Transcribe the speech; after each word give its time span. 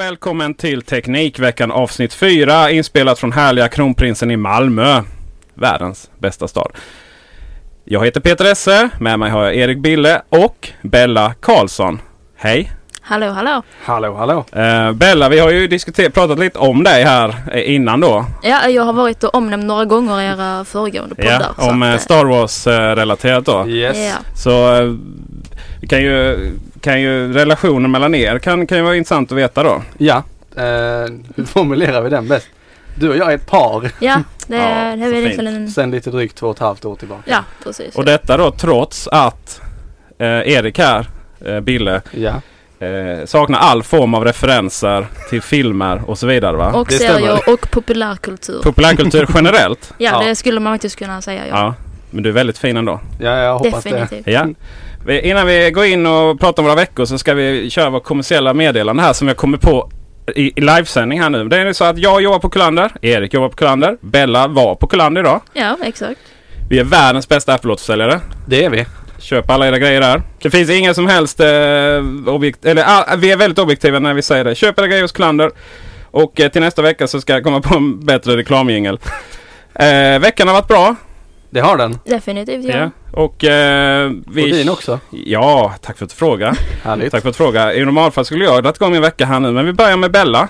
Och 0.00 0.06
välkommen 0.06 0.54
till 0.54 0.82
Teknikveckan 0.82 1.70
avsnitt 1.70 2.14
4 2.14 2.70
inspelat 2.70 3.18
från 3.18 3.32
härliga 3.32 3.68
Kronprinsen 3.68 4.30
i 4.30 4.36
Malmö. 4.36 5.02
Världens 5.54 6.10
bästa 6.18 6.48
stad. 6.48 6.72
Jag 7.84 8.04
heter 8.04 8.20
Peter 8.20 8.44
Esse, 8.44 8.90
med 9.00 9.18
mig 9.18 9.30
har 9.30 9.44
jag 9.44 9.56
Erik 9.56 9.78
Bille 9.78 10.22
och 10.28 10.68
Bella 10.82 11.34
Karlsson. 11.40 12.00
Hej! 12.36 12.70
Hallå, 13.00 13.30
hallå. 13.30 13.62
Hallå, 13.84 14.14
hallå. 14.14 14.44
Eh, 14.52 14.92
Bella, 14.92 15.28
vi 15.28 15.38
har 15.38 15.50
ju 15.50 15.66
diskuterat, 15.66 16.14
pratat 16.14 16.38
lite 16.38 16.58
om 16.58 16.84
dig 16.84 17.04
här 17.04 17.34
eh, 17.52 17.74
innan 17.74 18.00
då. 18.00 18.24
Ja, 18.42 18.68
jag 18.68 18.82
har 18.82 18.92
varit 18.92 19.24
och 19.24 19.34
omnämnt 19.34 19.64
några 19.64 19.84
gånger 19.84 20.20
i 20.20 20.24
era 20.24 20.64
föregående 20.64 21.14
poddar. 21.14 21.52
Ja, 21.56 21.64
så 21.64 21.70
om 21.70 21.82
att, 21.82 21.88
eh, 21.88 21.94
eh, 21.94 21.98
Star 21.98 22.24
Wars-relaterat 22.24 23.44
då. 23.44 23.68
Yes. 23.68 23.98
Ja. 23.98 24.16
Så 24.36 24.80
vi 25.80 25.86
kan 25.88 26.02
ju, 26.02 26.52
kan 26.80 27.00
ju 27.00 27.32
relationen 27.32 27.90
mellan 27.90 28.14
er 28.14 28.38
kan, 28.38 28.66
kan 28.66 28.78
ju 28.78 28.84
vara 28.84 28.96
intressant 28.96 29.32
att 29.32 29.38
veta 29.38 29.62
då. 29.62 29.82
Ja. 29.98 30.22
Eh, 30.56 30.62
hur 31.36 31.44
formulerar 31.44 32.02
vi 32.02 32.10
den 32.10 32.28
bäst? 32.28 32.48
Du 32.94 33.08
och 33.08 33.16
jag 33.16 33.30
är 33.32 33.34
ett 33.34 33.46
par 33.46 33.90
Ja, 34.00 34.22
det, 34.46 34.56
Ja, 34.56 34.96
det 34.96 35.04
är 35.04 35.14
egentligen 35.14 35.54
en... 35.56 35.70
sen 35.70 35.90
lite 35.90 36.10
drygt 36.10 36.36
två 36.36 36.46
och 36.46 36.54
ett 36.56 36.60
halvt 36.60 36.84
år 36.84 36.96
tillbaka. 36.96 37.22
Ja, 37.24 37.44
precis. 37.64 37.94
Och 37.96 38.04
detta 38.04 38.36
då 38.36 38.50
trots 38.50 39.08
att 39.08 39.60
eh, 40.18 40.26
Erik 40.26 40.78
här, 40.78 41.06
eh, 41.46 41.60
Bille, 41.60 42.00
Ja. 42.10 42.32
eh, 42.86 43.24
saknar 43.26 43.58
all 43.58 43.82
form 43.82 44.14
av 44.14 44.24
referenser 44.24 45.06
till 45.30 45.42
filmer 45.42 46.02
och 46.06 46.18
så 46.18 46.26
vidare 46.26 46.56
va? 46.56 46.72
och 46.72 46.86
det 46.90 46.94
serier 46.94 47.36
stämmer. 47.36 47.52
och 47.54 47.70
populärkultur. 47.70 48.62
Populärkultur 48.62 49.26
generellt. 49.34 49.92
ja, 49.98 50.10
Ja. 50.22 50.28
det 50.28 50.34
skulle 50.34 50.60
man 50.60 50.74
faktiskt 50.74 50.96
kunna 50.98 51.22
säga. 51.22 51.46
Ja. 51.46 51.54
Ja. 51.58 51.74
Men 52.10 52.22
du 52.22 52.28
är 52.28 52.34
väldigt 52.34 52.58
fin 52.58 52.76
ändå. 52.76 53.00
Ja, 53.20 53.36
jag 53.36 53.58
hoppas 53.58 53.84
Definitivt. 53.84 54.26
Ja. 54.26 54.46
Vi, 55.06 55.20
innan 55.20 55.46
vi 55.46 55.70
går 55.70 55.84
in 55.84 56.06
och 56.06 56.40
pratar 56.40 56.62
om 56.62 56.64
våra 56.64 56.76
veckor 56.76 57.04
så 57.04 57.18
ska 57.18 57.34
vi 57.34 57.70
köra 57.70 57.90
vårt 57.90 58.04
kommersiella 58.04 58.54
meddelande 58.54 59.02
här 59.02 59.12
som 59.12 59.28
jag 59.28 59.36
kommer 59.36 59.58
på 59.58 59.90
i, 60.36 60.52
i 60.56 60.60
livesändning 60.60 61.20
här 61.20 61.30
nu. 61.30 61.48
Det 61.48 61.56
är 61.56 61.66
ju 61.66 61.74
så 61.74 61.84
att 61.84 61.98
jag 61.98 62.22
jobbar 62.22 62.38
på 62.38 62.50
Kullander, 62.50 62.92
Erik 63.02 63.34
jobbar 63.34 63.48
på 63.48 63.56
Kullander, 63.56 63.96
Bella 64.00 64.48
var 64.48 64.74
på 64.74 64.86
Kullander 64.86 65.20
idag. 65.20 65.40
Ja, 65.52 65.76
exakt. 65.82 66.20
Vi 66.70 66.78
är 66.78 66.84
världens 66.84 67.28
bästa 67.28 67.54
Apple-återförsäljare. 67.54 68.10
det. 68.10 68.20
Det 68.46 68.64
är 68.64 68.70
vi. 68.70 68.86
Köp 69.18 69.50
alla 69.50 69.68
era 69.68 69.78
grejer 69.78 70.00
där. 70.00 70.22
Det 70.42 70.50
finns 70.50 70.70
inga 70.70 70.94
som 70.94 71.06
helst 71.06 71.40
eh, 71.40 71.46
objekt... 72.26 72.64
Eller 72.64 72.84
ah, 72.86 73.16
vi 73.18 73.30
är 73.30 73.36
väldigt 73.36 73.58
objektiva 73.58 73.98
när 73.98 74.14
vi 74.14 74.22
säger 74.22 74.44
det. 74.44 74.54
Köp 74.54 74.78
era 74.78 74.86
grejer 74.86 75.02
hos 75.02 75.12
Kullander. 75.12 75.50
Och 76.10 76.40
eh, 76.40 76.48
till 76.50 76.60
nästa 76.60 76.82
vecka 76.82 77.06
så 77.06 77.20
ska 77.20 77.32
jag 77.32 77.44
komma 77.44 77.60
på 77.60 77.74
en 77.74 78.06
bättre 78.06 78.36
reklamjingel. 78.36 78.98
Eh, 79.74 80.18
veckan 80.18 80.48
har 80.48 80.54
varit 80.54 80.68
bra. 80.68 80.96
Det 81.50 81.60
har 81.60 81.76
den. 81.76 81.98
Definitivt, 82.04 82.64
ja. 82.64 82.76
Ja. 82.76 82.90
Och 83.12 83.44
eh, 83.44 84.10
vi... 84.26 84.44
Och 84.44 84.56
din 84.56 84.68
också. 84.68 85.00
Ja, 85.10 85.74
tack 85.80 85.98
för 85.98 86.04
att 86.04 86.10
du 86.10 86.16
frågar. 86.16 86.58
Härligt. 86.82 87.12
tack 87.12 87.22
för 87.22 87.28
att 87.28 87.34
du 87.34 87.36
frågar. 87.36 87.72
I 87.72 87.84
normalfall 87.84 88.24
skulle 88.24 88.44
jag 88.44 88.52
ha 88.52 88.60
dragit 88.60 88.76
igång 88.76 88.92
min 88.92 89.02
vecka 89.02 89.26
här 89.26 89.40
nu. 89.40 89.52
Men 89.52 89.66
vi 89.66 89.72
börjar 89.72 89.96
med 89.96 90.10
Bella. 90.10 90.48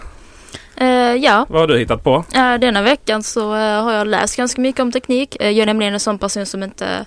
Eh, 0.77 0.87
ja. 1.15 1.47
Vad 1.49 1.61
har 1.61 1.67
du 1.69 1.79
hittat 1.79 2.05
på? 2.05 2.25
Eh, 2.35 2.55
denna 2.55 2.83
veckan 2.83 3.23
så 3.23 3.55
eh, 3.55 3.83
har 3.83 3.93
jag 3.93 4.07
läst 4.07 4.37
ganska 4.37 4.61
mycket 4.61 4.81
om 4.81 4.93
teknik. 4.93 5.37
Eh, 5.41 5.51
jag 5.51 5.59
är 5.59 5.67
nämligen 5.67 5.95
en 5.95 6.01
sån 6.01 6.19
person 6.19 6.47
som 6.47 6.63
inte 6.63 7.07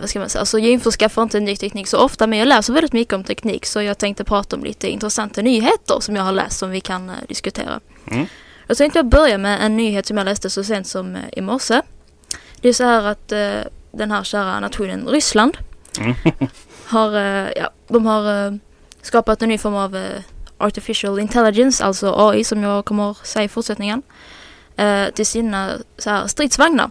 vad 0.00 0.10
ska 0.10 0.18
man 0.18 0.28
säga, 0.28 0.40
alltså 0.40 0.58
jag 0.58 0.70
införskaffar 0.70 1.22
inte 1.22 1.40
ny 1.40 1.56
teknik 1.56 1.88
så 1.88 1.98
ofta 1.98 2.26
men 2.26 2.38
jag 2.38 2.48
läser 2.48 2.72
väldigt 2.72 2.92
mycket 2.92 3.14
om 3.14 3.24
teknik 3.24 3.66
så 3.66 3.82
jag 3.82 3.98
tänkte 3.98 4.24
prata 4.24 4.56
om 4.56 4.64
lite 4.64 4.88
intressanta 4.88 5.42
nyheter 5.42 6.00
som 6.00 6.16
jag 6.16 6.22
har 6.22 6.32
läst 6.32 6.58
som 6.58 6.70
vi 6.70 6.80
kan 6.80 7.12
diskutera. 7.28 7.80
Mm. 8.10 8.26
Då 8.66 8.74
tänkte 8.74 8.98
jag 8.98 9.06
börja 9.06 9.38
med 9.38 9.58
en 9.62 9.76
nyhet 9.76 10.06
som 10.06 10.16
jag 10.16 10.24
läste 10.24 10.50
så 10.50 10.64
sent 10.64 10.86
som 10.86 11.16
i 11.32 11.40
morse. 11.40 11.80
Det 12.64 12.68
är 12.68 12.72
så 12.72 12.84
här 12.84 13.06
att 13.06 13.32
eh, 13.32 13.60
den 13.92 14.10
här 14.10 14.24
kära 14.24 14.60
nationen 14.60 15.08
Ryssland 15.08 15.56
Mm. 16.00 16.14
har, 16.86 17.16
eh, 17.16 17.52
ja, 17.56 17.70
de 17.88 18.06
har 18.06 18.46
eh, 18.46 18.52
skapat 19.02 19.42
en 19.42 19.48
ny 19.48 19.58
form 19.58 19.74
av 19.74 19.96
eh, 19.96 20.20
artificial 20.58 21.18
intelligence, 21.18 21.84
alltså 21.84 22.14
AI 22.16 22.44
som 22.44 22.62
jag 22.62 22.84
kommer 22.84 23.16
säga 23.26 23.44
i 23.44 23.48
fortsättningen, 23.48 24.02
eh, 24.76 25.08
till 25.10 25.26
sina 25.26 25.70
så 25.98 26.10
här, 26.10 26.26
stridsvagnar. 26.26 26.90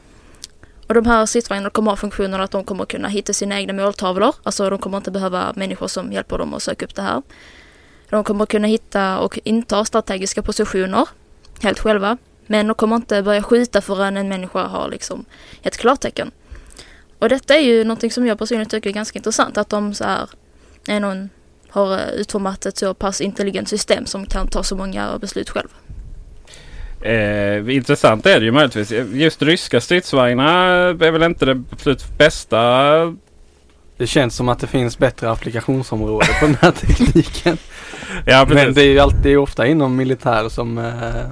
Och 0.88 0.94
de 0.94 1.06
här 1.06 1.26
stridsvagnarna 1.26 1.70
kommer 1.70 1.92
ha 1.92 1.96
funktionen 1.96 2.42
att 2.42 2.52
de 2.52 2.64
kommer 2.64 2.86
kunna 2.86 3.08
hitta 3.08 3.34
sina 3.34 3.60
egna 3.60 3.74
måltavlor, 3.74 4.36
alltså 4.44 4.70
de 4.70 4.80
kommer 4.80 4.98
inte 4.98 5.12
behöva 5.12 5.54
människor 5.56 5.88
som 5.88 6.14
hjälper 6.14 6.38
dem 6.38 6.54
att 6.54 6.64
söka 6.64 6.86
upp 6.86 6.96
det 6.96 7.02
här. 7.02 7.22
De 8.10 8.24
kommer 8.24 8.46
kunna 8.46 8.68
hitta 8.68 9.20
och 9.20 9.40
inta 9.44 9.86
strategiska 9.86 10.42
positioner 10.42 11.08
helt 11.62 11.80
själva. 11.80 12.18
Men 12.48 12.68
de 12.68 12.76
kommer 12.76 12.96
inte 12.96 13.22
börja 13.22 13.44
skjuta 13.44 13.82
förrän 13.82 14.18
en 14.18 14.30
människa 14.30 14.64
har 14.64 14.90
liksom 14.90 15.26
ett 15.62 15.78
klartecken. 15.78 16.32
Och 17.20 17.30
detta 17.30 17.56
är 17.56 17.62
ju 17.62 17.84
någonting 17.84 18.12
som 18.12 18.28
jag 18.28 18.40
personligen 18.40 18.70
tycker 18.70 18.90
är 18.90 18.94
ganska 18.94 19.20
intressant. 19.20 19.58
Att 19.58 19.70
de 19.70 19.94
så 19.94 20.04
här, 20.04 20.30
är 20.88 21.00
någon 21.00 21.30
har 21.74 21.94
eh, 21.94 22.08
utformat 22.08 22.66
ett 22.66 22.78
så 22.78 22.94
pass 22.94 23.22
intelligent 23.22 23.70
system 23.70 24.06
som 24.06 24.26
kan 24.26 24.48
ta 24.48 24.64
så 24.64 24.76
många 24.76 25.18
beslut 25.18 25.50
själv. 25.50 25.68
Eh, 27.02 27.76
intressant 27.76 28.26
är 28.26 28.40
det 28.40 28.46
ju 28.46 28.52
möjligtvis. 28.52 28.92
Just 29.14 29.42
ryska 29.42 29.82
stridsvagnar 29.82 30.68
är 31.04 31.12
väl 31.12 31.24
inte 31.24 31.46
det 31.46 31.64
absolut 31.72 32.18
bästa. 32.18 32.60
Det 33.98 34.08
känns 34.08 34.36
som 34.36 34.50
att 34.50 34.60
det 34.60 34.68
finns 34.68 34.98
bättre 34.98 35.32
applikationsområden 35.32 36.30
på 36.40 36.46
den 36.46 36.58
här 36.62 36.72
tekniken. 36.82 37.58
Ja, 38.26 38.46
precis. 38.48 38.66
Men 38.66 38.74
det 38.74 38.82
är 38.82 38.88
ju 38.88 39.00
alltid 39.00 39.38
ofta 39.38 39.68
inom 39.68 39.96
militär 39.96 40.50
som 40.50 40.78
eh, 40.78 41.26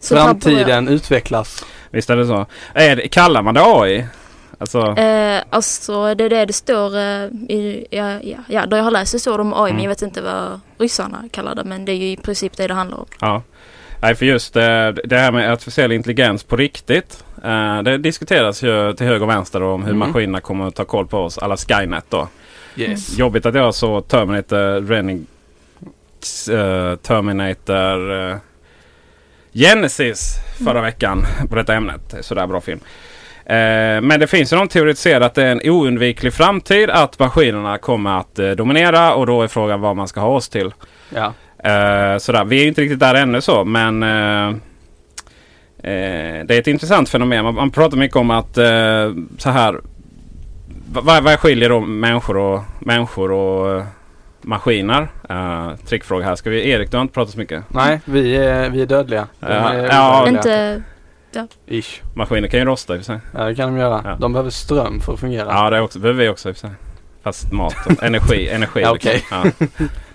Så 0.00 0.16
framtiden 0.16 0.88
utvecklas. 0.88 1.64
Visst 1.90 2.10
är 2.10 2.16
det 2.16 2.26
så. 2.26 2.46
Är 2.74 2.96
det, 2.96 3.08
kallar 3.08 3.42
man 3.42 3.54
det 3.54 3.62
AI? 3.64 4.06
Alltså, 4.58 4.78
Eh, 4.98 5.42
alltså 5.50 6.14
det 6.14 6.24
är 6.24 6.28
det 6.30 6.44
det 6.46 6.52
står 6.52 6.96
eh, 6.98 7.24
i, 7.48 7.86
ja, 7.90 8.20
ja, 8.22 8.38
ja, 8.48 8.66
där 8.66 8.76
jag 8.76 8.84
har 8.84 8.90
läst 8.90 9.12
det 9.12 9.18
står 9.18 9.38
det 9.38 9.42
om 9.42 9.54
AI 9.54 9.60
Mm. 9.70 9.74
men 9.76 9.82
jag 9.84 9.88
vet 9.88 10.02
inte 10.02 10.22
vad 10.22 10.60
ryssarna 10.78 11.24
kallar 11.32 11.54
det 11.54 11.64
men 11.64 11.84
det 11.84 11.92
är 11.92 11.96
ju 11.96 12.06
i 12.10 12.16
princip 12.16 12.56
det 12.56 12.66
det 12.66 12.74
handlar 12.74 12.98
om. 12.98 13.06
ja. 13.20 13.42
Nej, 14.02 14.14
för 14.14 14.26
just 14.26 14.56
eh, 14.56 14.88
det 14.88 15.18
här 15.18 15.32
med 15.32 15.52
artificiell 15.52 15.92
intelligens 15.92 16.42
på 16.44 16.56
riktigt. 16.56 17.24
eh, 17.44 17.82
det 17.82 17.98
diskuteras 17.98 18.62
ju 18.62 18.92
till 18.92 19.06
höger 19.06 19.22
och 19.22 19.28
vänster 19.30 19.62
om 19.62 19.82
hur 19.84 19.92
Mm. 19.94 20.08
maskinerna 20.08 20.40
kommer 20.40 20.66
att 20.68 20.74
ta 20.74 20.84
koll 20.84 21.06
på 21.06 21.18
oss. 21.18 21.38
Alla 21.38 21.56
Skynet 21.56 22.04
då. 22.08 22.28
Yes. 22.76 23.18
Jobbigt 23.18 23.46
att 23.46 23.54
jag 23.54 23.74
såg 23.74 24.08
Terminator 24.08 24.80
Renning, 24.88 25.26
eh, 26.50 26.96
Terminator 26.96 28.12
eh, 28.30 28.36
Genesis 29.52 30.36
förra 30.64 30.80
veckan 30.80 31.26
på 31.48 31.54
detta 31.54 31.74
ämnet. 31.74 32.14
Sådär 32.20 32.46
bra 32.46 32.60
film. 32.60 32.80
Eh, 33.44 34.00
men 34.00 34.20
det 34.20 34.26
finns 34.26 34.52
ju 34.52 34.56
någon 34.56 34.68
teoretiserat 34.68 35.22
att 35.22 35.34
det 35.34 35.44
är 35.44 35.52
en 35.52 35.70
oundviklig 35.70 36.32
framtid 36.34 36.90
att 36.90 37.18
maskinerna 37.18 37.78
kommer 37.78 38.18
att 38.18 38.38
eh, 38.38 38.50
dominera 38.50 39.14
och 39.14 39.26
då 39.26 39.42
är 39.42 39.48
frågan 39.48 39.80
vad 39.80 39.96
man 39.96 40.08
ska 40.08 40.20
ha 40.20 40.28
oss 40.28 40.48
till. 40.48 40.72
Ja. 41.14 41.32
Eh, 41.70 42.18
sådär. 42.18 42.44
Vi 42.44 42.58
är 42.58 42.62
ju 42.62 42.68
inte 42.68 42.80
riktigt 42.80 43.00
där 43.00 43.14
ännu 43.14 43.40
så 43.40 43.64
men 43.64 44.00
det 45.80 46.54
är 46.54 46.58
ett 46.58 46.66
intressant 46.66 47.08
fenomen. 47.08 47.44
Man, 47.44 47.54
man 47.54 47.70
pratar 47.70 47.96
mycket 47.96 48.16
om 48.16 48.30
att 48.30 48.54
så 49.38 49.50
här. 49.50 49.80
Vad, 50.92 51.22
vad 51.22 51.38
skiljer 51.38 51.68
då 51.68 51.80
människor 51.80 52.36
och, 52.36 52.62
människor 52.80 53.32
och 53.32 53.82
maskiner? 54.42 55.08
Uh, 55.30 55.76
trickfråga 55.76 56.24
här. 56.24 56.34
Ska 56.34 56.50
vi, 56.50 56.70
Erik, 56.70 56.90
du 56.90 56.96
har 56.96 57.02
inte 57.02 57.14
pratat 57.14 57.32
så 57.32 57.38
mycket. 57.38 57.64
Nej, 57.68 58.00
vi 58.04 58.36
är, 58.36 58.70
vi 58.70 58.82
är 58.82 58.86
dödliga. 58.86 59.26
Ja, 59.40 59.48
är 59.48 59.86
ja. 59.86 60.28
Inte, 60.28 60.82
Ish. 61.66 62.02
Maskiner 62.14 62.48
kan 62.48 62.60
ju 62.60 62.66
rosta 62.66 62.94
i 62.94 62.96
och 62.96 63.00
för 63.00 63.04
sig. 63.04 63.20
Ja, 63.34 63.44
det 63.44 63.54
kan 63.54 63.74
de 63.74 63.80
göra. 63.80 64.00
Ja. 64.04 64.16
De 64.20 64.32
behöver 64.32 64.50
ström 64.50 65.00
för 65.00 65.12
att 65.12 65.20
fungera. 65.20 65.48
Ja, 65.50 65.70
det 65.70 65.80
också, 65.80 65.98
behöver 65.98 66.22
vi 66.22 66.28
också 66.28 66.48
i 66.48 66.52
och 66.52 66.56
för 66.56 66.68
sig. 66.68 66.76
Fast 67.22 67.52
mat 67.52 67.74
och 67.86 68.02
energi. 68.02 68.48
energi 68.48 68.80
Ja, 68.80 68.92
liksom. 68.92 69.10
okej. 69.10 69.24
ja. 69.30 69.66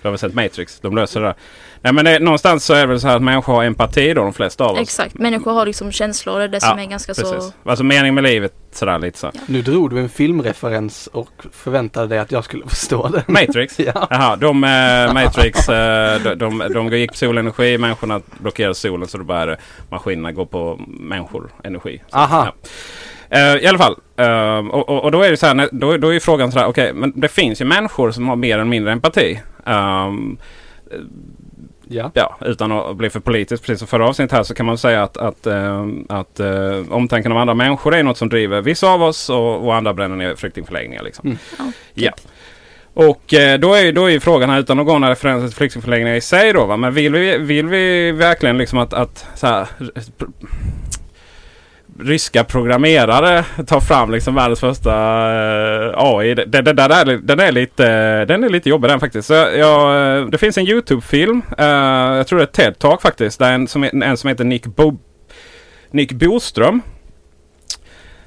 Du 0.02 0.08
har 0.08 0.10
väl 0.10 0.18
sett 0.18 0.34
Matrix? 0.34 0.80
De 0.80 0.96
löser 0.96 1.20
det 1.20 1.26
där. 1.26 1.34
Nej 1.82 1.92
men 1.92 2.04
det, 2.04 2.18
någonstans 2.18 2.64
så 2.64 2.74
är 2.74 2.80
det 2.80 2.86
väl 2.86 3.00
så 3.00 3.08
här 3.08 3.16
att 3.16 3.22
människor 3.22 3.54
har 3.54 3.64
empati 3.64 4.14
då, 4.14 4.22
de 4.22 4.32
flesta 4.32 4.64
av 4.64 4.70
oss. 4.72 4.80
exakt, 4.80 5.14
människor 5.14 5.52
har 5.52 5.66
liksom 5.66 5.92
känslor 5.92 6.38
det 6.38 6.44
är 6.44 6.48
det 6.48 6.58
Ja, 6.62 6.68
som 6.68 6.78
är 6.78 6.84
ganska 6.86 7.14
så... 7.14 7.32
Precis. 7.32 7.52
Alltså 7.64 7.84
mening 7.84 8.14
med 8.14 8.24
livet 8.24 8.52
sådär 8.72 8.98
lite 8.98 9.18
så. 9.18 9.32
Nu 9.46 9.62
drog 9.62 9.90
du 9.90 9.98
en 10.00 10.08
filmreferens 10.08 11.06
och 11.06 11.30
förväntade 11.52 12.06
dig 12.06 12.18
att 12.18 12.32
jag 12.32 12.44
skulle 12.44 12.64
förstå 12.68 13.08
den. 13.08 13.22
Matrix? 13.26 13.78
Ja. 13.80 14.06
Jaha, 14.10 14.36
de 14.36 14.64
eh, 14.64 15.12
Matrix, 15.14 15.68
eh, 15.68 16.20
de, 16.22 16.34
de, 16.34 16.72
de 16.72 16.96
gick 16.98 17.10
på 17.10 17.16
solenergi, 17.16 17.78
människorna 17.78 18.20
blockerade 18.38 18.74
solen 18.74 19.08
så 19.08 19.18
då 19.18 19.24
började 19.24 19.56
maskinerna 19.90 20.32
gå 20.32 20.46
på 20.46 20.80
människor, 20.86 21.50
energi. 21.64 22.02
Så, 22.10 22.16
Aha. 22.16 22.52
ja. 22.62 22.68
Eh, 23.30 23.56
I 23.56 23.66
alla 23.66 23.78
fall, 23.78 23.96
eh, 24.16 24.58
och, 24.58 24.88
och, 24.88 25.04
och 25.04 25.12
då 25.12 25.22
är 25.22 25.30
det 25.30 25.36
så 25.36 25.46
här, 25.46 25.54
när- 25.54 25.68
då, 25.72 25.96
då 25.96 26.08
är 26.08 26.12
ju 26.12 26.20
frågan 26.20 26.52
så 26.52 26.58
här, 26.58 26.66
okej, 26.66 26.92
men 26.92 27.12
det 27.16 27.28
finns 27.28 27.60
ju 27.60 27.64
människor 27.64 28.10
som 28.10 28.28
har 28.28 28.36
mer 28.36 28.54
eller 28.54 28.64
mindre 28.64 28.92
empati. 28.92 29.40
Ehm, 29.66 30.38
Ja. 31.88 32.10
ja, 32.14 32.36
utan 32.40 32.72
att 32.72 32.96
bli 32.96 33.10
för 33.10 33.20
politisk, 33.20 33.62
precis 33.62 33.78
som 33.78 33.88
förra 33.88 34.08
avsnittet 34.08 34.32
här, 34.36 34.42
så 34.42 34.54
kan 34.54 34.66
man 34.66 34.78
säga 34.78 35.02
att, 35.02 35.16
att, 35.16 35.46
eh, 35.46 35.86
att 36.08 36.40
eh, 36.40 36.82
omtanken 36.90 37.32
om 37.32 37.38
andra 37.38 37.54
människor 37.54 37.94
är 37.94 38.02
något 38.02 38.16
som 38.18 38.28
driver 38.28 38.60
vissa 38.62 38.88
av 38.88 39.02
oss 39.02 39.30
och, 39.30 39.64
och 39.66 39.74
andra 39.74 39.94
bränner 39.94 40.16
ner 40.16 40.34
flyktingförläggningar. 40.34 41.02
Liksom. 41.02 41.26
Mm. 41.26 41.38
Ja, 41.58 41.64
typ. 41.64 42.04
Ja. 42.04 42.12
Och 42.94 43.34
eh, 43.34 43.58
då, 43.58 43.74
är, 43.74 43.92
då 43.92 44.04
är 44.04 44.10
ju 44.10 44.20
frågan 44.20 44.50
här 44.50 44.60
utan 44.60 44.80
att 44.80 44.86
gå 44.86 44.98
några 44.98 45.12
referenser 45.12 45.48
till 45.48 45.56
flyktingförläggningar 45.56 46.14
i 46.16 46.20
sig 46.20 46.52
då. 46.52 46.66
Va? 46.66 46.76
Men 46.76 46.94
vill 46.94 47.12
vi, 47.12 47.38
vill 47.38 47.66
vi 47.66 48.12
verkligen 48.12 48.58
liksom 48.58 48.78
att, 48.78 48.92
att 48.94 49.26
så 49.34 49.46
här, 49.46 49.66
ryska 52.00 52.44
programmerare 52.44 53.44
tar 53.66 53.80
fram 53.80 54.10
liksom 54.10 54.34
världens 54.34 54.60
första 54.60 54.90
eh, 54.90 55.92
AI. 55.96 56.34
Den, 56.34 56.50
den, 56.50 56.76
den, 56.76 56.90
är, 56.90 57.04
den, 57.04 57.40
är 57.40 57.52
lite, 57.52 57.84
den 58.24 58.44
är 58.44 58.48
lite 58.48 58.68
jobbig 58.68 58.90
den 58.90 59.00
faktiskt. 59.00 59.28
Så 59.28 59.34
jag, 59.34 60.16
eh, 60.18 60.26
det 60.26 60.38
finns 60.38 60.58
en 60.58 60.68
YouTube-film. 60.68 61.42
eh, 61.58 61.66
jag 62.16 62.26
tror 62.26 62.38
det 62.38 62.42
är 62.42 62.48
ett 62.66 62.78
TED-talk 62.78 63.02
faktiskt. 63.02 63.38
Där 63.38 63.52
en, 63.52 63.68
som, 63.68 63.84
en 63.84 64.16
som 64.16 64.28
heter 64.28 64.44
Nick, 64.44 64.66
Bo, 64.66 64.98
Nick 65.90 66.12
Boström 66.12 66.82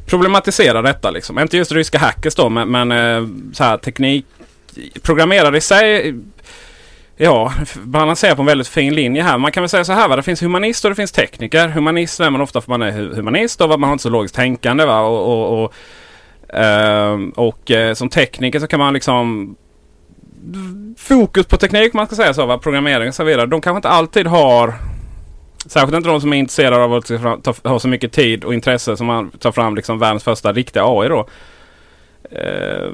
problematiserar 0.06 0.84
detta. 0.84 1.12
Liksom. 1.12 1.40
Inte 1.40 1.58
just 1.58 1.72
ryska 1.72 1.98
hackers 1.98 2.36
då 2.36 2.50
men, 2.50 2.72
men 2.72 2.92
eh, 2.92 3.28
så 3.54 3.64
här 3.64 3.78
teknik. 3.78 4.26
Programmerare 5.02 5.58
i 5.58 5.62
sig 5.62 6.16
Ja, 7.22 7.54
balanserar 7.84 8.36
på 8.36 8.42
en 8.42 8.46
väldigt 8.46 8.68
fin 8.68 8.96
linje 8.96 9.24
här. 9.24 9.38
Man 9.38 9.52
kan 9.52 9.64
väl 9.64 9.70
säga 9.70 9.84
så 9.84 9.94
här 9.94 10.08
va. 10.08 10.16
Det 10.16 10.24
finns 10.24 10.44
humanister 10.44 10.90
och 10.90 10.92
det 10.92 10.96
finns 10.96 11.12
tekniker. 11.12 11.68
Humanist 11.68 12.20
är 12.20 12.30
man 12.30 12.42
ofta 12.42 12.62
för 12.62 12.70
man 12.70 12.82
är 12.82 12.92
humanist 12.92 13.62
och 13.62 13.70
man 13.70 13.84
har 13.84 13.92
inte 13.92 14.02
så 14.02 14.10
logiskt 14.10 14.36
tänkande. 14.36 14.86
Va? 14.86 15.00
Och, 15.02 15.34
och, 15.34 15.64
och, 15.64 15.74
ehm, 16.60 17.30
och 17.30 17.72
eh, 17.72 17.94
som 17.94 18.10
tekniker 18.10 18.60
så 18.60 18.68
kan 18.68 18.80
man 18.80 18.94
liksom 18.94 19.56
fokus 20.98 21.46
på 21.46 21.58
teknik 21.58 21.94
man 21.94 22.06
ska 22.06 22.16
säga 22.16 22.34
så. 22.34 22.46
Va? 22.46 22.58
Programmering 22.58 23.08
och 23.08 23.16
så 23.16 23.24
vidare. 23.24 23.46
De 23.46 23.62
kanske 23.62 23.78
inte 23.78 23.90
alltid 23.90 24.28
har 24.28 24.74
Särskilt 25.66 25.96
inte 25.96 26.10
de 26.10 26.22
som 26.22 26.34
är 26.34 26.38
intresserade 26.38 26.84
av 26.84 26.94
att 26.94 27.64
ha 27.64 27.80
så 27.80 27.88
mycket 27.88 28.12
tid 28.12 28.44
och 28.44 28.54
intresse 28.54 28.98
som 28.98 29.08
man 29.08 29.32
tar 29.32 29.52
fram 29.52 29.76
liksom 29.76 30.00
världens 30.00 30.24
första 30.24 30.54
riktiga 30.54 30.84
AI 30.86 31.10
då. 31.10 31.28
Eh, 32.32 32.90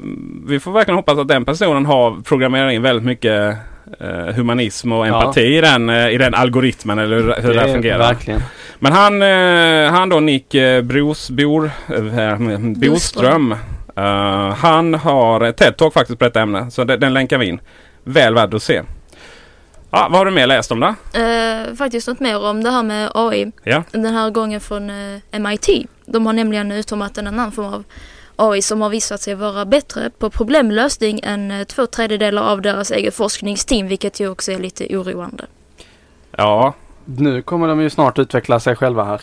vi 0.46 0.60
får 0.60 0.72
verkligen 0.72 0.96
hoppas 0.96 1.18
att 1.18 1.28
den 1.28 1.44
personen 1.44 1.86
har 1.86 2.22
programmerat 2.22 2.72
in 2.72 2.82
väldigt 2.82 3.04
mycket 3.04 3.58
eh, 4.00 4.34
humanism 4.34 4.92
och 4.92 5.06
Ja. 5.06 5.20
empati 5.22 5.40
i, 5.56 5.60
den, 5.60 5.88
eh, 5.90 6.08
i 6.08 6.18
den 6.18 6.34
algoritmen 6.34 6.98
eller 6.98 7.16
hur, 7.16 7.34
hur 7.42 7.54
det, 7.54 7.60
är 7.60 7.72
fungerar. 7.72 7.98
Verkligen. 7.98 8.40
Men 8.78 8.92
han, 8.92 9.22
eh, 9.22 9.90
han 9.92 10.08
då 10.08 10.20
Nick 10.20 10.54
eh, 10.54 10.82
Bros, 10.82 11.30
Bor, 11.30 11.70
eh, 12.18 12.38
Boström. 12.58 13.52
eh, 13.96 14.54
han 14.54 14.94
har 14.94 15.40
ett 15.40 15.60
TED-talk 15.60 15.90
faktiskt 15.92 16.18
på 16.18 16.24
detta 16.24 16.40
ämne. 16.40 16.70
Så 16.70 16.84
den, 16.84 17.00
den 17.00 17.14
länkar 17.14 17.38
vi 17.38 17.46
in. 17.46 17.60
Väl 18.04 18.34
värd 18.34 18.54
att 18.54 18.62
se. 18.62 18.82
Ja, 19.90 20.08
vad 20.10 20.18
har 20.18 20.24
du 20.24 20.30
mer 20.30 20.46
läst 20.46 20.72
om 20.72 20.80
det? 20.80 20.94
Eh, 21.70 21.74
faktiskt 21.76 22.08
något 22.08 22.20
mer 22.20 22.44
om 22.44 22.62
det 22.64 22.70
här 22.70 22.82
med 22.82 23.10
AI. 23.14 23.52
Ja. 23.64 23.82
Den 23.92 24.06
här 24.14 24.30
gången 24.30 24.60
från 24.60 24.90
eh, 24.90 25.38
MIT. 25.40 25.86
De 26.06 26.26
har 26.26 26.32
nämligen 26.32 26.72
utformat 26.72 27.18
en 27.18 27.26
annan 27.26 27.52
form 27.52 27.66
av 27.74 27.84
AI 28.36 28.62
som 28.62 28.80
har 28.80 28.88
visat 28.90 29.20
sig 29.20 29.34
vara 29.34 29.64
bättre 29.64 30.10
på 30.18 30.30
problemlösning 30.30 31.20
än 31.22 31.50
eh, 31.50 31.64
två 31.64 31.86
tredjedelar 31.86 32.42
av 32.42 32.62
deras 32.62 32.90
eget 32.90 33.14
forskningsteam 33.14 33.88
vilket 33.88 34.20
ju 34.20 34.28
också 34.28 34.52
är 34.52 34.58
lite 34.58 34.96
oroande. 34.96 35.44
Ja, 36.36 36.74
Nu 37.04 37.42
kommer 37.42 37.68
de 37.68 37.80
ju 37.80 37.90
snart 37.90 38.18
utveckla 38.18 38.60
sig 38.60 38.76
själva 38.76 39.04
här. 39.04 39.20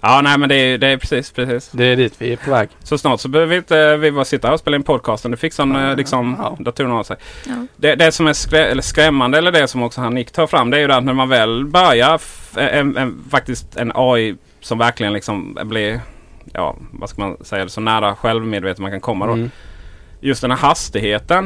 ja 0.00 0.20
nej 0.24 0.38
men 0.38 0.48
det 0.48 0.54
är, 0.56 0.78
det 0.78 0.86
är 0.86 0.96
precis, 0.96 1.30
precis. 1.32 1.70
Det 1.72 1.84
är 1.84 1.96
dit 1.96 2.14
vi 2.18 2.32
är 2.32 2.36
på 2.36 2.50
väg. 2.50 2.68
Så 2.82 2.98
snart 2.98 3.20
så 3.20 3.28
behöver 3.28 3.50
vi 3.50 3.56
inte 3.56 3.96
vi 3.96 4.12
bara 4.12 4.24
sitta 4.24 4.48
här 4.48 4.54
och 4.54 4.60
spela 4.60 4.76
in 4.76 4.82
podcasten. 4.82 5.30
Det 5.30 5.36
fixar 5.36 5.66
ja, 5.88 5.94
liksom 5.94 6.36
Ja. 6.38 6.56
datorerna 6.60 6.94
av 6.94 7.02
sig. 7.02 7.16
Ja. 7.46 7.52
Det, 7.76 7.94
det 7.94 8.12
som 8.12 8.26
är 8.26 8.32
skrä, 8.32 8.66
eller 8.66 8.82
skrämmande 8.82 9.38
eller 9.38 9.52
det 9.52 9.68
som 9.68 9.82
också 9.82 10.00
han 10.00 10.14
Nick 10.14 10.30
tar 10.30 10.46
fram 10.46 10.70
det 10.70 10.76
är 10.76 10.80
ju 10.80 10.86
det 10.86 10.96
att 10.96 11.04
när 11.04 11.12
man 11.14 11.28
väl 11.28 11.64
börjar 11.64 12.20
en, 12.56 12.96
en, 12.96 13.24
faktiskt 13.30 13.76
en 13.76 13.92
AI 13.94 14.36
som 14.60 14.78
verkligen 14.78 15.12
liksom 15.12 15.58
blir 15.64 16.00
ja, 16.52 16.76
vad 16.92 17.08
ska 17.08 17.20
man 17.22 17.36
säga, 17.44 17.68
så 17.68 17.80
nära 17.80 18.16
självmedveten 18.16 18.82
man 18.82 18.90
kan 18.90 19.00
komma 19.00 19.26
då. 19.26 19.32
Mm. 19.32 19.50
Just 20.20 20.40
den 20.42 20.50
här 20.50 20.58
hastigheten. 20.58 21.44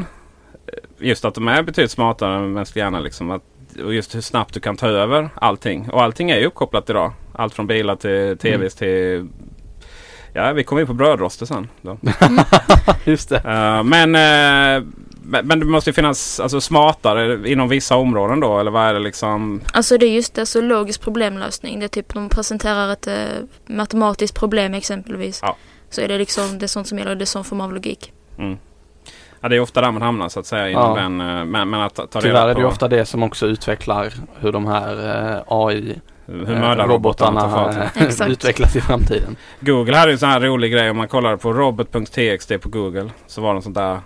eh, 0.67 0.75
Just 1.07 1.25
att 1.25 1.35
de 1.35 1.49
är 1.49 1.63
betydligt 1.63 1.91
smartare 1.91 2.37
än 2.37 2.53
mänsklig 2.53 2.83
hjärna 2.83 3.01
liksom. 3.01 3.31
Att, 3.31 3.43
och 3.85 3.95
just 3.95 4.15
hur 4.15 4.21
snabbt 4.21 4.55
du 4.55 4.61
kan 4.61 4.77
ta 4.77 4.87
över 4.89 5.29
allting. 5.35 5.91
Och 5.91 6.03
allting 6.03 6.31
är 6.31 6.39
ju 6.39 6.47
uppkopplat 6.47 6.91
idag. 6.91 7.13
Allt 7.33 7.55
från 7.55 7.67
bilar 7.67 7.97
till 7.97 8.39
tvs 8.39 8.75
till 8.75 9.29
Ja, 10.33 10.53
vi 10.53 10.65
kommer 10.65 10.81
in 10.83 10.87
på 10.87 10.95
brödroster 10.95 11.47
sen. 11.47 11.69
Då. 11.83 11.99
Just 13.05 13.29
det. 13.29 13.37
Eh, 13.37 13.83
men, 13.83 14.15
eh, 14.15 14.89
men, 15.29 15.47
men 15.47 15.61
det 15.61 15.67
måste 15.67 15.91
ju 15.91 15.95
finnas 15.95 16.41
alltså, 16.41 16.61
smartare 16.61 17.51
inom 17.51 17.69
vissa 17.69 17.97
områden 17.97 18.41
då? 18.41 18.59
Eller 18.59 18.71
vad 18.71 18.83
är 18.83 18.95
det 18.95 19.01
liksom? 19.01 19.61
Alltså 19.73 19.99
det 19.99 20.07
är 20.07 20.11
just 20.11 20.35
det, 20.35 20.47
så 20.47 20.61
logisk 20.61 21.01
problemlösning. 21.01 21.81
Det 21.81 21.87
är 21.87 21.89
typ 21.89 22.15
de 22.15 22.29
presenterar 22.29 22.93
ett 22.93 23.07
eh, 23.07 23.15
matematiskt 23.67 24.37
problem 24.37 24.75
exempelvis. 24.75 25.41
Ja. 25.43 25.57
Så 25.91 26.01
är 26.01 26.09
det 26.09 26.19
liksom 26.19 26.59
det 26.59 26.65
är 26.65 26.69
sånt 26.69 26.89
som 26.89 26.99
gäller, 26.99 27.15
det 27.15 27.25
är 27.25 27.27
sån 27.27 27.45
form 27.45 27.61
av 27.61 27.73
logik. 27.75 28.13
Mm. 28.39 28.59
Ja, 29.41 29.49
det 29.49 29.57
är 29.57 29.61
ofta 29.61 29.81
där 29.81 29.91
man 29.91 30.03
hamnar 30.03 30.29
så 30.29 30.41
att 30.41 30.47
säga. 30.47 30.71
Inom 30.71 30.97
Ja. 30.97 31.03
den, 31.03 31.21
eh, 31.21 31.45
men, 31.45 31.71
men 31.71 31.81
att 31.81 31.95
ta 31.95 32.21
Tyvärr 32.21 32.23
reda 32.23 32.43
är 32.43 32.49
det 32.49 32.55
på 32.55 32.61
ju 32.61 32.67
ofta 32.67 32.89
det 32.89 33.07
som 33.07 33.23
också 33.23 33.47
utvecklar 33.47 34.13
hur 34.41 34.53
de 34.53 34.67
här 34.67 35.09
eh, 35.37 35.43
AI 35.47 36.01
hur 36.27 36.53
eh, 36.53 36.61
mördarrobotarna 36.61 37.91
eh, 37.95 38.29
utvecklas 38.29 38.77
i 38.77 38.81
framtiden. 38.81 39.37
Google 39.61 39.97
hade 39.97 40.11
ju 40.11 40.13
en 40.13 40.19
sån 40.19 40.29
här 40.29 40.41
rolig 40.41 40.73
grej 40.73 40.91
om 40.91 40.97
man 40.97 41.09
kollar 41.09 41.37
på 41.37 41.53
robot.txt 41.53 42.61
på 42.61 42.69
Google. 42.69 43.11
Så 43.27 43.41
var 43.41 43.55
det 43.55 43.59
en 43.59 43.63
sånt 43.63 43.75
där. 43.75 44.01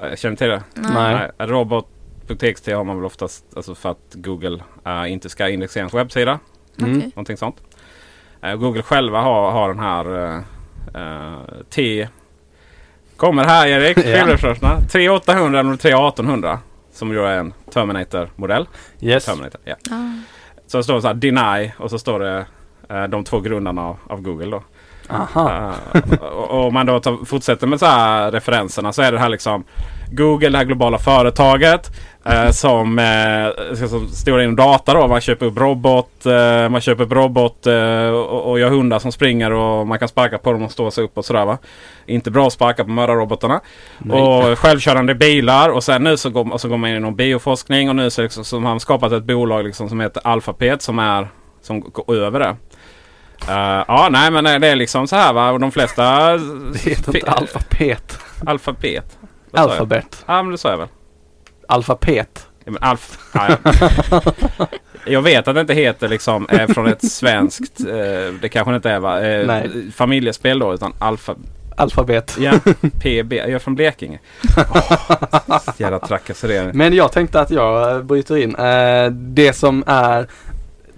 Jag 0.00 0.18
känner 0.18 0.36
till 0.36 0.48
det? 0.48 0.62
Nej. 0.74 1.14
Nej, 1.38 1.48
Robot.txt 1.48 2.66
har 2.66 2.84
man 2.84 2.96
väl 2.96 3.04
oftast 3.04 3.44
alltså 3.56 3.74
för 3.74 3.90
att 3.90 4.14
Google 4.14 4.62
eh, 4.86 5.12
inte 5.12 5.28
ska 5.28 5.48
indexera 5.48 5.84
en 5.84 5.90
webbsida. 5.92 6.38
Mm. 6.78 6.96
Okej. 6.98 7.10
Någonting 7.14 7.36
sånt. 7.36 7.56
Eh, 8.42 8.54
Google 8.54 8.82
själva 8.82 9.20
har, 9.20 9.50
har 9.50 9.68
den 9.68 9.78
här 9.78 10.24
eh, 10.24 10.42
eh, 11.02 11.38
T... 11.70 12.08
Kommer 13.16 13.44
här 13.44 13.66
Erik, 13.66 13.98
filmresurserna. 13.98 14.80
3800 14.80 15.60
eller 15.60 15.76
3800. 15.76 16.58
Som 16.92 17.12
ju 17.12 17.20
är 17.26 17.38
en 17.38 17.52
Terminator-modell. 17.72 18.68
Yes. 19.00 19.24
Terminator, 19.24 19.60
ja. 19.64 19.74
Ja. 19.90 20.12
Så 20.66 20.82
står 20.82 20.94
det 20.94 21.00
så 21.02 21.06
här 21.06 21.14
Deny 21.14 21.70
och 21.78 21.90
så 21.90 21.98
står 21.98 22.20
det 22.20 22.46
eh, 22.88 23.04
de 23.04 23.24
två 23.24 23.40
grundarna 23.40 23.82
av, 23.82 23.96
av 24.06 24.22
Google 24.22 24.50
då. 24.50 24.62
Aha. 25.10 25.72
Eh, 25.94 26.22
och 26.22 26.66
om 26.66 26.74
man 26.74 26.86
då 26.86 27.00
tar, 27.00 27.24
fortsätter 27.24 27.66
med 27.66 27.78
så 27.78 27.86
här 27.86 28.30
referenserna 28.30 28.92
så 28.92 29.02
är 29.02 29.12
det 29.12 29.18
här 29.18 29.28
liksom 29.28 29.64
Google, 30.12 30.48
det 30.48 30.58
här 30.58 30.64
globala 30.64 30.98
företaget 30.98 31.90
eh, 32.24 32.50
som, 32.50 32.98
eh, 32.98 33.76
som 33.86 34.08
står 34.08 34.42
inom 34.42 34.56
data 34.56 34.94
då. 34.94 35.08
Man 35.08 35.20
köper 35.20 35.46
upp 35.46 35.58
robot, 35.58 36.26
eh, 36.26 36.68
man 36.68 36.80
köper 36.80 37.04
upp 37.04 37.12
robot 37.12 37.66
och, 38.12 38.50
och 38.50 38.60
gör 38.60 38.70
hundar 38.70 38.98
som 38.98 39.12
springer 39.12 39.52
och 39.52 39.86
man 39.86 39.98
kan 39.98 40.08
sparka 40.08 40.38
på 40.38 40.52
dem 40.52 40.62
och 40.62 40.72
stå 40.72 40.90
sig 40.90 41.04
upp 41.04 41.18
och 41.18 41.24
sådär 41.24 41.44
va. 41.44 41.58
Inte 42.06 42.30
bra 42.30 42.46
att 42.46 42.52
sparka 42.52 42.84
på 42.84 42.90
mördarrobotarna. 42.90 43.60
Och 44.10 44.58
självkörande 44.58 45.14
bilar 45.14 45.68
och 45.68 45.84
sen 45.84 46.04
nu 46.04 46.16
så 46.16 46.30
går, 46.30 46.58
så 46.58 46.68
går 46.68 46.76
man 46.76 46.90
in 46.90 46.96
inom 46.96 47.16
bioforskning 47.16 47.88
och 47.88 47.96
nu 47.96 48.10
så, 48.10 48.22
liksom, 48.22 48.44
så 48.44 48.56
har 48.56 48.60
man 48.60 48.80
skapat 48.80 49.12
ett 49.12 49.24
bolag 49.24 49.64
liksom 49.64 49.88
som 49.88 50.00
heter 50.00 50.22
Alphabet 50.24 50.82
som 50.82 50.98
är 50.98 51.28
som 51.62 51.80
går 51.80 52.14
över 52.14 52.40
det. 52.40 52.56
Eh, 53.48 53.84
ja, 53.88 54.08
nej 54.10 54.30
men 54.30 54.44
det 54.60 54.68
är 54.68 54.76
liksom 54.76 55.08
så 55.08 55.16
här 55.16 55.32
va. 55.32 55.50
Och 55.50 55.60
de 55.60 55.72
flesta... 55.72 56.36
Det 56.72 56.78
heter 56.78 57.16
inte 57.16 57.30
alfabet. 57.30 58.18
Alfabet. 58.46 59.18
Alfabet. 59.52 60.24
Ja, 60.26 60.42
men 60.42 60.52
det 60.52 60.58
sa 60.58 60.70
jag 60.70 60.78
väl. 60.78 60.88
Alfabet. 61.68 62.46
Ja, 62.64 62.70
men 62.70 62.82
alf... 62.82 63.18
ja, 63.34 63.48
ja. 64.10 64.20
Jag 65.06 65.22
vet 65.22 65.48
att 65.48 65.54
det 65.54 65.60
inte 65.60 65.74
heter 65.74 66.08
liksom 66.08 66.46
är 66.48 66.66
från 66.66 66.86
ett 66.86 67.10
svenskt. 67.10 67.80
Eh, 67.80 68.34
det 68.40 68.48
kanske 68.52 68.74
inte 68.74 68.90
är 68.90 68.98
va? 68.98 69.20
Eh, 69.20 69.46
Nej. 69.46 69.70
Familjespel 69.94 70.58
då 70.58 70.74
utan 70.74 70.92
alfa... 70.98 71.34
Alfabet. 71.76 72.36
Ja, 72.40 72.52
PB. 73.00 73.32
Jag 73.32 73.50
är 73.50 73.58
från 73.58 73.74
Blekinge. 73.74 74.18
Oh, 74.56 75.58
jävla 75.76 75.98
trakasserier. 75.98 76.70
Men 76.74 76.94
jag 76.94 77.12
tänkte 77.12 77.40
att 77.40 77.50
jag 77.50 77.96
eh, 77.96 78.02
bryter 78.02 78.36
in. 78.36 78.54
Eh, 78.54 79.10
det 79.10 79.52
som 79.52 79.84
är, 79.86 80.26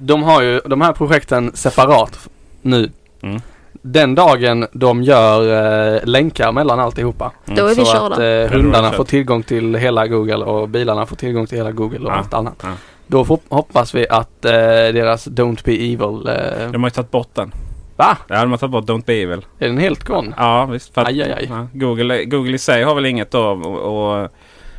de 0.06 0.23
har 0.23 0.42
ju 0.42 0.61
de 0.64 0.80
här 0.80 0.92
projekten 0.92 1.50
separat 1.54 2.28
nu. 2.62 2.90
Mm. 3.23 3.40
Den 3.85 4.14
dagen 4.14 4.66
de 4.73 5.02
gör 5.02 5.94
eh, 5.94 6.00
länkar 6.04 6.52
mellan 6.52 6.80
alltihopa. 6.80 7.30
Då 7.44 7.66
är 7.66 7.68
vi 7.68 7.75
så 7.75 7.85
körda. 7.85 8.14
att 8.14 8.50
eh, 8.50 8.56
hundarna 8.56 8.90
får 8.92 9.04
tillgång 9.04 9.42
till 9.42 9.75
hela 9.75 10.06
Google 10.06 10.37
och 10.44 10.68
bilarna 10.68 11.06
får 11.06 11.16
tillgång 11.16 11.47
till 11.47 11.59
hela 11.59 11.73
Google 11.73 11.99
och 11.99 12.11
Ja, 12.12 12.12
allt 12.16 12.35
annat. 12.35 12.54
ja. 12.62 12.68
Då 13.06 13.25
får, 13.25 13.38
hoppas 13.49 13.94
vi 13.94 14.09
att 14.09 14.44
eh, 14.44 14.50
deras 14.52 15.26
Don't 15.28 15.64
Be 15.64 15.73
Evil, 15.73 16.28
eh, 16.28 16.71
De 16.73 16.82
har 16.82 16.90
ju 16.90 16.94
tagit 16.94 17.11
bort 17.11 17.35
den. 17.35 17.52
va? 17.97 18.16
Ja, 18.28 18.40
de 18.40 18.50
har 18.50 18.59
tagit 18.59 18.73
bort 18.73 18.85
Don't 18.85 19.04
Be 19.06 19.14
Evil. 19.14 19.40
Är 19.59 19.68
den 19.68 19.78
helt 19.78 20.04
gone? 20.04 20.32
Ja, 20.37 20.64
visst. 20.66 20.94
För 20.94 21.00
att, 21.00 21.09
Aj, 21.09 21.23
aj, 21.23 21.32
aj. 21.32 21.47
Ja, 21.50 21.66
Google, 21.73 22.25
Google 22.25 22.54
i 22.54 22.59
sig 22.59 22.82
har 22.82 22.94
väl 22.94 23.06
inget 23.06 23.30
då 23.30 23.40
och, 23.42 24.23
och 24.23 24.28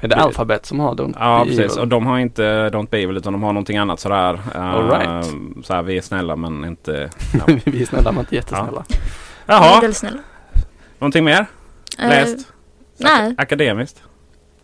Är 0.03 0.07
det 0.07 0.15
Alphabet 0.15 0.65
som 0.65 0.79
har 0.79 0.95
Don't 0.95 1.15
Ja 1.19 1.39
Be 1.39 1.49
precis 1.49 1.59
Evil? 1.71 1.79
och 1.79 1.87
de 1.87 2.05
har 2.05 2.19
inte 2.19 2.43
Don't 2.69 2.89
Be 2.89 2.97
Evil 2.97 3.17
utan 3.17 3.33
de 3.33 3.43
har 3.43 3.53
någonting 3.53 3.77
annat 3.77 3.99
sådär. 3.99 4.33
Uh, 4.33 4.61
All 4.75 4.89
right. 4.89 5.25
Så 5.65 5.73
här, 5.73 5.81
vi 5.83 5.97
är 5.97 6.01
snälla 6.01 6.35
men 6.35 6.65
inte... 6.65 7.09
vi 7.65 7.81
är 7.81 7.85
snälla 7.85 8.11
men 8.11 8.19
inte 8.19 8.35
jättesnälla. 8.35 8.83
Jaha, 9.45 9.75
Medelsnäll. 9.81 10.17
någonting 10.99 11.23
mer? 11.23 11.45
Eh, 11.99 12.07
Läst? 12.09 12.47
nej, 12.97 13.35
Akademiskt? 13.37 14.03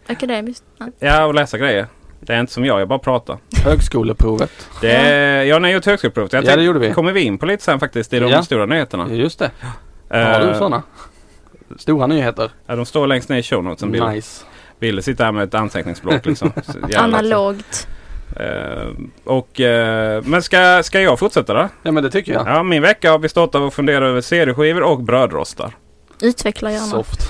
akademiskt. 0.08 0.64
Nej. 0.78 0.90
Ja, 1.00 1.26
och 1.26 1.34
läsa 1.36 1.58
grejer. 1.58 1.88
Det 2.20 2.34
är 2.34 2.40
inte 2.40 2.54
som 2.54 2.66
jag, 2.66 2.82
jag 2.82 2.88
bara 2.88 3.00
pratar. 3.00 3.38
Högskoleprovet. 3.66 4.52
Det 4.82 4.92
är, 4.92 5.44
ja, 5.44 5.60
ni 5.60 5.68
har 5.68 5.74
gjort 5.74 5.86
högskoleprovet. 5.86 6.34
Jag 6.34 6.44
Ja, 6.46 6.56
det 6.56 6.64
gjorde 6.64 6.80
vi. 6.80 6.94
kommer 6.94 7.12
vi 7.12 7.22
in 7.22 7.38
på 7.38 7.46
lite 7.46 7.64
sen 7.64 7.80
faktiskt 7.80 8.14
i 8.14 8.20
de 8.20 8.30
Ja. 8.32 8.44
stora 8.44 8.66
nyheterna. 8.66 9.08
Just 9.14 9.40
det. 9.40 9.52
Eh, 10.10 10.20
Har 10.24 10.40
du 10.40 10.54
sådana? 10.54 10.84
Stora 11.78 12.08
nyheter. 12.08 12.52
Ja, 12.66 12.76
de 12.76 12.86
står 12.86 13.08
längst 13.08 13.30
ner 13.30 13.38
i 13.38 13.44
show 13.44 13.64
notesen. 13.64 13.90
Nice. 13.92 14.46
Bill 14.80 15.04
sitter 15.04 15.24
här 15.24 15.32
med 15.32 15.44
ett 15.44 15.54
anteckningsblock 15.54 16.26
liksom. 16.26 16.52
Analogt. 16.96 17.88
Eh, 18.36 18.88
och, 19.24 19.60
eh, 19.60 20.24
men 20.26 20.44
ska, 20.44 20.84
ska 20.84 21.02
jag 21.02 21.20
fortsätta 21.20 21.54
då? 21.54 21.70
Ja 21.84 21.92
men 21.92 22.04
det 22.04 22.12
tycker 22.12 22.34
jag. 22.34 22.48
Ja, 22.48 22.64
min 22.64 22.82
vecka 22.82 23.12
har 23.12 23.20
bestått 23.20 23.56
av 23.56 23.66
att 23.66 23.74
fundera 23.74 24.08
över 24.08 24.22
CD-skivor 24.22 24.84
och 24.84 25.04
brödrostar. 25.04 25.74
Utveckla 26.22 26.72
gärna. 26.72 26.86
Soft. 26.86 27.30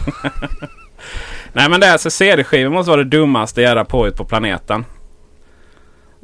Nej 1.53 1.69
men 1.69 1.79
det 1.79 1.87
är 1.87 1.91
alltså 1.91 2.09
CD-skivor 2.09 2.69
måste 2.69 2.89
vara 2.89 3.03
det 3.03 3.09
dummaste 3.09 3.61
jävla 3.61 3.85
påhitt 3.85 4.15
på 4.17 4.25
planeten. 4.25 4.85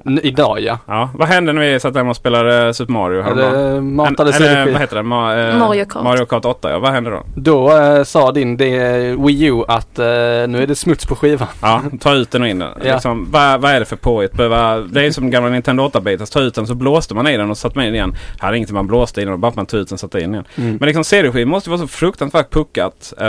N- 0.07 0.19
idag 0.23 0.59
ja. 0.59 0.79
Ja, 0.87 1.09
vad 1.13 1.27
hände 1.27 1.53
när 1.53 1.61
vi 1.61 1.79
satt 1.79 1.95
hemma 1.95 2.09
och 2.09 2.15
spelade 2.15 2.73
Super 2.73 2.93
Mario 2.93 3.21
häromdagen? 3.21 3.55
Eller 3.55 3.81
matade 3.81 4.31
Eller 4.35 4.71
vad 4.71 4.81
heter 4.81 4.95
det? 4.95 5.01
Ma- 5.01 5.49
eh, 5.53 5.57
Mario 5.59 5.85
Kart. 5.85 6.03
Mario 6.03 6.25
Kart 6.25 6.45
8 6.45 6.69
ja. 6.71 6.79
Vad 6.79 6.91
hände 6.91 7.09
då? 7.09 7.23
Då 7.35 7.77
eh, 7.77 8.03
sa 8.03 8.31
din 8.31 8.57
det, 8.57 8.99
Wii 9.19 9.43
U 9.45 9.63
att 9.67 9.99
eh, 9.99 10.05
nu 10.05 10.59
är 10.63 10.67
det 10.67 10.75
smuts 10.75 11.05
på 11.05 11.15
skivan. 11.15 11.47
Ja, 11.61 11.81
ta 11.99 12.13
ut 12.13 12.31
den 12.31 12.41
och 12.41 12.47
in 12.47 12.59
den. 12.59 12.69
Ja. 12.83 12.93
Liksom, 12.93 13.31
vad, 13.31 13.61
vad 13.61 13.71
är 13.71 13.79
det 13.79 13.85
för 13.85 13.95
påhitt? 13.95 14.33
Behöva- 14.33 14.79
Det 14.79 15.05
är 15.05 15.11
som 15.11 15.29
gamla 15.29 15.49
Nintendo 15.49 15.83
8-bitars. 15.87 16.33
Ta 16.33 16.39
ut 16.39 16.55
den 16.55 16.67
så 16.67 16.75
blåste 16.75 17.15
man 17.15 17.27
i 17.27 17.37
den 17.37 17.49
och 17.49 17.57
satte 17.57 17.77
med 17.77 17.87
in 17.87 17.93
igen. 17.95 18.15
Här 18.39 18.49
är 18.49 18.53
inget 18.53 18.71
man 18.71 18.87
blåste 18.87 19.21
i 19.21 19.25
den. 19.25 19.41
Bara 19.41 19.47
att 19.47 19.55
man 19.55 19.65
tog 19.65 19.79
ut 19.79 19.87
den 19.89 19.95
och 19.95 19.99
satte 19.99 20.19
in 20.21 20.31
igen. 20.33 20.45
Mm. 20.55 20.75
Men 20.79 20.85
liksom 20.87 21.03
CD-skivor 21.03 21.49
måste 21.49 21.69
vara 21.69 21.79
så 21.79 21.87
fruktansvärt 21.87 22.51
puckat 22.53 23.13
uh, 23.21 23.27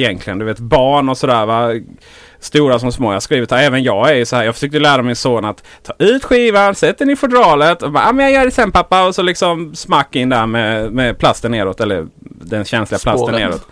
egentligen. 0.00 0.38
Du 0.38 0.44
vet 0.44 0.58
barn 0.58 1.08
och 1.08 1.18
sådär 1.18 1.46
va. 1.46 1.70
Stora 2.46 2.78
som 2.78 2.92
små. 2.92 3.08
Jag 3.08 3.12
har 3.12 3.20
skrivit 3.20 3.50
här, 3.50 3.62
även 3.62 3.82
jag 3.82 4.18
är 4.18 4.24
så 4.24 4.36
här. 4.36 4.44
Jag 4.44 4.54
försökte 4.54 4.78
lära 4.78 5.02
min 5.02 5.16
son 5.16 5.44
att 5.44 5.62
ta 5.82 5.92
ut 5.98 6.24
skivan, 6.24 6.74
sätt 6.74 6.98
den 6.98 7.10
i 7.10 7.16
fodralet. 7.16 7.82
Och 7.82 7.92
bara, 7.92 8.08
ah, 8.08 8.12
men 8.12 8.24
jag 8.24 8.34
gör 8.34 8.44
det 8.44 8.50
sen 8.50 8.72
pappa. 8.72 9.06
Och 9.06 9.14
så 9.14 9.22
liksom 9.22 9.74
smack 9.74 10.16
in 10.16 10.28
där 10.28 10.46
med, 10.46 10.92
med 10.92 11.18
plasten 11.18 11.50
neråt. 11.50 11.80
Eller 11.80 12.06
den 12.20 12.64
känsliga 12.64 12.98
plasten 12.98 13.26
Spåren. 13.26 13.40
neråt. 13.40 13.68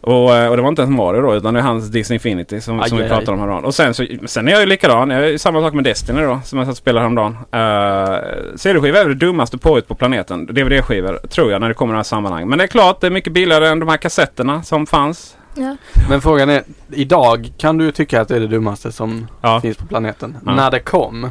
Och, 0.00 0.36
eh, 0.36 0.50
och 0.50 0.56
det 0.56 0.62
var 0.62 0.68
inte 0.68 0.82
ens 0.82 0.96
Mario 0.96 1.20
då 1.20 1.34
utan 1.34 1.54
det 1.54 1.60
är 1.60 1.64
hans 1.64 1.88
Disney 1.88 2.14
Infinity 2.14 2.60
som, 2.60 2.80
Aj, 2.80 2.88
som 2.88 2.98
vi 2.98 3.04
aj, 3.04 3.10
pratade 3.10 3.32
om 3.32 3.38
häromdagen. 3.38 3.64
Och 3.64 3.74
sen, 3.74 3.94
så, 3.94 4.06
sen 4.26 4.48
är 4.48 4.52
jag 4.52 4.60
ju 4.60 4.66
likadan. 4.66 5.10
Jag 5.10 5.28
är 5.28 5.38
samma 5.38 5.60
sak 5.60 5.74
med 5.74 5.84
Destiny 5.84 6.22
då 6.22 6.40
som 6.44 6.58
jag 6.58 6.66
satt 6.66 6.72
och 6.72 6.76
spelade 6.76 7.00
häromdagen. 7.00 7.32
Uh, 7.32 8.56
CD-skivor 8.56 8.98
är 8.98 9.08
det 9.08 9.14
dummaste 9.14 9.58
påhitt 9.58 9.88
på 9.88 9.94
planeten. 9.94 10.46
DVD-skivor 10.46 11.26
tror 11.28 11.50
jag 11.50 11.60
när 11.60 11.68
det 11.68 11.74
kommer 11.74 11.92
i 11.92 11.94
det 11.94 11.98
här 11.98 12.02
sammanhang. 12.02 12.48
Men 12.48 12.58
det 12.58 12.64
är 12.64 12.68
klart 12.68 13.00
det 13.00 13.06
är 13.06 13.10
mycket 13.10 13.32
billigare 13.32 13.68
än 13.68 13.78
de 13.78 13.88
här 13.88 13.96
kassetterna 13.96 14.62
som 14.62 14.86
fanns. 14.86 15.36
Ja. 15.56 15.76
Men 16.08 16.20
frågan 16.20 16.48
är, 16.50 16.62
idag 16.92 17.52
kan 17.58 17.78
du 17.78 17.92
tycka 17.92 18.20
att 18.20 18.28
det 18.28 18.36
är 18.36 18.40
det 18.40 18.46
dummaste 18.46 18.92
som 18.92 19.26
Ja. 19.42 19.60
finns 19.60 19.76
på 19.76 19.86
planeten. 19.86 20.36
Ja. 20.46 20.54
När 20.54 20.70
det 20.70 20.80
kom, 20.80 21.30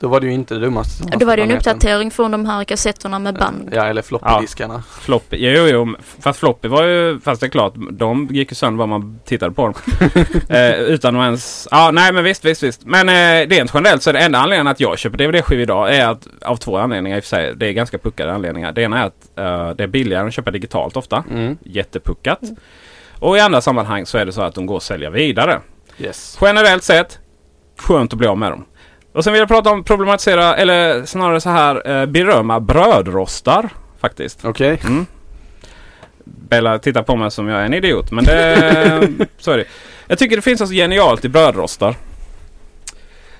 då 0.00 0.08
var 0.08 0.20
det 0.20 0.26
ju 0.26 0.32
inte 0.32 0.54
det 0.54 0.60
dummaste 0.60 1.02
som 1.02 1.18
Då 1.18 1.26
var 1.26 1.36
det 1.36 1.42
en 1.42 1.48
planeten. 1.48 1.72
uppdatering 1.76 2.10
från 2.10 2.30
de 2.30 2.46
här 2.46 2.64
kassetterna 2.64 3.18
med 3.18 3.34
band. 3.34 3.70
Ja, 3.72 3.84
eller 3.84 4.02
floppydiskarna. 4.02 4.82
Floppy, 5.00 5.36
jo, 5.36 5.66
jo. 5.66 5.94
Fast 6.20 6.38
floppy 6.38 6.68
var 6.68 6.84
ju, 6.84 7.20
fast 7.20 7.40
det 7.40 7.46
är 7.46 7.50
klart, 7.50 7.74
de 7.90 8.28
gick 8.30 8.50
ju 8.50 8.54
sönder 8.54 8.78
vad 8.78 8.88
man 8.88 9.20
tittade 9.24 9.52
på 9.54 9.62
dem. 9.62 9.74
eh, 10.48 10.72
utan 10.74 11.16
att 11.16 11.24
ens, 11.24 11.68
ja 11.70 11.90
nej 11.90 12.12
men 12.12 12.24
visst, 12.24 12.44
visst, 12.44 12.62
visst. 12.62 12.84
Men 12.84 13.08
eh, 13.08 13.48
rent 13.48 13.70
generellt 13.74 14.02
så 14.02 14.10
är 14.10 14.14
det 14.14 14.20
enda 14.20 14.38
anledningen 14.38 14.66
att 14.66 14.80
jag 14.80 14.98
köper 14.98 15.18
DVD-skivor 15.18 15.62
idag 15.62 15.94
är 15.94 16.08
att, 16.08 16.28
av 16.42 16.56
två 16.56 16.78
anledningar 16.78 17.16
i 17.16 17.20
och 17.20 17.24
för 17.24 17.28
sig. 17.28 17.54
Det 17.56 17.66
är 17.66 17.72
ganska 17.72 17.98
puckade 17.98 18.32
anledningar. 18.34 18.72
Det 18.72 18.82
ena 18.82 18.98
är 19.02 19.06
att 19.06 19.38
eh, 19.70 19.76
det 19.76 19.82
är 19.82 19.86
billigare 19.88 20.22
än 20.22 20.28
att 20.28 20.34
köpa 20.34 20.50
digitalt 20.50 20.96
ofta. 20.96 21.24
Mm. 21.30 21.58
Jättepuckat. 21.64 22.40
Och 23.18 23.36
i 23.36 23.40
andra 23.40 23.60
sammanhang 23.60 24.06
så 24.06 24.18
är 24.18 24.26
det 24.26 24.32
så 24.32 24.42
att 24.42 24.54
de 24.54 24.66
går 24.66 24.76
att 24.76 24.82
sälja 24.82 25.10
vidare. 25.10 25.60
Yes. 25.98 26.38
Generellt 26.40 26.84
sett, 26.84 27.18
skönt 27.78 28.12
att 28.12 28.18
bli 28.18 28.26
av 28.26 28.38
med 28.38 28.50
dem. 28.52 28.64
Och 29.12 29.24
sen 29.24 29.32
vill 29.32 29.40
jag 29.40 29.48
prata 29.48 29.70
om 29.70 29.84
problematisera, 29.84 30.56
eller 30.56 31.04
snarare 31.04 31.40
så 31.40 31.50
här 31.50 31.90
eh, 31.90 32.06
berömma 32.06 32.60
brödrostar 32.60 33.68
faktiskt. 34.00 34.44
Okej. 34.44 34.80
Mm. 34.84 35.06
Bella 36.24 36.78
tittar 36.78 37.02
på 37.02 37.16
mig 37.16 37.30
som 37.30 37.48
jag 37.48 37.60
är 37.60 37.64
en 37.64 37.74
idiot. 37.74 38.10
Men 38.10 38.24
det, 38.24 39.28
så 39.38 39.50
är 39.50 39.56
det. 39.56 39.64
Jag 40.06 40.18
tycker 40.18 40.36
det 40.36 40.42
finns 40.42 40.60
något 40.60 40.70
genialt 40.70 41.24
i 41.24 41.28
brödrostar. 41.28 41.94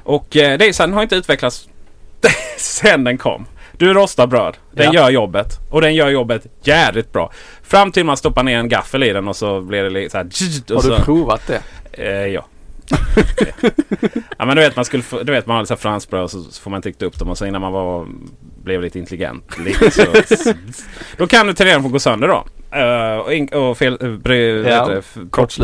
Och 0.03 0.37
eh, 0.37 0.59
det 0.59 0.69
är 0.69 0.73
så 0.73 0.83
här, 0.83 0.89
den 0.89 0.95
har 0.95 1.03
inte 1.03 1.17
utvecklats 1.17 1.69
sen 2.57 3.05
den 3.05 3.19
kom. 3.19 3.47
Du 3.79 3.95
rostar 3.95 4.27
bröd. 4.27 4.57
Den 4.73 4.93
Ja. 4.93 4.93
gör 5.01 5.11
jobbet. 5.11 5.59
Och 5.71 5.81
den 5.81 5.95
gör 5.95 6.09
jobbet 6.09 6.47
jävligt 6.63 7.13
bra. 7.13 7.33
Fram 7.63 7.93
till 7.93 8.05
man 8.05 8.17
stoppar 8.17 8.43
ner 8.43 8.59
en 8.59 8.69
gaffel 8.69 9.03
i 9.03 9.13
den 9.13 9.29
och 9.29 9.37
så 9.37 9.61
blir 9.61 9.83
det 9.83 9.91
lite 9.91 10.11
så 10.11 10.17
här... 10.17 10.25
Har 10.75 10.83
så, 10.83 10.89
du 10.97 11.05
provat 11.05 11.47
det? 11.47 11.63
Eh, 11.93 12.27
ja. 12.27 12.47
ja 14.39 14.45
men 14.47 14.57
du 14.57 14.63
vet 14.63 14.77
man 14.77 14.85
skulle 14.85 15.03
du 15.23 15.33
vet 15.33 15.47
man 15.47 15.57
hade 15.57 15.67
så 15.67 15.75
här 15.75 15.79
franskbröd 15.79 16.23
och 16.23 16.31
så, 16.31 16.43
så 16.43 16.63
får 16.63 16.71
man 16.71 16.83
trycka 16.83 17.07
upp 17.07 17.19
dem 17.19 17.29
och 17.29 17.39
så 17.39 17.47
innan 17.47 17.61
man 17.61 17.73
var, 17.73 18.07
blev 18.69 18.83
lite 18.83 18.99
intelligent. 18.99 19.59
Lite 19.59 19.91
så, 19.91 20.05
då 21.17 21.27
kan 21.27 21.47
du 21.47 21.53
tendera 21.53 21.77
att 21.77 21.93
gå 21.93 21.99
sönder 21.99 22.29
då. 22.29 22.45
Uh, 22.77 23.19
och, 23.19 23.35
in, 23.35 23.49
och 23.49 23.79
fel, 23.79 23.99
uh, 24.03 24.19
bry, 24.19 24.63
Ja, 24.63 25.03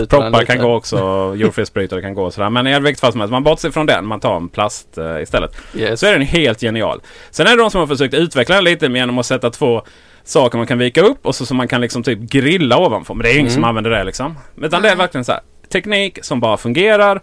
proppar 0.09 0.45
kan 0.45 0.59
gå 0.59 0.75
också. 0.75 1.35
Jordfelsbrytare 1.37 2.03
kan 2.03 2.15
gå 2.15 2.25
och 2.25 2.35
sådär. 2.35 2.51
Men 2.51 2.67
i 2.67 2.81
vilket 2.81 3.01
fall 3.01 3.13
som 3.13 3.21
helst, 3.21 3.33
man 3.33 3.45
bortser 3.45 3.71
från 3.71 3.87
den. 3.87 4.07
Man 4.07 4.21
tar 4.21 4.37
en 4.37 4.49
plast 4.49 4.99
eh, 4.99 5.23
istället. 5.23 5.57
Yes. 5.77 6.01
Så 6.01 6.07
är 6.07 6.13
den 6.13 6.23
helt 6.23 6.61
genial. 6.61 7.01
Sen 7.31 7.47
är 7.47 7.51
det 7.51 7.63
de 7.63 7.71
som 7.71 7.81
har 7.81 7.87
försökt 7.87 8.15
utveckla 8.15 8.55
den 8.55 8.65
lite 8.65 8.87
genom 8.87 9.19
att 9.19 9.27
sätta 9.27 9.51
två 9.51 9.83
saker 10.25 10.59
man 10.59 10.67
kan 10.67 10.79
vika 10.79 11.03
upp 11.03 11.27
och 11.27 11.35
så 11.35 11.47
som 11.47 11.57
man 11.57 11.69
kan 11.69 11.81
liksom 11.81 12.03
typ 12.03 12.19
grilla 12.19 12.79
ovanför. 12.79 13.15
Men 13.15 13.23
det 13.23 13.29
är 13.29 13.33
ju 13.33 13.39
ingen 13.39 13.53
Mm. 13.53 13.55
som 13.55 13.65
använder 13.65 13.91
det 13.91 14.05
liksom. 14.05 14.39
Utan 14.63 14.83
det 14.83 14.91
är 14.91 14.97
verkligen 14.97 15.25
så 15.25 15.33
här. 15.33 15.41
Teknik 15.73 16.19
som 16.23 16.41
bara 16.41 16.57
fungerar 16.57 17.21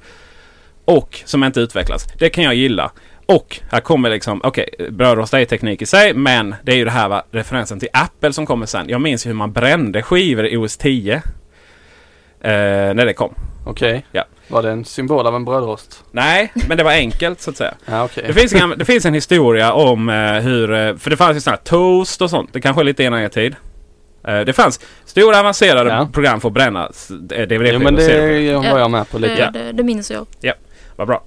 och 0.85 1.21
som 1.25 1.43
inte 1.43 1.59
utvecklas. 1.59 2.07
Det 2.19 2.29
kan 2.29 2.43
jag 2.43 2.55
gilla. 2.55 2.91
Och 3.35 3.59
här 3.71 3.79
kommer 3.79 4.09
liksom, 4.09 4.41
okej, 4.43 4.69
brödrost 4.91 5.33
är 5.33 5.45
teknik 5.45 5.81
i 5.81 5.85
sig, 5.85 6.13
men 6.13 6.55
det 6.63 6.71
är 6.71 6.75
ju 6.75 6.85
det 6.85 6.91
här 6.91 7.09
va, 7.09 7.23
referensen 7.31 7.79
till 7.79 7.89
Apple 7.93 8.33
som 8.33 8.45
kommer 8.45 8.65
sen. 8.65 8.89
Jag 8.89 9.01
minns 9.01 9.25
ju 9.25 9.29
hur 9.29 9.35
man 9.35 9.51
brände 9.51 10.01
skivor 10.01 10.45
i 10.47 10.57
OS 10.57 10.77
10. 10.77 11.13
Eh, 11.15 11.21
när 12.43 13.05
det 13.05 13.13
kom. 13.13 13.35
Okej. 13.65 14.05
Ja. 14.11 14.23
Var 14.47 14.61
det 14.63 14.71
en 14.71 14.85
symbol 14.85 15.27
av 15.27 15.35
en 15.35 15.45
brödrost? 15.45 16.03
Nej, 16.11 16.51
men 16.67 16.77
det 16.77 16.83
var 16.83 16.91
enkelt 16.91 17.41
så 17.41 17.50
att 17.50 17.57
säga. 17.57 17.73
Ja, 17.85 18.03
okej. 18.03 18.23
Det 18.27 18.33
finns, 18.33 18.53
en, 18.53 18.69
det 18.77 18.85
finns 18.85 19.05
en 19.05 19.13
historia 19.13 19.73
om 19.73 20.09
eh, 20.09 20.33
hur, 20.33 20.71
eh, 20.73 20.95
för 20.95 21.09
det 21.09 21.17
fanns 21.17 21.38
ju 21.38 21.41
sådana 21.41 21.57
här 21.57 21.63
toast 21.63 22.21
och 22.21 22.29
sånt. 22.29 22.50
Det 22.53 22.61
kanske 22.61 22.81
är 22.81 22.83
lite 22.83 23.03
innan 23.03 23.19
er 23.21 23.29
tid. 23.29 23.55
Eh, 24.27 24.39
det 24.39 24.53
fanns 24.53 24.79
stora 25.05 25.39
avancerade 25.39 25.89
Ja. 25.89 26.09
program 26.13 26.41
för 26.41 26.47
att 26.47 26.53
bränna 26.53 26.88
s- 26.88 27.07
DVD-skivor. 27.09 27.73
Jo 27.73 27.79
men 27.79 27.95
det 27.95 28.71
var 28.71 28.79
jag 28.79 28.91
med 28.91 29.09
på 29.09 29.17
lite. 29.19 29.51
Det, 29.51 29.59
det, 29.63 29.71
det 29.71 29.83
minns 29.83 30.11
jag. 30.11 30.25
Vad 30.95 31.07
bra. 31.07 31.23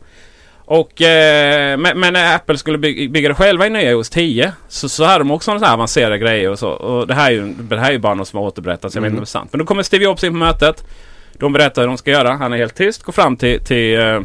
Och, 0.67 1.03
eh, 1.03 1.79
men, 1.79 2.01
men 2.01 2.13
när 2.13 2.37
Apple 2.37 2.59
skulle 2.59 2.79
bygga, 2.79 3.11
bygga 3.11 3.29
det 3.29 3.35
själva 3.35 3.67
i 3.67 3.71
nya 3.71 3.91
iOS 3.91 4.11
10 4.11 4.53
så, 4.69 4.89
så 4.89 5.05
hade 5.05 5.19
de 5.19 5.31
också 5.31 5.51
sådana 5.51 5.67
här 5.67 5.75
avancerade 5.75 6.19
grejer 6.19 6.51
och 6.51 6.59
så. 6.59 6.71
Och 6.71 7.07
det 7.07 7.15
här 7.15 7.27
är 7.27 7.35
ju, 7.35 7.55
det 7.55 7.79
här 7.79 7.89
är 7.89 7.93
ju 7.93 7.99
bara 7.99 8.15
något 8.15 8.29
som 8.29 8.39
har 8.39 8.47
återberättats. 8.47 8.95
Jag 8.95 9.03
vet 9.03 9.09
inte 9.09 9.17
om 9.17 9.21
det 9.21 9.25
är 9.25 9.27
sant. 9.27 9.53
Men 9.53 9.59
då 9.59 9.65
kommer 9.65 9.83
Steve 9.83 10.05
Jobs 10.05 10.25
in 10.25 10.33
på 10.33 10.39
mötet. 10.39 10.85
De 11.33 11.53
berättar 11.53 11.83
hur 11.83 11.89
de 11.89 11.99
ska 11.99 12.11
göra. 12.11 12.33
Han 12.33 12.53
är 12.53 12.57
helt 12.57 12.75
tyst. 12.75 13.03
Går 13.03 13.13
fram 13.13 13.37
till, 13.37 13.61
till, 13.61 14.01
eh, 14.01 14.21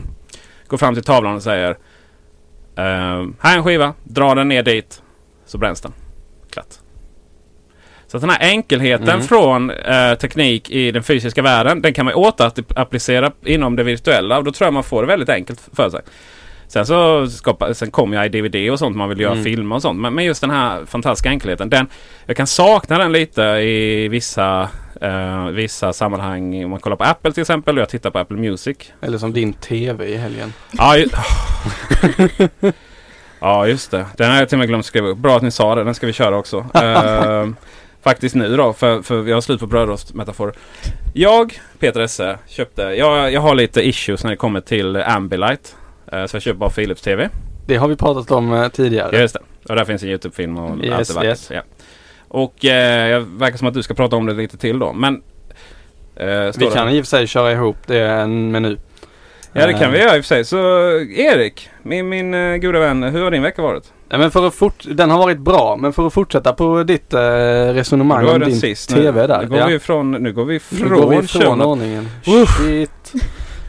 går 0.68 0.78
fram 0.78 0.94
till 0.94 1.04
tavlan 1.04 1.36
och 1.36 1.44
säger 1.44 1.70
eh, 2.76 3.26
Här 3.40 3.54
är 3.54 3.58
en 3.58 3.64
skiva. 3.64 3.94
Dra 4.04 4.36
den 4.36 4.48
ner 4.48 4.64
dit. 4.64 5.02
Så 5.46 5.58
bränns 5.58 5.82
den. 5.82 5.94
Klart. 6.52 6.79
Så 8.12 8.18
att 8.18 8.22
den 8.22 8.30
här 8.30 8.40
enkelheten 8.42 9.10
Mm. 9.10 9.22
från 9.22 9.70
eh, 9.70 10.14
teknik 10.16 10.70
i 10.70 10.92
den 10.92 11.04
fysiska 11.04 11.42
världen, 11.42 11.82
den 11.82 11.94
kan 11.94 12.06
man 12.06 12.14
återapplicera 12.14 13.32
inom 13.46 13.76
det 13.76 13.84
virtuella. 13.84 14.38
Och 14.38 14.44
då 14.44 14.52
tror 14.52 14.66
jag 14.66 14.74
man 14.74 14.84
får 14.84 15.02
det 15.02 15.08
väldigt 15.08 15.30
enkelt 15.30 15.70
för 15.74 15.90
sig. 15.90 16.02
Sen 16.68 16.86
så 16.86 17.28
skapa, 17.28 17.74
sen 17.74 17.92
kommer 17.92 18.18
jag 18.18 18.26
i 18.26 18.30
DVD 18.30 18.72
och 18.72 18.80
sånt. 18.80 18.96
Man 18.98 19.10
vill 19.10 19.20
göra 19.20 19.32
Mm. 19.32 19.44
filmer 19.44 19.76
och 19.76 19.82
sånt. 19.82 20.00
Men, 20.00 20.14
men 20.14 20.26
just 20.26 20.42
den 20.42 20.50
här 20.50 20.86
fantastiska 20.86 21.30
enkelheten. 21.30 21.70
Den, 21.70 21.88
jag 22.26 22.38
kan 22.38 22.48
sakna 22.48 22.98
den 22.98 23.12
lite 23.12 23.42
i 23.44 24.08
vissa, 24.08 24.70
eh, 25.02 25.46
vissa 25.46 25.94
sammanhang. 25.94 26.64
Om 26.64 26.70
man 26.72 26.80
kollar 26.80 26.96
på 26.98 27.04
Apple 27.04 27.32
till 27.32 27.42
exempel. 27.42 27.76
Och 27.78 27.82
jag 27.82 27.90
tittar 27.90 28.10
på 28.10 28.20
Apple 28.20 28.38
Music. 28.38 28.78
Eller 29.02 29.18
som 29.18 29.34
din 29.34 29.54
TV 29.54 30.06
i 30.06 30.18
helgen. 30.18 30.54
Ja, 30.72 30.98
ju, 30.98 31.06
ja 33.40 33.68
just 33.68 33.92
det. 33.92 34.06
Den 34.18 34.32
har 34.32 34.38
jag 34.38 34.50
till 34.50 34.56
och 34.56 34.60
med 34.60 34.68
glömt 34.68 34.86
skriva 34.86 35.08
upp. 35.08 35.18
Bra 35.18 35.36
att 35.36 35.42
ni 35.44 35.52
sa 35.52 35.76
det. 35.76 35.84
Den 35.84 35.96
ska 35.96 36.08
vi 36.08 36.14
köra 36.14 36.38
också. 36.38 36.66
Eh, 36.76 37.48
faktiskt 38.04 38.36
nu 38.36 38.58
då. 38.58 38.74
För, 38.74 39.02
för 39.02 39.22
vi 39.22 39.32
har 39.32 39.42
slut 39.42 39.60
på 39.60 39.68
brödrostmetaforer. 39.68 40.54
Jag, 41.14 41.60
Peter 41.80 42.00
Esse, 42.00 42.38
köpte. 42.48 42.82
Jag, 42.82 43.32
jag 43.34 43.42
har 43.42 43.56
lite 43.56 43.88
issues 43.88 44.24
när 44.24 44.32
det 44.32 44.38
kommer 44.38 44.62
till 44.62 44.96
Ambilight. 44.96 45.76
Eh, 46.12 46.26
så 46.26 46.36
jag 46.36 46.42
köper 46.44 46.58
bara 46.60 46.70
Philips 46.70 47.02
TV. 47.02 47.30
Det 47.68 47.76
har 47.76 47.88
vi 47.88 47.96
pratat 47.96 48.32
om 48.32 48.54
eh, 48.54 48.68
tidigare. 48.68 49.10
Ja, 49.14 49.20
just 49.20 49.34
det. 49.34 49.40
Och 49.70 49.76
där 49.76 49.86
finns 49.86 50.04
en 50.04 50.10
YouTube-film 50.10 50.58
och 50.58 50.86
Yes, 50.86 50.94
allt 50.98 51.08
det 51.08 51.14
vackert. 51.14 51.28
yes. 51.30 51.52
Ja. 51.54 51.62
Och 52.28 52.66
eh, 52.66 53.08
jag 53.10 53.22
verkar 53.22 53.58
som 53.58 53.68
att 53.68 53.74
du 53.74 53.84
ska 53.84 53.94
prata 53.94 54.16
om 54.16 54.26
det 54.26 54.34
lite 54.34 54.58
till 54.58 54.80
då. 54.80 54.94
Men... 54.94 55.22
Eh, 56.16 56.52
Vi 56.58 56.68
kan 56.74 56.90
i 56.90 57.02
och 57.02 57.06
för 57.06 57.10
sig 57.10 57.28
köra 57.28 57.52
ihop 57.52 57.78
det 57.88 58.02
en 58.08 58.52
menu. 58.52 58.78
Ja 59.54 59.68
det 59.68 59.74
kan 59.74 59.82
Eh, 59.84 59.90
vi 59.92 60.00
göra 60.00 60.18
i 60.18 60.20
och 60.20 60.24
för 60.26 60.28
sig. 60.28 60.46
Så 60.46 60.58
Erik, 61.00 61.70
min, 61.84 62.10
min 62.10 62.62
goda 62.62 62.80
vän. 62.80 63.04
Hur 63.04 63.24
har 63.24 63.32
din 63.32 63.42
vecka 63.42 63.62
varit? 63.62 63.94
Ja, 64.10 64.18
men 64.18 64.32
för 64.32 64.48
att 64.48 64.56
fort, 64.56 64.84
den 64.92 65.10
har 65.10 65.18
varit 65.18 65.40
bra, 65.40 65.76
men 65.80 65.94
för 65.94 66.08
att 66.08 66.14
fortsätta 66.14 66.54
på 66.54 66.84
ditt 66.84 67.14
eh, 67.14 67.20
resonemang 67.74 68.26
Nu 68.26 68.32
om 68.32 68.40
din 68.40 68.60
sist. 68.60 68.90
TV 68.90 69.22
nu, 69.22 69.28
där. 69.28 69.42
Nu 69.42 69.48
går, 69.48 69.58
ja. 69.58 69.68
vi 69.68 69.74
ifrån, 69.74 70.12
nu 70.12 70.34
går 70.34 70.46
vi 70.46 70.54
Nu 70.54 70.60
från, 70.60 70.90
går 70.90 71.10
vi 71.10 71.18
ifrån 71.18 71.62
ordningen. 71.62 72.10
Shit. 72.24 73.14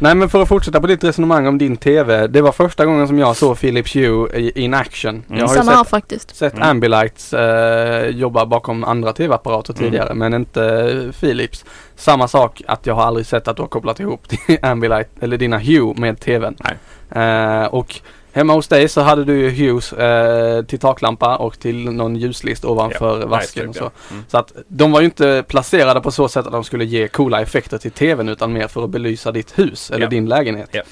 Nej 0.03 0.15
men 0.15 0.29
för 0.29 0.43
att 0.43 0.49
fortsätta 0.49 0.81
på 0.81 0.87
ditt 0.87 1.05
resonemang 1.05 1.47
om 1.47 1.59
din 1.59 1.77
TV. 1.77 2.27
Det 2.27 2.43
var 2.43 2.53
första 2.53 2.87
gången 2.87 3.09
som 3.09 3.19
jag 3.19 3.37
såg 3.37 3.59
Philips 3.61 3.97
Hue 3.97 4.29
i, 4.39 4.53
in 4.65 4.75
action. 4.75 5.11
Mm. 5.15 5.25
Jag 5.39 5.47
har 5.47 5.55
ju 5.55 5.59
Samma 5.61 5.71
här 5.73 5.79
sett, 5.85 5.91
faktiskt. 5.91 6.37
sett 6.37 6.55
Mm. 6.55 6.69
Ambilights 6.69 7.33
eh, 7.33 8.07
jobba 8.09 8.47
bakom 8.47 8.85
andra 8.85 9.13
TV-apparater 9.13 9.73
Mm. 9.73 9.85
tidigare 9.85 10.15
men 10.15 10.35
inte 10.35 10.65
eh, 10.65 11.13
Philips. 11.21 11.65
Samma 11.97 12.29
sak 12.29 12.63
att 12.67 12.87
jag 12.87 12.95
har 12.95 13.03
aldrig 13.03 13.27
sett 13.27 13.49
att 13.49 13.57
du 13.57 13.63
har 13.63 13.69
kopplat 13.69 14.01
ihop 14.01 14.21
Ambilight 14.63 15.09
eller 15.21 15.37
dina 15.37 15.59
Hue 15.59 15.95
med 15.97 16.21
TVn. 16.21 16.57
Nej. 16.65 17.25
Eh, 17.25 17.65
och 17.67 18.01
hemma 18.33 18.53
hos 18.53 18.69
dig 18.69 18.89
så 18.89 19.01
hade 19.01 19.25
du 19.25 19.39
ju 19.41 19.51
Hues 19.51 19.93
eh, 19.93 20.65
till 20.65 20.79
taklampa 20.79 21.37
och 21.37 21.59
till 21.61 21.91
någon 21.91 22.17
ljuslist 22.17 22.65
ovanför 22.65 23.27
vasken 23.27 23.69
och 23.69 23.75
så. 23.75 23.85
Ja. 23.85 23.91
Mm. 24.11 24.25
Så 24.29 24.39
att 24.39 24.53
de 24.69 24.93
var 24.93 25.01
ju 25.01 25.05
inte 25.05 25.45
placerade 25.49 26.01
på 26.01 26.11
så 26.11 26.29
sätt 26.29 26.47
att 26.47 26.53
de 26.53 26.65
skulle 26.65 26.85
ge 26.85 27.09
coola 27.09 27.41
effekter 27.41 27.79
till 27.79 27.91
TVn 27.91 28.29
utan 28.29 28.53
mer 28.53 28.69
för 28.69 28.85
att 28.85 28.91
belysa 28.91 29.33
ditt 29.33 29.59
hus 29.59 29.91
eller 29.91 30.07
Ja. 30.07 30.09
din 30.11 30.27
lägenhet. 30.29 30.69
Ja. 30.73 30.83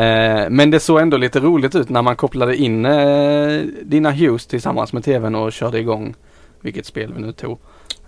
Eh, 0.00 0.50
men 0.50 0.70
det 0.70 0.80
såg 0.80 1.00
ändå 1.00 1.16
lite 1.16 1.40
roligt 1.40 1.74
ut 1.74 1.88
när 1.88 2.02
man 2.02 2.16
kopplade 2.16 2.56
in 2.56 2.84
eh, 2.86 3.60
dina 3.82 4.10
Hughes 4.10 4.46
tillsammans 4.46 4.92
med 4.92 5.04
TVn 5.04 5.34
och 5.34 5.52
körde 5.52 5.78
igång 5.78 6.14
vilket 6.60 6.86
spel 6.86 7.12
vi 7.16 7.20
nu 7.22 7.32
tog. 7.32 7.58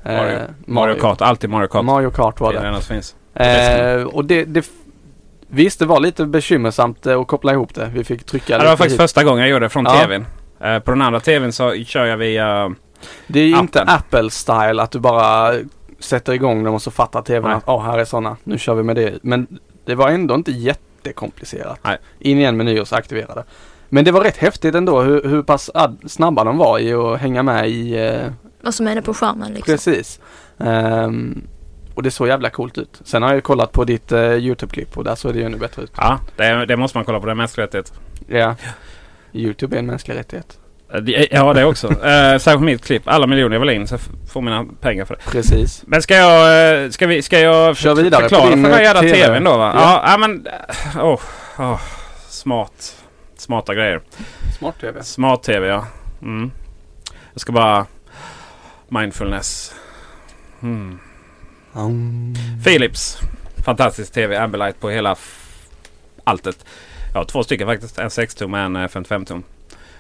Eh, 0.05 0.13
Mario. 0.15 0.39
Mario 0.67 0.95
Kart, 0.95 1.21
alltid 1.21 1.51
Mario 1.51 1.67
Kart. 1.69 1.85
Mario 1.85 2.11
Kart 2.11 2.41
var 2.41 2.53
det 2.53 2.61
det. 2.71 2.81
finns. 2.83 3.15
Eh, 3.35 4.03
och 4.03 4.25
det, 4.25 4.45
det 4.45 4.67
Visst 5.53 5.79
det 5.79 5.87
var 5.87 6.01
lite 6.01 6.27
bekymmersamt 6.27 7.07
eh, 7.07 7.21
att 7.21 7.27
koppla 7.27 7.53
ihop 7.53 7.75
det. 7.75 7.91
Vi 7.95 8.05
fick 8.05 8.25
trycka 8.25 8.53
Ja, 8.53 8.59
det 8.59 8.65
var 8.65 8.77
faktiskt 8.77 8.93
hit. 8.95 9.01
första 9.01 9.25
gången 9.25 9.41
jag 9.41 9.51
gjorde 9.51 9.65
det 9.65 9.69
från 9.71 9.85
Ja. 9.85 10.01
TVn. 10.05 10.27
Eh, 10.61 10.79
på 10.79 10.91
den 10.91 11.03
andra 11.03 11.21
TVn 11.21 11.53
så 11.53 11.75
kör 11.85 12.05
jag 12.07 12.17
via... 12.17 12.75
Det 13.27 13.41
är 13.41 13.47
ju 13.47 13.59
inte. 13.59 13.85
Apple-style 13.85 14.83
att 14.83 14.91
du 14.91 14.99
bara 14.99 15.55
sätter 15.99 16.33
igång 16.33 16.65
dem 16.65 16.75
och 16.75 16.83
så 16.83 16.91
fattar 16.91 17.23
TVn 17.23 17.43
Nej. 17.43 17.53
att 17.53 17.63
åh 17.67 17.83
här 17.85 17.99
är 17.99 18.05
sådana, 18.05 18.37
nu 18.45 18.59
kör 18.59 18.75
vi 18.75 18.83
med 18.83 18.97
det. 18.97 19.19
Men 19.23 19.47
det 19.85 19.95
var 19.95 20.09
ändå 20.09 20.35
inte 20.35 20.53
jättekomplicerat. 20.53 21.79
Nej. 21.85 21.99
In 22.19 22.39
i 22.39 22.43
en 22.43 22.57
meny 22.57 22.81
och 22.81 22.89
så 22.89 22.97
aktivera 22.97 23.35
det. 23.35 23.45
Men 23.89 24.05
det 24.05 24.13
var 24.13 24.21
rätt 24.21 24.37
häftigt 24.37 24.75
ändå 24.75 25.01
hur, 25.03 25.23
hur 25.25 25.43
pass 25.43 25.71
snabba 26.07 26.45
de 26.45 26.59
var 26.59 26.79
i 26.79 26.93
att 26.95 27.21
hänga 27.21 27.43
med 27.43 27.71
i 27.71 27.99
eh, 28.07 28.33
Vad 28.63 28.75
som 28.75 28.87
är 28.87 28.95
det 28.95 29.03
på 29.03 29.15
skärmen 29.15 29.53
liksom. 29.53 29.73
Precis. 29.73 30.21
Ehm, 30.59 31.43
och 31.95 32.03
det 32.03 32.11
såg 32.11 32.29
jävla 32.29 32.51
coolt 32.51 32.79
ut. 32.79 33.01
Sen 33.05 33.23
har 33.23 33.35
jag 33.35 33.43
kollat 33.43 33.73
på 33.73 33.85
ditt 33.85 34.13
eh, 34.13 34.19
YouTube-klipp 34.21 34.97
och 34.99 35.05
där 35.05 35.15
såg 35.15 35.33
det 35.33 35.39
ju 35.39 35.45
ännu 35.45 35.57
bättre 35.59 35.83
ut. 35.83 35.93
Ja, 35.97 36.19
det, 36.37 36.67
det 36.67 36.77
måste 36.77 36.99
man 36.99 37.05
kolla 37.05 37.21
på. 37.21 37.27
Det 37.27 37.33
är 37.33 37.37
mänsklig 37.37 37.65
rättighet. 37.65 37.93
Ja. 38.29 38.57
YouTube 39.33 39.77
är 39.77 39.79
en 39.79 39.87
mänsklig 39.87 40.15
rättighet. 40.17 40.59
Eh, 40.93 41.01
det- 41.01 41.29
Ja, 41.31 41.53
det 41.53 41.65
också. 41.65 41.89
Eh, 41.89 42.39
särskilt 42.39 42.61
mitt 42.63 42.85
klipp. 42.85 43.03
Alla 43.07 43.27
miljoner 43.27 43.55
jag 43.57 43.61
vill 43.61 43.71
in 43.71 43.87
så 43.87 43.95
jag 43.95 44.01
får 44.33 44.41
mina 44.41 44.67
pengar 44.81 45.05
för 45.05 45.15
det. 45.17 45.31
Precis. 45.31 45.83
Men 45.87 46.03
ska 46.03 46.15
jag, 46.15 46.83
eh, 46.85 46.91
ska 46.91 47.07
vi, 47.07 47.23
ska 47.23 47.39
jag 47.41 47.77
Kör 47.77 47.95
vidare 47.95 48.23
på 48.23 48.29
förklara 48.29 48.51
för 48.51 48.57
den 48.57 48.65
här 48.65 48.79
eh, 48.79 48.83
jävla 48.85 49.01
TV? 49.01 49.15
TVn 49.27 49.45
då 49.45 49.57
va? 49.59 49.73
Ja. 49.75 50.03
Ja, 50.07 50.19
men... 50.19 50.47
eh, 50.47 51.05
Åh, 51.05 51.21
åh, 51.59 51.81
smart. 52.29 52.97
Smarta 53.37 53.75
grejer. 53.75 54.01
Smart 54.59 54.81
TV. 54.81 55.03
Smart 55.03 55.43
TV 55.43 55.67
ja. 55.67 55.87
Mm. 56.23 56.51
Jag 57.33 57.41
ska 57.41 57.53
bara... 57.53 57.87
Mindfulness. 58.89 59.75
Mm. 60.63 60.99
Philips. 62.65 63.19
Fantastisk 63.65 64.13
TV. 64.13 64.37
Ambilight 64.37 64.81
på 64.81 64.91
hela 64.91 65.17
alltet. 66.25 66.65
Ja, 67.15 67.25
två 67.25 67.43
stycken 67.45 67.67
faktiskt. 67.67 67.99
En 67.99 68.09
6-tum 68.09 68.55
och 68.55 68.61
en 68.61 68.77
eh, 68.77 68.81
55-tum. 68.89 69.43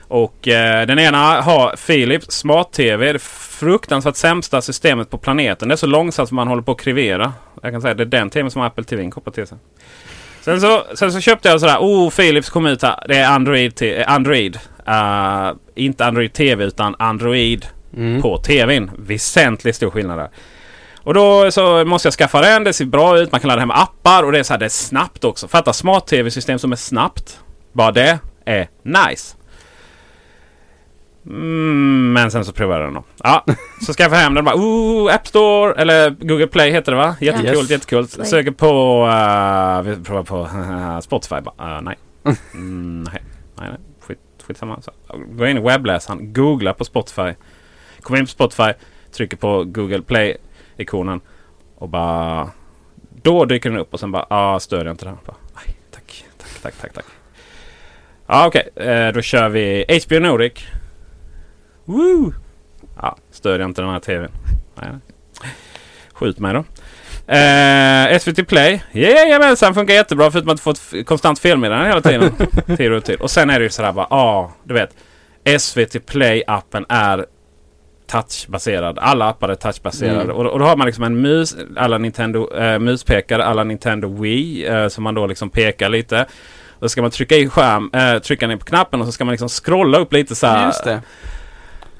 Och 0.08 0.48
eh, 0.48 0.86
den 0.86 0.98
ena 0.98 1.40
har 1.40 1.76
Philips 1.86 2.26
Smart-TV. 2.30 3.12
Det 3.12 3.18
fruktansvärt 3.22 4.16
sämsta 4.16 4.62
systemet 4.62 5.10
på 5.10 5.18
planeten. 5.18 5.68
Det 5.68 5.74
är 5.74 5.76
så 5.76 5.86
långsamt 5.86 6.28
som 6.28 6.36
man 6.36 6.48
håller 6.48 6.62
på 6.62 6.72
att 6.72 6.80
krivera. 6.80 7.32
Jag 7.62 7.72
kan 7.72 7.80
säga 7.82 7.90
att 7.92 7.96
det 7.98 8.02
är 8.04 8.06
den 8.06 8.30
TVn 8.30 8.50
som 8.50 8.62
Apple 8.62 8.84
TV 8.84 9.10
kopplat 9.10 9.34
till 9.34 9.46
sig. 9.46 9.58
Sen 10.40 10.60
så, 10.60 10.82
sen 10.94 11.12
så 11.12 11.20
köpte 11.20 11.48
jag 11.48 11.60
sådär. 11.60 11.76
Oh, 11.78 12.10
Philips 12.10 12.50
kom 12.50 12.66
ut 12.66 12.82
här. 12.82 13.04
Det 13.08 13.16
är 13.16 13.28
Android. 13.28 13.82
eh, 13.82 14.12
Android. 14.12 14.58
Eh, 14.86 15.50
inte 15.74 16.04
Android 16.06 16.32
TV 16.32 16.64
utan 16.64 16.96
Android 16.98 17.66
Mm. 17.96 18.22
på 18.22 18.38
TVn. 18.38 18.90
Väsentligt 18.98 19.76
stor 19.76 19.90
skillnad 19.90 20.18
där. 20.18 20.28
Och 21.04 21.14
då 21.14 21.50
så 21.50 21.84
måste 21.84 22.06
jag 22.06 22.12
skaffa 22.14 22.40
den. 22.40 22.64
Det 22.64 22.72
ser 22.72 22.84
bra 22.84 23.18
ut. 23.18 23.32
Man 23.32 23.40
kan 23.40 23.48
ladda 23.48 23.60
hem 23.60 23.70
appar 23.70 24.22
och 24.22 24.32
det 24.32 24.38
är 24.38 24.42
så 24.42 24.52
här, 24.52 24.58
det 24.58 24.64
är 24.64 24.68
snabbt 24.68 25.24
också. 25.24 25.48
Fatta 25.48 25.72
smart-tv-system 25.72 26.58
som 26.58 26.72
är 26.72 26.76
snabbt. 26.76 27.40
Bara 27.72 27.92
det 27.92 28.18
är 28.44 28.68
nice. 28.82 29.36
Mm, 31.26 32.12
men 32.12 32.30
sen 32.30 32.44
så 32.44 32.52
provar 32.52 32.76
jag 32.76 32.86
den 32.86 32.94
då. 32.94 33.04
Ja, 33.24 33.44
så 33.86 33.92
ska 33.92 34.02
jag 34.02 34.10
få 34.12 34.16
hem 34.16 34.34
den 34.34 34.44
bara 34.44 34.54
ooh, 34.56 35.14
App 35.14 35.26
Store 35.26 35.74
eller 35.82 36.10
Google 36.10 36.46
Play 36.46 36.70
heter 36.70 36.92
det 36.92 36.98
va? 36.98 37.16
Jättekult, 37.20 37.58
Yes. 37.58 37.70
jättekult. 37.70 38.14
Play. 38.14 38.26
Söker 38.26 38.50
på, 38.50 39.04
uh, 39.06 39.82
vi 39.82 40.04
provar 40.04 40.22
på 40.22 40.48
Spotify 41.02 41.40
bara. 41.40 41.76
Uh, 41.76 41.82
nej. 41.82 41.96
Mm, 42.54 43.02
nej. 43.02 43.22
Nej, 43.58 43.68
nej. 43.70 43.78
Skit, 44.00 44.18
skitsamma. 44.46 44.80
Så, 44.82 44.90
gå 45.30 45.46
in 45.46 45.56
i 45.56 45.60
webbläsaren, 45.60 46.32
googla 46.32 46.74
på 46.74 46.84
Spotify. 46.84 47.32
Kom 48.02 48.16
in 48.16 48.24
på 48.24 48.30
Spotify, 48.30 48.72
trycker 49.12 49.36
på 49.36 49.64
Google 49.64 50.02
Play-ikonen 50.80 51.20
och 51.74 51.88
bara... 51.88 52.50
Då 53.22 53.44
dyker 53.44 53.70
den 53.70 53.78
upp 53.78 53.94
och 53.94 54.00
sen 54.00 54.12
bara, 54.12 54.26
ah, 54.30 54.60
stödjer 54.60 54.86
jag 54.86 54.92
inte 54.92 55.04
den. 55.04 55.18
Bara, 55.26 55.36
Nej, 55.54 55.76
tack, 55.90 56.24
tack, 56.38 56.62
tack, 56.62 56.74
tack, 56.80 56.92
tack. 56.92 57.04
Ja, 58.26 58.46
okej. 58.46 58.68
Eh, 58.76 59.12
då 59.12 59.22
kör 59.22 59.48
vi 59.48 60.00
HBO 60.06 60.18
Nordic. 60.18 60.52
Woo! 61.84 62.32
Ja, 62.96 63.16
stödjer 63.30 63.66
inte 63.66 63.82
den 63.82 63.90
här 63.90 64.00
TVn. 64.00 64.30
Nej, 64.74 64.88
nej. 64.90 65.50
Skjut 66.12 66.38
mig 66.38 66.54
då. 66.54 66.64
Eh, 67.34 68.18
SVT 68.18 68.48
Play. 68.48 68.82
Jajamensan, 68.92 69.74
funkar 69.74 69.94
jättebra 69.94 70.30
förutom 70.30 70.50
att 70.50 70.60
får 70.60 70.70
ett 70.70 71.06
konstant 71.06 71.38
felmeddelande 71.38 71.88
hela 71.88 72.00
tiden. 72.00 72.76
tid 72.76 72.92
och 72.92 73.04
tid. 73.04 73.20
Och 73.20 73.30
sen 73.30 73.50
är 73.50 73.58
det 73.58 73.64
ju 73.64 73.70
sådär 73.70 73.92
bara, 73.92 74.06
ja, 74.10 74.16
ah, 74.16 74.52
du 74.64 74.74
vet. 74.74 74.94
SVT 75.60 76.06
Play-appen 76.06 76.86
är 76.88 77.26
touchbaserad. 78.10 78.98
Alla 78.98 79.28
appar 79.28 79.48
är 79.48 79.54
touchbaserade. 79.54 80.20
Mm. 80.20 80.36
Och, 80.36 80.46
och 80.46 80.58
då 80.58 80.64
har 80.64 80.76
man 80.76 80.86
liksom 80.86 81.04
en 81.04 81.20
mus, 81.20 81.56
alla 81.76 81.98
Nintendo 81.98 82.54
eh, 82.54 82.78
muspekare, 82.78 83.44
alla 83.44 83.64
Nintendo 83.64 84.22
Wii. 84.22 84.66
Eh, 84.66 84.88
som 84.88 85.04
man 85.04 85.14
då 85.14 85.26
liksom 85.26 85.50
pekar 85.50 85.88
lite. 85.88 86.26
Så 86.80 86.88
ska 86.88 87.02
man 87.02 87.10
trycka 87.10 87.36
i 87.36 87.48
skärm, 87.48 87.90
eh, 87.92 88.18
trycka 88.18 88.46
ner 88.46 88.56
på 88.56 88.64
knappen 88.64 89.00
och 89.00 89.06
så 89.06 89.12
ska 89.12 89.24
man 89.24 89.32
liksom 89.32 89.48
scrolla 89.48 89.98
upp 89.98 90.12
lite 90.12 90.34
så 90.34 90.46
här. 90.46 91.00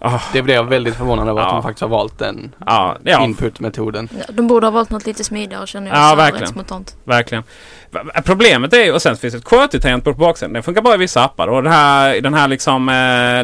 Just 0.03 0.33
det. 0.33 0.39
Det 0.39 0.43
blev 0.43 0.57
jag 0.57 0.65
väldigt 0.65 0.95
förvånad 0.95 1.29
över 1.29 1.41
att 1.41 1.47
Ja. 1.49 1.53
de 1.53 1.63
faktiskt 1.63 1.81
har 1.83 1.89
valt 1.89 2.19
den 2.19 2.55
ja, 2.67 2.97
ja, 3.05 3.25
inputmetoden. 3.25 4.09
Ja, 4.19 4.25
de 4.33 4.47
borde 4.47 4.67
ha 4.67 4.71
valt 4.71 4.91
något 4.91 5.07
lite 5.07 5.25
smidigare 5.25 5.67
känner 5.67 5.89
jag. 5.89 5.97
Ja, 5.99 6.15
verkligen. 6.15 6.47
Spontant. 6.49 6.97
verkligen. 7.05 7.45
Problemet 8.25 8.73
är 8.73 8.85
ju, 8.85 8.93
och 8.93 9.03
sen 9.03 9.17
finns 9.17 9.35
ett 9.35 9.45
QWERTY-tangent 9.45 10.05
på 10.05 10.13
baksidan. 10.13 10.53
Den 10.53 10.63
funkar 10.63 10.83
bara 10.83 10.95
i 10.95 10.99
vissa 10.99 11.25
appar. 11.25 11.47
Och 11.49 11.63
den 11.63 11.73
här, 11.73 12.21
den 12.21 12.35
här, 12.35 12.49
liksom, 12.49 12.89
eh, 12.89 12.95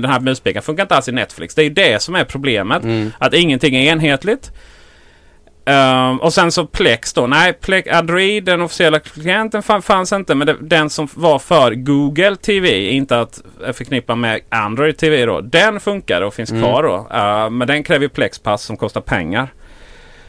den 0.01 0.05
här 0.11 0.21
muspekaren 0.21 0.63
funkar 0.63 0.83
inte 0.85 0.97
alls 0.97 1.09
i 1.09 1.13
Netflix. 1.13 1.55
Det 1.55 1.61
är 1.63 1.65
ju 1.65 1.71
det 1.71 2.03
som 2.03 2.15
är 2.15 2.25
problemet. 2.25 2.83
Mm. 2.83 3.13
Att 3.19 3.35
ingenting 3.35 3.75
är 3.77 3.93
enhetligt. 3.93 4.53
Ehm, 5.69 6.21
och 6.21 6.35
sen 6.35 6.53
så 6.53 6.67
Plex 6.67 7.13
då. 7.13 7.27
Nej, 7.27 7.53
Plex, 7.53 7.89
Android, 7.91 8.45
den 8.45 8.63
officiella 8.63 8.99
klienten 8.99 9.63
fan, 9.63 9.83
fanns 9.83 10.13
inte. 10.13 10.35
Men 10.35 10.47
det, 10.47 10.57
den 10.61 10.91
som 10.91 11.09
var 11.15 11.39
för 11.39 11.75
Google 11.75 12.37
TV, 12.37 12.91
inte 12.91 13.21
att 13.21 13.41
förknippa 13.73 14.15
med 14.15 14.41
Android 14.49 14.97
TV 14.99 15.27
då. 15.27 15.41
Den 15.41 15.81
funkar 15.81 16.23
och 16.23 16.35
finns 16.35 16.51
Mm. 16.51 16.63
kvar 16.63 16.83
då. 16.83 17.09
Ehm, 17.17 17.59
men 17.59 17.69
den 17.69 17.83
kräver 17.83 18.09
Plexpass 18.09 18.63
som 18.63 18.77
kostar 18.77 19.01
pengar. 19.01 19.49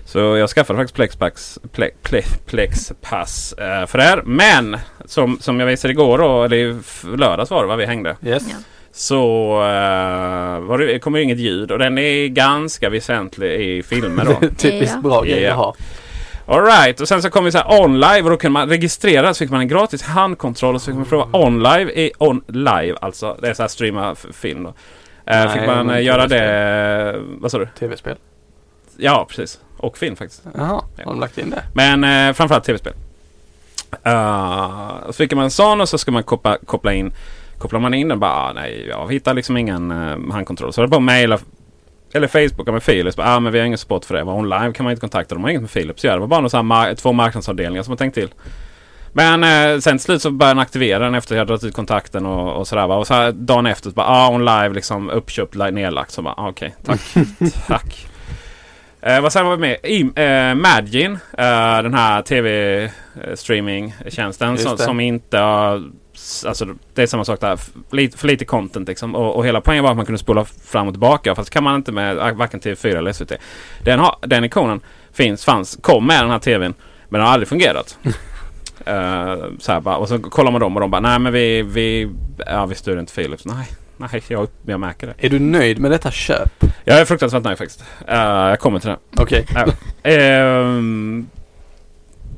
Så 0.06 0.20
jag 0.20 0.50
skaffade 0.50 0.78
faktiskt 0.80 0.96
Plexpass, 0.96 1.60
Ple, 1.72 1.90
Ple, 2.04 2.22
Plexpass 2.46 3.54
eh, 3.54 3.86
för 3.86 3.98
det 3.98 4.04
här. 4.04 4.22
Men 4.26 4.78
som, 5.06 5.40
som 5.42 5.60
jag 5.60 5.68
visade 5.68 5.92
igår 5.92 6.18
då, 6.18 6.44
eller 6.44 6.58
i 6.58 6.76
lördags 7.18 7.50
var 7.52 7.62
det 7.62 7.68
va, 7.68 7.76
vi 7.76 7.86
hängde. 7.86 8.16
Yes. 8.26 8.44
Ja. 8.50 8.56
Så 8.92 9.52
uh, 9.54 10.60
var 10.60 10.78
det, 10.78 11.00
kommer 11.00 11.18
ju 11.18 11.24
inget 11.24 11.40
ljud 11.40 11.72
och 11.72 11.80
den 11.80 11.98
är 11.98 12.28
ganska 12.28 12.90
väsentlig 12.90 13.52
i 13.62 13.84
filmer 13.84 14.26
då. 14.26 14.48
Typiskt 14.58 15.02
bra 15.02 15.22
grej 15.22 15.48
att 15.48 15.56
ha. 15.56 15.76
Alright, 16.50 17.02
och 17.02 17.08
sen 17.08 17.22
så 17.22 17.30
kom 17.30 17.46
vi 17.46 17.52
så 17.52 17.58
här 17.58 17.82
OnLive 17.82 18.22
och 18.22 18.30
då 18.30 18.38
kunde 18.38 18.54
man 18.54 18.70
registrera 18.70 19.34
så 19.34 19.38
fick 19.40 19.50
man 19.52 19.60
en 19.60 19.68
gratis 19.68 20.02
handkontroll 20.02 20.76
och 20.76 20.82
så 20.82 20.86
fick 20.86 20.96
man 20.96 21.06
prova 21.06 21.28
OnLive 21.32 21.92
i 21.92 22.12
OnLive 22.18 22.98
alltså. 23.02 23.38
Det 23.42 23.50
är 23.50 23.54
så 23.54 23.64
här 23.64 23.68
streama 23.68 24.16
film 24.16 24.64
då. 24.64 24.70
Eh, 24.70 24.74
Nej, 25.26 25.50
fick 25.50 25.68
man 25.68 26.04
göra 26.04 26.28
tv-spel. 26.28 26.40
det, 26.40 27.20
vad 27.42 27.52
sa 27.52 27.58
du? 27.58 27.68
Tv-spel. 27.80 28.16
Ja, 28.98 29.26
precis. 29.30 29.60
Och 29.78 29.98
film 29.98 30.16
faktiskt. 30.16 30.44
Jaha, 30.56 30.84
Ja. 30.98 31.04
har 31.06 31.12
de 31.12 31.20
lagt 31.20 31.38
in 31.38 31.50
det? 31.50 31.64
Men 31.74 32.04
eh, 32.04 32.34
framförallt 32.34 32.64
tv-spel. 32.64 32.94
Uh, 34.08 35.06
så 35.08 35.14
fick 35.14 35.34
man 35.34 35.44
en 35.44 35.52
sån 35.52 35.82
och 35.82 35.90
så 35.90 35.98
ska 35.98 36.12
man 36.12 36.24
koppla, 36.24 36.58
koppla 36.66 36.94
in 36.94 37.14
Kopplar 37.58 37.80
man 37.80 37.94
in 37.94 38.08
den 38.08 38.20
bara, 38.20 38.32
ah, 38.32 38.54
nej 38.54 38.86
jag 38.90 39.12
hittar 39.12 39.34
liksom 39.34 39.58
ingen 39.58 39.92
uh, 39.92 40.32
handkontroll. 40.32 40.74
Så 40.74 40.82
det 40.82 40.86
är 40.86 40.88
bara 40.88 40.98
att 40.98 41.04
mejla 41.04 41.40
eller 42.14 42.28
Facebooka 42.28 42.72
med 42.72 42.86
Philips. 42.86 43.20
Ah, 43.20 43.40
men 43.40 43.54
vi 43.54 43.60
har 43.60 43.66
ingen 43.66 43.78
support 43.78 44.06
för 44.06 44.16
det. 44.16 44.24
Var 44.24 44.34
online 44.34 44.74
kan 44.74 44.84
man 44.84 44.92
inte 44.92 45.02
kontakta 45.02 45.36
dem. 45.36 45.42
De 45.42 45.44
har 45.44 45.50
inget 45.50 45.62
med 45.62 45.72
Philips 45.72 46.00
att 46.00 46.04
göra. 46.04 46.16
Det 46.16 46.20
var 46.20 46.28
bara 46.28 46.40
några 46.40 46.50
så 46.50 46.58
mar- 46.58 46.96
två 46.96 47.14
marknadsavdelningar 47.14 47.84
som 47.84 47.92
har 47.92 47.98
tänkt 47.98 48.14
till. 48.14 48.30
Men 49.14 49.44
eh, 49.44 49.80
sen 49.80 49.98
till 49.98 50.06
slut 50.06 50.22
så 50.22 50.32
började 50.32 50.54
den 50.54 50.60
aktivera 50.62 51.04
den 51.04 51.16
efter 51.16 51.36
att 51.36 51.38
jag 51.38 51.48
dragit 51.48 51.64
ut 51.64 51.74
kontakten 51.74 52.26
och, 52.26 52.58
och 52.60 52.68
sådär. 52.68 52.88
va. 52.88 52.96
Och 52.96 53.08
så 53.08 53.14
här, 53.14 53.32
dagen 53.32 53.66
efter 53.66 53.90
så 53.90 53.94
bara, 53.96 54.08
ah, 54.08 54.30
on 54.30 54.46
live 54.46 54.70
liksom 54.70 55.10
uppköpt, 55.10 55.56
nedlagt. 55.56 56.12
Så 56.12 56.22
bara, 56.22 56.34
ah, 56.38 56.50
okej, 56.50 56.76
tack. 56.86 57.00
tack. 57.68 58.08
Eh, 59.02 59.22
vad 59.22 59.34
sen 59.34 59.46
var 59.46 59.56
vi 59.56 59.62
med? 59.62 59.78
I, 59.84 60.02
eh, 60.16 60.56
Magin, 60.56 61.12
eh, 61.38 61.82
den 61.84 61.94
här 61.94 62.22
tv-streaming-tjänsten 62.22 64.52
Just 64.52 64.64
som, 64.64 64.78
som 64.78 65.00
inte 65.00 65.38
har... 65.38 65.84
Alltså 66.48 66.66
det 66.94 67.02
är 67.02 67.08
samma 67.08 67.26
sak 67.26 67.40
där. 67.42 67.54
F- 67.54 67.70
Lite, 67.92 68.18
för 68.18 68.28
lite 68.28 68.46
content 68.46 68.88
liksom. 68.88 69.16
Och, 69.16 69.36
och 69.36 69.46
hela 69.46 69.62
poängen 69.62 69.84
var 69.84 69.92
att 69.92 69.98
man 69.98 70.06
kunde 70.06 70.20
spola 70.20 70.46
fram 70.46 70.88
och 70.88 70.94
tillbaka. 70.94 71.36
Fast 71.36 71.50
kan 71.50 71.64
man 71.64 71.76
inte 71.76 71.92
med 71.92 72.16
varken 72.36 72.60
TV4 72.62 72.98
eller 72.98 73.12
SVT. 73.14 73.32
Den, 73.84 74.00
har, 74.00 74.16
den 74.22 74.44
ikonen 74.44 74.80
finns, 75.14 75.46
fanns, 75.46 75.78
kom 75.82 76.08
med 76.08 76.24
den 76.24 76.30
här 76.32 76.40
TVn. 76.40 76.74
Men 77.10 77.20
den 77.20 77.26
har 77.28 77.34
aldrig 77.34 77.48
fungerat. 77.48 77.98
Eh, 78.86 79.36
så 79.60 79.72
här 79.72 79.80
bara, 79.82 79.98
och 79.98 80.08
så 80.10 80.20
kollar 80.20 80.52
man 80.52 80.62
dem 80.62 80.76
och 80.76 80.82
de 80.82 80.92
bara 80.92 81.02
nej 81.02 81.20
men 81.20 81.34
vi, 81.34 81.62
vi, 81.62 82.10
ja, 82.46 82.66
vi 82.66 82.76
styr 82.76 82.98
inte 83.00 83.14
Philips. 83.14 83.46
Nej, 83.46 83.68
nej 83.98 84.24
jag, 84.28 84.48
jag 84.66 84.80
märker 84.80 85.08
det. 85.08 85.14
Är 85.26 85.30
du 85.30 85.40
nöjd 85.40 85.80
med 85.80 85.92
detta 85.92 86.12
köp? 86.12 86.64
Jag 86.86 87.00
är 87.00 87.06
fruktansvärt 87.06 87.44
nöjd 87.44 87.58
faktiskt. 87.58 87.84
Eh, 88.08 88.16
jag 88.20 88.60
kommer 88.60 88.80
till 88.80 88.90
det. 88.90 88.98
Okej. 89.18 89.46
Ehm, 90.04 91.28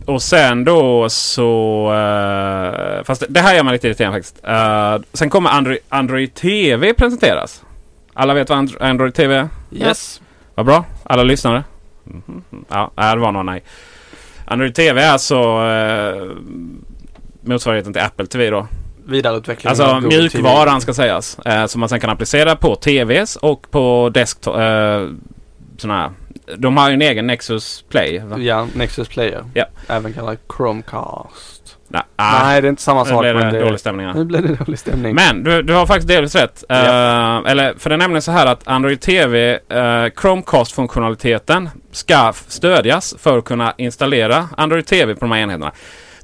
och 0.09 0.21
sen 0.21 0.63
då 0.63 1.09
så... 1.09 1.85
eh, 1.93 3.03
fast 3.03 3.21
det, 3.21 3.27
det 3.29 3.39
här 3.39 3.55
gör 3.55 3.63
man 3.63 3.73
lite 3.73 3.87
irriterad 3.87 4.13
faktiskt. 4.13 4.39
Eh, 4.43 4.97
sen 5.13 5.29
kommer 5.29 5.49
Android, 5.49 5.79
Android 5.89 6.33
TV 6.33 6.93
presenteras. 6.93 7.63
Alla 8.13 8.33
vet 8.33 8.49
vad 8.49 8.57
Andro- 8.59 8.83
Android 8.83 9.13
TV 9.13 9.35
är? 9.35 9.49
Yes. 9.71 10.21
Vad 10.55 10.65
bra. 10.65 10.85
Alla 11.03 11.23
lyssnare? 11.23 11.63
Mhm. 12.03 12.43
Ja, 12.69 12.91
nej, 12.95 13.15
det 13.15 13.21
var 13.21 13.31
någon 13.31 13.45
nej. 13.45 13.63
Android 14.45 14.75
TV 14.75 15.01
är 15.01 15.11
alltså 15.11 15.61
uh, 15.63 16.31
motsvarigheten 17.41 17.93
till 17.93 18.01
Apple 18.01 18.25
TV 18.25 18.49
då. 18.49 18.67
Vidareutveckling 19.05 19.69
Alltså 19.69 19.99
mjukvaran 19.99 20.67
TV. 20.67 20.81
ska 20.81 20.93
sägas. 20.93 21.39
Eh, 21.39 21.65
som 21.65 21.79
man 21.79 21.89
sen 21.89 21.99
kan 21.99 22.09
applicera 22.09 22.55
på 22.55 22.75
TVs 22.75 23.35
och 23.35 23.71
på 23.71 24.09
desktop. 24.13 24.55
Eh, 24.55 25.07
såna 25.77 25.97
här. 25.97 26.09
De 26.57 26.77
har 26.77 26.89
ju 26.89 26.93
en 26.93 27.01
egen 27.01 27.27
Nexus 27.27 27.83
Play. 27.89 28.19
Va? 28.25 28.37
Ja, 28.37 28.67
Nexus 28.75 29.07
Player. 29.07 29.43
Ja. 29.53 29.65
Även 29.87 30.13
kallad 30.13 30.37
Chromecast. 30.57 31.77
Nej, 31.91 32.01
ah, 32.15 32.43
Nej, 32.43 32.61
det 32.61 32.67
är 32.67 32.69
inte 32.69 32.81
samma 32.81 33.03
nu 33.03 33.09
sak. 33.09 33.21
blev 33.21 33.35
men 33.35 33.53
det 33.53 33.59
det, 33.59 33.65
dålig 33.65 33.79
stämning. 33.79 34.05
här. 34.05 34.13
Nu 34.13 34.25
blev 34.25 34.47
det 34.47 34.55
dålig 34.65 34.79
stämning. 34.79 35.15
Men 35.15 35.43
du, 35.43 35.61
du 35.61 35.73
har 35.73 35.85
faktiskt 35.85 36.07
delvis 36.07 36.35
rätt. 36.35 36.63
Eh, 36.69 36.77
Ja. 36.77 37.43
eller, 37.47 37.73
för 37.77 37.89
det 37.89 37.95
är 37.95 37.97
nämligen 37.97 38.21
så 38.21 38.31
här 38.31 38.45
att 38.45 38.67
Android 38.67 39.01
TV, 39.01 39.53
uh, 39.53 40.09
Chromecast-funktionaliteten 40.15 41.69
ska 41.91 42.33
stödjas 42.47 43.15
för 43.19 43.37
att 43.37 43.45
kunna 43.45 43.73
installera 43.77 44.49
Android 44.57 44.85
TV 44.85 45.13
på 45.15 45.19
de 45.19 45.31
här 45.31 45.39
enheterna. 45.39 45.71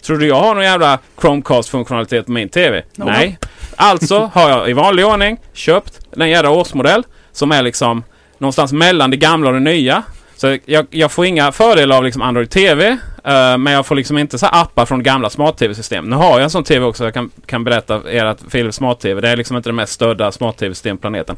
Tror 0.05 0.17
du 0.17 0.27
jag 0.27 0.35
har 0.39 0.55
någon 0.55 0.63
jävla 0.63 0.99
Chromecast-funktionalitet 1.21 2.25
på 2.25 2.31
min 2.31 2.49
TV? 2.49 2.83
No. 2.95 3.03
Nej. 3.05 3.39
Alltså 3.75 4.31
har 4.33 4.49
jag 4.49 4.69
i 4.69 4.73
vanlig 4.73 5.05
ordning 5.05 5.37
köpt 5.53 5.99
den 6.15 6.29
jävla 6.29 6.49
årsmodell 6.49 7.03
som 7.31 7.51
är 7.51 7.61
liksom 7.63 8.03
någonstans 8.37 8.73
mellan 8.73 9.11
det 9.11 9.17
gamla 9.17 9.49
och 9.49 9.53
det 9.53 9.59
nya. 9.59 10.03
Så 10.35 10.57
jag, 10.65 10.87
jag 10.89 11.11
får 11.11 11.25
inga 11.25 11.51
fördelar 11.51 11.97
av 11.97 12.03
liksom 12.03 12.21
Android 12.21 12.49
TV. 12.49 12.87
eh, 13.23 13.57
men 13.57 13.73
jag 13.73 13.85
får 13.85 13.95
liksom 13.95 14.17
inte 14.17 14.37
så 14.37 14.45
appar 14.45 14.85
från 14.85 15.03
gamla 15.03 15.29
smart-tv-system. 15.29 16.05
Nu 16.05 16.15
har 16.15 16.31
jag 16.31 16.41
en 16.41 16.49
sån 16.49 16.63
TV 16.63 16.85
också. 16.85 17.03
Jag 17.03 17.13
kan, 17.13 17.31
kan 17.45 17.63
berätta 17.63 18.01
för 18.01 18.09
er 18.09 18.25
att 18.25 18.51
Philips 18.51 18.75
smart-TV 18.75 19.21
det 19.21 19.29
är 19.29 19.37
liksom 19.37 19.57
inte 19.57 19.69
det 19.69 19.73
mest 19.73 19.93
stödda 19.93 20.31
smart-tv-system 20.31 20.97
planeten. 20.97 21.35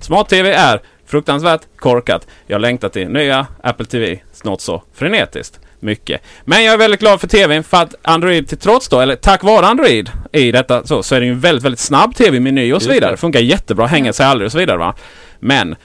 Smart-TV 0.00 0.52
är 0.52 0.80
fruktansvärt 1.06 1.60
korkat. 1.76 2.26
Jag 2.46 2.60
längtar 2.60 2.88
till 2.88 3.08
nya 3.08 3.46
Apple 3.62 3.86
TV 3.86 4.18
något 4.44 4.60
så 4.60 4.82
frenetiskt. 4.94 5.60
Mycket. 5.80 6.22
Men 6.44 6.64
jag 6.64 6.74
är 6.74 6.78
väldigt 6.78 7.00
glad 7.00 7.20
för 7.20 7.28
TVn 7.28 7.64
för 7.64 7.76
att 7.76 7.94
Android 8.02 8.48
till 8.48 8.58
trots 8.58 8.88
då, 8.88 9.00
eller 9.00 9.16
tack 9.16 9.42
vare 9.42 9.66
Android 9.66 10.10
i 10.32 10.52
detta 10.52 10.86
så, 10.86 11.02
så 11.02 11.14
är 11.14 11.20
det 11.20 11.26
ju 11.26 11.32
en 11.32 11.40
väldigt, 11.40 11.64
väldigt 11.64 11.80
snabb 11.80 12.14
TV-meny 12.14 12.72
och 12.72 12.82
så 12.82 12.90
vidare. 12.90 13.10
det. 13.10 13.16
Funkar 13.16 13.40
jättebra, 13.40 13.86
hänger 13.86 14.12
sig 14.12 14.26
aldrig 14.26 14.46
och 14.46 14.52
så 14.52 14.58
vidare 14.58 14.76
va. 14.76 14.94
Men 15.40 15.76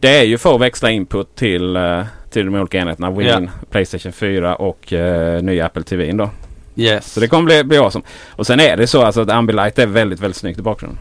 det 0.00 0.18
är 0.18 0.24
ju 0.24 0.38
för 0.38 0.54
att 0.54 0.60
växla 0.60 0.90
input 0.90 1.34
till, 1.34 1.76
eh, 1.76 2.04
till 2.30 2.46
de 2.46 2.54
olika 2.54 2.78
enheterna. 2.78 3.10
Win, 3.10 3.50
Playstation 3.70 4.12
4 4.12 4.54
och 4.54 4.92
uh, 4.92 5.42
nya 5.42 5.66
Apple 5.66 5.82
TV 5.82 6.12
då. 6.12 6.30
Yes. 6.76 7.12
Så 7.12 7.20
det 7.20 7.28
kommer 7.28 7.44
bli, 7.44 7.64
bli 7.64 7.78
awesome. 7.78 8.04
Och 8.30 8.46
sen 8.46 8.60
är 8.60 8.76
det 8.76 8.86
så 8.86 9.02
alltså 9.02 9.20
att 9.20 9.30
Ambilight 9.30 9.78
är 9.78 9.86
väldigt, 9.86 10.20
väldigt 10.20 10.36
snyggt 10.36 10.58
i 10.58 10.62
bakgrunden. 10.62 10.98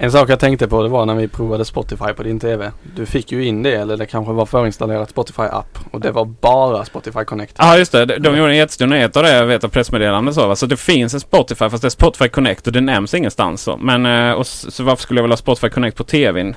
En 0.00 0.12
sak 0.12 0.30
jag 0.30 0.40
tänkte 0.40 0.68
på 0.68 0.82
det 0.82 0.88
var 0.88 1.06
när 1.06 1.14
vi 1.14 1.28
provade 1.28 1.64
Spotify 1.64 2.12
på 2.16 2.22
din 2.22 2.40
TV. 2.40 2.72
Du 2.96 3.06
fick 3.06 3.32
ju 3.32 3.44
in 3.44 3.62
det 3.62 3.74
eller 3.74 3.96
det 3.96 4.06
kanske 4.06 4.32
var 4.32 4.46
förinstallerat 4.46 5.10
Spotify 5.10 5.42
app 5.42 5.78
och 5.90 6.00
det 6.00 6.10
var 6.10 6.24
bara 6.24 6.84
Spotify 6.84 7.24
Connect. 7.24 7.54
Ja 7.58 7.78
just 7.78 7.92
det, 7.92 8.04
de, 8.04 8.18
de 8.18 8.36
gjorde 8.36 8.50
en 8.50 8.56
jättestor 8.56 8.86
nyhet 8.86 9.16
av 9.16 9.22
det, 9.22 9.32
jag 9.36 9.46
vet 9.46 9.64
av 9.64 9.68
pressmeddelande 9.68 10.32
så. 10.34 10.48
va. 10.48 10.56
Så 10.56 10.66
det 10.66 10.76
finns 10.76 11.14
en 11.14 11.20
Spotify 11.20 11.68
fast 11.70 11.82
det 11.82 11.88
är 11.88 11.90
Spotify 11.90 12.28
Connect 12.28 12.66
och 12.66 12.72
det 12.72 12.80
nämns 12.80 13.14
ingenstans 13.14 13.62
så. 13.62 13.76
Men 13.76 14.06
eh, 14.06 14.32
och, 14.32 14.46
så 14.46 14.82
varför 14.82 15.02
skulle 15.02 15.18
jag 15.18 15.22
vilja 15.22 15.32
ha 15.32 15.38
Spotify 15.38 15.68
Connect 15.68 15.96
på 15.96 16.04
TVn? 16.04 16.56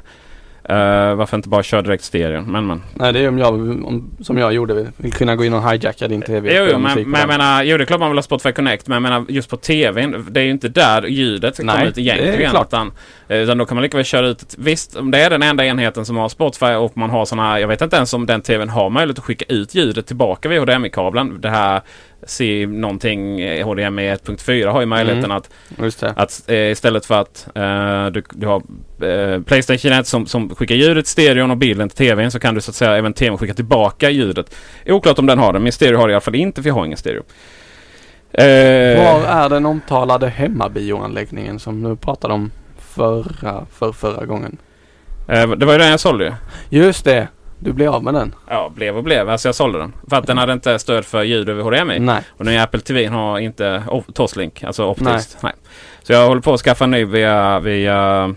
Eh, 0.64 1.16
varför 1.16 1.38
inte 1.38 1.50
bara 1.50 1.64
köra 1.64 1.82
direkt 1.82 2.04
stereo? 2.04 2.42
Men 2.42 2.68
men. 2.68 2.82
Nej 2.94 3.14
det 3.14 3.20
är 3.20 3.28
om 3.28 3.38
jag, 3.38 3.54
om, 3.54 4.12
som 4.22 4.38
jag 4.38 4.54
gjorde, 4.54 4.92
vill 4.98 5.14
kunna 5.14 5.36
gå 5.36 5.46
in 5.46 5.54
och 5.54 5.72
hijacka 5.72 6.08
din 6.08 6.22
TV. 6.22 6.58
Jo, 6.58 6.68
jo 6.72 6.80
men, 6.80 7.10
men 7.10 7.20
jag 7.20 7.28
menar, 7.28 7.64
jo 7.64 7.78
det 7.78 7.84
är 7.84 7.86
klart 7.86 8.00
man 8.00 8.10
vill 8.10 8.18
ha 8.18 8.24
Spotify 8.24 8.52
Connect 8.52 8.88
men 8.88 8.96
jag 8.96 9.02
menar 9.02 9.26
just 9.30 9.50
på 9.50 9.58
TVn, 9.58 10.26
det 10.30 10.40
är 10.40 10.44
ju 10.44 10.52
inte 10.52 10.70
där 10.70 11.08
ljudet 11.08 11.56
ska 11.56 11.64
komma 11.64 11.76
Nej, 11.76 11.88
ut 11.88 11.98
egentligen. 11.98 12.52
klart. 12.52 12.68
Utan, 12.68 12.92
eh, 13.28 13.38
utan 13.38 13.58
då 13.58 13.66
kan 13.66 13.76
man 13.76 13.82
lika 13.84 13.98
väl 13.98 14.06
köra 14.06 14.28
ut 14.28 14.42
ett, 14.42 14.56
Visst, 14.58 14.96
om 14.96 15.12
det 15.12 15.20
är 15.20 15.30
den 15.30 15.44
enda 15.44 15.66
enheten 15.66 16.06
som 16.06 16.18
har 16.18 16.30
Spotify 16.30 16.66
och 16.74 16.98
man 16.98 17.10
har 17.10 17.26
sådana 17.26 17.60
jag 17.60 17.68
vet 17.68 17.82
inte 17.82 17.96
ens 17.96 18.14
om 18.14 18.26
den 18.26 18.42
TVn 18.42 18.70
har 18.70 18.90
möjlighet 18.90 19.20
att 19.20 19.26
skicka 19.26 19.46
ut 19.46 19.76
ljudet 19.76 20.08
tillbaka 20.08 20.50
via 20.50 20.60
HDMI-kabeln. 20.60 21.42
Det 21.42 21.50
här 21.50 21.82
se 22.24 22.68
någonting, 22.68 23.40
eh, 23.42 23.68
HDMI 23.68 24.10
1.4 24.10 24.68
har 24.72 24.80
ju 24.80 24.86
möjligheten 24.86 25.26
Mm. 25.32 25.38
att 25.38 25.50
att 26.18 26.50
eh, 26.50 26.56
istället 26.72 27.06
för 27.06 27.22
att 27.22 27.48
eh, 27.56 28.06
du, 28.06 28.24
du 28.32 28.48
har 28.48 28.62
eh, 29.08 29.42
Playstation 29.42 29.92
1 29.92 30.08
som, 30.08 30.26
som 30.26 30.56
skickar 30.56 30.76
ljudet 30.76 31.08
stereon 31.08 31.52
och 31.52 31.58
bilden 31.58 31.90
till 31.90 31.98
TVn 31.98 32.32
så 32.32 32.40
kan 32.40 32.56
du 32.56 32.62
så 32.62 32.72
att 32.72 32.76
säga 32.76 32.96
även 32.98 33.14
TVn 33.14 33.38
skicka 33.38 33.54
tillbaka 33.54 34.10
ljudet. 34.10 34.56
Oklart 34.88 35.20
om 35.20 35.26
den 35.26 35.40
har 35.40 35.54
det, 35.54 35.60
men 35.60 35.72
stereo 35.72 35.98
har 35.98 36.08
det 36.08 36.12
i 36.12 36.16
alla 36.16 36.22
fall 36.22 36.36
inte 36.36 36.62
för 36.62 36.70
jag 36.70 36.76
har 36.76 36.86
ingen 36.86 36.98
stereo. 36.98 37.24
Eh, 38.34 39.04
Var 39.04 39.26
är 39.26 39.50
den 39.50 39.66
omtalade 39.66 40.28
hemmabioanläggningen 40.30 41.60
som 41.60 41.84
du 41.84 41.96
pratade 41.96 42.34
om 42.34 42.52
förra, 42.80 43.66
för 43.74 43.92
förra 43.92 44.26
gången? 44.26 44.58
eh, 45.28 45.50
det 45.50 45.66
var 45.66 45.74
ju 45.74 45.80
den 45.80 45.90
jag 45.92 46.00
sålde 46.00 46.26
ju. 46.70 46.80
Just 46.80 47.06
det! 47.06 47.28
Du 47.64 47.74
blev 47.74 47.94
av 47.94 48.04
med 48.04 48.14
den. 48.14 48.36
Ja, 48.50 48.72
blev 48.76 48.98
och 48.98 49.04
blev. 49.04 49.30
Alltså 49.30 49.48
jag 49.48 49.56
sålde 49.56 49.80
den. 49.80 49.94
För 50.10 50.18
att 50.18 50.28
den 50.28 50.38
hade 50.38 50.54
inte 50.54 50.80
stöd 50.80 51.06
för 51.06 51.24
ljud 51.24 51.50
över 51.50 51.64
HDMI. 51.64 52.00
Nej. 52.00 52.24
Och 52.30 52.46
den 52.46 52.62
Apple 52.62 52.80
TV 52.80 53.06
har 53.06 53.40
inte 53.40 53.84
Toslink, 54.14 54.64
alltså 54.64 54.86
optiskt. 54.86 55.38
Nej. 55.44 55.54
Så 56.04 56.14
jag 56.14 56.28
håller 56.28 56.42
på 56.42 56.54
att 56.54 56.60
skaffa 56.60 56.84
en 56.84 56.92
ny 56.92 57.06
via, 57.06 57.60
via 57.60 58.36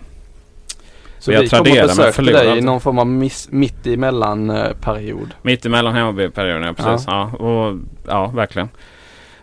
Så 1.19 1.31
Vi 1.31 1.35
har 1.35 1.43
vi 1.43 1.49
kom 1.49 1.59
och 1.59 1.65
Tradera, 1.65 1.81
men 1.81 1.87
besökte 1.87 2.13
förlorade 2.13 2.49
dig 2.49 2.57
i 2.57 2.61
någon 2.61 2.81
form 2.81 2.99
av 2.99 3.07
miss, 3.07 3.47
mitt 3.51 3.87
emellan 3.87 4.49
eh, 4.49 4.73
period. 4.81 5.33
Mitt 5.41 5.65
emellan 5.65 5.93
Hammarby-perioden, 5.93 6.63
ja 6.63 6.73
precis. 6.73 7.07
Ja. 7.07 7.23
och, 7.23 7.77
ja 8.07 8.27
verkligen. 8.27 8.69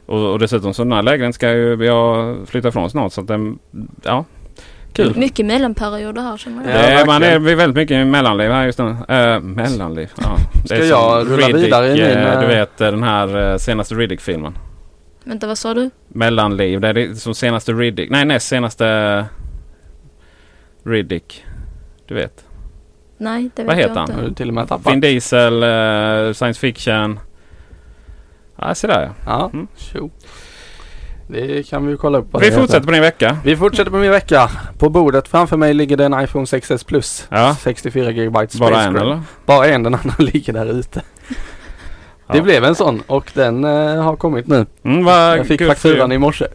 Och, 0.07 0.33
och 0.33 0.39
dessutom 0.39 0.75
så 0.75 0.83
den 0.83 0.93
här 0.93 1.03
lägenheten 1.03 1.33
ska 1.33 1.51
ju 1.51 1.85
jag 1.85 2.37
flytta 2.49 2.69
ifrån 2.69 2.91
snart 2.91 3.13
så 3.13 3.21
att 3.21 3.27
den, 3.27 3.59
ja. 4.03 4.25
Kul. 4.93 5.17
Mycket 5.17 5.47
mellanperioder 5.47 6.23
här 6.23 6.37
känner 6.37 6.71
jag. 6.83 7.01
Ja, 7.01 7.05
man 7.07 7.23
är 7.23 7.39
väldigt 7.39 7.77
mycket 7.77 7.95
i 7.95 8.05
mellanliv 8.05 8.51
här 8.51 8.65
just 8.67 8.79
nu. 8.79 8.85
Uh, 8.85 9.41
mellanliv, 9.41 10.11
ja. 10.21 10.37
Det 10.63 10.69
Ska 10.69 10.85
jag 10.85 11.27
rulla 11.31 11.47
vidare 11.47 11.87
i 11.89 11.93
min, 11.93 12.03
eh, 12.03 12.41
Du 12.41 12.45
eh, 12.45 12.49
vet 12.49 12.77
den 12.79 13.03
här 13.03 13.59
senaste 13.59 13.95
Riddick-filmen. 13.95 14.59
Vänta, 15.25 15.47
vad 15.47 15.59
sa 15.59 15.75
du? 15.75 15.91
Mellanliv. 16.09 16.81
Det 16.81 16.89
är 16.89 16.93
det 16.95 17.17
som 17.17 17.35
senaste 17.35 17.73
Riddick. 17.73 18.11
Nej, 18.11 18.25
näst 18.25 18.49
senaste 18.49 19.25
Riddick. 20.85 21.45
Du 22.09 22.15
vet. 22.15 22.45
Nej, 23.19 23.51
det 23.55 23.63
vet 23.63 23.67
Vad 23.67 23.77
heter 23.77 23.89
jag 23.95 24.01
han? 24.01 24.11
Har 24.11 24.19
inte. 24.19 24.29
du 24.31 24.35
till 24.35 24.49
och 24.49 24.55
med 24.55 24.69
tappat? 24.69 24.93
Vin 24.93 25.01
Diesel, 25.01 25.63
eh, 25.63 26.33
science 26.33 26.61
fiction. 26.61 27.21
Ja, 28.57 28.75
se 28.75 28.87
där 28.87 29.03
ja. 29.03 29.11
Ja, 29.27 29.51
Mm. 29.53 29.67
tjo. 29.77 30.11
Det 31.33 31.63
kan 31.69 31.87
vi 31.87 31.97
kolla 31.97 32.19
upp. 32.19 32.27
Vi 32.41 32.51
fortsätter 32.51 32.87
på 32.87 32.91
din 32.91 33.01
vecka. 33.01 33.37
Vi 33.45 33.57
fortsätter 33.57 33.91
på 33.91 33.97
min 33.97 34.11
vecka. 34.11 34.51
På 34.79 34.89
bordet 34.89 35.29
framför 35.29 35.57
mig 35.57 35.75
ligger 35.75 35.97
det 35.97 36.05
en 36.05 36.21
iPhone 36.21 36.45
6s 36.45 36.87
Plus. 36.87 37.27
Ja. 37.31 37.57
64 37.61 38.13
GB 38.13 38.37
space 38.39 38.59
Bara 38.59 38.83
en 38.83 38.97
eller? 38.97 39.21
Bara 39.47 39.67
en, 39.67 39.83
den 39.83 39.95
andra 39.95 40.15
ligger 40.19 40.53
där 40.53 40.67
ute. 40.67 41.03
Ja. 42.27 42.35
Det 42.35 42.43
blev 42.43 42.65
en 42.65 42.75
sån 42.75 43.03
och 43.07 43.31
den 43.35 43.65
eh, 43.65 44.03
har 44.03 44.17
kommit 44.17 44.47
nu. 44.47 44.67
Mm, 44.85 45.07
Jag 45.07 45.47
fick 45.47 45.67
fakturan 45.67 46.13
i 46.13 46.19
morse. 46.19 46.47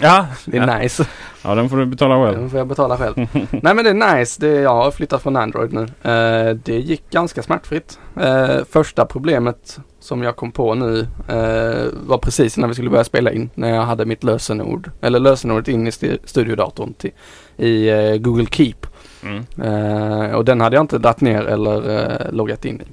Ja, 0.00 0.26
Det 0.44 0.56
är 0.56 0.66
ja. 0.68 0.78
nice. 0.78 1.06
ja, 1.42 1.54
den 1.54 1.68
får 1.68 1.76
du 1.76 1.86
betala 1.86 2.24
själv. 2.26 2.38
Den 2.38 2.50
får 2.50 2.58
jag 2.58 2.66
betala 2.66 2.96
själv. 2.96 3.14
Nej 3.50 3.74
men 3.74 3.84
det 3.84 3.90
är 3.90 4.16
nice. 4.18 4.40
Det, 4.40 4.60
jag 4.60 4.74
har 4.74 4.90
flyttat 4.90 5.22
från 5.22 5.36
Android 5.36 5.72
nu. 5.72 5.82
Eh, 6.10 6.56
det 6.64 6.78
gick 6.78 7.10
ganska 7.10 7.42
smärtfritt. 7.42 7.98
Eh, 8.20 8.48
första 8.70 9.06
problemet 9.06 9.78
som 10.06 10.22
jag 10.22 10.36
kom 10.36 10.52
på 10.52 10.74
nu 10.74 11.00
eh, 11.28 11.84
var 12.06 12.18
precis 12.18 12.56
när 12.56 12.68
vi 12.68 12.74
skulle 12.74 12.90
börja 12.90 13.04
spela 13.04 13.32
in. 13.32 13.50
När 13.54 13.74
jag 13.74 13.82
hade 13.82 14.04
mitt 14.04 14.24
lösenord. 14.24 14.90
Eller 15.00 15.20
lösenordet 15.20 15.68
in 15.68 15.86
i 15.86 15.90
sti- 15.90 16.18
studiodatorn 16.24 16.94
till, 16.94 17.10
i 17.56 17.88
eh, 17.90 18.16
Google 18.16 18.46
Keep. 18.46 18.74
Mm. 19.22 19.44
Eh, 19.62 20.34
och 20.34 20.44
den 20.44 20.60
hade 20.60 20.76
jag 20.76 20.82
inte 20.82 20.98
dragit 20.98 21.20
ner 21.20 21.42
eller 21.44 21.98
eh, 21.98 22.32
loggat 22.32 22.64
in 22.64 22.80
i. 22.80 22.84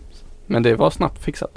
Men 0.45 0.63
det 0.63 0.75
var 0.75 0.89
snabbt 0.89 1.23
fixat. 1.23 1.51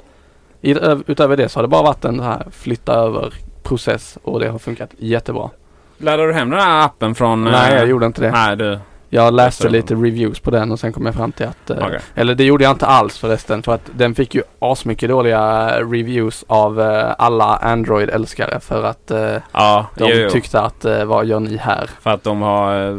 I, 0.61 0.71
utöver 1.07 1.37
det 1.37 1.49
så 1.49 1.57
har 1.57 1.61
det 1.63 1.67
bara 1.67 1.83
varit 1.83 2.05
en 2.05 2.19
här 2.19 2.47
flytta 2.51 2.93
över 2.93 3.33
process 3.63 4.17
och 4.23 4.39
det 4.39 4.49
har 4.49 4.59
funkat 4.59 4.89
jättebra. 4.97 5.49
Laddade 5.97 6.27
du 6.27 6.33
hem 6.33 6.49
den 6.49 6.59
här 6.59 6.85
appen 6.85 7.15
från... 7.15 7.43
Nej 7.43 7.71
eh, 7.73 7.77
jag 7.79 7.87
gjorde 7.87 8.05
inte 8.05 8.21
det. 8.21 8.31
Nej, 8.31 8.55
du. 8.55 8.79
Jag 9.09 9.33
läste 9.33 9.69
lite 9.69 9.93
reviews 9.95 10.39
på 10.39 10.51
den 10.51 10.71
och 10.71 10.79
sen 10.79 10.93
kom 10.93 11.05
jag 11.05 11.15
fram 11.15 11.31
till 11.31 11.45
att 11.45 11.69
eh, 11.69 11.77
Okej. 11.85 11.99
Eller 12.15 12.35
det 12.35 12.43
gjorde 12.43 12.63
jag 12.63 12.71
inte 12.71 12.85
alls 12.85 13.17
förresten 13.17 13.63
för 13.63 13.71
att 13.73 13.89
den 13.95 14.15
fick 14.15 14.35
ju 14.35 14.41
asmycket 14.59 15.09
dåliga 15.09 15.67
reviews 15.81 16.45
av 16.47 16.81
eh, 16.81 17.13
alla 17.17 17.57
Android-älskare 17.57 18.59
för 18.59 18.83
att 18.83 19.11
eh, 19.11 19.35
Ja, 19.51 19.85
de 19.97 20.03
jo, 20.09 20.15
jo. 20.15 20.29
tyckte 20.29 20.61
att 20.61 20.85
eh, 20.85 21.05
vad 21.05 21.25
gör 21.25 21.39
ni 21.39 21.57
här? 21.57 21.89
För 22.01 22.09
att 22.09 22.23
de 22.23 22.41
har 22.41 22.89
eh, 22.89 22.97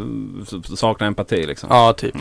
saknar 0.77 1.07
empati 1.07 1.47
liksom. 1.47 1.69
Ja 1.73 1.93
typ. 1.93 2.15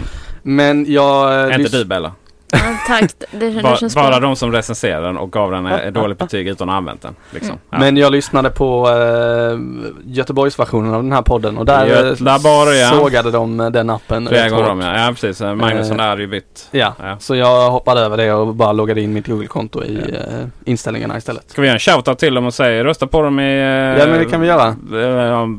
Men 0.44 0.92
jag... 0.92 1.50
eh, 1.52 1.60
inte 1.60 1.78
du 1.78 1.86
Bella? 1.86 2.12
Ja, 2.52 2.60
tack, 2.88 3.12
det, 3.32 3.50
det 3.50 3.62
Ba, 3.64 3.76
känns 3.78 3.96
bara 3.96 4.10
bra. 4.10 4.20
de 4.20 4.36
som 4.36 4.52
recenserade 4.52 5.06
den 5.08 5.18
och 5.18 5.32
gav 5.32 5.52
den 5.52 5.66
ett 5.66 5.94
dåligt 5.94 6.18
betyg 6.18 6.48
utan 6.48 6.70
att 6.70 6.74
ha 6.74 6.78
använt 6.78 7.02
den. 7.02 7.16
Liksom. 7.32 7.50
Mm. 7.52 7.60
Ja. 7.70 7.78
Men 7.80 7.98
jag 7.98 8.12
lyssnade 8.12 8.50
på 8.50 8.90
eh, 8.90 9.60
Göteborgsversionen 10.06 10.94
av 10.94 11.04
den 11.04 11.12
här 11.12 11.22
podden 11.22 11.58
och 11.58 11.66
där 11.66 11.86
eh, 11.86 12.10
Göteborg, 12.10 12.78
ja. 12.78 12.90
sågade 12.90 13.32
de 13.32 13.60
eh, 13.60 13.70
den 13.70 13.90
appen 13.90 14.28
Flera 14.28 14.50
gånger 14.50 14.70
om 14.70 14.80
ja. 14.82 15.00
Ja 15.06 15.10
precis. 15.12 15.42
Eh, 15.42 15.56
Magnusson 15.56 16.00
Eh, 16.00 16.06
hade 16.06 16.22
ju 16.22 16.28
bytt. 16.28 16.68
Ja, 16.72 16.94
Ja. 17.00 17.16
så 17.20 17.36
jag 17.36 17.72
hoppade 17.72 18.02
över 18.02 18.18
det 18.18 18.34
och 18.34 18.56
bara 18.56 18.72
loggade 18.72 19.02
in 19.02 19.14
mitt 19.14 19.28
Google-konto 19.28 19.84
i 19.84 19.96
eh, 20.14 20.48
inställningarna 20.66 21.18
istället. 21.18 21.50
Ska 21.52 21.62
vi 21.62 21.68
göra 21.68 21.74
en 21.76 21.80
shoutout 21.80 22.20
till 22.20 22.34
dem 22.34 22.46
och 22.46 22.54
säga 22.54 22.84
rösta 22.84 23.08
på 23.08 23.22
dem 23.22 23.40
i... 23.40 23.44
eh, 23.44 23.60
Ja, 24.00 24.06
men 24.08 24.20
det 24.20 24.26
kan 24.26 24.42
vi 24.42 24.48
göra. 24.48 24.76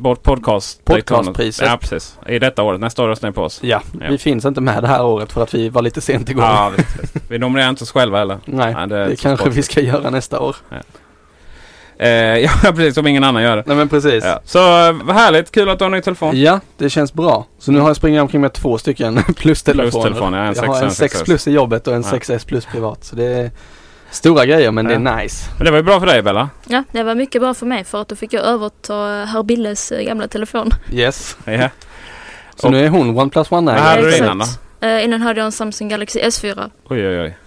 vårt 0.01 0.23
podcast. 0.23 0.85
Podcastpriset. 0.85 1.67
Ja 1.71 1.77
precis. 1.81 2.19
I 2.27 2.39
detta 2.39 2.63
året. 2.63 2.81
Nästa 2.81 3.03
år 3.05 3.09
röstar 3.09 3.29
ni 3.29 3.35
på 3.35 3.43
oss. 3.43 3.59
Ja, 3.63 3.81
Ja. 4.01 4.07
vi 4.11 4.19
finns 4.19 4.45
inte 4.45 4.61
med 4.61 4.83
det 4.83 4.89
här 4.89 5.05
året 5.05 5.33
för 5.33 5.43
att 5.43 5.55
vi 5.55 5.69
var 5.69 5.83
lite 5.83 6.01
sent 6.01 6.31
igång. 6.31 6.45
Ja. 6.79 7.21
Vi 7.29 7.39
nominerar 7.39 7.69
inte 7.71 7.85
oss 7.85 7.93
själva 7.93 8.19
heller. 8.19 8.39
Nej, 8.45 8.75
Ja, 8.79 8.87
det, 8.87 8.97
är 8.99 9.17
kanske 9.17 9.51
vi 9.51 9.63
ska 9.63 9.81
göra 9.81 10.11
nästa 10.11 10.41
år. 10.41 10.57
Eh, 11.99 12.09
ja 12.39 12.51
precis, 12.63 12.97
om 12.97 13.07
ingen 13.07 13.25
annan 13.25 13.43
gör 13.43 13.57
det. 13.57 13.63
Nej 13.67 13.77
men 13.77 13.89
precis. 13.89 14.25
Ja. 14.25 14.31
Ja. 14.31 14.41
Så 14.45 14.59
vad 15.05 15.17
härligt, 15.17 15.51
kul 15.51 15.69
att 15.69 15.79
du 15.79 15.85
har 15.85 15.91
en 15.91 15.97
ny 15.97 16.03
telefon. 16.03 16.35
det 16.79 16.91
känns 16.91 17.13
bra. 17.13 17.47
Så 17.59 17.73
nu 17.73 17.81
har 17.81 17.89
jag 17.89 17.97
sprungit 17.97 18.21
omkring 18.21 18.41
med 18.41 18.53
två 18.53 18.79
stycken 18.79 19.23
plus-telefoner. 19.37 19.91
Plus-telefoner, 19.91 20.39
ja, 20.39 20.45
en 20.45 20.55
jag 20.57 20.63
har 20.63 20.75
6 20.75 20.81
en 20.81 20.85
och 20.85 20.91
en 20.91 20.95
6 20.95 21.15
6S. 21.21 21.25
plus 21.25 21.49
i 21.49 21.53
jobbet 21.53 21.87
och 21.87 21.95
en 21.95 22.03
Ja. 22.13 22.19
6S 22.19 22.47
plus 22.47 22.65
privat. 22.67 23.05
Så 23.05 23.17
det 23.17 23.25
är 23.25 23.51
stora 24.11 24.47
grejer 24.47 24.71
men 24.71 24.85
det 24.85 24.93
Ja. 24.93 25.11
är 25.11 25.23
nice. 25.23 25.51
Men 25.57 25.65
det 25.65 25.71
var 25.71 25.79
ju 25.79 25.85
bra 25.85 26.01
för 26.01 26.07
dig 26.07 26.23
Bella. 26.23 26.49
Ja, 26.67 26.85
det 26.93 27.03
var 27.03 27.15
mycket 27.15 27.41
bra 27.43 27.55
för 27.55 27.67
mig 27.67 27.85
för 27.85 28.01
att 28.01 28.09
då 28.09 28.17
fick 28.17 28.33
jag 28.33 28.45
överta 28.45 28.95
herr 29.29 29.43
Billes 29.43 29.93
eh, 29.93 30.03
gamla 30.07 30.29
telefon. 30.29 30.71
Yes. 30.93 31.37
Ja. 31.45 31.69
Så 32.57 32.67
Och- 32.67 32.73
nu 32.73 32.85
är 32.85 32.89
hon 32.89 33.19
OnePlus 33.19 33.53
One 33.53 33.73
Vad 33.73 33.81
hade 33.81 34.03
du 34.11 34.17
innan 34.17 34.39
då? 34.39 34.45
Eh, 34.81 35.05
innan 35.05 35.21
hade 35.23 35.41
jag 35.41 35.45
en 35.47 35.53
Samsung 35.53 35.89
Galaxy 35.89 36.21
S4. 36.21 36.71
Oj 36.89 37.09
oj 37.09 37.21
oj. 37.21 37.39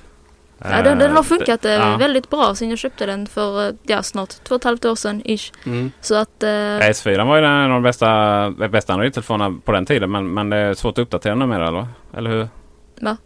Ja, 0.63 0.81
den, 0.81 0.99
den 0.99 1.11
har 1.11 1.17
Eh, 1.19 1.23
funkat 1.23 1.65
eh, 1.65 1.71
ja. 1.71 1.97
väldigt 1.97 2.29
bra 2.29 2.55
sen 2.55 2.69
jag 2.69 2.79
köpte 2.79 3.05
den 3.05 3.27
för 3.27 3.75
ja, 3.83 4.03
snart 4.03 4.29
två 4.29 4.55
och 4.55 4.61
ett 4.61 4.63
halvt 4.63 4.85
år 4.85 4.95
sedan 4.95 5.21
ish. 5.25 5.51
Mm. 5.65 5.91
Så 6.01 6.15
att 6.15 6.43
eh, 6.43 6.47
S4 6.47 7.27
var 7.27 7.37
ju 7.37 7.45
en 7.45 7.51
av 7.51 7.69
de 7.69 7.83
bästa, 7.83 8.51
bästa 8.51 8.93
Android-telefonerna 8.93 9.59
på 9.65 9.71
den 9.71 9.85
tiden. 9.85 10.11
Men, 10.11 10.33
men 10.33 10.49
det 10.49 10.57
är 10.57 10.73
svårt 10.73 10.97
att 10.97 11.01
uppdatera 11.01 11.35
numera 11.35 11.67
eller? 11.67 11.87
Eller 12.17 12.29
hur? 12.29 12.47
Va? 13.01 13.17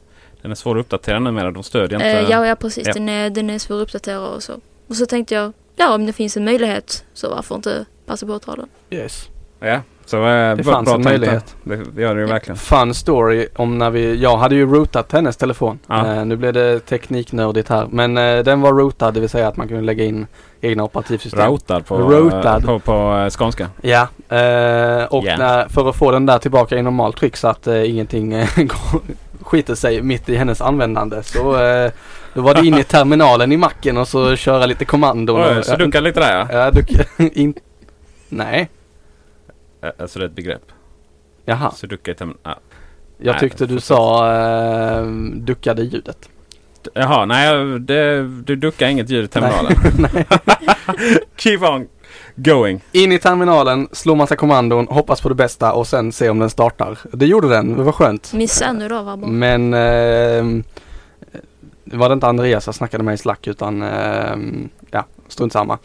Den 0.41 0.51
är 0.51 0.55
svår 0.55 0.79
att 0.79 0.85
uppdatera 0.85 1.19
numera. 1.19 1.51
De 1.51 1.63
stödjer 1.63 1.99
inte... 1.99 2.11
eh, 2.19 2.29
ja, 2.29 2.47
ja 2.47 2.55
precis. 2.55 2.87
Ja. 2.87 2.93
Den, 2.93 3.09
är, 3.09 3.29
den 3.29 3.49
är 3.49 3.59
svår 3.59 3.75
att 3.75 3.83
uppdatera 3.83 4.19
och 4.19 4.43
så. 4.43 4.53
Och 4.87 4.95
så 4.95 5.05
tänkte 5.05 5.35
jag, 5.35 5.53
ja 5.75 5.93
om 5.95 6.05
det 6.05 6.13
finns 6.13 6.37
en 6.37 6.45
möjlighet 6.45 7.05
så 7.13 7.29
varför 7.29 7.55
inte 7.55 7.85
passa 8.05 8.25
på 8.25 8.33
att 8.33 8.41
ta 8.41 8.55
den. 8.55 8.67
Yes. 8.89 9.29
Ja, 9.59 9.81
så 10.05 10.27
eh, 10.27 10.55
Det 10.55 10.63
fanns 10.63 10.89
en 10.93 11.01
möjlighet. 11.01 11.55
där. 11.63 11.83
Det 11.93 12.01
gör 12.01 12.15
det 12.15 12.21
ju 12.21 12.27
verkligen. 12.27 12.57
Fun 12.57 12.93
story 12.93 13.47
om 13.55 13.77
när 13.77 13.89
vi, 13.89 14.15
jag 14.15 14.37
hade 14.37 14.55
ju 14.55 14.65
rootat 14.65 15.11
hennes 15.11 15.37
telefon. 15.37 15.79
Ja. 15.87 16.15
Eh, 16.15 16.25
nu 16.25 16.35
blev 16.35 16.53
det 16.53 16.79
tekniknördigt 16.79 17.69
här. 17.69 17.87
Men 17.91 18.17
eh, 18.17 18.39
den 18.43 18.61
var 18.61 18.73
rootad, 18.73 19.13
det 19.13 19.19
vill 19.19 19.29
säga 19.29 19.47
att 19.47 19.57
man 19.57 19.67
kunde 19.67 19.83
lägga 19.83 20.03
in 20.03 20.27
egna 20.61 20.83
operativsystem. 20.83 21.47
Routad 21.47 21.81
på, 21.81 21.97
Routad. 21.97 22.61
på, 22.61 22.79
på 22.79 23.17
eh, 23.17 23.29
skånska. 23.29 23.67
Ja, 23.81 24.01
eh, 24.29 25.03
och 25.03 25.23
Ja. 25.25 25.37
När, 25.37 25.67
för 25.69 25.89
att 25.89 25.95
få 25.95 26.11
den 26.11 26.25
där 26.25 26.37
tillbaka 26.37 26.77
i 26.77 26.81
normalt 26.81 27.17
tryck 27.17 27.37
så 27.37 27.47
att 27.47 27.67
eh, 27.67 27.89
ingenting 27.89 28.33
eh, 28.33 28.47
skiter 29.41 29.75
sig 29.75 30.01
mitt 30.01 30.29
i 30.29 30.35
hennes 30.35 30.61
användande 30.61 31.23
så 31.23 31.63
eh, 31.63 31.91
då 32.33 32.41
var 32.41 32.53
det 32.53 32.65
in 32.67 32.77
i 32.77 32.83
terminalen 32.87 33.51
i 33.51 33.57
macken 33.57 33.97
och 33.97 34.07
så 34.07 34.35
köra 34.35 34.65
lite 34.65 34.85
kommandon. 34.85 35.41
Oj, 35.57 35.63
så 35.63 35.75
duckar 35.75 36.01
lite 36.01 36.19
där 36.19 36.37
ja. 36.37 36.47
Ja, 36.59 36.71
ducka, 36.71 37.03
in, 37.33 37.53
nej, 38.29 38.59
Eh, 38.61 38.67
Alltså 39.97 40.19
det 40.19 40.25
är 40.25 40.29
ett 40.29 40.35
begrepp. 40.35 40.71
jaha. 41.45 41.71
Så 41.71 41.87
ducka 41.87 42.11
i 42.11 42.13
term- 42.13 42.37
ja. 42.43 42.59
Jag 43.17 43.33
Nej, 43.33 43.39
tyckte 43.39 43.65
du 43.65 43.79
sa 43.79 44.33
eh, 44.33 45.05
duckade 45.35 45.83
ljudet. 45.83 46.29
Jaha, 46.93 47.25
nej 47.25 47.79
det, 47.79 48.27
du 48.43 48.55
duckar 48.55 48.87
inget 48.87 49.09
ljud 49.09 49.25
i 49.25 49.27
terminalen. 49.27 49.73
Nej. 49.97 50.25
Keep 51.37 51.59
on 51.61 51.87
going. 52.35 52.81
In 52.91 53.11
i 53.11 53.19
terminalen, 53.19 53.87
slå 53.91 54.15
massa 54.15 54.35
kommandon, 54.35 54.87
hoppas 54.87 55.21
på 55.21 55.29
det 55.29 55.35
bästa 55.35 55.73
och 55.73 55.87
sen 55.87 56.11
se 56.11 56.29
om 56.29 56.39
den 56.39 56.49
startar. 56.49 56.99
Det 57.11 57.25
gjorde 57.25 57.49
den, 57.49 57.77
det 57.77 57.83
var 57.83 57.91
skönt. 57.91 58.33
Missa 58.33 58.73
nu 58.73 58.87
då 58.89 59.01
var 59.01 59.17
bra. 59.17 59.27
Men 59.27 59.73
eh, 59.73 60.63
det 61.85 61.97
var 61.97 62.09
det 62.09 62.13
inte 62.13 62.27
Andreas 62.27 62.65
jag 62.65 62.75
snackade 62.75 63.03
med 63.03 63.13
i 63.13 63.17
Slack 63.17 63.47
utan 63.47 63.81
eh, 63.81 64.35
ja, 64.91 65.05
strunt 65.27 65.53
samma. 65.53 65.77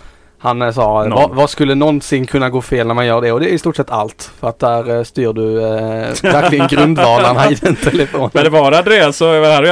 Han 0.42 0.62
eh, 0.62 0.70
sa, 0.70 1.07
vad, 1.09 1.31
vad 1.31 1.50
skulle 1.50 1.74
någonsin 1.74 2.26
kunna 2.26 2.50
gå 2.50 2.62
fel 2.62 2.87
när 2.87 2.94
man 2.94 3.07
gör 3.07 3.20
det? 3.20 3.33
Och 3.33 3.40
det 3.40 3.50
är 3.50 3.53
i 3.53 3.59
stort 3.59 3.76
sett 3.76 3.90
allt. 3.90 4.31
För 4.40 4.48
att 4.48 4.59
där 4.59 4.96
eh, 4.96 5.03
styr 5.03 5.33
du 5.33 5.62
eh, 5.62 6.33
verkligen 6.33 6.66
grundvalarna 6.70 7.50
i 7.50 7.55
den 7.55 7.76
telefonen. 7.76 8.31
Men 8.33 8.44
det 8.44 8.50
var 8.50 8.72
Andreas 8.72 9.16
så 9.16 9.26
var 9.40 9.62
det 9.62 9.68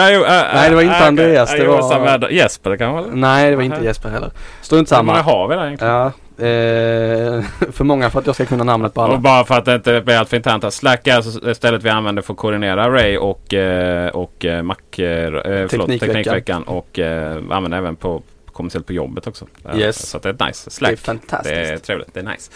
Nej, 0.54 0.70
det 0.70 0.74
var 0.76 0.82
inte 0.82 1.06
Andreas, 1.06 1.50
det 1.50 1.66
var- 1.66 2.30
Jesper 2.30 2.70
det 2.70 2.78
kan 2.78 2.92
vara? 2.92 3.04
Nej, 3.12 3.50
det 3.50 3.56
var 3.56 3.62
inte. 3.62 3.84
Jesper 3.84 4.08
heller. 4.08 4.30
Strunt 4.60 4.90
Hur 4.90 4.96
samma. 4.96 5.22
har 5.22 5.48
vi 5.48 5.54
där 5.54 5.64
egentligen? 5.66 5.94
Ja, 5.94 6.06
eh, 6.46 7.44
för 7.72 7.84
många 7.84 8.10
för 8.10 8.18
att 8.18 8.26
jag 8.26 8.34
ska 8.34 8.44
kunna 8.46 8.64
namnet 8.64 8.94
på 8.94 9.00
Och 9.00 9.06
alla. 9.08 9.18
bara 9.18 9.44
för 9.44 9.54
att 9.54 9.64
det 9.64 9.74
inte 9.74 10.00
blir 10.00 10.16
allt 10.16 10.28
för 10.28 10.36
internt. 10.36 10.74
Slack 10.74 11.06
är 11.06 11.16
alltså 11.16 11.54
stället 11.54 11.82
vi 11.82 11.88
använder 11.90 12.22
för 12.22 12.32
att 12.32 12.38
koordinera 12.38 12.84
Array 12.84 13.16
och, 13.18 13.54
eh, 13.54 14.08
och 14.08 14.44
eh, 14.44 14.62
Mac, 14.62 14.74
eh, 14.98 15.04
eh, 15.04 15.30
förlåt, 15.32 15.70
Teknikveckan. 15.70 15.98
Teknikveckan 16.14 16.62
och 16.62 16.98
eh, 16.98 17.36
använder 17.50 17.78
även 17.78 17.96
på 17.96 18.22
kommersiellt 18.58 18.86
på 18.86 18.92
jobbet 18.92 19.26
också. 19.26 19.46
Eh, 19.64 19.78
Yes. 19.78 20.08
Så 20.10 20.18
det 20.18 20.28
är 20.28 20.46
nice. 20.46 20.64
Det 20.64 20.68
är 20.68 20.70
Slack. 20.70 20.90
Det 20.90 20.96
fantastiskt. 20.96 21.54
är 21.54 21.76
trevligt. 21.78 22.14
Det 22.14 22.20
är 22.20 22.24
nice. 22.24 22.50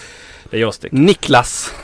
Det 0.50 0.56
är 0.56 0.60
joystick. 0.60 0.92
Niklas 0.92 1.74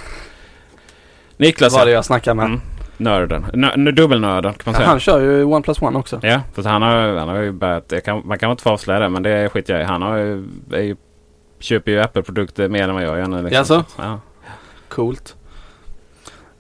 Niklas 1.36 1.72
var 1.74 1.84
det 1.84 1.90
ja. 1.90 1.94
jag 1.94 2.04
snackade 2.04 2.34
med. 2.34 2.46
Mm. 2.46 2.60
Nörden. 2.96 3.46
Nö, 3.54 3.76
nö, 3.76 3.90
dubbelnörden 3.90 4.52
kan 4.52 4.62
man 4.64 4.74
säga. 4.74 4.86
Han 4.88 5.00
kör 5.00 5.20
ju 5.20 5.44
OnePlus 5.44 5.82
One 5.82 5.98
också. 5.98 6.20
Ja, 6.22 6.40
för 6.54 6.62
han 6.62 6.82
har, 6.82 7.16
han 7.16 7.28
har 7.28 7.36
ju 7.40 7.52
börjat, 7.52 7.92
kan, 8.04 8.22
man 8.26 8.38
kan 8.38 8.50
inte 8.50 8.62
få 8.62 8.70
avslöja 8.70 9.00
det 9.00 9.08
men 9.08 9.22
det 9.22 9.48
skiter 9.48 9.74
jag 9.74 9.82
i. 9.82 9.84
Han 9.86 10.02
har 10.02 10.16
ju, 10.16 10.44
ju, 10.70 10.96
köper 11.58 11.90
ju 11.92 12.00
Apple-produkter 12.00 12.68
mer 12.68 12.88
än 12.88 12.94
vad 12.94 13.02
jag 13.04 13.18
gör 13.18 13.26
nu. 13.26 13.42
Liksom. 13.42 13.56
Jaså? 13.56 13.84
Ja. 13.98 14.20
Coolt. 14.88 15.36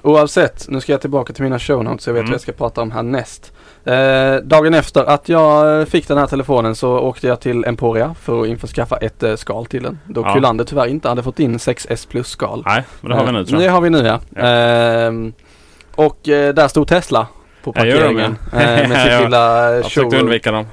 Oavsett, 0.02 0.66
nu 0.68 0.80
ska 0.80 0.92
jag 0.92 1.00
tillbaka 1.00 1.32
till 1.32 1.42
mina 1.44 1.58
show 1.58 1.84
notes 1.84 2.04
så 2.04 2.10
jag 2.10 2.14
vet 2.14 2.20
Mm. 2.20 2.30
vad 2.30 2.34
jag 2.34 2.40
ska 2.40 2.52
prata 2.52 2.80
om 2.82 2.90
härnäst. 2.90 3.52
Eh, 3.88 4.36
dagen 4.42 4.74
efter 4.74 5.04
att 5.04 5.28
jag 5.28 5.88
fick 5.88 6.08
den 6.08 6.18
här 6.18 6.26
telefonen 6.26 6.74
så 6.74 6.98
åkte 6.98 7.26
jag 7.26 7.40
till 7.40 7.64
Emporia 7.64 8.14
för 8.20 8.40
att 8.42 8.46
införskaffa 8.48 8.96
ett 8.96 9.22
eh, 9.22 9.36
skal 9.36 9.66
till 9.66 9.82
den. 9.82 9.98
Då 10.06 10.20
Ja. 10.20 10.34
Kullander 10.34 10.64
tyvärr 10.64 10.86
inte 10.86 11.08
hade 11.08 11.22
fått 11.22 11.40
in 11.40 11.56
6S 11.58 12.08
plus 12.08 12.28
skal. 12.28 12.62
Nej, 12.66 12.84
men 13.00 13.10
det 13.10 13.16
har 13.16 13.24
vi 13.26 13.32
nu 13.32 13.38
Eh, 13.40 13.44
tror 13.44 13.58
Det 13.58 13.64
jag. 13.64 13.72
har 13.72 13.80
vi 13.80 13.90
nu 13.90 13.98
ja. 14.06 14.20
Ja. 14.36 14.42
Ehm, 14.46 15.32
och 15.94 16.28
eh, 16.28 16.54
där 16.54 16.68
stod 16.68 16.88
Tesla 16.88 17.26
på 17.64 17.72
parkeringen. 17.72 18.36
ja. 18.52 18.60
eh, 18.60 18.88
med 18.88 19.02
sitt 19.12 19.20
lilla 19.24 19.70
Jag 19.74 19.84
försökte 19.84 20.18
undvika 20.18 20.52
dem. 20.52 20.66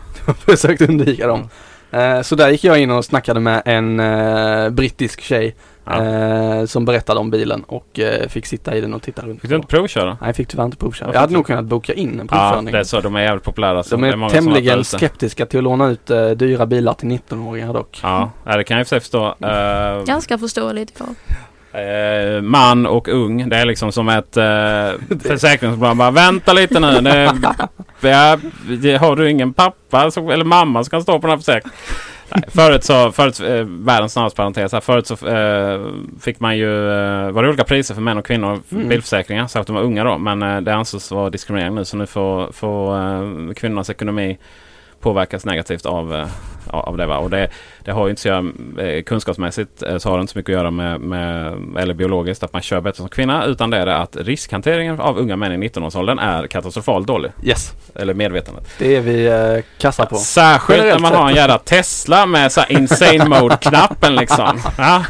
försökt 0.45 0.82
undvika 0.82 1.28
dem. 1.28 1.49
Eh, 1.91 2.21
så 2.21 2.36
där 2.36 2.49
gick 2.49 2.63
jag 2.63 2.80
in 2.80 2.91
och 2.91 3.06
snackade 3.06 3.39
med 3.39 3.62
en 3.65 3.99
eh, 3.99 4.69
brittisk 4.69 5.21
tjej 5.21 5.56
Ja. 5.85 6.03
eh, 6.03 6.65
som 6.65 6.85
berättade 6.85 7.19
om 7.19 7.31
bilen 7.31 7.63
och 7.63 7.99
eh, 7.99 8.27
fick 8.27 8.45
sitta 8.45 8.75
i 8.75 8.81
den 8.81 8.93
och 8.93 9.01
titta 9.01 9.21
runt. 9.21 9.41
Fick 9.41 9.49
du 9.49 9.55
inte 9.55 9.67
provköra? 9.67 10.05
Nej, 10.09 10.17
jag 10.21 10.35
fick 10.35 10.47
tyvärr 10.47 10.65
inte 10.65 10.77
provköra. 10.77 11.13
Jag 11.13 11.19
hade 11.19 11.33
nog 11.33 11.45
kunnat 11.45 11.65
boka 11.65 11.93
in 11.93 12.09
en 12.09 12.27
Ja, 12.31 12.37
provkörning. 12.37 12.71
det 12.73 12.79
är 12.79 12.83
så. 12.83 13.01
De 13.01 13.15
är 13.15 13.21
jävligt 13.21 13.43
populära. 13.43 13.83
Så 13.83 13.95
de 13.95 14.01
det 14.01 14.07
är, 14.07 14.15
varit 14.17 14.33
tämligen 14.33 14.83
skeptiska 14.83 15.45
till 15.45 15.57
att 15.59 15.63
låna 15.63 15.87
ut 15.89 16.09
eh, 16.09 16.29
dyra 16.29 16.65
bilar 16.65 16.93
till 16.93 17.09
19-åringar 17.09 17.73
dock. 17.73 17.99
Ja, 18.03 18.31
ja, 18.45 18.57
det 18.57 18.63
kan 18.63 18.77
jag 18.77 18.81
i 18.81 18.83
och 18.83 18.87
för 18.87 18.95
sig 18.95 18.99
förstå. 18.99 19.35
Eh, 19.47 20.03
Ganska 20.05 20.37
förståeligt 20.37 20.99
ja. 20.99 21.05
Eh, 21.79 22.41
man 22.41 22.85
och 22.85 23.07
ung. 23.07 23.49
Det 23.49 23.55
är 23.57 23.65
liksom 23.65 23.91
som 23.91 24.09
ett 24.09 24.37
eh, 24.37 24.43
försäkringsbolag. 25.29 25.97
Bara 25.97 26.11
vänta 26.11 26.53
lite 26.53 26.79
nu. 26.79 27.01
Det, 27.01 27.33
ja, 28.09 28.37
det, 28.81 28.95
har 28.97 29.15
du 29.15 29.29
ingen 29.29 29.53
pappa 29.53 30.11
som, 30.11 30.29
eller 30.29 30.45
mamma 30.45 30.83
som 30.83 30.89
kan 30.91 31.01
stå 31.01 31.11
på 31.19 31.27
den 31.27 31.29
här 31.29 31.37
försäkringen? 31.37 31.75
Nej, 32.29 32.43
förut 32.47 32.83
så, 32.83 33.11
förut, 33.11 33.39
eh, 33.39 33.63
världens 33.67 34.13
snabbaste 34.13 34.38
parentes 34.38 34.71
här. 34.71 34.79
Förut 34.81 35.07
så 35.07 35.27
eh, 35.27 35.79
fick 36.21 36.39
man 36.39 36.57
ju, 36.57 36.89
eh, 36.91 37.31
var 37.31 37.43
det 37.43 37.49
olika 37.49 37.63
priser 37.63 37.93
för 37.95 38.01
män 38.01 38.17
och 38.17 38.25
kvinnor 38.25 38.59
för 38.69 38.75
Mm. 38.75 38.89
bilförsäkringar. 38.89 39.43
Att 39.55 39.67
de 39.67 39.75
var 39.75 39.83
unga 39.83 40.03
då. 40.03 40.17
Men 40.17 40.43
eh, 40.43 40.61
det 40.61 40.73
ansågs 40.75 41.11
vara 41.11 41.29
diskriminering 41.29 41.75
nu. 41.75 41.85
Så 41.85 41.97
nu 41.97 42.05
får, 42.05 42.51
får 42.51 42.97
eh, 42.97 43.53
kvinnornas 43.53 43.89
ekonomi 43.89 44.38
påverkas 44.99 45.45
negativt 45.45 45.85
av, 45.85 46.15
eh, 46.15 46.27
av 46.69 46.97
det. 46.97 47.06
Va? 47.06 47.17
Och 47.17 47.30
det, 47.30 47.49
det 47.84 47.91
har 47.91 48.06
ju 48.06 48.10
inte 48.10 48.21
så 48.21 48.28
göra, 48.28 48.54
eh, 48.80 49.04
kunskapsmässigt 49.04 49.84
eh, 49.84 49.97
så 49.97 50.10
har 50.10 50.17
det 50.17 50.21
inte 50.21 50.34
så 50.34 50.39
mycket 50.39 50.49
att 50.56 50.60
göra 50.62 50.71
med, 50.71 51.01
med 51.01 51.54
eller 51.80 51.93
biologiskt 51.93 52.43
att 52.43 52.54
man 52.54 52.62
kör 52.62 52.82
bättre 52.82 52.97
som 52.97 53.10
kvinna. 53.10 53.45
Utan 53.45 53.69
det 53.69 53.78
är 53.78 53.86
det 53.86 53.97
att 53.97 54.15
riskhanteringen 54.15 54.99
av 54.99 55.17
unga 55.17 55.36
män 55.36 55.63
i 55.63 55.67
19-årsåldern 55.69 56.19
är 56.19 56.47
katastrofalt 56.47 57.08
dålig. 57.08 57.32
Yes, 57.43 57.73
Eller 57.95 58.13
medvetandet. 58.13 58.67
det 58.80 58.95
är 58.95 59.01
vi 59.01 59.25
eh, 59.28 59.63
kassa 59.78 60.06
på. 60.06 60.15
Särskilt 60.15 60.84
när 60.84 60.99
man 60.99 61.13
har 61.13 61.30
en 61.30 61.36
jävla 61.36 61.58
Tesla 61.58 62.25
med 62.25 62.51
så 62.51 62.62
insane 62.69 63.25
mode-knappen 63.25 64.15
liksom. 64.15 64.60
Ja, 64.78 65.04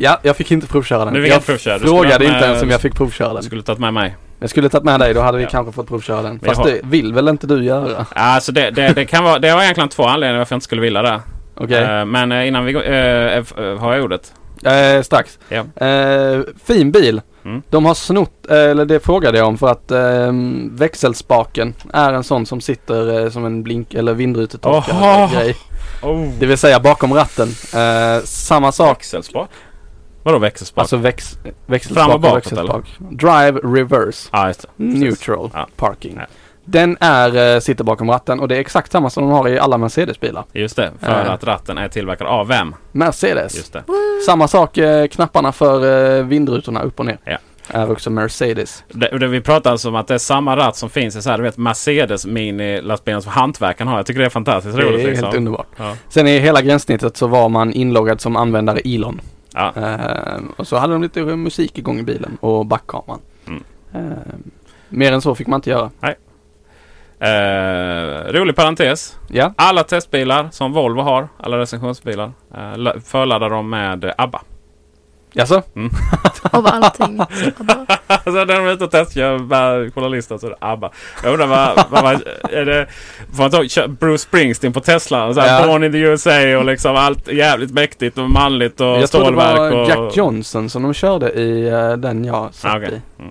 Ja, 0.00 0.18
jag 0.22 0.36
fick 0.36 0.50
inte 0.50 0.66
provköra 0.66 1.04
den. 1.04 1.14
Du 1.14 1.22
fick 1.22 1.32
jag 1.32 1.46
provköra. 1.46 1.78
Du 1.78 1.84
frågade 1.84 2.08
ha 2.08 2.14
inte 2.24 2.30
med- 2.32 2.42
ens 2.42 2.62
om 2.62 2.70
jag 2.70 2.80
fick 2.80 2.94
provköra 2.94 3.28
jag 3.28 3.36
den. 3.36 3.42
skulle 3.42 3.62
tagit 3.62 3.78
med 3.80 3.94
mig. 3.94 4.16
Jag 4.40 4.50
skulle 4.50 4.68
tagit 4.68 4.84
med 4.84 5.00
dig, 5.00 5.14
då 5.14 5.20
hade 5.20 5.38
vi 5.38 5.44
Ja. 5.44 5.50
kanske 5.50 5.72
fått 5.72 5.88
provköra 5.88 6.22
den. 6.22 6.40
Fast 6.40 6.64
det 6.64 6.80
vill 6.84 7.12
väl 7.14 7.28
inte 7.28 7.46
du 7.46 7.64
göra? 7.64 8.06
Alltså 8.10 8.52
det, 8.52 8.70
det, 8.70 8.92
det 8.92 9.04
kan 9.04 9.24
vara, 9.24 9.38
det 9.38 9.48
har 9.48 9.62
egentligen 9.62 9.88
två 9.88 10.04
anledningar 10.04 10.38
varför 10.38 10.54
jag 10.54 10.56
inte 10.56 10.64
skulle 10.64 10.82
vilja 10.82 11.02
det. 11.02 11.20
Okej, 11.56 11.82
Eh, 11.84 12.04
men 12.04 12.32
eh, 12.32 12.48
innan 12.48 12.64
vi 12.64 12.72
går, 12.72 12.82
eh, 12.90 13.78
har 13.78 13.94
jag 13.94 14.04
ordet. 14.04 14.32
eh, 14.64 15.02
strax. 15.02 15.38
Ja. 15.48 15.86
Eh, 15.86 16.40
fin 16.64 16.90
bil. 16.92 17.20
Mm. 17.44 17.62
De 17.70 17.84
har 17.86 17.94
snott, 17.94 18.46
eller 18.46 18.84
det 18.84 19.00
frågade 19.00 19.38
jag 19.38 19.48
om 19.48 19.58
för 19.58 19.68
att 19.68 19.90
eh, 19.90 20.32
växelspaken 20.70 21.74
är 21.92 22.12
en 22.12 22.24
sån 22.24 22.46
som 22.46 22.60
sitter 22.60 23.30
som 23.30 23.44
en 23.44 23.62
blink 23.62 23.94
eller 23.94 24.14
vindrutetorkare 24.14 25.28
grej. 25.34 25.56
Oh. 26.02 26.28
Det 26.40 26.46
vill 26.46 26.58
säga 26.58 26.80
bakom 26.80 27.14
ratten. 27.14 27.48
Samma 28.24 28.72
sak. 28.72 28.96
Växelspak? 28.98 29.48
Vadå 30.28 30.38
växelspak? 30.38 30.82
Alltså 30.82 30.96
väx, 30.96 31.32
Fram 31.42 31.52
växelspak 31.66 32.08
och 32.08 32.14
och 32.14 32.20
bakåt, 32.20 32.36
växelspak. 32.36 32.84
Drive 32.98 33.60
reverse. 33.62 34.28
Det. 34.32 34.38
Precis. 34.42 34.66
Neutral 34.76 35.50
Ja. 35.54 35.66
parking. 35.76 36.14
Ja. 36.18 36.26
Den 36.64 36.96
är, 37.00 37.54
eh, 37.54 37.60
sitter 37.60 37.84
bakom 37.84 38.10
ratten 38.10 38.40
och 38.40 38.48
det 38.48 38.56
är 38.56 38.60
exakt 38.60 38.92
samma 38.92 39.10
som 39.10 39.22
de 39.22 39.32
har 39.32 39.48
i 39.48 39.58
alla 39.58 39.78
Mercedes-bilar. 39.78 40.44
Just 40.52 40.76
det, 40.76 40.90
för 41.00 41.24
Eh. 41.24 41.30
att 41.32 41.44
ratten 41.44 41.78
är 41.78 41.88
tillverkad 41.88 42.26
av 42.26 42.48
vem? 42.48 42.74
Mercedes. 42.92 43.56
Just 43.56 43.72
det. 43.72 43.82
Samma 44.26 44.48
sak, 44.48 44.78
eh, 44.78 45.06
knapparna 45.06 45.52
för 45.52 46.22
vindrutorna 46.22 46.82
upp 46.82 47.00
och 47.00 47.06
ner. 47.06 47.18
Ja. 47.24 47.36
Är 47.70 47.90
också 47.90 48.10
Mercedes. 48.10 48.84
det, 48.88 49.18
det 49.18 49.26
vi 49.28 49.40
pratar 49.40 49.70
alltså 49.70 49.88
om 49.88 49.94
att 49.96 50.06
det 50.08 50.14
är 50.14 50.18
samma 50.18 50.56
ratt 50.56 50.76
som 50.76 50.90
finns 50.90 51.16
i 51.16 51.22
så 51.22 51.30
här, 51.30 51.36
du 51.38 51.42
vet 51.44 51.56
Mercedes 51.56 52.26
mini 52.26 52.80
lastbilen 52.82 53.22
som 53.22 53.32
hantverkaren 53.32 53.88
har. 53.88 53.96
Jag 53.96 54.06
tycker 54.06 54.20
det 54.20 54.26
är 54.26 54.30
fantastiskt 54.30 54.76
Det 54.76 54.82
roligt. 54.82 55.00
är 55.00 55.08
liksom. 55.08 55.24
helt 55.24 55.36
underbart. 55.36 55.66
Ja. 55.76 55.92
Sen 56.08 56.28
i 56.28 56.38
hela 56.38 56.62
gränssnittet 56.62 57.16
så 57.16 57.26
var 57.26 57.48
man 57.48 57.72
inloggad 57.72 58.20
som 58.20 58.36
användare 58.36 58.78
Elon. 58.84 59.20
Ja. 59.58 59.72
Eh, 59.76 60.40
och 60.56 60.66
så 60.66 60.76
hade 60.76 60.92
de 60.92 61.02
lite 61.02 61.22
musik 61.24 61.78
igång 61.78 61.98
i 61.98 62.02
bilen 62.02 62.38
och 62.40 62.66
backkameran. 62.66 63.20
Mm. 63.46 63.62
Eh, 63.94 64.18
mer 64.88 65.12
än 65.12 65.20
så 65.20 65.34
fick 65.34 65.46
man 65.46 65.58
inte 65.58 65.70
göra. 65.70 65.90
Eh, 67.20 68.32
rolig 68.32 68.56
parentes. 68.56 69.18
Ja, 69.28 69.52
Alla 69.56 69.82
testbilar 69.84 70.48
som 70.52 70.72
Volvo 70.72 71.00
har, 71.00 71.28
alla 71.40 71.58
recensionsbilar, 71.58 72.32
eh, 72.54 72.76
la- 72.76 73.00
förladdar 73.04 73.50
de 73.50 73.70
med 73.70 74.14
ABBA. 74.18 74.40
Jaså? 75.32 75.62
Av 76.52 76.66
allting. 76.66 77.16
Så 78.08 78.14
alltså 78.14 78.30
när 78.30 78.46
de 78.46 78.52
är 78.66 78.72
ute 78.72 78.84
och 78.84 78.90
testkör 78.90 79.38
med 79.38 79.94
journalister 79.94 80.38
så 80.38 80.46
är 80.46 80.50
det 80.50 80.56
ABBA. 80.60 80.90
Jag 81.22 81.32
undrar 81.32 81.46
vad, 81.46 81.84
vad, 81.90 82.02
vad 82.02 82.22
är 82.52 82.64
det? 82.64 82.86
Får 83.36 83.42
man 83.42 83.50
ta 83.50 83.88
Bruce 83.88 84.18
Springsteen 84.22 84.72
på 84.72 84.80
Tesla? 84.80 85.24
Och 85.26 85.34
så 85.34 85.40
här, 85.40 85.60
Ja. 85.60 85.66
Born 85.66 85.84
in 85.84 85.92
the 85.92 85.98
USA 85.98 86.56
och 86.58 86.64
liksom 86.64 86.96
allt 86.96 87.28
jävligt 87.32 87.70
mäktigt 87.70 88.18
och 88.18 88.30
manligt 88.30 88.80
och 88.80 88.86
Jag 88.86 88.94
tror 88.94 89.00
det 89.00 89.08
stålverk. 89.08 89.58
var 89.58 89.72
och... 89.72 89.88
Jack 89.88 90.16
Johnson 90.16 90.70
som 90.70 90.82
de 90.82 90.94
körde 90.94 91.32
i 91.32 91.68
eh, 91.68 91.92
den 91.92 92.24
jag 92.24 92.54
satt 92.54 92.74
Ah, 92.74 92.76
okej. 92.76 93.02
i. 93.18 93.22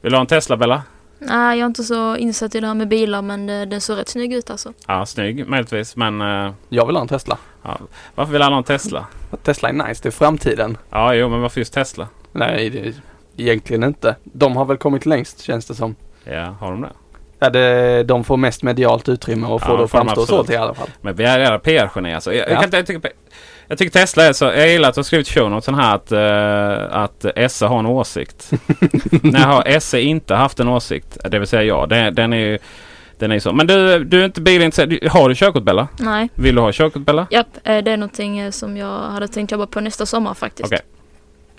Vill 0.00 0.12
du 0.12 0.16
ha 0.16 0.20
en 0.20 0.26
Tesla 0.26 0.56
Bella? 0.56 0.82
nej, 1.22 1.58
jag 1.58 1.64
är 1.64 1.66
inte 1.66 1.84
så 1.84 2.16
insatt 2.16 2.54
i 2.54 2.60
det 2.60 2.66
här 2.66 2.74
med 2.74 2.88
bilar 2.88 3.22
men 3.22 3.46
det, 3.46 3.64
det 3.66 3.80
ser 3.80 3.94
rätt 3.96 4.08
snygg 4.08 4.32
ut 4.32 4.50
alltså. 4.50 4.72
Ja, 4.86 5.06
snygg 5.06 5.48
möjligtvis. 5.48 5.96
Men 5.96 6.20
eh, 6.20 6.52
Jag 6.68 6.86
vill 6.86 6.96
ha 6.96 7.02
en 7.02 7.08
Tesla. 7.08 7.38
Varför 8.14 8.32
vill 8.32 8.42
alla 8.42 8.54
ha 8.54 8.58
en 8.58 8.64
Tesla? 8.64 9.06
Tesla 9.42 9.68
är 9.68 9.72
nice, 9.72 10.00
det 10.02 10.08
är 10.08 10.10
framtiden. 10.10 10.76
Ja, 10.90 11.14
jo, 11.14 11.28
men 11.28 11.40
varför 11.40 11.60
just 11.60 11.74
Tesla? 11.74 12.08
Nej, 12.32 12.70
det, 12.70 12.94
egentligen 13.42 13.82
inte. 13.84 14.16
De 14.22 14.56
har 14.56 14.64
väl 14.64 14.76
kommit 14.76 15.06
längst 15.06 15.40
känns 15.40 15.66
det 15.66 15.74
som. 15.74 15.94
Ja, 16.24 16.56
har 16.60 16.70
de 16.70 16.80
det? 16.82 16.88
Ja, 17.38 17.50
det, 17.50 18.02
de 18.02 18.24
får 18.24 18.36
mest 18.36 18.62
medialt 18.62 19.08
utrymme 19.08 19.46
och 19.46 19.62
får 19.62 19.70
Ja, 19.70 19.76
det 19.76 19.84
att 19.84 19.90
framstå 19.90 20.26
så 20.26 20.44
till 20.44 20.54
i 20.54 20.56
alla 20.56 20.74
fall. 20.74 20.88
Men 21.00 21.14
vi 21.16 21.24
är 21.24 21.38
jävla 21.38 21.58
PR-geni 21.58 22.14
alltså. 22.14 22.34
Jag, 22.34 22.48
jag, 22.50 22.56
Ja. 22.58 22.64
inte- 22.64 22.76
jag, 22.76 22.86
tycker, 22.86 23.10
jag 23.66 23.78
tycker 23.78 24.00
Tesla 24.00 24.24
är 24.24 24.32
så... 24.32 24.44
Jag 24.44 24.68
gillar 24.68 24.88
att 24.88 24.94
du 24.94 24.98
har 24.98 25.04
skrivit 25.04 25.28
show 25.28 25.50
notesen 25.50 25.74
här 25.74 25.94
att, 25.94 26.12
uh, 26.12 26.96
att 26.96 27.52
SE 27.52 27.66
har 27.66 27.78
en 27.78 27.86
åsikt. 27.86 28.50
När 29.22 29.46
har 29.46 29.80
SE 29.80 30.00
inte 30.00 30.34
haft 30.34 30.60
en 30.60 30.68
åsikt? 30.68 31.18
Det 31.30 31.38
vill 31.38 31.48
säga 31.48 31.62
jag. 31.62 31.88
Den, 31.88 32.14
den 32.14 32.32
är 32.32 32.36
ju... 32.36 32.58
Den 33.20 33.32
är 33.32 33.38
så. 33.38 33.52
Men 33.52 33.66
du, 33.66 34.04
du 34.04 34.20
är 34.20 34.24
inte 34.24 34.40
bilintresserad. 34.40 35.10
Har 35.12 35.28
du 35.28 35.34
körkort 35.34 35.62
Bella? 35.62 35.88
Nej. 35.98 36.28
Vill 36.34 36.54
du 36.54 36.60
ha 36.60 36.72
körkort 36.72 37.02
Bella? 37.02 37.26
Japp, 37.30 37.46
eh, 37.64 37.78
det 37.78 37.90
är 37.90 37.96
någonting 37.96 38.38
eh, 38.38 38.50
som 38.50 38.76
jag 38.76 38.98
hade 38.98 39.28
tänkt 39.28 39.52
jobba 39.52 39.66
på 39.66 39.80
nästa 39.80 40.06
sommar 40.06 40.34
faktiskt. 40.34 40.66
Okej. 40.66 40.80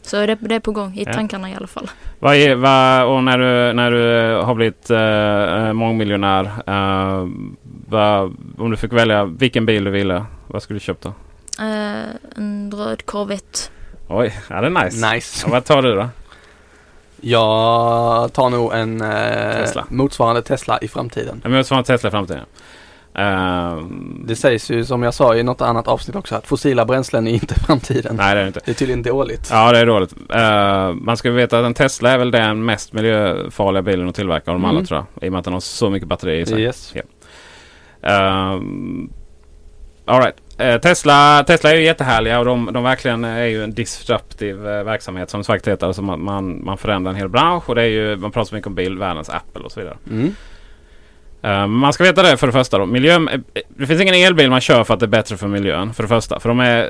Så 0.02 0.26
det, 0.26 0.38
det 0.42 0.56
är 0.56 0.60
på 0.60 0.72
gång, 0.72 0.96
i 0.96 1.04
Ja. 1.04 1.14
tankarna 1.14 1.50
i 1.50 1.56
alla 1.56 1.68
fall. 1.68 1.90
Vad 2.20 2.36
är, 2.36 2.56
vad, 2.56 3.06
och 3.16 3.24
när 3.24 3.38
du, 3.38 3.74
när 3.74 3.92
du 3.92 4.36
har 4.46 4.56
blivit 4.56 4.92
uh, 4.92 5.74
mångmiljonär. 5.74 6.44
Uh, 6.44 7.28
vad, 7.88 8.36
om 8.58 8.72
du 8.72 8.78
fick 8.78 8.94
välja 8.94 9.26
vilken 9.26 9.66
bil 9.66 9.84
du 9.84 9.92
ville. 9.92 10.26
Vad 10.48 10.64
skulle 10.64 10.76
du 10.76 10.84
köpt 10.84 11.04
då? 11.04 11.10
Eh, 11.60 12.06
en 12.36 12.72
röd 12.76 13.06
Corvette. 13.06 13.60
Oj, 14.08 14.34
ja, 14.50 14.62
det 14.62 14.68
är 14.68 14.84
nice. 14.86 15.14
Nice. 15.14 15.46
Ja, 15.48 15.52
vad 15.52 15.66
tar 15.66 15.82
du 15.82 15.96
då? 15.96 16.10
Jag 17.22 18.34
tar 18.34 18.50
nog 18.50 18.74
en 18.74 19.02
eh, 19.02 19.52
Tesla. 19.54 19.86
motsvarande 19.90 20.42
Tesla 20.42 20.80
i 20.82 20.88
framtiden. 20.88 21.42
En 21.46 21.84
Tesla 21.84 22.08
i 22.08 22.12
framtiden. 22.12 22.46
Ehm, 23.16 24.24
Det 24.28 24.36
sägs 24.36 24.72
ju 24.72 24.86
som 24.86 25.04
jag 25.04 25.14
sa 25.14 25.36
i 25.36 25.44
något 25.44 25.62
annat 25.62 25.88
avsnitt 25.88 26.16
också 26.16 26.36
att 26.36 26.48
fossila 26.48 26.86
bränslen 26.86 27.28
är 27.28 27.32
inte 27.32 27.56
framtiden. 27.68 28.16
nej, 28.16 28.36
det 28.36 28.42
är 28.42 28.48
inte. 28.48 28.60
Det 28.66 28.72
är 28.72 28.76
tydligen 28.76 29.04
dåligt. 29.04 29.48
Ja, 29.52 29.72
det 29.72 29.80
är 29.80 29.86
dåligt. 29.86 30.14
Uh, 30.36 30.94
man 31.04 31.18
ska 31.18 31.32
veta 31.32 31.60
att 31.60 31.66
en 31.66 31.74
Tesla 31.74 32.10
är 32.12 32.18
väl 32.18 32.32
den 32.32 32.66
mest 32.66 32.94
miljöfarliga 32.94 33.82
bilen 33.82 34.10
att 34.10 34.16
tillverka 34.16 34.52
av 34.52 34.58
alla 34.58 34.70
Mm. 34.70 34.86
tror 34.86 35.00
jag. 35.16 35.24
I 35.24 35.28
och 35.28 35.32
med 35.32 35.40
att 35.40 35.46
den 35.46 35.54
har 35.54 35.60
så 35.60 35.90
mycket 35.90 36.08
batteri 36.08 36.40
i 36.40 36.46
sig. 36.46 36.62
Yes. 36.62 36.94
Um, 38.02 39.14
all 40.06 40.20
right. 40.22 40.36
Eh, 40.62 40.78
Tesla, 40.80 41.44
Tesla 41.48 41.72
är 41.72 41.76
ju 41.76 41.84
jättehärliga 41.84 42.40
och 42.40 42.46
de, 42.46 42.70
de 42.74 42.84
verkligen 42.84 43.24
är 43.24 43.46
ju 43.46 43.64
en 43.64 43.74
disruptiv 43.74 44.68
eh, 44.68 44.84
verksamhet 44.84 45.30
som 45.30 45.44
faktiskt 45.44 45.68
heter. 45.68 45.88
Alltså 45.88 46.02
man, 46.02 46.24
man, 46.24 46.66
man 46.66 46.78
förändrar 46.78 47.12
en 47.12 47.18
hel 47.18 47.30
bransch 47.30 47.70
och 47.70 47.76
det 47.76 47.82
är 47.82 47.86
ju, 47.88 48.16
man 48.16 48.32
pratar 48.32 48.50
så 48.50 48.56
mycket 48.56 48.68
om 48.68 48.76
bil, 48.76 48.98
världens 48.98 49.30
Apple 49.30 49.64
och 49.64 49.72
så 49.72 49.80
vidare. 49.80 49.98
Mm. 50.10 50.36
Eh, 51.44 51.68
man 51.68 51.94
ska 51.94 52.04
veta 52.04 52.24
det 52.24 52.38
för 52.38 52.48
det 52.48 52.54
första 52.54 52.78
då. 52.78 52.86
Miljö, 52.86 53.16
eh, 53.16 53.40
det 53.70 53.88
finns 53.88 54.02
ingen 54.02 54.16
elbil 54.16 54.50
man 54.50 54.62
kör 54.62 54.84
för 54.84 54.94
att 54.94 55.00
det 55.00 55.06
är 55.06 55.08
bättre 55.08 55.38
för 55.38 55.48
miljön. 55.48 55.94
För 55.94 56.04
det 56.04 56.10
första. 56.10 56.40
För 56.40 56.50
de 56.50 56.60
är 56.60 56.90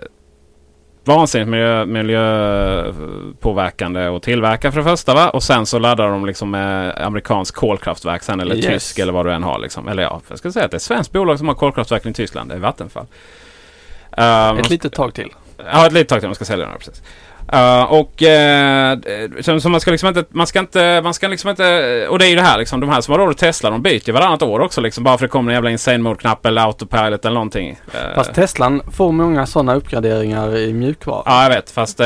vansinnigt 1.06 1.50
miljö, 1.50 1.86
miljöpåverkande 1.86 4.06
att 4.06 4.24
tillverka 4.24 4.72
för 4.72 4.80
det 4.80 4.84
första. 4.90 5.14
Va? 5.14 5.30
Och 5.30 5.44
sen 5.44 5.66
så 5.66 5.80
laddar 5.80 6.08
de 6.08 6.26
liksom 6.26 6.52
med 6.52 7.02
amerikansk 7.06 7.56
kolkraftverk 7.56 8.24
sen. 8.24 8.40
Eller 8.40 8.56
Yes. 8.56 8.66
tysk 8.66 9.00
eller 9.00 9.14
vad 9.14 9.26
du 9.26 9.34
än 9.34 9.44
har. 9.44 9.60
Liksom. 9.60 9.88
Eller 9.88 10.04
ja, 10.04 10.22
jag 10.28 10.38
ska 10.38 10.52
säga 10.52 10.66
att 10.66 10.72
det 10.72 10.76
är 10.76 10.80
ett 10.80 10.82
svenskt 10.82 11.12
bolag 11.12 11.38
som 11.38 11.48
har 11.48 11.56
kolkraftverken 11.56 12.12
i 12.12 12.14
Tyskland. 12.14 12.50
Det 12.50 12.56
är 12.56 12.60
Vattenfall. 12.60 13.06
Um, 14.18 14.58
Ett 14.58 14.70
litet 14.70 14.94
tag 14.94 15.14
till. 15.14 15.30
Ja, 15.58 15.88
ett 15.88 15.94
litet 15.94 16.10
tag 16.10 16.20
till. 16.20 16.30
De 16.30 16.36
ska 16.36 16.46
sälja 16.46 16.66
den. 16.66 16.78
Precis. 16.78 17.02
Uh, 17.54 17.84
och 17.84 18.22
uh, 18.22 19.42
så, 19.42 19.60
så, 19.60 19.70
man 19.70 19.82
ska 19.82 19.92
liksom 19.92 20.08
inte, 20.10 20.24
man 20.30 20.48
ska 20.48 20.60
inte, 20.60 21.02
man 21.04 21.14
ska 21.14 21.28
liksom 21.28 21.50
inte, 21.50 22.08
och 22.08 22.20
det 22.20 22.26
är 22.26 22.30
ju 22.30 22.36
det 22.36 22.42
här 22.42 22.58
liksom, 22.58 22.80
de 22.80 22.90
här 22.90 23.02
som 23.02 23.12
har 23.12 23.20
råd 23.20 23.30
att 23.30 23.38
Tesla, 23.38 23.70
de 23.70 23.82
byter 23.82 24.08
ju 24.08 24.14
varannat 24.14 24.42
år 24.42 24.60
också 24.60 24.82
liksom, 24.82 25.04
bara 25.04 25.18
för 25.18 25.26
att 25.26 25.30
det 25.30 25.32
kommer 25.32 25.52
en 25.52 25.56
jävla 25.56 25.70
insane 25.72 25.98
mode-knapp 25.98 26.46
eller 26.46 26.62
autopilot 26.62 27.26
eller 27.26 27.34
någonting. 27.34 27.70
Uh, 27.70 28.16
fast 28.16 28.34
Teslan 28.34 28.82
får 28.92 29.12
många 29.12 29.46
sådana 29.46 29.76
uppgraderingar 29.76 30.58
i 30.58 30.74
mjukvara. 30.74 31.24
Ja, 31.26 31.44
jag 31.44 31.50
vet, 31.50 31.72
fast 31.72 32.02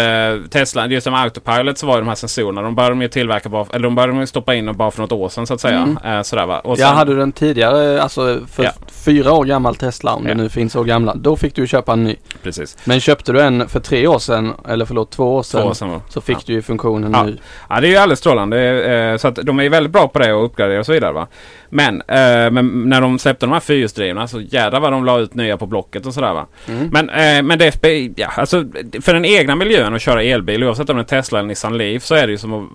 Tesla, 0.49 0.87
just 0.87 1.03
som 1.03 1.13
autopilot 1.13 1.77
så 1.77 1.87
var 1.87 1.95
ju 1.95 2.01
de 2.01 2.07
här 2.07 2.15
sensorerna, 2.15 2.61
de 2.61 2.75
började 2.75 2.95
de 2.95 3.01
ju 3.01 3.07
tillverka 3.07 3.49
bara, 3.49 3.65
eller 3.73 3.83
de 3.83 3.95
började 3.95 4.13
de 4.13 4.19
ju 4.19 4.27
stoppa 4.27 4.55
in 4.55 4.73
bara 4.77 4.91
för 4.91 5.01
något 5.01 5.11
år 5.11 5.29
sedan 5.29 5.47
så 5.47 5.53
att 5.53 5.61
säga. 5.61 5.95
Mm. 6.03 6.23
sådär 6.23 6.45
va. 6.45 6.59
Och 6.59 6.77
sen, 6.77 6.87
jag 6.87 6.93
hade 6.93 7.15
den 7.15 7.31
tidigare, 7.31 8.01
alltså 8.01 8.39
för 8.51 8.63
ja. 8.63 8.71
fyra 9.05 9.33
år 9.33 9.45
gammal 9.45 9.75
Tesla, 9.75 10.13
om 10.13 10.23
ja. 10.23 10.29
det 10.29 10.35
nu 10.35 10.49
finns 10.49 10.73
så 10.73 10.83
gamla, 10.83 11.15
då 11.15 11.35
fick 11.35 11.55
du 11.55 11.67
köpa 11.67 11.93
en 11.93 12.03
ny. 12.03 12.15
Precis. 12.43 12.77
Men 12.83 12.99
köpte 12.99 13.31
du 13.31 13.41
en 13.41 13.69
för 13.69 13.79
tre 13.79 14.07
år 14.07 14.19
sedan, 14.19 14.53
eller 14.67 14.85
förlåt 14.85 15.11
två 15.11 15.34
år 15.36 15.43
sedan, 15.43 15.61
två 15.61 15.67
år 15.67 15.73
sedan 15.73 16.01
så 16.09 16.21
fick 16.21 16.38
ja. 16.38 16.41
du 16.45 16.53
ju 16.53 16.61
funktionen 16.61 17.11
ja. 17.13 17.23
nu. 17.23 17.38
Ja, 17.69 17.81
det 17.81 17.88
är 17.88 17.91
ju 17.91 17.97
alldeles 17.97 18.19
strålande. 18.19 18.86
Eh, 18.93 19.17
så 19.17 19.27
att 19.27 19.36
de 19.36 19.59
är 19.59 19.69
väldigt 19.69 19.93
bra 19.93 20.07
på 20.07 20.19
det 20.19 20.33
och 20.33 20.45
uppgradera 20.45 20.79
och 20.79 20.86
så 20.86 20.93
vidare. 20.93 21.13
Va? 21.13 21.27
Men, 21.69 22.01
eh, 22.01 22.51
men 22.51 22.89
när 22.89 23.01
de 23.01 23.19
släppte 23.19 23.45
de 23.45 23.51
här 23.51 23.59
fyrhjulsdrivna 23.59 24.27
så 24.27 24.41
jädrar 24.41 24.79
vad 24.79 24.91
de 24.91 25.05
la 25.05 25.19
ut 25.19 25.33
nya 25.33 25.57
på 25.57 25.65
Blocket 25.65 26.05
och 26.05 26.13
sådär 26.13 26.33
va. 26.33 26.47
Mm. 26.67 26.89
Men, 26.91 27.09
eh, 27.09 27.43
men 27.43 27.59
det 27.59 27.83
ja, 28.15 28.27
alltså 28.38 28.65
för 29.01 29.13
den 29.13 29.25
egna 29.25 29.55
miljön 29.55 29.95
att 29.95 30.01
köra 30.01 30.23
elbil 30.23 30.63
oavsett 30.63 30.89
om 30.89 30.97
det 30.97 31.01
är 31.01 31.21
Tesla 31.21 31.39
eller 31.39 31.47
Nissan 31.47 31.77
Leaf 31.77 32.03
så 32.03 32.15
är 32.15 32.27
det 32.27 32.31
ju 32.31 32.38
som 32.38 32.53
att 32.53 32.69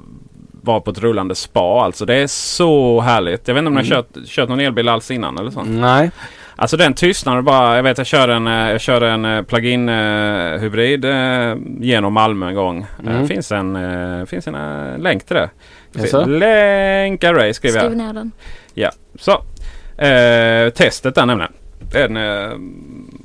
vara 0.62 0.80
på 0.80 0.90
ett 0.90 0.98
rullande 0.98 1.34
spa 1.34 1.84
alltså. 1.84 2.04
Det 2.04 2.14
är 2.14 2.26
så 2.26 3.00
härligt. 3.00 3.48
Jag 3.48 3.54
vet 3.54 3.61
inte 3.61 3.68
om 3.68 3.76
mm. 3.76 3.88
ni 3.88 3.94
har 3.94 4.02
kört, 4.02 4.26
kört 4.26 4.48
någon 4.48 4.61
elbil 4.61 4.88
alls 4.88 5.11
innan 5.11 5.38
eller 5.38 5.50
så? 5.50 5.62
Nej. 5.62 6.11
Alltså 6.61 6.76
den 6.76 6.94
tystnaden 6.94 7.44
bara. 7.44 7.76
Jag 7.76 7.82
vet 7.82 7.98
jag 7.98 8.06
körde 8.06 8.34
en, 8.34 8.46
eh, 8.46 8.70
jag 8.70 8.80
körde 8.80 9.08
en 9.08 9.24
eh, 9.24 9.42
plug-in 9.42 9.88
uh, 9.88 10.58
hybrid 10.58 11.04
uh, 11.04 11.56
genom 11.78 12.12
Malmö 12.12 12.48
en 12.48 12.54
gång. 12.54 12.86
Mm. 13.02 13.16
Uh, 13.16 13.26
finns 13.26 13.52
en, 13.52 13.76
uh, 13.76 14.26
finns 14.26 14.46
en 14.46 14.56
länk 14.98 15.26
till 15.26 15.36
det. 15.36 15.50
Yes, 15.98 16.12
länk 16.26 17.24
array 17.24 17.54
skriver 17.54 17.78
jag. 17.78 17.84
Skriv 17.84 17.98
ner 17.98 18.12
den. 18.12 18.32
Ja, 18.74 18.90
så. 19.18 19.42
testet 20.70 21.14
där 21.14 21.26
nämligen. 21.26 21.52
En 21.94 22.16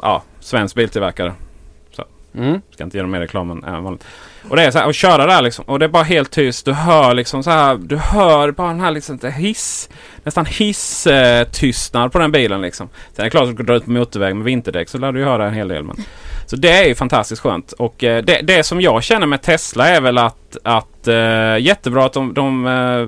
ja, 0.01 0.23
svensk 0.39 0.75
biltillverkare. 0.75 1.33
Mm. 2.37 2.61
Ska 2.71 2.83
inte 2.83 2.97
ge 2.97 3.01
dem 3.01 3.11
mer 3.11 3.19
reklam 3.19 3.51
än 3.51 3.83
vanligt. 3.83 4.05
Och 4.49 4.55
det 4.55 4.63
är 4.63 4.71
så 4.71 4.79
här 4.79 4.89
att 4.89 4.95
köra 4.95 5.25
där 5.25 5.41
liksom. 5.41 5.65
Och 5.65 5.79
det 5.79 5.85
är 5.85 5.89
bara 5.89 6.03
helt 6.03 6.31
tyst. 6.31 6.65
Du 6.65 6.73
hör 6.73 7.13
liksom 7.13 7.43
så 7.43 7.49
här. 7.49 7.75
Du 7.75 7.97
hör 7.97 8.51
bara 8.51 8.67
den 8.67 8.79
här 8.79 8.91
liksom 8.91 9.19
hiss. 9.37 9.89
Nästan 10.23 10.45
hiss-tystnad 10.45 12.11
på 12.11 12.19
den 12.19 12.31
bilen 12.31 12.61
liksom. 12.61 12.89
Sen 13.13 13.23
är 13.23 13.23
det 13.23 13.29
klart 13.29 13.49
att 13.49 13.57
du 13.57 13.63
drar 13.63 13.75
ut 13.75 13.85
på 13.85 13.91
motorväg 13.91 14.35
med 14.35 14.45
vinterdäck 14.45 14.89
så 14.89 14.97
lär 14.97 15.11
du 15.11 15.19
ju 15.19 15.25
höra 15.25 15.47
en 15.47 15.53
hel 15.53 15.67
del. 15.67 15.83
Men. 15.83 15.95
Så 16.45 16.55
det 16.55 16.71
är 16.71 16.87
ju 16.87 16.95
fantastiskt 16.95 17.41
skönt. 17.41 17.71
Och 17.71 18.03
eh, 18.03 18.23
det, 18.23 18.41
det 18.41 18.63
som 18.63 18.81
jag 18.81 19.03
känner 19.03 19.27
med 19.27 19.41
Tesla 19.41 19.87
är 19.87 20.01
väl 20.01 20.17
att, 20.17 20.57
att 20.63 21.07
eh, 21.07 21.57
jättebra 21.59 22.05
att 22.05 22.13
de, 22.13 22.33
de 22.33 22.67
eh, 22.67 23.07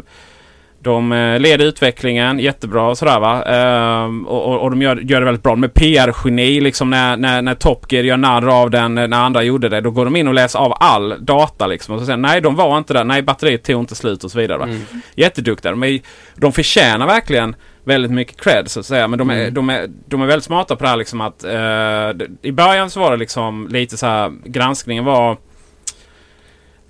de 0.87 1.11
eh, 1.11 1.39
leder 1.39 1.65
utvecklingen 1.65 2.39
jättebra 2.39 2.87
och 2.87 2.97
sådär 2.97 3.19
va. 3.19 3.43
Ehm, 3.43 4.27
och, 4.27 4.61
och, 4.61 4.69
de 4.69 4.81
gör, 4.81 4.95
gör 4.95 5.19
det 5.19 5.25
väldigt 5.25 5.43
bra. 5.43 5.55
Med 5.55 5.73
PR-geni 5.73 6.61
liksom 6.61 6.89
när, 6.89 7.17
när, 7.17 7.41
när 7.41 7.55
Top 7.55 7.91
Gear 7.91 8.03
gör 8.03 8.17
narr 8.17 8.61
av 8.61 8.69
den 8.69 8.95
när 8.95 9.13
andra 9.13 9.43
gjorde 9.43 9.69
det. 9.69 9.81
Då 9.81 9.91
går 9.91 10.05
de 10.05 10.15
in 10.15 10.27
och 10.27 10.33
läser 10.33 10.59
av 10.59 10.73
all 10.79 11.15
data 11.19 11.67
liksom. 11.67 11.93
Och 11.93 11.99
så 11.99 12.05
säger 12.05 12.17
nej 12.17 12.41
de 12.41 12.55
var 12.55 12.77
inte 12.77 12.93
där. 12.93 13.03
Nej 13.03 13.21
batteriet 13.21 13.63
tog 13.63 13.79
inte 13.79 13.95
slut 13.95 14.23
och 14.23 14.31
så 14.31 14.39
vidare. 14.39 14.57
Va? 14.57 14.65
Mm. 14.65 14.81
Jätteduktiga. 15.15 15.71
De, 15.71 15.83
är, 15.83 15.99
de 16.35 16.51
förtjänar 16.51 17.07
verkligen 17.07 17.55
väldigt 17.83 18.11
mycket 18.11 18.41
cred 18.41 18.71
så 18.71 18.79
att 18.79 18.85
säga. 18.85 19.07
Men 19.07 19.19
de 19.19 19.29
är, 19.29 19.41
mm. 19.41 19.53
de 19.53 19.69
är, 19.69 19.87
de 20.05 20.21
är 20.21 20.25
väldigt 20.25 20.45
smarta 20.45 20.75
på 20.75 20.83
det 20.83 20.89
här 20.89 20.97
liksom 20.97 21.21
att 21.21 21.45
uh, 21.45 22.27
I 22.41 22.51
början 22.51 22.89
så 22.89 22.99
var 22.99 23.11
det 23.11 23.17
liksom 23.17 23.67
lite 23.71 23.97
så 23.97 24.05
här 24.05 24.33
granskningen 24.45 25.05
var 25.05 25.37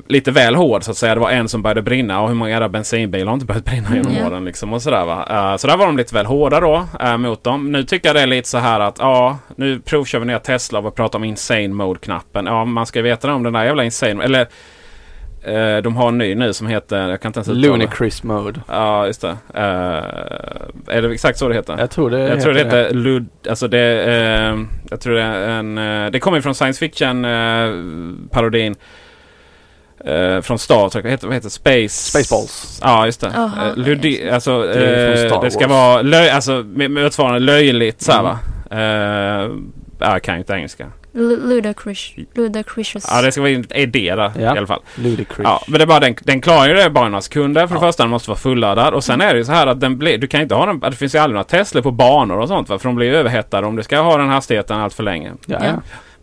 lite 0.10 0.32
väl 0.32 0.56
hård 0.56 0.84
så 0.84 0.92
att 0.92 0.98
säga. 0.98 1.14
Det 1.14 1.22
var 1.22 1.32
en 1.32 1.48
som 1.48 1.62
började 1.62 1.82
brinna 1.82 2.22
och 2.22 2.28
hur 2.28 2.36
många 2.36 2.58
era 2.58 2.70
bensinbilar 2.70 3.26
har 3.26 3.34
inte 3.34 3.46
börjat 3.46 3.66
brinna 3.66 3.96
genom 3.96 4.12
mm. 4.12 4.28
åren 4.28 4.46
liksom 4.46 4.74
och 4.74 4.82
sådär 4.82 5.06
va. 5.06 5.52
Uh, 5.52 5.58
så 5.58 5.68
där 5.68 5.78
var 5.78 5.86
de 5.86 5.98
lite 5.98 6.16
väl 6.16 6.26
hårda 6.26 6.60
då 6.60 6.86
uh, 7.04 7.18
mot 7.18 7.44
dem. 7.44 7.72
Nu 7.72 7.84
tycker 7.84 8.10
jag 8.10 8.16
det 8.16 8.22
är 8.22 8.28
lite 8.28 8.50
så 8.50 8.58
här 8.58 8.80
att 8.80 9.00
ja, 9.00 9.38
nu 9.56 9.80
provkör 9.80 10.20
vi 10.20 10.26
ner 10.26 10.40
Tesla 10.40 10.80
och 10.80 10.96
pratar 10.96 11.20
om 11.20 11.24
insane 11.24 11.68
mode-knappen. 11.68 12.46
Ja, 12.46 12.66
man 12.66 12.86
ska 12.86 13.02
veta 13.02 13.34
om 13.34 13.44
den 13.44 13.54
där 13.54 13.64
jävla 13.64 13.84
insane 13.84 14.24
eller 14.24 14.42
uh, 15.48 15.82
de 15.84 15.96
har 15.96 16.08
en 16.08 16.18
ny 16.18 16.36
nu 16.36 16.54
som 16.54 16.68
heter, 16.68 17.10
jag 17.10 17.22
kan 17.22 17.30
inte 17.30 17.38
ens 17.38 17.50
uttala. 17.50 17.68
Lunicris 17.68 18.24
mode. 18.24 18.62
Ja, 18.68 19.08
just 19.08 19.22
det. 19.22 19.38
är 20.88 21.02
det 21.02 21.14
exakt 21.14 21.38
så 21.38 21.48
det 21.48 21.56
heter? 21.56 21.78
Jag 21.78 21.92
tror 21.92 22.10
det 22.10 22.20
Jag 22.20 22.42
tror 22.42 22.54
det 22.54 22.60
heter 22.60 22.84
det. 22.84 22.94
Lud, 22.94 23.28
alltså 23.50 23.68
det, 23.68 23.80
jag 24.90 25.02
tror 25.02 25.14
det 25.14 25.22
är 25.22 25.50
en, 25.50 25.76
det 26.12 26.20
kommer 26.20 26.42
från 26.42 26.56
science 26.56 26.80
fiction 26.80 27.24
parodin. 28.32 28.76
Uh, 30.08 30.42
från 30.42 30.60
Star 30.60 30.90
Trek, 30.90 31.04
vad 31.04 31.12
heter, 31.12 31.28
vad 31.28 31.36
heter 31.36 31.50
Space? 31.50 32.10
Spaceballs. 32.10 32.80
Ja, 32.84 33.06
just 33.06 33.22
det. 33.22 33.28
uh, 33.28 33.76
Ludi, 33.76 34.30
alltså, 34.30 34.62
det, 34.62 35.32
uh, 35.32 35.42
det 35.42 35.52
ska 35.52 35.68
vara 35.68 36.02
löj, 36.02 36.30
alltså, 36.30 36.66
motsvarande 36.90 37.40
löjligt 37.40 38.02
så 38.02 38.12
här, 38.12 38.20
mm. 38.20 38.32
va. 38.32 39.48
Uh, 39.48 39.58
jag 40.00 40.24
kan 40.24 40.36
ju 40.36 40.40
inte 40.40 40.54
engelska. 40.54 40.92
Ludacris. 41.18 42.14
Ludacris. 42.36 43.08
Ja, 43.10 43.22
det 43.22 43.32
ska 43.32 43.42
vara 43.42 43.52
är 43.52 43.88
det 43.88 44.16
där 44.16 44.32
ja. 44.36 44.56
i 44.56 44.58
alla 44.58 44.68
fall. 44.68 44.82
Ludacris. 44.96 45.44
Ja, 45.44 45.64
men 45.68 45.80
det 45.80 45.84
är 45.84 45.88
bara 45.88 46.00
den, 46.00 46.16
den 46.24 46.42
klarar 46.42 46.68
ju 46.68 46.74
det 46.74 46.90
bara 46.90 47.10
några 47.10 47.22
sekunder. 47.22 47.68
För 47.68 47.76
ja. 47.76 47.82
det 47.82 47.88
första, 47.88 48.04
den 48.04 48.10
måste 48.10 48.30
vara 48.30 48.40
fulladdad. 48.40 48.94
Och 48.94 49.04
sen 49.04 49.22
är 49.22 49.34
det 49.34 49.38
ju 49.38 49.46
så 49.46 49.52
här 49.52 49.68
att 49.68 49.80
den 49.80 49.98
blir, 49.98 50.18
du 50.18 50.28
kan 50.28 50.42
inte 50.42 50.56
ha 50.56 50.66
den, 50.66 50.80
det 50.80 50.92
finns 50.92 51.16
ju 51.16 51.20
aldrig 51.20 51.34
några 51.34 51.44
Tesla 51.44 51.82
på 51.82 51.92
banor 51.92 52.38
och 52.38 52.48
sånt 52.48 52.70
va? 52.70 52.80
För 52.80 52.90
de 52.90 52.96
blir 52.96 53.14
överhettade 53.14 53.68
om 53.68 53.76
du 53.76 53.84
ska 53.84 54.00
ha 54.00 54.18
den 54.18 54.30
hastigheten 54.30 54.80
allt 54.80 54.94
för 54.94 55.04
länge. 55.04 55.32
Ja, 55.46 55.60
ja. 55.64 55.74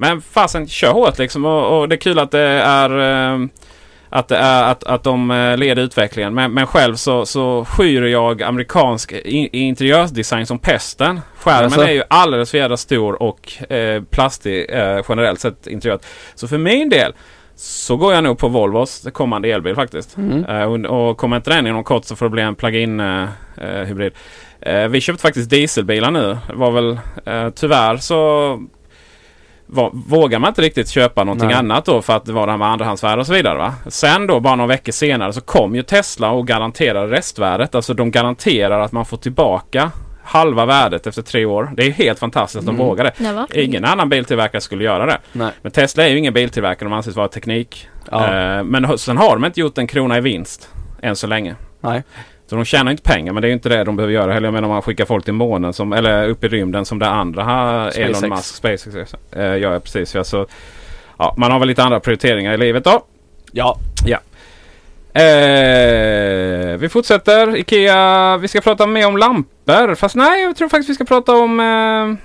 Men 0.05 0.23
fasen, 0.23 0.69
kör 0.69 0.93
hårt 0.93 1.19
liksom. 1.19 1.45
Och, 1.45 1.79
och, 1.79 1.89
det 1.89 1.95
är 1.95 1.99
kul 1.99 2.19
att 2.19 2.31
det 2.31 2.41
är 2.41 2.91
uh, 3.35 3.47
att, 4.15 4.29
det 4.29 4.37
är, 4.37 4.63
att, 4.71 4.85
att 4.85 5.03
de 5.03 5.31
eh, 5.31 5.57
leder 5.57 5.83
utvecklingen. 5.83 6.35
Men, 6.35 6.53
men 6.53 6.67
själv 6.67 6.95
så, 6.95 7.27
så 7.27 7.65
skyr 7.65 8.03
jag 8.03 8.43
amerikansk 8.43 9.13
interiörsdesign 9.53 10.47
som 10.47 10.59
pesten. 10.59 11.21
Skärmen 11.37 11.65
alltså. 11.65 11.81
är 11.81 11.93
ju 11.93 12.03
alldeles 12.09 12.51
för 12.51 12.59
jävla 12.59 12.77
stor 12.77 13.23
och 13.23 13.73
eh, 13.73 14.03
plastig 14.03 14.67
eh, 14.71 15.01
generellt 15.09 15.41
sett 15.41 15.67
interiört. 15.67 16.01
Så 16.35 16.49
för 16.49 16.59
min 16.59 16.89
del 16.89 17.13
så 17.57 17.97
går 17.97 18.15
jag 18.15 18.25
nog 18.25 18.39
på 18.39 18.49
Volvos 18.49 19.07
kommande 19.13 19.49
elbil 19.49 19.75
faktiskt. 19.75 20.17
Mm. 20.17 20.45
Uh, 20.45 20.63
och, 20.63 21.11
och 21.11 21.17
kommer 21.17 21.37
inte 21.37 21.51
den 21.51 21.67
inom 21.67 21.85
kort 21.85 22.05
så 22.05 22.17
får 22.17 22.27
det 22.27 22.31
bli 22.31 22.43
en 22.43 22.55
plug-in 22.55 23.01
uh, 23.01 23.29
hybrid. 23.87 24.13
Uh, 24.67 24.89
vi 24.89 25.01
köpte 25.01 25.23
faktiskt 25.23 25.51
dieselbilar 25.51 26.11
nu. 26.11 26.39
Det 26.49 26.55
var 26.55 26.71
väl 26.71 26.99
tyvärr 27.55 27.97
så 27.97 28.61
var, 29.75 29.91
vågar 30.09 30.39
man 30.39 30.49
inte 30.49 30.63
riktigt 30.63 30.89
köpa 30.89 31.25
någonting 31.25 31.49
Nej. 31.49 31.57
annat 31.57 31.85
då 31.85 32.03
för 32.03 32.17
att 32.17 32.25
det 32.25 32.33
var 32.33 32.47
det 32.47 32.53
här 32.53 32.59
med 32.59 32.69
andrahandsvärde 32.69 33.21
och 33.21 33.27
så 33.27 33.33
vidare. 33.33 33.59
Va? 33.59 33.75
Sen 33.87 34.27
då 34.27 34.41
bara 34.41 34.57
några 34.57 34.69
veckor 34.69 34.93
senare 34.93 35.33
så 35.33 35.41
kom 35.41 35.75
ju 35.75 35.83
Tesla 35.83 36.31
och 36.31 36.47
garanterade 36.47 37.17
restvärdet. 37.17 37.75
Alltså 37.75 37.95
de 37.95 38.11
garanterar 38.11 38.81
att 38.81 38.93
man 38.93 39.05
får 39.05 39.17
tillbaka 39.17 39.91
halva 40.25 40.67
värdet 40.67 41.07
efter 41.07 41.23
tre 41.23 41.45
år. 41.45 41.73
Det 41.77 41.87
är 41.87 41.91
helt 41.91 42.19
fantastiskt 42.19 42.59
att 42.59 42.67
de 42.67 42.75
mm. 42.75 42.87
vågar 42.87 43.05
det. 43.05 43.63
Ingen 43.63 43.85
annan 43.85 44.09
biltillverkare 44.09 44.61
skulle 44.61 44.85
göra 44.85 45.07
det. 45.07 45.19
Nej. 45.33 45.51
Men 45.63 45.73
Tesla 45.73 46.05
är 46.05 46.09
ju 46.09 46.19
ingen 46.19 46.35
biltillverkare. 46.35 46.89
De 46.89 46.93
anses 46.93 47.17
vara 47.17 47.29
teknik. 47.29 47.89
Ja. 48.11 48.25
Eh, 48.25 48.65
men 48.65 48.99
sen 48.99 49.17
har 49.17 49.37
de 49.37 49.45
inte 49.45 49.61
gjort 49.61 49.79
en 49.79 49.87
krona 49.87 50.19
i 50.19 50.21
vinst 50.21 50.69
än 51.03 51.17
så 51.17 51.27
länge. 51.27 51.57
Nej. 51.81 52.03
Så 52.47 52.57
de 52.57 52.65
tjänar 52.65 52.91
inte 52.91 53.03
pengar 53.03 53.33
men 53.33 53.43
det 53.43 53.49
är 53.49 53.53
inte 53.53 53.69
det 53.69 53.85
de 53.85 53.97
behöver 53.97 54.15
göra 54.15 54.33
heller. 54.33 54.47
Jag 54.47 54.55
menar 54.55 54.69
om 54.69 54.73
man 54.75 54.83
skickar 54.83 55.05
folk 55.05 55.25
till 55.25 55.35
månen 55.35 55.73
som, 55.73 55.93
eller 55.93 56.29
upp 56.29 56.45
i 56.45 56.49
rymden 56.49 56.85
som 56.85 56.99
det 56.99 57.09
andra 57.09 57.45
SpaceX. 57.91 58.23
Elon 58.23 58.31
Musk, 58.31 58.55
SpaceX 58.55 59.15
äh, 59.33 59.59
gör 59.59 59.79
precis. 59.79 60.15
Ja, 60.15 60.25
så, 60.25 60.47
ja, 61.19 61.35
man 61.37 61.53
har 61.53 61.59
väl 61.59 61.69
lite 61.69 61.83
andra 61.83 62.01
prioriteringar 62.01 62.55
i 62.55 62.57
livet 62.57 62.85
då. 62.85 63.05
Ja. 63.53 63.79
ja. 64.07 64.19
Eh, 65.21 66.77
vi 66.77 66.89
fortsätter. 66.89 67.57
Ikea. 67.57 68.37
Vi 68.37 68.49
ska 68.49 68.61
prata 68.61 68.87
mer 68.87 69.07
om 69.07 69.17
lampor. 69.17 69.95
Fast 69.95 70.15
nej, 70.15 70.43
jag 70.43 70.57
tror 70.57 70.69
faktiskt 70.69 70.91
vi 70.91 70.95
ska 70.95 71.05
prata 71.05 71.33
om... 71.33 71.61
Eh, 71.61 72.25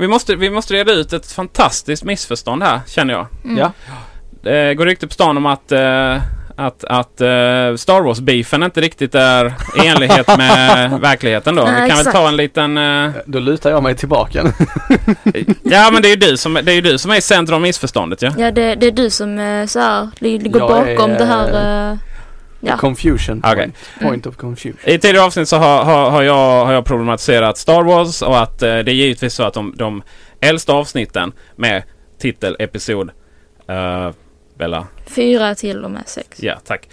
vi, 0.00 0.08
måste, 0.08 0.36
vi 0.36 0.50
måste 0.50 0.74
reda 0.74 0.92
ut 0.92 1.12
ett 1.12 1.32
fantastiskt 1.32 2.04
missförstånd 2.04 2.62
här, 2.62 2.80
känner 2.86 3.14
jag. 3.14 3.26
Mm. 3.44 3.58
Ja. 3.58 3.72
Det 4.42 4.74
går 4.74 4.86
rykte 4.86 5.06
på 5.06 5.12
stan 5.14 5.36
om 5.36 5.46
att 5.46 5.72
eh, 5.72 6.16
att, 6.56 6.84
att 6.84 7.20
uh, 7.20 7.76
Star 7.76 8.00
Wars-beefen 8.02 8.64
inte 8.64 8.80
riktigt 8.80 9.14
är 9.14 9.46
i 9.84 9.86
enlighet 9.86 10.38
med 10.38 10.90
verkligheten 11.00 11.54
då. 11.54 11.62
Ja, 11.62 11.66
Vi 11.66 11.72
kan 11.72 11.84
exakt. 11.84 12.06
väl 12.06 12.12
ta 12.12 12.28
en 12.28 12.36
liten... 12.36 12.78
Uh... 12.78 13.10
Då 13.26 13.38
lutar 13.38 13.70
jag 13.70 13.82
mig 13.82 13.96
tillbaka. 13.96 14.38
ja 15.62 15.90
men 15.92 16.02
det 16.02 16.08
är 16.08 16.10
ju 16.10 16.16
du 16.16 16.36
som, 16.36 16.54
det 16.54 16.72
är, 16.72 16.74
ju 16.74 16.80
du 16.80 16.98
som 16.98 17.10
är 17.10 17.16
i 17.16 17.20
centrum 17.20 17.54
av 17.54 17.60
missförståndet 17.60 18.22
ja. 18.22 18.32
Ja 18.38 18.50
det, 18.50 18.74
det 18.74 18.86
är 18.86 18.90
du 18.90 19.10
som 19.10 19.38
uh, 19.38 19.66
så 19.66 19.80
här, 19.80 20.08
ligger 20.18 20.60
bakom 20.60 21.10
är, 21.10 21.18
det 21.18 21.24
här... 21.24 21.90
Uh... 21.92 21.98
Ja. 22.60 22.76
Confusion 22.76 23.40
point. 23.40 23.54
Okay. 23.54 23.70
point 24.00 24.26
of 24.26 24.36
confusion. 24.36 24.78
I 24.84 24.98
tidigare 24.98 25.26
avsnitt 25.26 25.48
så 25.48 25.56
har, 25.56 25.84
har, 25.84 26.10
har, 26.10 26.22
jag, 26.22 26.64
har 26.64 26.72
jag 26.72 26.84
problematiserat 26.84 27.58
Star 27.58 27.82
Wars 27.82 28.22
och 28.22 28.42
att 28.42 28.62
uh, 28.62 28.68
det 28.68 28.68
är 28.68 28.94
givetvis 28.94 29.34
så 29.34 29.42
att 29.42 29.54
de, 29.54 29.74
de 29.76 30.02
äldsta 30.40 30.72
avsnitten 30.72 31.32
med 31.56 31.82
titel 32.18 32.56
episod 32.58 33.10
Bella? 34.58 34.86
Fyra 35.06 35.54
till 35.54 35.84
och 35.84 35.90
med 35.90 36.02
sex. 36.06 36.42
Ja, 36.42 36.54
tack. 36.64 36.88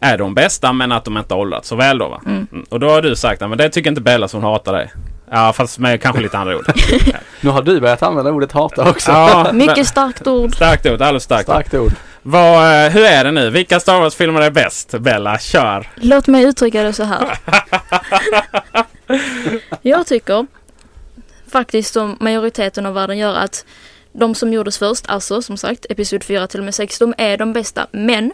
Är 0.00 0.18
de 0.18 0.34
bästa 0.34 0.72
men 0.72 0.92
att 0.92 1.04
de 1.04 1.18
inte 1.18 1.34
har 1.34 1.40
åldrats 1.40 1.68
så 1.68 1.76
väl 1.76 1.98
då 1.98 2.08
va? 2.08 2.20
Mm. 2.26 2.46
mm. 2.52 2.66
Och 2.68 2.80
då 2.80 2.90
har 2.90 3.02
du 3.02 3.16
sagt 3.16 3.42
att 3.42 3.58
det 3.58 3.68
tycker 3.68 3.90
inte 3.90 4.00
Bella 4.00 4.28
hon 4.32 4.42
hatar 4.42 4.72
dig. 4.72 4.92
Ja 5.30 5.52
fast 5.52 5.78
med 5.78 6.02
kanske 6.02 6.22
lite 6.22 6.38
andra 6.38 6.56
ord. 6.56 6.64
nu 7.40 7.50
har 7.50 7.62
du 7.62 7.80
börjat 7.80 8.02
använda 8.02 8.30
ordet 8.30 8.52
hata 8.52 8.90
också. 8.90 9.10
Ja, 9.10 9.50
Mycket 9.52 9.86
starkt 9.86 10.26
ord. 10.26 10.54
Starkt 10.54 10.86
ord, 10.86 11.02
alldeles 11.02 11.22
starkt. 11.22 11.44
Starkt 11.44 11.74
ord. 11.74 11.92
Vad, 12.22 12.84
eh, 12.84 12.90
hur 12.90 13.04
är 13.04 13.24
det 13.24 13.30
nu? 13.30 13.50
Vilka 13.50 13.80
Star 13.80 14.00
Wars-filmer 14.00 14.40
är 14.40 14.50
bäst? 14.50 14.94
Bella, 14.98 15.38
kör! 15.38 15.90
Låt 15.94 16.26
mig 16.26 16.44
uttrycka 16.44 16.82
det 16.82 16.92
så 16.92 17.04
här. 17.04 17.38
Jag 19.82 20.06
tycker 20.06 20.46
faktiskt 21.50 21.92
som 21.92 22.16
majoriteten 22.20 22.86
av 22.86 22.94
världen 22.94 23.18
gör 23.18 23.34
att 23.34 23.64
de 24.18 24.34
som 24.34 24.52
gjordes 24.52 24.78
först, 24.78 25.04
alltså 25.08 25.42
som 25.42 25.56
sagt 25.56 25.86
Episod 25.90 26.24
4 26.24 26.46
till 26.46 26.60
och 26.60 26.64
med 26.64 26.74
6, 26.74 26.98
de 26.98 27.14
är 27.18 27.36
de 27.36 27.52
bästa. 27.52 27.86
Men 27.92 28.32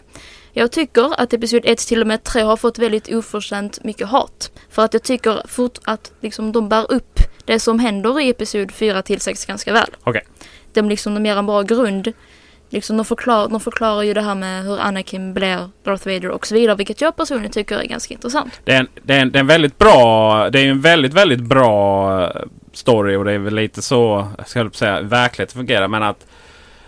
jag 0.53 0.71
tycker 0.71 1.21
att 1.21 1.33
Episod 1.33 1.61
1 1.65 1.79
till 1.79 2.01
och 2.01 2.07
med 2.07 2.23
3 2.23 2.41
har 2.41 2.57
fått 2.57 2.79
väldigt 2.79 3.13
oförtjänt 3.13 3.83
mycket 3.83 4.07
hat. 4.07 4.51
För 4.69 4.85
att 4.85 4.93
jag 4.93 5.03
tycker 5.03 5.41
fort 5.47 5.77
att 5.83 6.11
liksom, 6.21 6.51
de 6.51 6.69
bär 6.69 6.91
upp 6.91 7.19
det 7.45 7.59
som 7.59 7.79
händer 7.79 8.19
i 8.19 8.29
Episod 8.29 8.71
4 8.71 9.01
till 9.01 9.21
6 9.21 9.45
ganska 9.45 9.73
väl. 9.73 9.89
Okej. 10.03 10.21
De, 10.73 10.89
liksom, 10.89 11.13
de 11.13 11.25
ger 11.25 11.37
en 11.37 11.45
bra 11.45 11.61
grund. 11.61 12.13
Liksom, 12.69 12.97
de, 12.97 13.05
förklar, 13.05 13.47
de 13.47 13.59
förklarar 13.59 14.03
ju 14.03 14.13
det 14.13 14.21
här 14.21 14.35
med 14.35 14.63
hur 14.63 14.79
Anakin 14.79 15.33
blir 15.33 15.69
Darth 15.83 16.07
Vader 16.07 16.29
och 16.29 16.47
så 16.47 16.55
vidare, 16.55 16.75
vilket 16.75 17.01
jag 17.01 17.15
personligen 17.15 17.51
tycker 17.51 17.77
är 17.77 17.85
ganska 17.85 18.13
intressant. 18.13 18.61
Det 18.63 18.71
är, 18.71 18.79
en, 18.79 18.87
det, 19.03 19.13
är 19.13 19.21
en, 19.21 19.31
det 19.31 19.37
är 19.37 19.39
en 19.39 19.47
väldigt 19.47 19.77
bra, 19.77 20.49
det 20.49 20.59
är 20.59 20.67
en 20.67 20.81
väldigt, 20.81 21.13
väldigt 21.13 21.41
bra 21.41 22.31
story 22.77 23.15
och 23.15 23.25
det 23.25 23.31
är 23.31 23.37
väl 23.37 23.55
lite 23.55 23.81
så, 23.81 24.27
jag 24.37 24.47
ska 24.47 24.69
säga 24.73 25.01
verkligheten 25.01 25.57
fungerar, 25.59 25.87
men 25.87 26.03
att... 26.03 26.25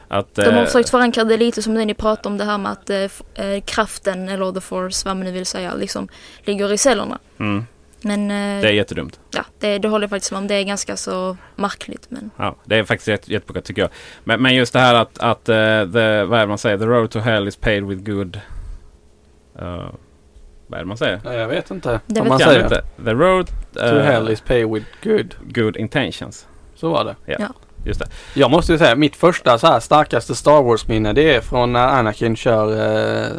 att 0.08 0.36
De 0.36 0.46
har 0.46 0.52
eh, 0.62 0.66
försökt 0.66 0.90
förankra 0.90 1.24
det 1.24 1.38
lite 1.38 1.62
som 1.62 1.74
ni 1.74 1.94
pratade 1.94 2.30
om 2.30 2.38
det 2.38 2.44
här 2.44 2.58
med 2.58 2.72
att 2.72 2.90
eh, 2.90 3.46
eh, 3.46 3.62
kraften, 3.66 4.30
eller 4.30 4.52
the 4.52 4.62
force, 4.62 5.08
vad 5.08 5.18
man 5.18 5.26
nu 5.26 5.32
vill 5.32 5.46
säga, 5.46 5.74
liksom 5.74 6.08
ligger 6.44 6.74
i 6.74 6.78
cellerna. 6.78 7.20
mm, 7.40 7.66
Men 8.02 8.22
eh, 8.32 8.62
det 8.62 8.68
är 8.68 8.74
jättedumt. 8.74 9.20
ja, 9.32 9.44
det, 9.60 9.78
det 9.78 9.88
håller 9.88 10.04
jag 10.04 10.10
faktiskt 10.10 10.32
med 10.32 10.38
om. 10.38 10.48
Det 10.48 10.56
är 10.56 10.64
ganska 10.64 10.98
så 10.98 11.38
märkligt. 11.56 12.06
Men 12.10 12.32
Ja, 12.38 12.56
det 12.66 12.76
är 12.76 12.84
faktiskt 12.84 13.08
jätte, 13.08 13.34
jättebra 13.34 13.62
tycker 13.62 13.82
jag. 13.82 13.92
Men, 14.24 14.42
men 14.42 14.56
just 14.56 14.74
det 14.74 14.80
här 14.80 14.96
att, 14.96 15.18
att 15.20 15.50
eh, 15.50 15.56
the, 15.94 16.24
vad 16.24 16.40
är 16.40 16.40
det 16.40 16.48
man 16.48 16.58
säger? 16.58 16.78
The 16.78 16.86
road 16.86 17.10
to 17.12 17.20
hell 17.20 17.48
is 17.48 17.56
paid 17.56 17.84
with 17.84 18.04
good... 18.12 18.40
Uh, 19.62 19.90
vad 20.68 20.80
är 20.80 20.84
det 20.84 20.88
man 20.88 20.98
säger? 20.98 21.22
Nej, 21.24 21.38
jag 21.38 21.48
vet 21.48 21.72
inte. 21.72 22.00
Det 22.06 22.22
vet 22.22 22.30
man 22.30 22.40
säger 22.40 22.64
inte. 22.64 22.84
The 23.06 23.14
road 23.14 23.48
to 23.74 23.80
eh, 23.80 24.04
hell 24.04 24.30
is 24.30 24.42
pay 24.42 24.66
with 24.66 24.86
good. 25.04 25.36
good 25.42 25.78
intentions. 25.78 26.48
Så 26.76 26.90
var 26.90 27.04
det. 27.04 27.16
Just 27.86 28.00
det. 28.00 28.08
Jag 28.34 28.52
måste 28.52 28.72
ju 28.72 28.78
säga, 28.78 28.96
mitt 28.96 29.16
första 29.16 29.58
så 29.58 29.68
här 29.68 29.80
starkaste 29.80 30.36
Star 30.36 30.62
Wars-minne 30.62 31.14
det 31.14 31.36
är 31.36 31.42
från 31.42 31.74
när 31.74 31.88
Anakin 31.88 32.36
kör 32.36 32.72
eh, 33.26 33.32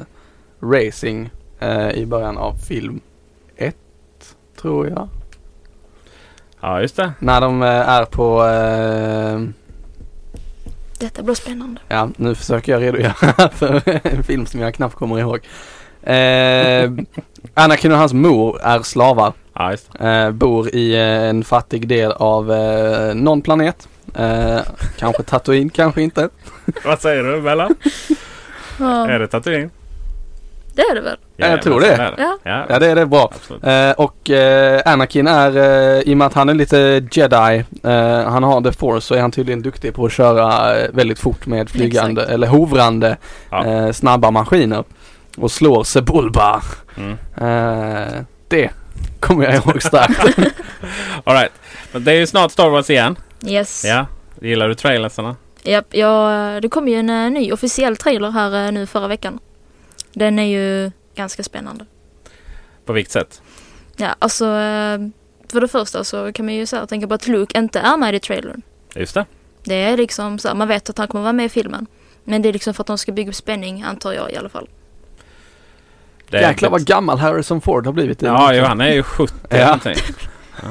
racing 0.62 1.31
eh, 1.61 1.91
i 1.91 2.07
början 2.07 2.39
av 2.39 2.55
film 2.55 3.01
1, 3.57 3.76
tror 4.61 4.89
jag. 4.89 5.09
Ja, 6.61 6.81
just 6.81 6.97
det. 6.97 7.12
När 7.18 7.41
de 7.41 7.62
är 7.62 8.05
på, 8.05 8.43
detta 10.99 11.22
blir 11.22 11.35
spännande. 11.35 11.81
ja 11.89 12.09
nu 12.16 12.35
försöker 12.35 12.72
jag 12.72 12.83
redogöra 12.83 13.49
för 13.53 13.83
en 14.07 14.22
film 14.22 14.47
som 14.47 14.61
jag 14.61 14.74
knappt 14.74 14.95
kommer 14.95 15.18
ihåg. 15.18 15.41
Eh, 16.15 16.91
Anakin 17.55 17.93
och 17.93 17.99
hans 17.99 18.13
mor 18.13 18.61
är 18.63 18.83
slavar. 18.83 19.33
Ja. 19.55 19.73
Eh, 20.09 20.31
bor 20.31 20.75
i 20.75 20.95
eh, 20.95 21.01
en 21.29 21.45
fattig 21.45 21.89
del 21.89 22.13
av 22.13 22.53
eh, 22.53 23.15
någon 23.15 23.43
planet. 23.43 23.89
Eh, 24.15 24.59
kanske 24.99 25.23
Tatooine, 25.23 25.71
kanske 25.71 26.03
inte. 26.03 26.29
Vad 26.85 27.01
säger 27.01 27.23
du 27.23 27.41
Bella? 27.41 27.69
Ja, 28.81 29.09
Är 29.09 29.19
det 29.19 29.27
Tatooine? 29.27 29.71
det 30.75 30.83
är 30.83 30.95
det 30.95 31.01
väl? 31.01 31.17
jag 31.37 31.63
tror 31.63 31.81
det. 31.81 32.15
Ja. 32.19 32.39
Ja, 32.45 32.65
Ja 32.69 32.79
det 32.79 32.87
är 32.87 32.95
det 32.95 33.07
bra. 33.07 33.33
Eh, 33.63 33.91
och 33.93 34.31
eh, 34.31 34.83
Anakin 34.85 35.27
är, 35.27 35.57
eh, 35.57 36.01
i 36.01 36.15
och 36.15 36.17
med 36.19 36.27
att 36.27 36.35
han 36.35 36.49
är 36.49 36.55
lite 36.55 37.07
jedi, 37.13 37.65
eh, 37.85 38.31
han 38.31 38.43
har 38.43 38.61
the 38.61 38.73
force, 38.73 39.01
så 39.07 39.15
är 39.15 39.21
han 39.21 39.31
tydligen 39.31 39.63
duktig 39.63 39.95
på 39.95 40.07
att 40.07 40.13
köra 40.13 40.77
eh, 40.79 40.89
väldigt 40.93 41.19
fort 41.19 41.47
med 41.47 41.71
flygande 41.71 42.21
Exakt. 42.21 42.35
eller 42.35 42.47
hovrande 42.47 43.17
Ja. 43.51 43.67
eh, 43.67 43.91
snabba 43.93 44.31
maskiner. 44.31 44.85
Och 45.41 45.51
slår 45.51 45.84
Sebulba. 45.84 46.62
Mm. 46.97 47.12
Eh, 47.36 48.22
det 48.49 48.70
kommer 49.20 49.45
jag 49.45 49.55
ihåg 49.55 49.82
starkt. 49.82 50.39
All 51.24 51.34
right. 51.34 51.53
Men 51.93 52.05
det 52.05 52.12
är 52.12 52.16
ju 52.16 52.26
snart 52.26 52.53
Star 52.53 52.68
Wars 52.68 52.91
igen. 52.91 53.16
Yes. 53.47 53.84
Ja. 53.84 54.07
Gillar 54.41 54.68
du 54.68 54.74
trailersarna? 54.74 55.36
Japp, 55.62 55.86
ja, 55.91 56.59
det 56.62 56.68
kom 56.68 56.89
ju 56.89 56.95
en 56.95 57.11
eh, 57.11 57.30
ny 57.30 57.53
officiell 57.53 57.97
trailer 57.97 58.30
här 58.30 58.66
eh, 58.66 58.72
nu 58.72 58.86
förra 58.86 59.09
veckan. 59.09 59.39
Den 60.12 60.39
är 60.39 60.45
ju 60.45 60.91
ganska 61.14 61.43
spännande. 61.43 61.86
På 62.84 62.93
vilket 62.93 63.12
sätt? 63.12 63.43
Ja, 63.97 64.14
alltså 64.18 64.45
för 65.53 65.61
det 65.61 65.68
första 65.68 66.05
så 66.05 66.32
kan 66.32 66.47
man 66.47 66.55
ju 66.55 66.66
så 66.66 66.76
här, 66.76 66.86
tänka 66.86 67.09
på 67.09 67.14
att 67.14 67.26
Luke 67.26 67.59
inte 67.59 67.80
är 67.80 67.97
med 67.97 68.14
i 68.14 68.20
trailern. 68.20 68.62
Just 68.95 69.14
det. 69.14 69.26
Det 69.64 69.74
är 69.74 69.97
liksom 69.97 70.39
så 70.39 70.49
här, 70.49 70.55
man 70.55 70.68
vet 70.68 70.91
att 70.91 70.99
han 70.99 71.09
kommer 71.09 71.22
vara 71.22 71.32
med 71.32 71.47
i 71.47 71.49
filmen. 71.49 71.86
Men 72.24 72.43
det 72.43 72.49
är 72.49 72.53
liksom 72.53 72.74
för 72.74 72.82
att 72.82 72.86
de 72.86 72.99
ska 72.99 73.12
bygga 73.12 73.28
upp 73.28 73.34
spänning, 73.34 73.82
antar 73.82 74.12
jag 74.12 74.32
i 74.32 74.36
alla 74.36 74.49
fall. 74.49 74.68
Det 76.31 76.39
är 76.39 76.49
Jäklar 76.49 76.70
vad 76.70 76.85
gammal 76.85 77.18
Harrison 77.18 77.61
Ford 77.61 77.87
har 77.87 77.93
blivit. 77.93 78.22
Ja, 78.22 78.55
jo, 78.55 78.64
han 78.64 78.81
är 78.81 78.93
ju 78.93 79.03
70 79.03 79.35
Ja. 79.51 79.64
någonting. 79.64 79.95
Ja. 80.62 80.68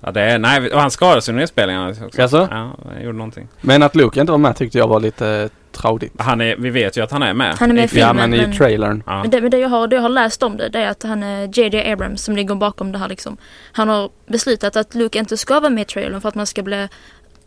ja, 0.00 0.10
det 0.12 0.20
är... 0.20 0.38
Nej, 0.38 0.72
och 0.72 0.80
han 0.80 0.90
skadades 0.90 1.28
under 1.28 1.42
inspelningarna 1.42 1.90
också. 1.90 2.20
Jaså? 2.20 2.48
Ja, 2.50 2.76
han 2.92 3.02
gjorde 3.02 3.18
någonting. 3.18 3.48
Men 3.60 3.82
att 3.82 3.94
Luke 3.96 4.20
inte 4.20 4.30
var 4.32 4.38
med 4.38 4.56
tyckte 4.56 4.78
jag 4.78 4.88
var 4.88 5.00
lite 5.00 5.48
traudigt. 5.72 6.14
Han 6.20 6.40
är, 6.40 6.56
vi 6.56 6.70
vet 6.70 6.96
ju 6.96 7.00
att 7.04 7.10
han 7.10 7.22
är 7.22 7.34
med. 7.34 7.54
Han 7.58 7.70
är 7.70 7.74
med 7.74 7.84
i 7.84 7.88
filmen. 7.88 8.06
Ja 8.08 8.12
men 8.26 8.34
i 8.34 8.46
men- 8.46 8.56
trailern. 8.56 9.02
Ja. 9.06 9.20
Men 9.22 9.30
det, 9.30 9.40
men 9.40 9.50
det, 9.50 9.58
jag 9.58 9.68
har, 9.68 9.88
det 9.88 9.96
jag 9.96 10.02
har 10.02 10.08
läst 10.08 10.42
om 10.42 10.56
det, 10.56 10.68
det 10.68 10.78
är 10.78 10.88
att 10.90 11.02
han 11.02 11.22
är 11.22 11.58
JJ 11.58 11.92
Abrams 11.92 12.22
som 12.24 12.36
ligger 12.36 12.54
bakom 12.54 12.92
det 12.92 12.98
här 12.98 13.08
liksom. 13.08 13.36
Han 13.72 13.88
har 13.88 14.10
beslutat 14.26 14.76
att 14.76 14.94
Luke 14.94 15.18
inte 15.18 15.36
ska 15.36 15.60
vara 15.60 15.70
med 15.70 15.82
i 15.82 15.84
trailern 15.84 16.20
för 16.20 16.28
att 16.28 16.34
man 16.34 16.46
ska 16.46 16.62
bli 16.62 16.88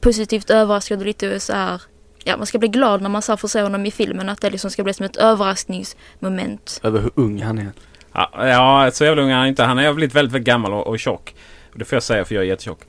positivt 0.02 0.50
överraskad 0.50 1.00
och 1.00 1.06
lite 1.06 1.40
så 1.40 1.54
här. 1.54 1.82
Ja, 2.28 2.38
man 2.38 2.46
ska 2.46 2.58
bli 2.58 2.68
glad 2.68 3.02
när 3.02 3.10
man 3.10 3.22
så 3.22 3.38
får 3.38 3.48
se 3.48 3.62
honom 3.62 3.86
i 3.86 3.92
filmen. 3.92 4.30
Att 4.30 4.42
det 4.42 4.50
liksom 4.50 4.72
ska 4.72 4.84
bli 4.84 4.94
som 4.94 5.06
ett 5.06 5.16
överraskningsmoment. 5.16 6.80
Över 6.84 7.02
hur 7.02 7.12
ung 7.16 7.42
han 7.42 7.58
är. 7.58 7.72
Ja, 8.14 8.48
ja, 8.48 8.92
så 8.94 9.06
jävla 9.06 9.22
ung 9.22 9.30
är 9.30 9.36
han 9.36 9.48
inte. 9.48 9.64
Han 9.64 9.80
är 9.80 9.94
blivit 9.94 10.16
väldigt, 10.16 10.34
väldigt 10.34 10.48
gammal 10.48 10.74
och, 10.74 10.88
och 10.88 11.00
tjock. 11.00 11.36
Det 11.74 11.86
får 11.86 11.96
jag 11.96 12.04
säga 12.04 12.26
för 12.26 12.36
jag 12.36 12.44
är 12.44 12.48
jättetjock. 12.48 12.80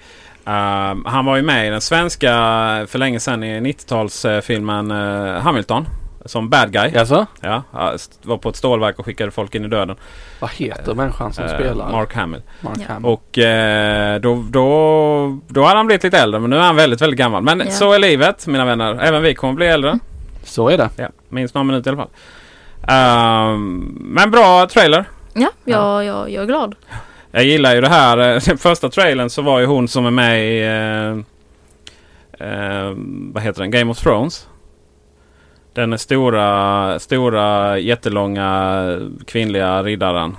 Ehm, 0.44 1.04
han 1.04 1.24
var 1.24 1.36
ju 1.36 1.42
med 1.42 1.66
i 1.66 1.70
den 1.70 1.80
svenska 1.80 2.28
för 2.88 2.98
länge 2.98 3.20
sedan 3.20 3.44
i 3.44 3.60
90-talsfilmen 3.60 5.34
eh, 5.36 5.42
Hamilton. 5.42 5.86
Som 6.26 6.48
bad 6.48 6.72
guy. 6.72 6.90
Jaså? 6.94 7.26
Ja, 7.40 7.62
ja, 7.72 7.92
var 8.22 8.36
på 8.38 8.48
ett 8.48 8.56
stålverk 8.56 8.98
och 8.98 9.04
skickade 9.04 9.30
folk 9.30 9.54
in 9.54 9.64
i 9.64 9.68
döden. 9.68 9.96
Vad 10.40 10.50
heter 10.50 10.94
människan 10.94 11.32
som 11.32 11.44
Eh, 11.44 11.54
spelar? 11.54 11.90
Mark 11.92 12.14
Hamill. 12.14 12.42
Mark 12.60 12.76
Ja. 12.80 12.84
Hamill. 12.88 13.10
Och 13.10 13.38
eh, 13.38 14.20
då, 14.20 14.44
då, 14.50 15.38
då 15.48 15.62
hade 15.64 15.76
han 15.76 15.86
blivit 15.86 16.04
lite 16.04 16.18
äldre 16.18 16.40
men 16.40 16.50
nu 16.50 16.56
är 16.56 16.60
han 16.60 16.76
väldigt, 16.76 17.00
väldigt 17.02 17.18
gammal. 17.18 17.42
Men 17.42 17.58
Ja. 17.64 17.70
så 17.70 17.92
är 17.92 17.98
livet 17.98 18.46
mina 18.46 18.64
vänner. 18.64 18.98
Även 19.00 19.22
vi 19.22 19.34
kommer 19.34 19.54
bli 19.54 19.66
äldre. 19.66 19.98
Så 20.44 20.68
är 20.68 20.76
det. 20.78 20.88
Ja, 20.96 21.08
minst 21.28 21.54
några 21.54 21.64
minuter 21.64 21.90
i 21.90 21.94
alla 21.94 22.02
fall. 22.02 22.10
Ehm, 22.88 23.78
men 24.00 24.30
bra 24.30 24.66
trailer. 24.66 25.04
Ja, 25.34 25.48
jag, 25.64 26.04
jag, 26.04 26.30
jag 26.30 26.42
är 26.42 26.46
glad. 26.46 26.74
Jag 27.30 27.44
gillar 27.44 27.74
ju 27.74 27.80
det 27.80 27.88
här. 27.88 28.16
Den 28.48 28.58
första 28.58 28.88
trailern 28.88 29.30
så 29.30 29.42
var 29.42 29.58
ju 29.60 29.66
hon 29.66 29.88
som 29.88 30.06
är 30.06 30.10
med 30.10 30.44
i 30.44 30.62
eh, 30.62 32.48
eh, 32.48 32.92
vad 33.32 33.42
heter 33.42 33.60
den? 33.60 33.70
Game 33.70 33.90
of 33.90 33.98
Thrones. 33.98 34.48
Den 35.76 35.98
stora, 35.98 36.98
stora, 36.98 37.78
jättelånga 37.78 38.82
kvinnliga 39.26 39.82
riddaren. 39.82 40.36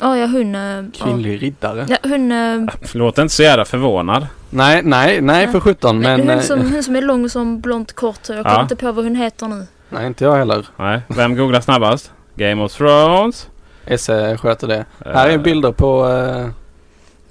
Ja, 0.00 0.16
ja 0.18 0.26
hon... 0.26 0.54
eh, 0.54 0.84
Kvinnlig 1.04 1.42
riddare. 1.42 1.86
Ja, 1.88 1.96
hon... 2.02 2.32
eh, 2.32 2.74
Låt 2.94 3.18
inte 3.18 3.34
så 3.34 3.42
jävla 3.42 3.64
förvånad. 3.64 4.26
Nej, 4.50 4.80
nej, 4.84 5.20
nej 5.20 5.48
för 5.48 5.60
sjutton. 5.60 5.98
Men, 5.98 6.20
hon, 6.20 6.30
eh, 6.30 6.40
som, 6.40 6.72
hon 6.72 6.82
som 6.82 6.96
är 6.96 7.02
lång 7.02 7.28
som 7.28 7.60
blont 7.60 7.92
kort. 7.92 8.18
Jag 8.28 8.36
kommer 8.44 8.56
Ja. 8.56 8.62
inte 8.62 8.76
på 8.76 8.92
vad 8.92 9.04
hon 9.04 9.14
heter 9.16 9.48
nu. 9.48 9.66
nej 9.88 10.06
inte 10.06 10.24
jag 10.24 10.36
heller. 10.36 10.66
Nej. 10.76 11.00
Vem 11.08 11.36
googlar 11.36 11.60
snabbast? 11.60 12.12
Game 12.34 12.62
of 12.64 12.72
Thrones. 12.72 13.48
Esse 13.86 14.36
sköter 14.36 14.68
det. 14.68 14.84
Här 15.04 15.28
är 15.28 15.38
bilder 15.38 15.72
på 15.72 16.08
eh, 16.08 16.46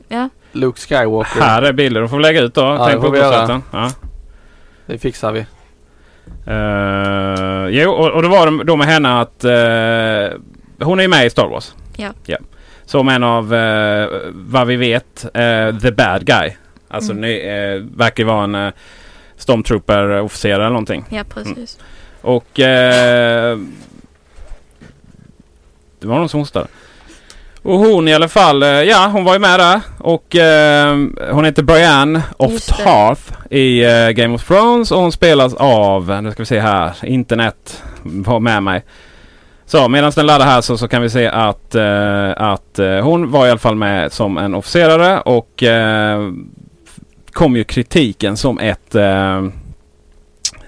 Ja, 0.08 0.30
Luke 0.52 0.82
Skywalker. 0.82 1.42
Här 1.42 1.62
är 1.62 1.74
bilder. 1.74 2.02
De 2.02 2.10
får 2.10 2.18
vi 2.18 2.24
lägga 2.24 2.42
ut 2.42 2.54
då. 2.54 2.62
Ja, 2.62 2.78
Tänk 2.78 2.92
det 2.96 3.02
får 3.02 3.08
på 3.08 3.14
vi 3.14 3.20
göra. 3.20 3.62
Ja. 3.72 3.92
Det 4.86 4.98
fixar 4.98 5.32
vi. 5.32 5.46
Uh, 6.48 7.68
jo, 7.70 7.92
och, 7.92 8.10
och 8.12 8.22
då 8.24 8.30
var 8.30 8.52
det 8.52 8.64
då 8.64 8.76
med 8.76 8.88
henne 8.88 9.20
att 9.22 9.44
eh, 9.44 10.40
hon 10.86 11.00
är 11.00 11.04
ju 11.04 11.08
med 11.08 11.26
i 11.26 11.30
Star 11.30 11.48
Wars. 11.48 11.74
Ja. 11.98 12.10
ja. 12.26 12.38
Som 12.86 13.10
en 13.10 13.24
av, 13.24 13.54
eh, 13.54 14.08
vad 14.32 14.68
vi 14.68 14.76
vet, 14.76 15.26
eh, 15.34 15.78
the 15.80 15.92
bad 15.92 16.26
guy. 16.26 16.52
Alltså 16.88 17.12
Mm. 17.12 17.24
eh, 17.24 17.84
verkar 17.98 18.24
vara 18.24 18.44
en 18.44 18.56
uh, 18.56 18.72
Stormtrooper-officer 19.38 20.50
eller 20.54 20.70
någonting. 20.70 21.06
ja 21.10 21.24
precis. 21.34 21.80
Och 22.22 22.60
eh, 22.60 23.58
det 26.00 26.08
var 26.08 26.18
någon 26.18 26.30
som 26.30 26.40
hostade. 26.40 26.68
Och 27.64 27.80
hon 27.80 28.08
i 28.08 28.14
alla 28.14 28.28
fall, 28.28 28.64
eh, 28.64 28.70
ja 28.70 29.10
hon 29.14 29.24
var 29.24 29.34
ju 29.34 29.40
med 29.40 29.60
där. 29.60 29.82
Och 29.98 30.36
eh, 30.36 30.98
hon 31.32 31.46
heter 31.46 31.64
Brienne 31.64 32.22
of. 32.38 32.66
Tarth 32.66 33.22
i 33.50 33.84
eh, 33.84 34.10
Game 34.10 34.36
of 34.36 34.48
Thrones. 34.48 34.92
Och 34.92 35.00
hon 35.00 35.12
spelas 35.12 35.54
av, 35.54 36.24
nu 36.24 36.32
ska 36.32 36.42
vi 36.42 36.46
se 36.46 36.60
här, 36.60 37.06
internet 37.06 37.84
var 38.04 38.40
med 38.40 38.64
mig. 38.64 38.84
Så 39.66 39.90
medan 39.90 40.12
den 40.16 40.26
laddar 40.26 40.46
här 40.46 40.62
så, 40.62 40.78
så 40.78 40.88
kan 40.88 41.02
vi 41.02 41.10
se 41.10 41.28
att, 41.28 41.76
eh, 41.76 42.32
att 42.38 42.80
eh, 42.80 43.00
hon 43.00 43.32
var 43.32 43.48
i 43.48 43.50
alla 43.50 43.60
fall 43.60 43.76
med 43.76 44.12
som 44.12 44.38
en 44.38 44.56
officerare. 44.56 45.22
Och 45.22 45.64
eh, 45.64 46.32
kom 47.32 47.56
ju 47.56 47.64
kritiken 47.64 48.38
som 48.38 48.60
ett, 48.60 48.96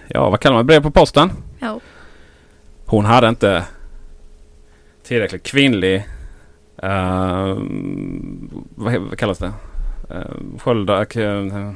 ja 0.07 0.29
vad 0.29 0.39
kallar 0.39 0.55
man 0.55 0.65
brev 0.65 0.81
på 0.81 0.91
posten. 0.91 1.31
Ja. 1.59 1.79
hon 2.85 3.05
hade 3.05 3.29
inte 3.29 3.63
tillräckligt 5.07 5.43
kvinnlig 5.43 6.07
uh, 6.83 7.57
vad, 8.75 8.93
vad 8.95 9.17
kallas 9.17 9.37
det? 9.37 9.53
Uh, 10.11 10.59
sköldar, 10.59 11.17
uh, 11.17 11.73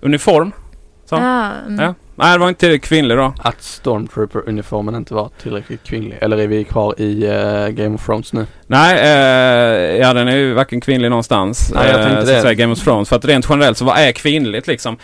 uniform. 0.00 0.52
Så. 1.04 1.14
Ja, 1.16 1.50
mm. 1.66 1.84
Ja. 1.84 1.94
Nej, 2.14 2.32
det 2.32 2.38
var 2.38 2.48
inte 2.48 2.60
tillräckligt 2.60 2.88
kvinnlig 2.88 3.16
då. 3.16 3.34
Att 3.38 3.62
Stormtrooper-uniformen 3.62 4.94
inte 4.94 5.14
var 5.14 5.30
tillräckligt 5.42 5.84
kvinnlig. 5.84 6.18
Eller 6.20 6.38
är 6.38 6.46
vi 6.46 6.64
kvar 6.64 7.00
i 7.00 7.26
eh, 7.26 7.68
Game 7.68 7.94
of 7.94 8.06
Thrones 8.06 8.32
nu? 8.32 8.46
Nej, 8.66 8.98
eh, 8.98 10.00
ja 10.00 10.12
den 10.12 10.28
är 10.28 10.36
ju 10.36 10.52
varken 10.52 10.80
kvinnlig 10.80 11.10
någonstans. 11.10 11.72
Nej, 11.74 11.90
jag 11.90 12.02
tänkte 12.02 12.18
eh, 12.18 12.24
så 12.24 12.30
det. 12.30 12.36
att 12.36 12.42
säga 12.42 12.54
Game 12.54 12.72
of 12.72 12.84
Thrones. 12.84 13.08
För 13.08 13.16
att 13.16 13.24
rent 13.24 13.46
generellt 13.48 13.78
så 13.78 13.84
vad 13.84 13.98
är 13.98 14.12
kvinnligt 14.12 14.66
liksom? 14.66 14.96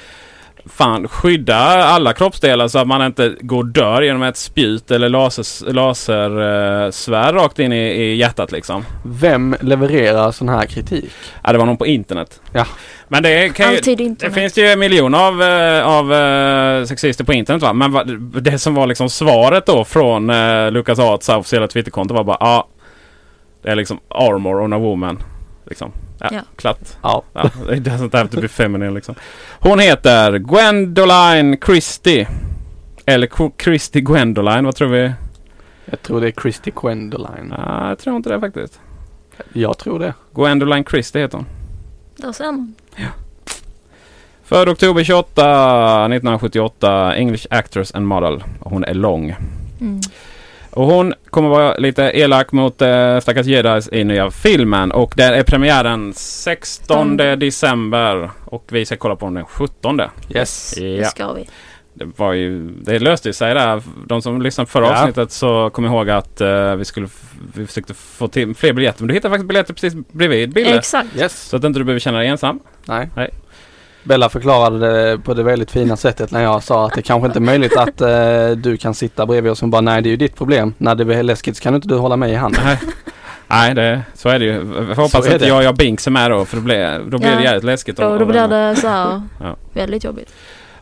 Fan, 0.69 1.09
skydda 1.09 1.57
alla 1.85 2.13
kroppsdelar 2.13 2.69
så 2.69 2.79
att 2.79 2.87
man 2.87 3.07
inte 3.07 3.35
går 3.41 3.59
och 3.59 3.67
dör 3.67 4.03
genom 4.03 4.23
ett 4.23 4.37
spjut 4.37 4.91
eller 4.91 5.09
laser, 5.09 5.73
lasersvärd 5.73 7.35
rakt 7.35 7.59
in 7.59 7.73
i, 7.73 7.77
i 7.77 8.17
hjärtat 8.17 8.53
liksom. 8.53 8.85
Vem 9.05 9.57
levererar 9.61 10.31
sån 10.31 10.49
här 10.49 10.67
kritik? 10.67 11.11
Ja, 11.43 11.53
det 11.53 11.59
var 11.59 11.67
någon 11.67 11.77
på 11.77 11.87
internet. 11.87 12.41
Ja. 12.53 12.67
Men 13.09 13.23
det 13.23 13.57
kan 13.57 13.73
ju, 13.73 14.15
Det 14.19 14.31
finns 14.31 14.59
ju 14.59 14.77
miljoner 14.77 15.19
av, 15.19 15.43
eh, 15.43 15.87
av 15.87 16.13
eh, 16.13 16.85
sexister 16.85 17.25
på 17.25 17.33
internet 17.33 17.63
va. 17.63 17.73
Men 17.73 17.93
va, 17.93 18.05
det 18.41 18.59
som 18.59 18.75
var 18.75 18.87
liksom 18.87 19.11
svaret 19.11 19.67
då 19.67 19.85
från 19.85 20.31
uh, 20.31 20.71
Lucas 20.71 20.99
Arts 20.99 21.29
officiella 21.29 21.69
Twitterkonto 21.69 22.15
var 22.15 22.25
bara 22.25 22.37
ja. 22.41 22.69
det 23.63 23.71
är 23.71 23.77
liksom 23.77 24.01
armor 24.09 24.61
on 24.61 24.73
a 24.73 24.79
woman. 24.79 25.23
Liksom. 25.67 25.93
Ja, 26.19 26.29
Ja. 26.33 26.41
klart. 26.57 26.97
Ja. 27.03 27.23
Ja, 27.33 27.45
it 27.45 27.83
doesn't 27.83 28.17
have 28.17 28.29
to 28.29 28.41
be 28.41 28.49
feminine 28.49 28.95
liksom. 28.95 29.15
Hon 29.61 29.79
heter 29.79 30.39
Gwendoline 30.39 31.57
Christie. 31.67 32.29
Eller 33.07 33.27
Qu- 33.27 33.53
Christie 33.63 34.01
Gwendoline, 34.03 34.65
vad 34.65 34.75
tror 34.77 34.89
vi? 34.89 35.13
Jag 35.85 36.03
tror 36.03 36.21
det 36.21 36.27
är 36.29 36.41
Christy 36.43 36.71
Gwendoline. 36.83 37.55
Ja, 37.59 37.89
jag 37.89 37.99
tror 37.99 38.17
inte 38.17 38.29
det 38.31 38.41
faktiskt. 38.41 38.81
Jag 39.53 39.79
tror 39.79 39.99
det. 39.99 40.15
Gwendoline 40.35 40.85
Christie 40.85 41.23
heter 41.23 41.37
hon. 41.37 41.47
Där 42.17 42.33
ser 42.33 42.45
man. 42.45 42.75
Född 44.45 44.69
oktober 44.69 45.05
28, 45.05 45.43
1978. 46.09 47.15
English 47.17 47.47
actress 47.51 47.95
and 47.95 48.07
model. 48.07 48.45
Hon 48.61 48.85
är 48.85 48.95
lång. 48.95 49.37
Mm. 49.81 50.01
Och 50.77 50.87
hon 50.87 51.15
kommer 51.31 51.49
vara 51.49 51.77
lite 51.77 52.03
elak 52.03 52.53
mot 52.53 52.83
äh, 52.83 53.19
stackars 53.21 53.47
jedis 53.47 53.89
i 53.93 54.05
nya 54.05 54.31
filmen. 54.31 54.93
Och 54.93 55.15
där 55.17 55.33
är 55.33 55.43
premiären 55.43 56.13
16 56.17 57.21
Mm. 57.21 57.39
december. 57.39 58.31
Och 58.45 58.65
vi 58.69 58.87
ska 58.87 58.97
kolla 58.97 59.17
på 59.17 59.27
den 59.27 59.35
den 59.35 59.45
17. 59.45 60.01
Yes. 60.29 60.75
Det 60.77 60.89
Ja, 60.97 61.05
ska 61.09 61.33
vi. 61.33 61.49
det 61.95 62.05
var 62.17 62.33
ju... 62.33 62.69
Det 62.71 62.99
löste 62.99 63.33
sig 63.33 63.55
där. 63.55 63.83
De 64.07 64.23
som 64.23 64.43
lyssnade 64.43 64.67
på 64.67 64.71
förra 64.71 64.87
Ja. 64.87 65.01
avsnittet 65.01 65.33
så 65.33 65.71
kommer 65.71 65.89
ihåg 65.89 66.11
att 66.11 66.41
eh, 66.41 66.75
vi 66.75 66.85
skulle... 66.85 67.09
Vi 67.55 67.67
försökte 67.67 67.95
få 67.95 68.29
till 68.29 68.55
fler 68.55 68.73
biljetter. 68.73 69.01
Men 69.03 69.09
du 69.09 69.15
hittade 69.15 69.33
faktiskt 69.33 69.49
biljetter 69.49 69.75
precis 69.75 69.95
bredvid 70.13 70.53
Bille. 70.53 70.77
Exakt. 70.79 71.17
Yes. 71.17 71.43
Så 71.49 71.57
att 71.57 71.65
inte 71.65 71.79
du 71.81 71.85
behöver 71.85 72.01
känna 72.01 72.19
dig 72.19 72.29
ensam. 72.29 72.61
Nej. 72.89 73.09
Nej. 73.17 73.31
Bella 74.07 74.29
förklarade 74.29 74.79
det 75.11 75.19
på 75.19 75.35
det 75.35 75.43
väldigt 75.43 75.71
fina 75.71 75.97
sättet 75.97 76.31
när 76.31 76.43
jag 76.43 76.63
sa 76.63 76.87
att 76.87 76.95
det 76.95 77.03
kanske 77.03 77.27
inte 77.27 77.39
är 77.39 77.41
möjligt 77.41 77.77
att 77.77 78.01
eh, 78.01 78.51
du 78.51 78.77
kan 78.77 78.95
sitta 78.95 79.27
bredvid 79.27 79.53
oss 79.53 79.63
och 79.63 79.69
bara 79.69 79.81
nej 79.81 80.03
det 80.03 80.09
är 80.09 80.11
ju 80.11 80.17
ditt 80.17 80.37
problem. 80.37 80.75
När 80.79 80.95
det 80.95 81.05
blir 81.05 81.23
läskigt 81.23 81.57
så 81.57 81.63
kan 81.63 81.75
inte 81.75 81.89
du 81.89 81.95
hålla 81.97 82.17
mig 82.17 82.33
i 82.33 82.35
handen. 82.35 82.63
Nej, 82.65 82.79
Nej 83.47 83.75
det, 83.75 84.03
så 84.15 84.29
är 84.29 84.39
det 84.39 84.45
ju. 84.45 84.53
Jag 84.89 84.97
hoppas 84.97 85.11
Så 85.13 85.31
är 85.31 85.35
att 85.37 85.47
jag, 85.47 85.63
jag 85.63 85.75
Binks 85.77 86.07
är 86.07 86.11
med 86.11 86.31
då. 86.31 86.45
För 86.45 86.57
då 86.57 86.63
blir, 86.63 86.99
då 87.11 87.19
blir 87.19 87.31
Ja. 87.31 87.37
det 87.37 87.43
jävligt 87.45 87.65
läskigt. 87.65 87.97
Då, 87.97 88.19
då 88.19 88.25
blir 88.25 88.49
det 88.49 88.77
så 88.77 88.89
här 88.89 89.23
Ja. 89.41 89.57
väldigt 89.73 90.05
jobbigt. 90.05 90.33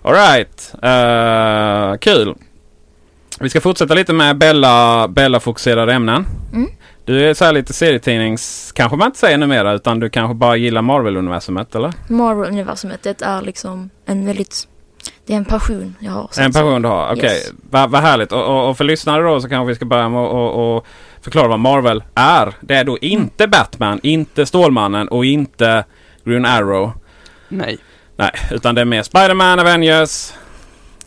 Alright. 0.02 0.74
Uh, 0.84 1.98
kul. 1.98 2.34
Vi 3.40 3.50
ska 3.50 3.60
fortsätta 3.60 3.94
lite 3.94 4.12
med 4.12 4.38
Bella, 4.38 5.08
Bella-fokuserade 5.08 5.92
ämnen. 5.92 6.26
Mm. 6.52 6.70
Du 7.04 7.28
är 7.30 7.34
så 7.34 7.44
här 7.44 7.52
lite 7.52 7.72
serietidnings... 7.72 8.72
Kanske 8.72 8.96
man 8.96 9.06
inte 9.06 9.18
säger 9.18 9.38
numera 9.38 9.72
utan 9.72 10.00
du 10.00 10.10
kanske 10.10 10.34
bara 10.34 10.56
gillar 10.56 10.82
Marvel-universumet 10.82 11.74
eller? 11.74 11.92
Marvel-universumet, 12.08 13.02
det 13.02 13.22
är 13.22 13.42
liksom 13.42 13.90
en 14.06 14.26
väldigt... 14.26 14.68
Det 15.26 15.32
är 15.32 15.36
en 15.36 15.44
passion 15.44 15.94
jag 16.00 16.12
har. 16.12 16.30
En 16.40 16.52
passion 16.52 16.82
du 16.82 16.88
har. 16.88 17.12
Okej, 17.12 17.24
Yes. 17.24 17.52
vad 17.70 17.90
vad 17.90 18.00
härligt. 18.02 18.32
Och, 18.32 18.44
och, 18.44 18.68
och 18.70 18.76
för 18.76 18.84
lyssnare 18.84 19.22
då 19.22 19.40
så 19.40 19.48
kanske 19.48 19.68
vi 19.68 19.74
ska 19.74 19.84
börja 19.84 20.08
med 20.08 20.20
att 20.20 20.84
förklara 21.20 21.48
vad 21.48 21.60
Marvel 21.60 22.02
är. 22.14 22.54
Det 22.60 22.74
är 22.74 22.84
då 22.84 22.98
inte 22.98 23.48
Batman, 23.48 24.00
inte 24.02 24.46
Stålmannen 24.46 25.08
och 25.08 25.24
inte 25.24 25.84
Green 26.24 26.44
Arrow. 26.44 26.92
Nej. 27.48 27.78
Nej, 28.16 28.30
utan 28.50 28.74
det 28.74 28.80
är 28.80 28.84
mer 28.84 29.02
Spider-Man, 29.02 29.58
Avengers, 29.60 30.32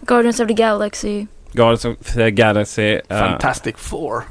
Guardians 0.02 0.40
of 0.40 0.48
the 0.48 0.54
Galaxy. 0.54 1.26
Guardians 1.52 1.86
of 1.86 2.14
the 2.14 2.32
Galaxy. 2.32 2.94
eh, 3.10 3.20
Fantastic 3.20 3.76
Four. 3.78 4.24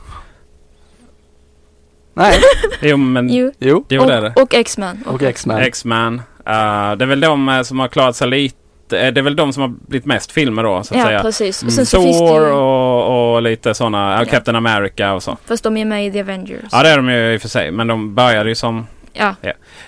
Nej. 2.17 2.41
jo, 2.83 2.97
men... 2.97 3.29
Jo. 3.35 3.53
Jo. 3.59 3.85
Det 3.89 3.95
är 3.97 4.21
det. 4.23 4.33
Och, 4.37 4.43
och 4.43 4.55
X-Men. 4.55 5.03
Och 5.07 5.23
X-Men. 5.23 5.59
X-Man. 5.59 6.15
Eh, 6.47 6.93
det 6.97 7.05
är 7.05 7.07
väl 7.07 7.21
de 7.21 7.49
eh, 7.49 7.63
som 7.63 7.79
har 7.79 7.89
klarat 7.89 8.17
sig 8.17 8.29
lite. 8.29 8.57
eh, 8.99 9.13
Det 9.13 9.21
är 9.21 9.23
väl 9.23 9.37
de 9.37 9.53
som 9.53 9.61
har 9.63 9.69
blivit 9.69 10.07
mest 10.07 10.33
filmer 10.33 10.63
då 10.63 10.83
så 10.83 10.95
att 10.95 11.01
Ja, 11.01 11.07
säga. 11.07 11.23
precis. 11.23 11.63
Mm. 11.63 11.69
Och 11.69 11.73
sen 11.73 11.87
så 11.87 12.03
finns 12.03 12.21
det 12.21 12.27
Thor 12.27 12.47
ju... 12.47 12.53
och, 12.53 13.35
och 13.35 13.43
lite 13.43 13.75
sådana. 13.75 14.13
Ja. 14.13 14.19
Ja. 14.19 14.25
Captain 14.25 14.57
America 14.57 15.13
och 15.15 15.23
så. 15.23 15.37
Fast 15.47 15.65
de 15.65 15.77
är 15.77 15.85
med 15.85 16.07
i 16.07 16.11
The 16.13 16.21
Avengers. 16.21 16.61
Ja 16.73 16.83
det 16.83 16.89
är 16.89 16.97
de 16.97 17.09
ju 17.09 17.35
i 17.35 17.37
och 17.37 17.41
för 17.43 17.49
sig. 17.49 17.71
Men 17.71 17.87
de 17.87 18.15
började 18.15 18.49
ju 18.49 18.55
som... 18.55 18.87
Ja. 19.13 19.35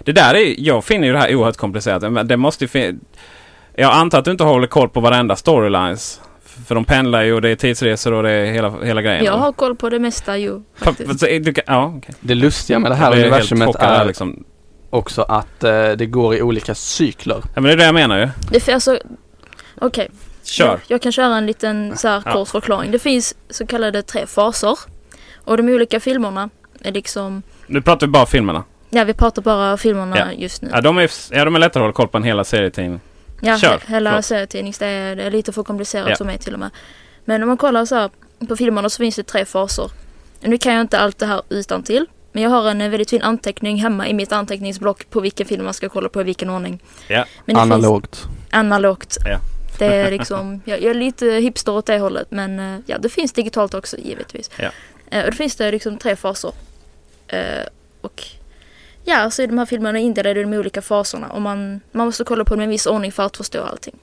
Det 0.05 0.13
där 0.13 0.35
är 0.35 0.55
Jag 0.59 0.85
finner 0.85 1.07
ju 1.07 1.13
det 1.13 1.19
här 1.19 1.35
oerhört 1.35 1.57
komplicerat. 1.57 2.13
Men 2.13 2.29
det 2.29 2.37
måste 2.37 2.65
ju 2.65 2.69
fin- 2.69 3.01
Jag 3.77 3.93
antar 3.93 4.19
att 4.19 4.25
du 4.25 4.31
inte 4.31 4.45
håller 4.45 4.67
koll 4.67 4.89
på 4.89 5.01
varenda 5.01 5.37
storylines. 5.37 6.21
För 6.69 6.75
de 6.75 6.85
pendlar 6.85 7.23
ju 7.23 7.35
och 7.35 7.43
det 7.43 7.49
är 7.49 7.57
tidsresor 7.57 8.13
och 8.13 8.23
det 8.23 8.31
är 8.31 8.45
hela, 8.53 8.71
hela 8.85 9.03
grejen. 9.03 9.25
Jag 9.25 9.33
har 9.33 9.53
koll 9.53 9.77
på 9.77 9.89
det 9.89 9.99
mesta 9.99 10.37
ju. 10.37 10.53
Fa- 10.57 10.63
Faktiskt. 10.77 11.23
är 11.23 11.63
Ja. 11.67 12.01
Det 12.21 12.35
lustiga 12.35 12.79
med 12.79 12.91
det 12.91 12.95
här 12.95 13.11
blir 13.11 13.21
helt 13.21 13.33
universumet 13.33 13.77
är 13.79 14.05
liksom. 14.05 14.45
också 14.91 15.23
att 15.23 15.65
eh, 15.65 15.89
det 15.91 16.07
går 16.07 16.35
i 16.35 16.43
olika 16.43 16.75
cykler. 16.75 17.37
Ja 17.55 17.61
men 17.61 17.63
det 17.65 17.73
är 17.73 17.77
det 17.77 17.85
jag 17.85 17.95
menar 17.95 18.19
ju. 18.19 18.29
Det 18.51 18.61
finns 18.61 18.89
alltså... 18.89 18.99
Okej. 19.81 20.09
Kör. 20.45 20.67
Jag, 20.67 20.81
jag 20.87 21.03
kan 21.03 21.13
köra 21.13 21.37
en 21.37 21.47
liten 21.47 21.97
så 21.97 22.09
här 22.09 22.23
Ja. 22.27 22.33
kort 22.33 22.49
förklaring. 22.49 22.91
Det 22.91 22.99
finns 22.99 23.35
så 23.51 23.67
kallade 23.67 24.03
tre 24.03 24.27
faser. 24.27 24.79
Och 25.45 25.57
de 25.57 25.69
olika 25.69 26.01
filmerna 26.01 26.51
är 26.81 26.93
liksom... 26.93 27.43
Nu 27.67 27.83
pratar 27.83 28.07
vi 28.07 28.11
bara 28.11 28.27
filmerna. 28.27 28.65
Ja, 28.91 29.05
vi 29.05 29.15
pratar 29.15 29.43
bara 29.43 29.77
filmerna 29.77 30.19
Ja. 30.19 30.25
just 30.33 30.63
nu. 30.63 30.71
Ja 30.73 30.81
de 30.81 30.99
är, 30.99 31.11
ja, 31.31 31.45
de 31.45 31.55
är 31.55 31.59
lättare 31.59 31.81
att 31.81 31.85
hålla 31.85 31.93
koll 31.93 32.09
på 32.09 32.17
en 32.17 32.25
hela 32.25 32.45
serietidning. 32.45 33.01
Ja, 33.41 33.59
Kör, 33.59 33.81
hela 33.87 34.11
förlåt. 34.11 34.25
serietidnings, 34.25 34.79
det 34.79 34.87
är, 34.87 35.17
det 35.17 35.23
är 35.23 35.31
lite 35.31 35.53
för 35.53 35.63
komplicerat 35.63 36.09
Ja. 36.09 36.17
för 36.17 36.25
mig 36.25 36.39
till 36.39 36.55
och 36.55 36.61
med. 36.61 36.71
Men 37.25 37.43
om 37.43 37.49
man 37.49 37.57
kollar 37.57 37.85
så 37.85 37.95
här 37.95 38.11
på 38.49 38.57
filmerna 38.57 38.89
så 38.91 38.99
finns 38.99 39.17
det 39.17 39.23
tre 39.23 39.45
faser. 39.45 39.91
Nu 40.41 40.59
kan 40.59 40.73
jag 40.75 40.81
inte 40.81 40.99
allt 40.99 41.19
det 41.19 41.27
här 41.27 41.43
utan 41.49 41.83
till. 41.83 42.07
Men 42.33 42.43
jag 42.43 42.51
har 42.51 42.71
en 42.71 42.79
väldigt 42.91 43.11
fin 43.11 43.23
anteckning 43.23 43.77
hemma 43.83 44.09
i 44.09 44.15
mitt 44.15 44.33
anteckningsblock 44.33 45.11
på 45.11 45.21
vilken 45.21 45.47
film 45.47 45.65
man 45.65 45.75
ska 45.75 45.89
kolla 45.89 46.09
på 46.09 46.21
i 46.21 46.25
vilken 46.25 46.51
ordning. 46.51 46.81
Ja. 47.09 47.25
Men 47.45 47.55
det 47.57 47.63
Analogt. 47.63 48.17
Finns 48.17 48.29
analogt. 48.51 49.17
Ja. 49.25 49.39
Det 49.79 49.87
är 49.87 50.11
liksom, 50.19 50.61
jag, 50.65 50.83
jag 50.83 50.91
är 50.91 50.95
lite 50.95 51.27
hipster 51.27 51.73
åt 51.73 51.87
det 51.87 51.99
hållet 51.99 52.27
men 52.31 52.59
eh, 52.61 52.81
ja 52.87 52.99
det 52.99 53.09
finns 53.09 53.33
digitalt 53.33 53.75
också 53.75 53.97
givetvis. 53.97 54.51
Ja. 54.57 54.71
Eh, 55.11 55.25
och 55.25 55.31
då 55.31 55.37
finns 55.37 55.57
det 55.57 55.71
liksom 55.71 55.99
tre 55.99 56.17
faser. 56.17 56.53
Eh, 57.29 57.39
och 58.01 58.23
ja, 59.09 59.31
så 59.31 59.43
är 59.43 59.47
de 59.47 59.59
här 59.59 59.67
filmerna 59.67 59.99
indelade 59.99 60.41
i 60.41 60.43
de 60.43 60.55
olika 60.55 60.83
faserna 60.83 61.29
och 61.29 61.43
man, 61.43 61.81
man 61.93 62.07
måste 62.07 62.25
kolla 62.25 62.45
på 62.45 62.55
dem 62.55 62.61
i 62.61 62.65
en 62.65 62.71
viss 62.71 62.87
ordning 62.87 63.13
för 63.13 63.23
att 63.23 63.37
förstå 63.37 63.63
allting. 63.63 63.95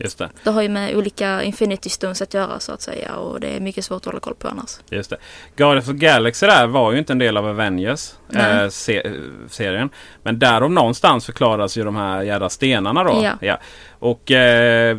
Just 0.00 0.18
det. 0.18 0.28
Det 0.44 0.50
har 0.50 0.62
ju 0.62 0.68
med 0.68 0.96
olika 0.96 1.42
Infinity 1.42 1.88
Stones 1.88 2.22
att 2.22 2.34
göra 2.34 2.60
så 2.60 2.72
att 2.72 2.82
säga 2.82 3.14
och 3.14 3.40
det 3.40 3.56
är 3.56 3.60
mycket 3.60 3.84
svårt 3.84 3.96
att 3.96 4.04
hålla 4.04 4.20
koll 4.20 4.34
på 4.34 4.48
annars. 4.48 4.78
Just 4.90 5.10
det. 5.10 5.16
Guardians 5.56 5.88
of 5.88 5.92
the 5.92 6.06
Galaxy 6.06 6.46
där 6.46 6.66
var 6.66 6.92
ju 6.92 6.98
inte 6.98 7.12
en 7.12 7.18
del 7.18 7.36
av 7.36 7.46
Avengers 7.46 8.12
Nej. 8.28 8.62
eh, 8.64 8.68
se, 8.68 9.10
serien. 9.48 9.90
Men 10.22 10.38
där 10.38 10.62
om 10.62 10.74
någonstans 10.74 11.26
förklaras 11.26 11.76
ju 11.78 11.84
de 11.84 11.96
här 11.96 12.22
jädra 12.22 12.48
stenarna 12.48 13.04
då. 13.04 13.30
Ja. 13.40 13.58
Och 13.98 14.30
eh, 14.30 14.96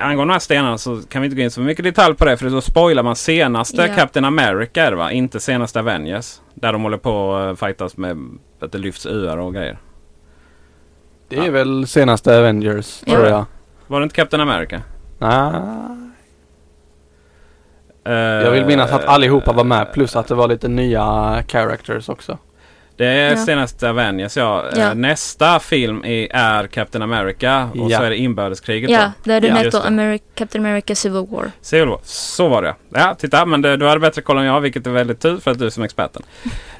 angående 0.00 0.30
de 0.30 0.30
här 0.32 0.38
stenarna 0.38 0.78
så 0.78 1.02
kan 1.08 1.22
vi 1.22 1.26
inte 1.26 1.36
gå 1.36 1.42
in 1.42 1.50
så 1.50 1.60
mycket 1.60 1.84
detalj 1.84 2.14
på 2.14 2.24
det 2.24 2.36
för 2.36 2.50
då 2.50 2.60
spoilar 2.60 3.02
man 3.02 3.16
senaste 3.16 3.86
Ja. 3.86 3.94
Captain 3.94 4.24
America 4.24 4.82
är 4.82 4.90
det 4.90 4.96
va? 4.96 5.12
Inte 5.12 5.40
senaste 5.40 5.78
Avengers. 5.78 6.40
Där 6.54 6.72
de 6.72 6.82
håller 6.82 6.98
på 6.98 7.34
att 7.34 7.58
fightas 7.58 7.96
med 7.96 8.16
att 8.62 8.72
det 8.72 8.78
lyfts 8.78 9.06
öar 9.06 9.36
och 9.38 9.54
grejer. 9.54 9.78
Det 11.28 11.36
är 11.36 11.50
väl 11.50 11.86
senaste 11.86 12.38
Avengers, 12.38 13.02
Ja. 13.06 13.14
tror 13.14 13.26
jag. 13.26 13.44
Var 13.86 14.00
det 14.00 14.04
inte 14.04 14.14
Captain 14.16 14.40
America? 14.40 14.82
Nej. 15.18 15.52
Eh, 18.04 18.12
Jag 18.14 18.50
vill 18.50 18.64
minnas 18.66 18.92
att 18.92 19.04
allihopa 19.04 19.52
var 19.52 19.64
med 19.64 19.92
plus 19.92 20.16
att 20.16 20.26
det 20.28 20.34
var 20.34 20.48
lite 20.48 20.68
nya 20.68 21.04
characters 21.48 22.08
också. 22.08 22.38
Det 22.96 23.06
är 23.06 23.30
Ja. 23.30 23.36
senaste 23.36 23.90
Avengers 23.90 24.36
ja. 24.36 24.64
Eh, 24.72 24.78
Ja. 24.80 24.94
Nästa 24.94 25.58
film 25.60 26.04
är, 26.04 26.28
är 26.36 26.66
Captain 26.66 27.02
America 27.02 27.68
och 27.74 27.90
Ja. 27.90 27.98
så 27.98 28.04
är 28.04 28.10
det 28.10 28.16
inbördeskriget 28.16 28.90
Ja, 28.90 29.12
då. 29.24 29.30
det, 29.32 29.40
den 29.40 29.56
Ja, 29.56 29.62
det. 29.62 29.70
Ameri- 29.88 30.20
Captain 30.34 30.66
America 30.66 30.94
Civil 30.94 31.26
War. 31.30 31.50
Civil 31.60 31.88
War. 31.88 31.98
Så 32.02 32.48
var 32.48 32.62
det 32.62 32.74
ja. 32.94 33.14
titta 33.18 33.46
men 33.46 33.62
det, 33.62 33.76
du 33.76 33.86
hade 33.86 34.00
bättre 34.00 34.22
koll 34.22 34.38
än 34.38 34.44
jag 34.44 34.60
vilket 34.60 34.86
är 34.86 34.90
väldigt 34.90 35.20
tur 35.20 35.38
för 35.38 35.50
att 35.50 35.58
du 35.58 35.66
är 35.66 35.70
som 35.70 35.82
experten. 35.84 36.22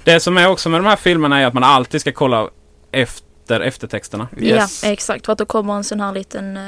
Det 0.09 0.21
som 0.21 0.37
är 0.37 0.49
också 0.49 0.69
med 0.69 0.81
de 0.81 0.87
här 0.87 0.97
filmerna 0.97 1.41
är 1.41 1.47
att 1.47 1.55
man 1.55 1.65
alltid 1.65 2.01
ska 2.01 2.13
kolla 2.13 2.49
efter 2.93 3.61
eftertexterna. 3.61 4.29
Yes. 4.39 4.83
Ja, 4.85 4.91
exakt. 4.91 5.27
För 5.27 5.33
att 5.33 5.39
då 5.39 5.45
kommer 5.45 5.75
en 5.75 5.85
sån 5.85 6.01
här 6.01 6.13
liten 6.13 6.57
eh, 6.57 6.63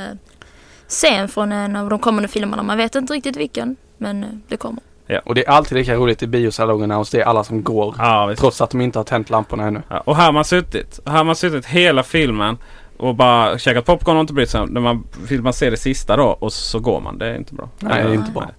scen 0.88 1.28
från 1.28 1.52
en 1.52 1.76
av 1.76 1.90
de 1.90 1.98
kommande 1.98 2.28
filmerna. 2.28 2.62
Man 2.62 2.76
vet 2.76 2.94
inte 2.94 3.12
riktigt 3.12 3.36
vilken, 3.36 3.76
men 3.98 4.24
eh, 4.24 4.30
det 4.48 4.56
kommer. 4.56 4.82
Ja. 5.06 5.20
Och 5.24 5.34
det 5.34 5.46
är 5.46 5.50
alltid 5.50 5.78
lika 5.78 5.94
roligt 5.94 6.22
i 6.22 6.26
biosalongerna 6.26 6.98
och 6.98 7.08
se 7.08 7.22
alla 7.22 7.44
som 7.44 7.62
går. 7.62 7.94
Ja. 7.98 8.34
Trots 8.38 8.60
att 8.60 8.70
de 8.70 8.80
inte 8.80 8.98
har 8.98 9.04
tänt 9.04 9.30
lamporna 9.30 9.64
ännu. 9.64 9.82
Ja, 9.88 10.00
och 10.00 10.16
här 10.16 10.24
har 10.24 10.32
man 10.32 10.44
suttit. 10.44 11.00
Här 11.06 11.16
har 11.16 11.24
man 11.24 11.36
suttit 11.36 11.66
hela 11.66 12.02
filmen 12.02 12.58
och 12.96 13.14
bara 13.14 13.58
käkat 13.58 13.84
popcorn 13.84 14.16
och 14.16 14.20
inte 14.20 14.32
brytt 14.32 14.50
sig. 14.50 14.66
När 14.66 14.80
man, 14.80 15.04
man 15.42 15.52
se 15.52 15.70
det 15.70 15.76
sista 15.76 16.16
då 16.16 16.24
och 16.24 16.52
så 16.52 16.78
går 16.78 17.00
man. 17.00 17.18
Det 17.18 17.26
är 17.26 17.36
inte 17.36 17.54
bra. 17.54 17.68
Nej, 17.78 18.02
det 18.04 18.10
är 18.10 18.14
inte 18.14 18.30
bra. 18.30 18.42
Nej. 18.42 18.54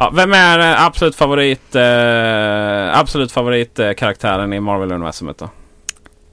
Ja, 0.00 0.10
vem 0.14 0.32
är 0.32 0.58
eh, 0.58 0.84
absolut 0.84 1.16
favorit 1.16 1.74
eh, 1.74 2.98
absolut 2.98 3.32
favoritkaraktären 3.32 4.52
i 4.52 4.60
Marvel-universumet 4.60 5.38
då? 5.38 5.44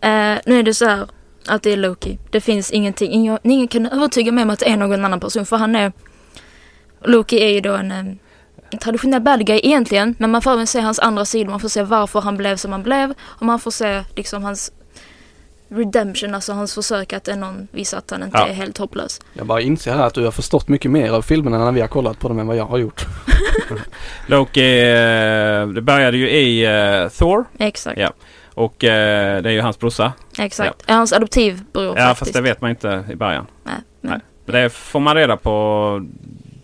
Eh, 0.07 0.37
nu 0.45 0.59
är 0.59 0.63
det 0.63 0.73
så 0.73 0.85
här 0.85 1.07
att 1.47 1.63
det 1.63 1.73
är 1.73 1.77
Loki. 1.77 2.19
Det 2.31 2.41
finns 2.41 2.71
ingenting. 2.71 3.11
Ingen, 3.11 3.39
ingen 3.43 3.67
kan 3.67 3.85
övertyga 3.85 4.31
mig 4.31 4.43
om 4.43 4.49
att 4.49 4.59
det 4.59 4.69
är 4.69 4.77
någon 4.77 5.05
annan 5.05 5.19
person. 5.19 5.45
För 5.45 5.57
han 5.57 5.75
är... 5.75 5.91
Loki 7.03 7.43
är 7.43 7.49
ju 7.49 7.61
då 7.61 7.73
en, 7.73 7.91
eh, 7.91 7.97
en 8.69 8.79
traditionell 8.81 9.21
bad 9.21 9.45
guy 9.45 9.59
egentligen. 9.63 10.15
Men 10.19 10.31
man 10.31 10.41
får 10.41 10.53
även 10.53 10.67
se 10.67 10.79
hans 10.79 10.99
andra 10.99 11.25
sidor. 11.25 11.51
Man 11.51 11.59
får 11.59 11.69
se 11.69 11.83
varför 11.83 12.21
han 12.21 12.37
blev 12.37 12.55
som 12.55 12.71
han 12.71 12.83
blev. 12.83 13.13
Och 13.21 13.45
man 13.45 13.59
får 13.59 13.71
se 13.71 14.03
liksom 14.15 14.43
hans 14.43 14.71
redemption, 15.69 16.35
alltså 16.35 16.53
hans 16.53 16.75
försök 16.75 17.13
att 17.13 17.27
ändå 17.27 17.47
visa 17.71 17.97
att 17.97 18.11
han 18.11 18.23
inte 18.23 18.37
Ja. 18.37 18.47
är 18.47 18.53
helt 18.53 18.77
hopplös. 18.77 19.21
Jag 19.33 19.45
bara 19.45 19.61
inser 19.61 19.93
här 19.93 20.03
att 20.07 20.13
du 20.13 20.23
har 20.23 20.31
förstått 20.31 20.67
mycket 20.67 20.91
mer 20.91 21.09
av 21.11 21.21
filmerna 21.21 21.57
när 21.65 21.71
vi 21.71 21.81
har 21.81 21.87
kollat 21.87 22.19
på 22.19 22.27
dem 22.27 22.39
än 22.39 22.47
vad 22.47 22.57
jag 22.57 22.65
har 22.65 22.77
gjort. 22.77 23.05
Loki, 24.27 24.79
eh, 24.81 25.67
det 25.67 25.81
började 25.81 26.17
ju 26.17 26.29
i 26.29 26.65
eh, 26.65 27.09
Thor. 27.09 27.45
Exakt. 27.57 27.99
Ja. 27.99 28.11
Och 28.53 28.83
eh, 28.83 29.41
det 29.41 29.49
är 29.49 29.53
ju 29.53 29.61
hans 29.61 29.79
brorsa. 29.79 30.13
Exakt. 30.39 30.83
Är 30.89 30.93
hans 30.95 31.13
adoptivbror 31.13 31.85
Ja, 31.85 31.93
faktiskt. 31.95 32.19
fast 32.19 32.33
det 32.33 32.41
vet 32.41 32.61
man 32.61 32.69
inte 32.69 33.03
i 33.11 33.15
början. 33.15 33.47
Nej, 33.63 33.75
men, 34.01 34.11
Nej. 34.45 34.63
Det 34.63 34.69
får 34.69 34.99
man 34.99 35.15
reda 35.15 35.37
på. 35.37 36.05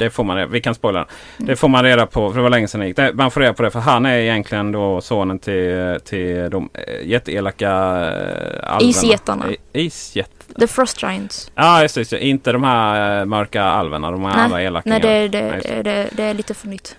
Det 0.02 0.10
får 0.10 0.24
man 0.24 0.38
reda 0.38 0.48
Vi 0.48 0.62
kan 0.62 0.76
spoila. 0.76 1.06
Det 1.38 1.56
får 1.56 1.68
man 1.68 1.84
reda 1.84 2.06
på, 2.06 2.30
för 2.30 2.38
det 2.38 2.44
var 2.44 2.50
länge 2.50 2.68
sedan 2.68 2.82
det 2.82 2.88
gick. 2.88 2.96
Det, 2.96 3.14
man 3.14 3.32
får 3.32 3.42
reda 3.42 3.54
på 3.54 3.64
det 3.64 3.72
för 3.72 3.80
han 3.80 4.06
är 4.06 4.18
egentligen 4.18 4.72
då 4.72 5.02
sonen 5.02 5.40
till, 5.40 6.00
till 6.06 6.50
de 6.50 6.70
eh, 6.74 7.08
jätteelaka 7.08 7.70
eh, 7.70 8.74
alverna. 8.74 8.82
Isjättarna. 8.82 9.46
I- 9.74 9.82
Isjätt. 9.86 10.32
The 10.60 10.68
Frost 10.68 11.04
Giants. 11.04 11.52
Ja, 11.56 11.82
just 11.82 11.96
det, 11.96 12.02
just 12.02 12.12
det. 12.12 12.26
Inte 12.26 12.52
de 12.52 12.64
här 12.64 13.20
eh, 13.20 13.26
mörka 13.26 13.64
alverna. 13.64 14.12
De 14.12 14.24
här 14.26 14.34
Nej, 14.36 14.44
andra 14.44 14.62
elaka. 14.62 14.90
Nej, 14.90 15.00
det, 15.00 15.28
det, 15.28 15.40
Ja, 15.48 15.56
just 15.56 15.68
det. 15.84 16.10
det, 16.12 16.24
är 16.24 16.34
lite 16.34 16.54
för 16.54 16.68
nytt. 16.68 16.96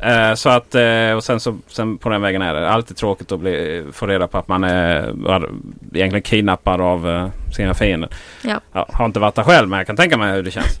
Eh, 0.00 0.34
så 0.34 0.48
att, 0.48 0.74
eh, 0.74 1.12
och 1.16 1.24
sen, 1.24 1.40
så, 1.40 1.56
sen 1.68 1.98
på 1.98 2.08
den 2.08 2.22
vägen 2.22 2.42
är 2.42 2.54
det 2.54 2.70
alltid 2.70 2.96
tråkigt 2.96 3.32
att 3.32 3.40
bli, 3.40 3.84
få 3.92 4.06
reda 4.06 4.26
på 4.28 4.38
att 4.38 4.48
man 4.48 4.64
är 4.64 5.10
var- 5.14 5.50
egentligen 5.94 6.22
kidnappad 6.22 6.80
av 6.80 7.08
eh, 7.10 7.28
sina 7.56 7.74
fiender. 7.74 8.08
Ja. 8.42 8.60
Ja, 8.72 8.86
har 8.92 9.04
inte 9.04 9.20
varit 9.20 9.34
där 9.34 9.42
själv 9.42 9.68
men 9.68 9.76
jag 9.76 9.86
kan 9.86 9.96
tänka 9.96 10.16
mig 10.18 10.32
hur 10.34 10.42
det 10.42 10.50
känns. 10.50 10.80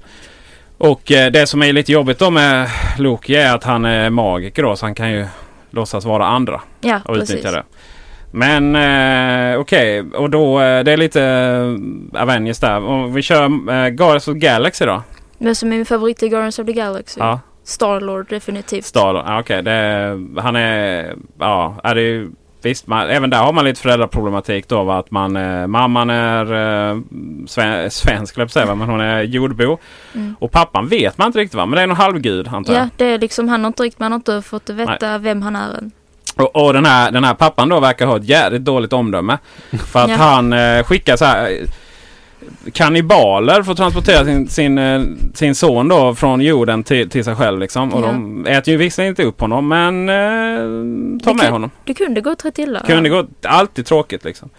Och 0.90 1.12
eh, 1.12 1.30
det 1.30 1.46
som 1.46 1.62
är 1.62 1.72
lite 1.72 1.92
jobbigt 1.92 2.18
då 2.18 2.30
med 2.30 2.68
Loki 2.98 3.36
är 3.36 3.54
att 3.54 3.64
han 3.64 3.84
är 3.84 4.10
magiker 4.10 4.62
då 4.62 4.76
så 4.76 4.86
han 4.86 4.94
kan 4.94 5.10
ju 5.12 5.26
låtsas 5.70 6.04
vara 6.04 6.26
andra 6.26 6.60
Ja, 6.80 7.00
och 7.04 7.14
precis. 7.14 7.30
utnyttja 7.30 7.50
det. 7.50 7.64
Men 8.30 8.76
eh, 8.76 9.60
okej, 9.60 10.00
och 10.00 10.30
då 10.30 10.60
eh, 10.60 10.84
det 10.84 10.92
är 10.92 10.96
lite 10.96 11.22
eh, 11.22 12.22
Avengers 12.22 12.58
där. 12.58 12.82
Och 12.82 13.16
vi 13.16 13.22
kör 13.22 13.44
eh, 13.44 13.88
Guardians 13.88 14.28
of 14.28 14.34
the 14.34 14.38
Galaxy 14.38 14.84
då. 14.84 15.02
Men 15.38 15.54
som 15.54 15.72
är 15.72 15.76
min 15.76 15.86
favorit 15.86 16.22
i 16.22 16.28
Guardians 16.28 16.58
of 16.58 16.66
the 16.66 16.72
Galaxy. 16.72 17.20
Ja. 17.20 17.40
Starlord 17.64 18.28
definitivt. 18.28 18.84
Star, 18.84 19.14
ja, 19.14 19.40
okej. 19.40 19.62
det 19.62 20.18
Han 20.38 20.56
är... 20.56 21.14
Ja, 21.38 21.80
är 21.84 21.94
det. 21.94 22.30
Visst, 22.64 22.86
man, 22.86 23.08
även 23.08 23.30
där 23.30 23.38
har 23.38 23.52
man 23.52 23.64
lite 23.64 23.80
föräldraproblematik 23.80 24.68
då. 24.68 24.84
Va? 24.84 24.98
Att 24.98 25.10
man, 25.10 25.36
eh, 25.36 25.66
mamman 25.66 26.10
är 26.10 26.52
eh, 26.90 26.98
sven, 27.46 27.90
svensk, 27.90 28.38
jag 28.38 28.50
säga, 28.50 28.74
men 28.74 28.88
hon 28.88 29.00
är 29.00 29.22
jordbo. 29.22 29.78
Mm. 30.14 30.36
Och 30.38 30.52
pappan 30.52 30.88
vet 30.88 31.18
man 31.18 31.26
inte 31.26 31.38
riktigt 31.38 31.54
va? 31.56 31.66
Men 31.66 31.76
det 31.76 31.82
är 31.82 31.86
någon 31.86 31.96
halvgud 31.96 32.48
antar 32.48 32.74
jag. 32.74 32.82
Ja, 32.82 32.88
det 32.96 33.04
är 33.04 33.18
liksom, 33.18 33.48
han 33.48 33.60
har 33.60 33.66
inte 33.66 33.82
riktigt, 33.82 34.00
man 34.00 34.12
har 34.12 34.16
inte 34.16 34.42
fått 34.42 34.70
veta 34.70 35.18
vem 35.18 35.42
han 35.42 35.56
är 35.56 35.78
än. 35.78 35.90
Och, 36.36 36.56
och 36.66 36.72
den, 36.72 36.84
här, 36.86 37.10
den 37.10 37.24
här 37.24 37.34
pappan 37.34 37.68
då 37.68 37.80
verkar 37.80 38.06
ha 38.06 38.16
ett 38.16 38.24
jävligt 38.24 38.64
dåligt 38.64 38.92
omdöme. 38.92 39.38
För 39.92 40.00
att 40.04 40.10
Ja. 40.10 40.16
han 40.16 40.52
eh, 40.52 40.82
skickar 40.84 41.16
så 41.16 41.24
här... 41.24 41.50
Kannibaler 42.72 43.70
att 43.70 43.76
transportera 43.76 44.24
sin, 44.24 44.48
sin, 44.48 44.78
eh, 44.78 45.02
sin 45.34 45.54
son 45.54 45.88
då 45.88 46.14
från 46.14 46.40
jorden 46.40 46.84
till, 46.84 47.10
till 47.10 47.24
sig 47.24 47.34
själv 47.34 47.58
liksom. 47.60 47.92
Och 47.94 48.02
Ja. 48.02 48.06
de 48.06 48.46
äter 48.46 48.72
ju 48.72 48.78
visserligen 48.78 49.12
inte 49.12 49.22
upp 49.24 49.40
honom 49.40 49.68
men 49.68 50.08
eh, 50.08 50.14
tar 51.24 51.32
Det 51.32 51.34
med 51.34 51.50
honom. 51.50 51.70
Det 51.84 51.94
kunde 51.94 52.20
gått 52.20 52.44
rätt 52.44 52.58
illa. 52.58 52.80
Kunde 52.80 53.08
gå 53.08 53.26
alltid 53.42 53.86
tråkigt 53.86 54.24
liksom. 54.24 54.50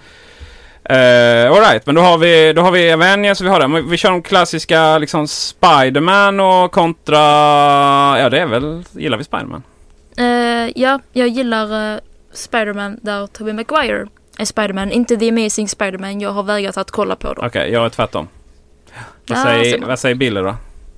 Uh, 0.90 1.52
Alright, 1.52 1.86
men 1.86 1.96
då 1.96 2.02
har 2.02 2.18
vi, 2.18 2.54
då 2.54 2.62
har 2.62 2.72
vi 2.72 2.92
Avengers 2.92 3.40
och 3.42 3.46
vi 3.46 3.50
har 3.50 3.60
det. 3.60 3.68
Men 3.68 3.90
Vi 3.90 3.98
kör 3.98 4.12
de 4.12 4.22
klassiska 4.22 4.98
liksom 4.98 5.28
Spiderman 5.28 6.40
och 6.40 6.72
kontra... 6.72 7.20
Ja 8.20 8.30
det 8.30 8.40
är 8.40 8.46
väl... 8.46 8.84
Gillar 8.92 9.18
vi 9.18 9.24
Spiderman? 9.24 9.64
Eh, 10.18 10.72
ja, 10.82 11.00
jag 11.14 11.28
gillar 11.28 11.94
uh, 11.94 12.00
Spiderman 12.34 13.00
där 13.02 13.28
Tobey 13.28 13.54
Maguire 13.54 14.08
Spiderman. 14.44 14.92
Inte 14.92 15.18
The 15.18 15.30
Amazing 15.30 15.68
Spiderman. 15.70 16.20
Jag 16.22 16.30
har 16.32 16.44
vägrat 16.44 16.78
att 16.78 16.92
kolla 16.92 17.16
på 17.16 17.34
dem. 17.34 17.46
Okej, 17.48 17.72
jag 17.72 17.86
är 17.86 17.90
tvärtom. 17.90 18.28
Vad 19.28 19.38
Ja, 19.38 19.44
säger, 19.44 19.86
vad 19.86 20.00
säger 20.00 20.16
Billy 20.16 20.42
då? 20.42 20.56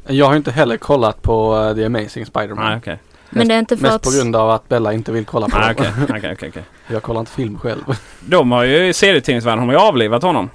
Jag 0.07 0.25
har 0.25 0.35
inte 0.35 0.51
heller 0.51 0.77
kollat 0.77 1.21
på 1.21 1.57
eh, 1.69 1.75
The 1.75 1.85
Amazing 1.85 2.25
Spider-Man. 2.25 2.65
Nej, 2.65 2.77
okej. 2.77 2.99
Men 3.29 3.47
det 3.47 3.53
är 3.53 3.59
inte 3.59 3.77
för 3.77 3.83
Mest 3.83 3.95
att... 3.95 4.01
på 4.03 4.09
grund 4.11 4.35
av 4.35 4.49
att 4.51 4.69
Bella 4.69 4.93
inte 4.93 5.11
vill 5.11 5.25
kolla 5.25 5.47
på 5.49 5.57
Nej, 5.57 5.75
dem. 5.75 5.85
okej, 6.03 6.05
okej, 6.17 6.33
okej, 6.33 6.49
okej. 6.49 6.63
Jag 6.87 7.03
kollar 7.03 7.19
inte 7.19 7.31
film 7.31 7.59
själv. 7.59 7.83
De 8.19 8.51
har 8.51 8.63
ju 8.63 8.87
i 8.87 8.93
serietidningsvärlden 8.93 9.65
har 9.65 9.71
ju 9.73 9.79
avlivat 9.79 10.23
honom. 10.23 10.49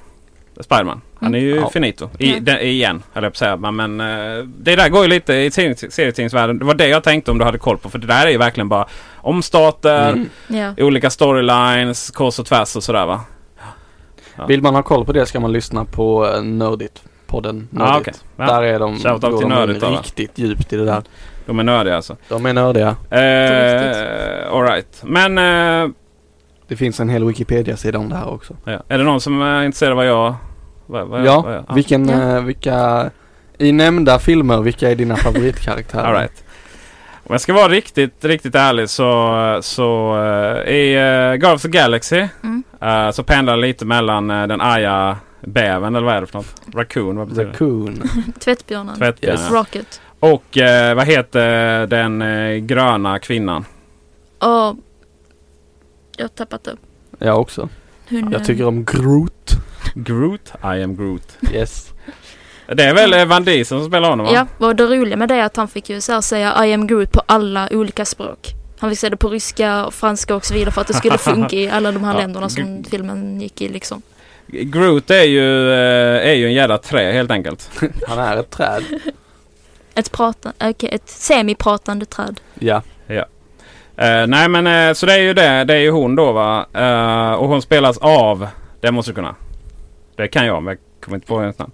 Spiderman. 0.60 1.00
Han 1.22 1.34
är 1.34 1.38
ju. 1.38 1.56
Ja. 1.56 1.70
finito. 1.72 2.08
I, 2.18 2.40
den, 2.40 2.60
igen, 2.60 3.02
höll 3.12 3.24
jag 3.24 3.32
på 3.32 3.34
att 3.34 3.38
säga. 3.38 3.56
Men, 3.56 4.00
eh, 4.00 4.44
det 4.44 4.76
där 4.76 4.88
går 4.88 5.02
ju 5.02 5.08
lite 5.08 5.34
i 5.34 5.48
tidnings- 5.48 5.90
serietidningsvärlden. 5.90 6.58
Det 6.58 6.64
var 6.64 6.74
det 6.74 6.88
jag 6.88 7.02
tänkte 7.04 7.30
om 7.30 7.38
du 7.38 7.44
hade 7.44 7.58
koll 7.58 7.78
på. 7.78 7.90
För 7.90 7.98
det 7.98 8.06
där 8.06 8.26
är 8.26 8.30
ju 8.30 8.38
verkligen 8.38 8.68
bara 8.68 8.86
omstarter, 9.16 10.08
Mm. 10.08 10.28
Ja. 10.76 10.84
olika 10.84 11.10
storylines, 11.10 12.10
kors 12.10 12.38
och 12.38 12.46
tvärs 12.46 12.76
och 12.76 12.82
sådär 12.82 13.06
va. 13.06 13.20
Ja. 14.36 14.46
Vill 14.46 14.62
man 14.62 14.74
ha 14.74 14.82
koll 14.82 15.04
på 15.04 15.12
det 15.12 15.26
ska 15.26 15.40
man 15.40 15.52
lyssna 15.52 15.84
på 15.84 16.26
uh, 16.26 16.42
Nördigt. 16.42 17.02
Podden 17.26 17.68
Ja, 17.70 17.78
Nördigt. 17.78 18.00
okej. 18.08 18.14
Ja. 18.36 18.46
Där 18.46 18.62
är 18.62 18.78
de, 18.78 18.98
Shoutout 18.98 19.20
går 19.30 19.38
till 19.38 19.48
de 19.48 19.54
Nördigt 19.54 19.80
då, 19.80 19.88
riktigt 19.90 20.38
djupt 20.38 20.72
i 20.72 20.76
det 20.76 20.84
där. 20.84 21.02
De 21.46 21.58
är 21.58 21.62
nördiga 21.64 21.96
alltså. 21.96 22.16
De 22.28 22.46
är 22.46 22.52
nördiga. 22.52 22.88
Eh, 23.10 24.52
Alright. 24.52 25.02
Men 25.02 25.38
eh, 25.84 25.90
Det 26.68 26.76
finns 26.76 27.00
en 27.00 27.08
hel 27.08 27.24
Wikipedia-sida 27.24 27.98
om 27.98 28.08
det 28.08 28.16
här 28.16 28.28
också. 28.28 28.56
ja. 28.64 28.82
är 28.88 28.98
det 28.98 29.04
någon 29.04 29.20
som 29.20 29.42
är 29.42 29.64
intresserad 29.64 29.90
av 29.90 29.96
vad 29.96 30.06
jag... 30.06 30.34
Vad, 30.86 31.08
vad, 31.08 31.24
Ja, 31.26 31.42
vad 31.42 31.54
jag, 31.54 31.74
vilken, 31.74 32.08
Ja. 32.08 32.36
eh, 32.36 32.42
vilka, 32.42 33.10
i 33.58 33.72
nämnda 33.72 34.18
filmer, 34.18 34.60
vilka 34.60 34.90
är 34.90 34.94
dina 34.94 35.16
favoritkaraktärer? 35.26 36.04
All 36.04 36.14
right. 36.14 36.44
Om 37.24 37.32
jag 37.34 37.40
ska 37.40 37.52
vara 37.52 37.68
riktigt, 37.68 38.24
riktigt 38.24 38.54
ärlig 38.54 38.90
så, 38.90 39.58
så 39.62 40.16
eh, 40.66 40.72
i 40.74 40.94
uh, 40.96 41.34
Guardians 41.36 41.54
of 41.64 41.70
the 41.72 41.78
Galaxy 41.78 42.26
Mm. 42.42 42.62
eh, 42.80 43.10
så 43.10 43.22
pendlar 43.22 43.56
det 43.56 43.62
lite 43.62 43.84
mellan 43.84 44.30
eh, 44.30 44.46
den 44.46 44.60
arga 44.60 45.16
bävern 45.40 45.94
eller 45.96 46.06
vad 46.06 46.14
är 46.16 46.20
det 46.20 46.26
för 46.26 46.38
något? 46.38 46.54
Raccoon, 46.74 47.16
vad 47.16 47.28
betyder 47.28 47.44
det? 47.44 47.50
Raccoon. 47.52 48.02
Tvättbjörnen. 48.40 48.96
Tvättbjörn. 48.98 49.32
Yes. 49.34 49.46
ja. 49.50 49.58
Rocket. 49.58 50.00
Och 50.20 50.58
eh, 50.58 50.94
vad 50.94 51.06
heter 51.06 51.86
den 51.86 52.22
gröna 52.66 53.18
kvinnan? 53.18 53.64
Och... 54.38 54.76
Jag 56.16 56.24
har 56.24 56.28
tappat 56.28 56.64
det. 56.64 56.76
Jag 57.18 57.40
också. 57.40 57.68
Hunden. 58.08 58.32
Jag 58.32 58.44
tycker 58.44 58.66
om 58.66 58.84
Groot. 58.84 59.50
Groot? 59.94 60.52
I 60.62 60.82
am 60.82 60.96
Groot. 60.96 61.38
Yes. 61.52 61.92
Det 62.66 62.82
är 62.84 62.94
väl 62.94 63.12
eh, 63.12 63.24
Van 63.24 63.44
Diesel 63.44 63.78
som 63.78 63.86
spelar 63.88 64.10
honom 64.10 64.26
va? 64.26 64.32
Ja, 64.34 64.66
och 64.66 64.76
det 64.76 64.84
roliga 64.84 65.16
med 65.16 65.28
det 65.28 65.34
är 65.34 65.44
att 65.44 65.56
han 65.56 65.68
fick 65.68 65.90
ju 65.90 66.00
så 66.00 66.12
här 66.12 66.20
säga 66.20 66.66
I 66.66 66.72
am 66.72 66.86
Groot 66.86 67.12
på 67.12 67.22
alla 67.26 67.68
olika 67.70 68.04
språk. 68.04 68.48
Han 68.78 68.90
fick 68.90 68.98
säga 68.98 69.10
det 69.10 69.16
på 69.16 69.28
ryska, 69.28 69.84
och 69.86 69.94
franska 69.94 70.34
och 70.34 70.44
så 70.44 70.54
vidare 70.54 70.70
för 70.70 70.80
att 70.80 70.86
det 70.86 70.94
skulle 70.94 71.18
funka 71.32 71.56
i 71.56 71.70
alla 71.70 71.92
de 71.92 72.04
här 72.04 72.12
Ja, 72.14 72.20
länderna 72.20 72.48
som 72.48 72.84
filmen 72.90 73.40
gick 73.40 73.60
i 73.60 73.68
liksom. 73.68 74.02
Groot 74.46 75.10
är 75.10 75.22
ju, 75.22 75.72
eh, 75.72 76.28
är 76.28 76.32
ju 76.34 76.46
en 76.46 76.52
jävla 76.52 76.78
trä 76.78 77.12
helt 77.12 77.30
enkelt. 77.30 77.70
Han 78.08 78.18
är 78.18 78.36
ett 78.36 78.50
träd. 78.50 78.84
Ett 79.94 80.12
prata, 80.12 80.52
okej, 80.60 80.88
ett 80.92 81.08
semipratande 81.08 82.06
träd. 82.06 82.40
Ja. 82.58 82.82
Eh, 83.96 84.26
nej 84.26 84.48
men 84.48 84.66
eh, 84.66 84.94
så 84.94 85.06
det 85.06 85.12
är 85.12 85.18
ju 85.18 85.34
det. 85.34 85.64
Det 85.64 85.74
är 85.74 85.78
ju 85.78 85.90
hon 85.90 86.14
då 86.16 86.32
va. 86.32 86.66
Eh, 86.74 87.32
och 87.32 87.48
hon 87.48 87.62
spelas 87.62 87.98
av. 87.98 88.46
Det 88.80 88.90
måste 88.90 89.10
du 89.10 89.14
kunna. 89.14 89.34
Det 90.16 90.28
kan 90.28 90.46
jag 90.46 90.62
men 90.62 90.70
jag 90.72 91.04
kommer 91.04 91.16
inte 91.16 91.26
på 91.26 91.38
hennes 91.40 91.58
namn. 91.58 91.72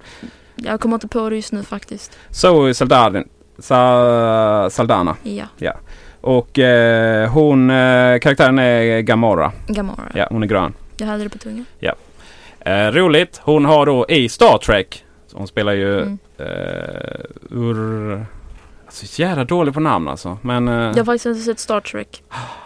Jag 0.57 0.81
kommer 0.81 0.97
inte 0.97 1.09
på 1.09 1.31
det 1.31 1.37
just 1.37 1.53
nu 1.53 1.63
faktiskt. 1.63 2.19
Zoe 2.31 2.75
Saldana. 2.75 3.25
Sa, 3.59 4.69
Saldana. 4.71 5.17
Ja, 5.23 5.73
Och 6.21 6.59
eh, 6.59 7.31
hon, 7.31 7.71
eh, 7.71 8.19
karaktären 8.19 8.59
är 8.59 9.01
Gamora. 9.01 9.53
Gamora. 9.67 10.03
Ja, 10.15 10.27
hon 10.31 10.43
är 10.43 10.47
grön. 10.47 10.75
Jag 10.97 11.07
hade 11.07 11.25
det 11.25 11.29
på 11.31 11.39
tungan. 11.39 11.65
Eh, 12.61 12.87
roligt. 12.93 13.41
Hon 13.45 13.65
har 13.65 13.87
då 13.87 14.07
i 14.09 14.29
Star 14.29 14.59
Trek. 14.59 15.05
Hon 15.33 15.47
spelar 15.49 15.73
ju 15.73 15.97
Mm. 16.01 16.19
eh, 16.39 16.47
Ur... 17.51 18.27
Alltså 18.89 19.07
så 19.07 19.23
jävla 19.23 19.45
dålig 19.45 19.75
på 19.75 19.81
namn 19.81 20.09
alltså. 20.09 20.39
Men... 20.43 20.69
Eh, 20.69 20.75
Jag 20.75 20.97
har 20.97 21.05
faktiskt 21.05 21.27
inte 21.27 21.41
sett 21.41 21.59
Star 21.59 21.81
Trek. 21.81 22.23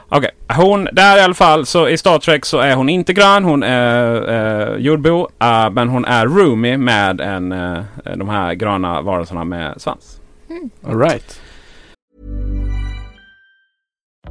Okej, 0.09 0.31
hon, 0.57 0.89
där 0.93 1.19
i 1.19 1.21
alla 1.21 1.35
fall 1.35 1.67
så 1.67 1.89
i 1.89 1.99
Star 1.99 2.19
Trek 2.19 2.45
så 2.45 2.59
är 2.59 2.75
hon 2.75 2.89
inte 2.89 3.13
grön, 3.13 3.45
hon 3.45 3.63
är 3.63 4.31
eh, 4.73 4.77
jordbo. 4.77 5.29
eh, 5.41 5.71
men 5.71 5.89
hon 5.89 6.05
är 6.05 6.27
roomie 6.27 6.77
med 6.77 7.21
en, 7.21 7.49
de 8.17 8.29
här 8.29 8.55
gröna 8.55 9.01
varelserna 9.03 9.45
med 9.45 9.75
svans. 9.81 10.21
Alright. 10.87 11.41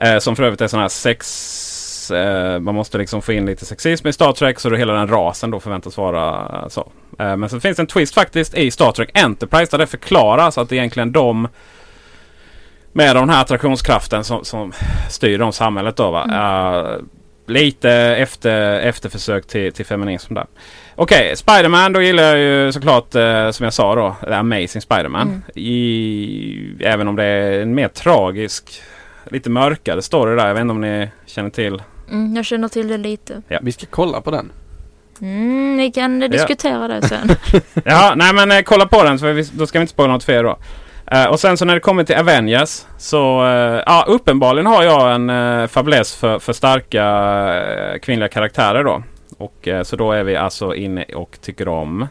Eh, 0.00 0.18
som 0.18 0.36
för 0.36 0.42
övrigt 0.42 0.60
är 0.60 0.68
sån 0.68 0.80
här 0.80 0.88
sex... 0.88 2.10
Eh, 2.10 2.60
man 2.60 2.74
måste 2.74 2.98
liksom 2.98 3.22
få 3.22 3.32
in 3.32 3.46
lite 3.46 3.66
sexism 3.66 4.08
i 4.08 4.12
Star 4.12 4.32
Trek 4.32 4.60
så 4.60 4.70
då 4.70 4.76
hela 4.76 4.92
den 4.92 5.08
rasen 5.08 5.50
då 5.50 5.60
förväntas 5.60 5.96
vara 5.96 6.70
så. 6.70 6.92
Eh, 7.18 7.36
men 7.36 7.48
så 7.48 7.60
finns 7.60 7.76
det 7.76 7.82
en 7.82 7.86
twist 7.86 8.14
faktiskt 8.14 8.54
i 8.54 8.70
Star 8.70 8.92
Trek 8.92 9.10
Enterprise 9.14 9.70
där 9.70 9.78
det 9.78 9.86
förklaras 9.86 10.58
att 10.58 10.68
det 10.68 10.76
egentligen 10.76 11.12
de 11.12 11.48
med 12.92 13.16
den 13.16 13.30
här 13.30 13.40
attraktionskraften 13.40 14.24
som, 14.24 14.44
som 14.44 14.72
styr 15.08 15.40
om 15.40 15.52
samhället 15.52 15.96
då 15.96 16.10
va. 16.10 16.24
Eh, 16.30 17.04
lite 17.46 17.90
efter, 17.92 18.80
efterförsök 18.80 19.46
till, 19.46 19.72
till 19.72 19.86
feminism 19.86 20.34
där. 20.34 20.46
Okej, 20.94 21.36
Spiderman 21.36 21.92
då 21.92 22.02
gillar 22.02 22.22
jag 22.22 22.38
ju 22.38 22.72
såklart 22.72 23.14
eh, 23.14 23.50
som 23.50 23.64
jag 23.64 23.72
sa 23.72 23.94
då, 23.94 24.16
The 24.26 24.32
Amazing 24.32 24.82
Spiderman. 24.82 25.42
I, 25.54 26.76
även 26.80 27.08
om 27.08 27.16
det 27.16 27.24
är 27.24 27.60
en 27.60 27.74
mer 27.74 27.88
tragisk, 27.88 28.82
lite 29.24 29.50
mörkare 29.50 30.02
story 30.02 30.36
där. 30.36 30.46
Jag 30.46 30.54
vet 30.54 30.60
inte 30.60 30.72
om 30.72 30.80
ni 30.80 31.10
känner 31.26 31.50
till. 31.50 31.82
Mm, 32.10 32.36
jag 32.36 32.44
känner 32.44 32.68
till 32.68 32.88
det 32.88 32.98
lite. 32.98 33.42
Vi 33.62 33.72
ska 33.72 33.86
kolla 33.90 34.20
på 34.20 34.30
den. 34.30 34.52
Mm, 35.20 35.76
vi 35.76 35.90
kan 35.90 36.22
eh, 36.22 36.28
diskutera 36.28 36.88
det 36.88 37.08
sen. 37.08 37.28
Ja, 37.84 38.12
nej 38.16 38.34
men 38.34 38.50
eh, 38.50 38.62
kolla 38.62 38.86
på 38.86 39.02
den 39.02 39.18
så 39.18 39.32
vi, 39.32 39.42
då 39.52 39.66
ska 39.66 39.78
vi 39.78 39.82
inte 39.82 39.92
spoila 39.92 40.12
något 40.12 40.24
för 40.24 40.32
er 40.32 40.44
då. 40.44 40.58
Eh, 41.06 41.26
och 41.26 41.40
sen 41.40 41.56
så 41.56 41.64
när 41.64 41.74
det 41.74 41.80
kommer 41.80 42.04
till 42.04 42.16
Avengers 42.16 42.84
så 42.98 43.46
eh, 43.46 43.82
ja, 43.86 44.04
uppenbarligen 44.08 44.66
har 44.66 44.82
jag 44.82 45.14
en 45.14 45.30
uh, 45.30 45.66
fäbless 45.66 46.16
för, 46.16 46.38
för 46.38 46.52
starka 46.52 47.04
eh, 47.64 47.98
kvinnliga 47.98 48.28
karaktärer 48.28 48.84
då. 48.84 49.02
Och 49.38 49.68
eh, 49.68 49.82
så 49.82 49.96
då 49.96 50.12
är 50.12 50.24
vi 50.24 50.36
alltså 50.36 50.74
inne 50.74 51.04
och 51.04 51.38
tycker 51.40 51.68
om 51.68 52.08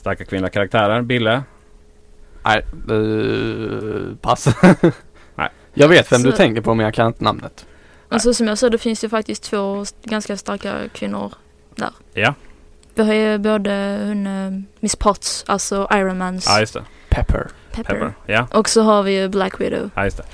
starka 0.00 0.24
kvinnliga 0.24 0.50
karaktärer. 0.50 1.02
Bille? 1.02 1.42
Nej, 2.44 2.64
uh, 2.90 4.14
pass. 4.20 4.48
Jag 5.74 5.88
vet 5.88 6.12
vem 6.12 6.22
du 6.22 6.30
Så- 6.30 6.36
tänker 6.36 6.60
på 6.60 6.74
men 6.74 6.84
jag 6.84 6.94
kan 6.94 7.06
inte 7.06 7.24
namnet. 7.24 7.66
Alltså 8.08 8.34
som 8.34 8.48
jag 8.48 8.58
sa, 8.58 8.68
det 8.68 8.78
finns 8.78 9.04
ju 9.04 9.08
faktiskt 9.08 9.42
två 9.42 9.84
ganska 10.04 10.36
starka 10.36 10.74
kvinnor 10.92 11.32
där. 11.74 11.90
Ja, 12.14 12.34
Vi 12.94 13.02
har 13.04 13.14
ju 13.14 13.38
både 13.38 13.98
hon, 14.02 14.26
eh, 14.26 14.62
Miss 14.80 14.96
Potts, 14.96 15.44
alltså 15.46 15.88
Iron 15.92 16.18
Mans 16.18 16.46
ja 16.48 16.60
just 16.60 16.74
det. 16.74 16.82
Pepper. 17.08 17.46
Pepper. 17.72 17.94
Pepper. 17.94 18.12
Ja, 18.26 18.46
Och 18.52 18.68
så 18.68 18.82
har 18.82 19.02
vi 19.02 19.20
ju 19.20 19.28
Black 19.28 19.60
Widow. 19.60 19.90
ja 19.94 20.04
just 20.04 20.16
det. 20.16 20.24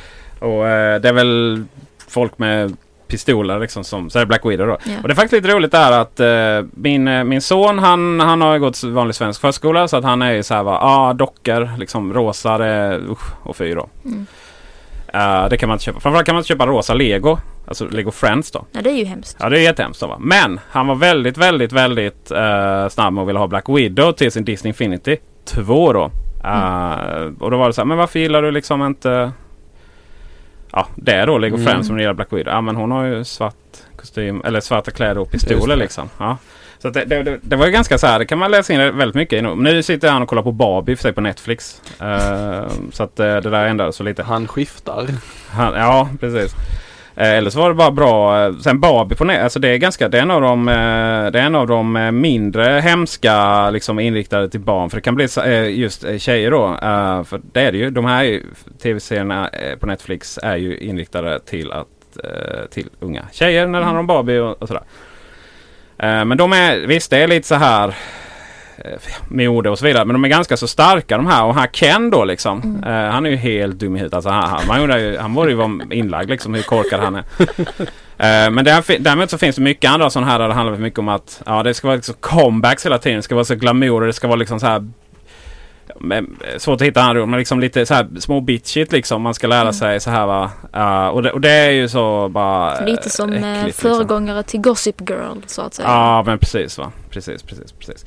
Och 0.47 0.69
eh, 0.69 1.01
det 1.01 1.09
är 1.09 1.13
väl 1.13 1.65
folk 2.09 2.39
med 2.39 2.77
pistoler 3.07 3.59
liksom 3.61 3.85
som, 3.85 4.11
så 4.11 4.19
är 4.19 4.21
det 4.21 4.27
Black 4.27 4.45
Widow 4.45 4.67
då. 4.67 4.77
Ja. 4.85 4.93
Och 5.03 5.09
det 5.09 5.13
är 5.13 5.17
faktiskt 5.17 5.33
lite 5.45 5.57
roligt 5.57 5.73
där 5.73 5.93
att 5.93 6.21
eh, 6.21 6.69
min, 6.75 7.09
eh, 7.09 7.25
min 7.25 7.41
son 7.43 7.79
han, 7.79 8.21
han 8.21 8.41
har 8.41 8.55
ju 8.55 8.61
gått 8.61 8.83
vanlig 8.83 9.15
svensk 9.15 9.41
förskola 9.41 9.89
så 9.89 9.97
att 9.97 10.05
han 10.05 10.23
är 10.23 10.33
ju 10.33 10.43
så 10.43 10.55
här 10.55 10.63
va, 10.63 10.79
ah, 10.83 11.13
dockor, 11.13 11.79
liksom 11.79 12.13
rosa, 12.15 12.59
det 12.59 12.99
usch 13.11 13.33
och 13.47 13.57
fy 13.57 13.75
då. 13.75 13.89
Mm. 14.05 14.27
Eh, 15.15 15.49
det 15.49 15.57
kan 15.57 15.69
man 15.69 15.75
inte 15.75 15.85
köpa. 15.85 16.01
Framförallt 16.01 16.27
kan 16.27 16.35
man 16.35 16.41
inte 16.41 16.49
köpa 16.49 16.67
rosa 16.67 16.95
lego. 16.95 17.39
Alltså 17.69 17.89
Lego 17.89 18.11
Friends 18.11 18.51
då. 18.51 18.65
Ja, 18.73 18.81
det 18.83 18.91
är 18.91 18.95
ju 18.97 19.05
hemskt. 19.05 19.37
Ja 19.41 19.49
det 19.49 19.59
är 19.59 19.63
jättehemskt 19.63 20.01
då 20.01 20.07
va. 20.07 20.17
Men 20.21 20.61
han 20.71 20.87
var 20.87 20.95
väldigt, 20.95 21.37
väldigt, 21.39 21.73
väldigt 21.73 22.31
eh, 22.31 22.89
snabb 22.89 23.13
med 23.15 23.23
att 23.23 23.29
vilja 23.29 23.41
ha 23.41 23.47
Black 23.47 23.69
Widow 23.69 24.13
till 24.13 24.33
sin 24.33 24.45
Disney 24.45 24.69
Infinity 24.69 25.17
2 25.45 25.93
då. 25.93 26.11
Eh, 26.45 27.33
Och 27.41 27.51
då 27.51 27.57
var 27.57 27.67
det 27.67 27.73
så 27.73 27.81
här, 27.81 27.87
men 27.87 27.99
varför 27.99 28.19
gillar 28.19 28.43
du 28.43 28.51
liksom 28.51 28.83
inte 28.87 29.33
Ja 30.73 30.87
det 30.97 31.25
då 31.25 31.39
Lego 31.39 31.55
Mm. 31.57 31.67
Friends 31.67 31.87
som 31.87 31.99
gillar 31.99 32.15
Black 32.15 32.33
Widow. 32.33 32.55
Ja 32.55 32.61
men 32.61 32.77
hon 32.77 32.91
har 32.91 33.05
ju 33.05 33.25
svart 33.25 33.55
kostym 33.97 34.43
eller 34.45 34.61
svarta 34.61 34.91
kläder 34.91 35.19
och 35.19 35.31
pistoler 35.31 35.77
liksom. 35.77 36.09
Ja. 36.19 36.37
Så 36.83 36.91
det, 36.91 37.05
det, 37.05 37.39
det, 37.43 37.57
var 37.57 37.67
ju 37.67 37.73
ganska 37.73 37.99
så 37.99 38.07
här, 38.07 38.19
det 38.19 38.27
kan 38.27 38.39
man 38.39 38.51
läsa 38.51 38.73
in 38.73 38.79
väldigt 38.79 39.15
mycket 39.15 39.39
i 39.39 39.43
nu. 39.43 39.83
Sitter 39.83 40.11
han 40.11 40.23
och 40.23 40.29
kollar 40.29 40.43
på 40.43 40.53
Barbie 40.53 40.97
för 40.97 41.03
sig 41.03 41.13
på 41.13 41.21
Netflix. 41.21 41.83
Eh, 42.01 42.69
så 42.93 43.03
att 43.03 43.21
eh, 43.21 43.27
det 43.27 43.51
där 43.51 43.67
ändrades 43.67 43.97
så 43.97 44.03
lite. 44.03 44.23
Han 44.23 44.49
skiftar. 44.49 45.07
Han, 45.51 45.75
ja, 45.75 46.09
precis. 46.21 46.55
Eh, 47.17 47.31
eller 47.31 47.51
så 47.51 47.59
var 47.61 47.69
det 47.69 47.75
bara 47.75 47.91
bra. 47.91 48.47
eh, 48.47 48.53
Sen 48.57 48.81
Barbie 48.81 49.17
på 49.17 49.25
nät, 49.25 49.43
alltså 49.43 49.59
det 49.59 49.69
är 49.69 49.77
ganska, 49.77 50.09
det 50.09 50.19
är 50.19 50.23
en 50.23 50.31
av 50.31 50.41
de, 50.41 50.69
eh, 50.69 50.75
det 51.31 51.41
är 51.41 51.43
en 51.43 51.55
av 51.55 51.67
de 51.67 52.11
mindre 52.21 52.65
hemska 52.65 53.71
liksom 53.71 53.99
inriktade 53.99 54.49
till 54.49 54.61
barn. 54.61 54.91
För 54.91 54.97
det 54.97 55.03
kan 55.03 55.15
bli 55.15 55.29
eh, 55.45 55.79
just 55.79 56.05
tjejer 56.19 56.51
då. 56.51 56.77
För 57.25 57.41
det 57.53 57.61
är 57.61 57.73
det 57.73 57.79
ju. 57.79 57.91
De 57.91 58.05
här 58.05 58.41
tv-serierna 58.83 59.51
på 59.81 59.87
Netflix 59.87 60.39
är 60.43 60.57
ju 60.57 60.79
inriktade 60.79 61.41
till 61.41 61.73
att 61.73 61.87
till 62.71 62.89
unga 63.01 63.25
tjejer 63.33 63.67
när 63.67 63.79
det 63.79 63.85
handlar 63.85 64.01
om 64.01 64.07
Barbie 64.07 64.39
och, 64.39 64.63
och 64.63 64.69
sådär. 64.69 64.83
Eh, 66.03 66.25
Men 66.25 66.39
de 66.39 66.53
är, 66.53 66.87
visst 66.87 67.11
det 67.11 67.19
är 67.19 67.29
lite 67.29 67.49
så 67.49 67.55
här 67.55 67.89
eh, 68.85 68.91
mode 69.29 69.71
och 69.71 69.79
så 69.79 69.85
vidare. 69.87 70.05
Men 70.05 70.15
de 70.15 70.25
är 70.25 70.29
ganska 70.29 70.57
så 70.57 70.69
starka 70.69 71.17
de 71.17 71.27
här. 71.27 71.45
Och 71.45 71.55
här 71.55 71.67
Ken 71.67 72.11
då 72.11 72.25
liksom. 72.25 72.83
eh, 72.87 72.93
han 72.93 73.27
är 73.27 73.31
ju 73.31 73.37
helt 73.37 73.79
dum 73.79 73.97
i 73.97 73.99
huvudet. 73.99 74.15
Alltså, 74.15 74.31
han, 74.31 74.49
han, 74.49 74.67
man 74.67 75.01
ju, 75.01 75.19
han 75.19 75.35
borde 75.35 75.51
ju 75.51 75.57
vara 75.57 75.71
inlagd 75.91 76.31
liksom 76.31 76.55
hur 76.55 76.63
korkad 76.63 77.01
han 77.01 77.15
är. 77.15 77.25
Eh, 78.21 78.51
men 78.51 78.65
där, 78.65 78.99
däremot 79.03 79.31
så 79.31 79.39
finns 79.39 79.57
det 79.57 79.63
mycket 79.63 79.91
andra 79.91 80.11
sådana 80.11 80.31
här 80.33 80.39
där 80.39 80.49
det 80.49 80.55
handlar 80.55 80.77
mycket 80.77 80.99
om 80.99 81.09
att 81.09 81.43
ja, 81.47 81.63
det 81.63 81.75
ska 81.75 81.87
vara 81.89 81.97
liksom 81.97 82.15
comebacks 82.21 82.87
hela 82.87 82.99
tiden. 82.99 83.17
Det 83.17 83.23
ska 83.23 83.35
vara 83.35 83.45
så 83.45 83.55
glamour. 83.55 84.01
Det 84.07 84.13
ska 84.13 84.27
vara 84.29 84.37
liksom 84.37 84.61
så 84.61 84.67
här 84.67 84.89
men, 86.01 86.37
eh, 86.53 86.59
svårt 86.59 86.81
att 86.81 86.87
hitta 86.87 87.03
andra 87.03 87.23
ord, 87.23 87.29
men 87.29 87.39
liksom 87.39 87.61
lite 87.61 87.87
så 87.87 87.95
här 87.95 88.09
små 88.21 88.41
bitchigt 88.41 88.93
liksom. 88.93 89.23
Man 89.23 89.35
ska 89.35 89.47
lära 89.47 89.61
Mm. 89.61 89.73
sig 89.73 90.01
så 90.01 90.11
här 90.11 90.27
va. 90.27 90.51
Eh, 90.75 91.07
och, 91.09 91.23
det, 91.23 91.33
och 91.33 91.41
det 91.41 91.51
är 91.51 91.71
ju 91.71 91.89
så 91.89 92.29
bara 92.29 92.81
Lite 92.81 93.11
som 93.11 93.29
äckligt, 93.33 93.45
eh, 93.47 93.65
liksom. 93.67 93.91
föregångare 93.91 94.43
till 94.43 94.61
Gossip 94.61 95.11
Girl 95.11 95.37
så 95.47 95.63
att 95.63 95.75
säga. 95.75 95.89
Ja, 95.89 96.23
men 96.27 96.39
precis 96.39 96.79
va. 96.79 96.93
Precis, 97.11 97.43
precis, 97.43 97.73
precis. 97.73 98.05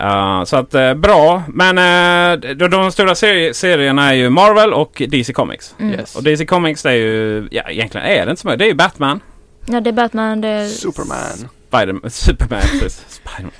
Uh, 0.00 0.44
så 0.44 0.56
att 0.56 0.74
eh, 0.74 0.94
bra. 0.94 1.42
Men 1.48 1.78
uh, 1.78 2.54
de, 2.56 2.68
de 2.70 2.92
stora 2.92 3.14
seri 3.14 3.54
serierna 3.54 4.08
är 4.10 4.14
ju 4.14 4.30
Marvel 4.30 4.72
och 4.72 5.02
DC 5.08 5.32
Comics. 5.32 5.74
Mm. 5.80 5.92
Yes. 5.94 6.16
Och 6.16 6.22
DC 6.22 6.46
Comics 6.46 6.82
det 6.82 6.90
är 6.90 6.94
ju, 6.94 7.48
ja 7.50 7.62
egentligen 7.70 8.06
är 8.06 8.24
det 8.26 8.30
inte 8.30 8.42
så 8.42 8.48
mycket. 8.48 8.58
Det 8.58 8.64
är 8.64 8.68
ju 8.68 8.74
Batman, 8.74 9.20
Ja, 9.66 9.80
det 9.80 9.90
är 9.90 9.92
Batman, 9.92 10.40
det 10.40 10.48
är... 10.48 10.68
Superman. 10.68 11.48
Spiderman, 11.68 12.10
Superman, 12.10 12.60
precis. 12.80 13.04
Spiderman. 13.08 13.52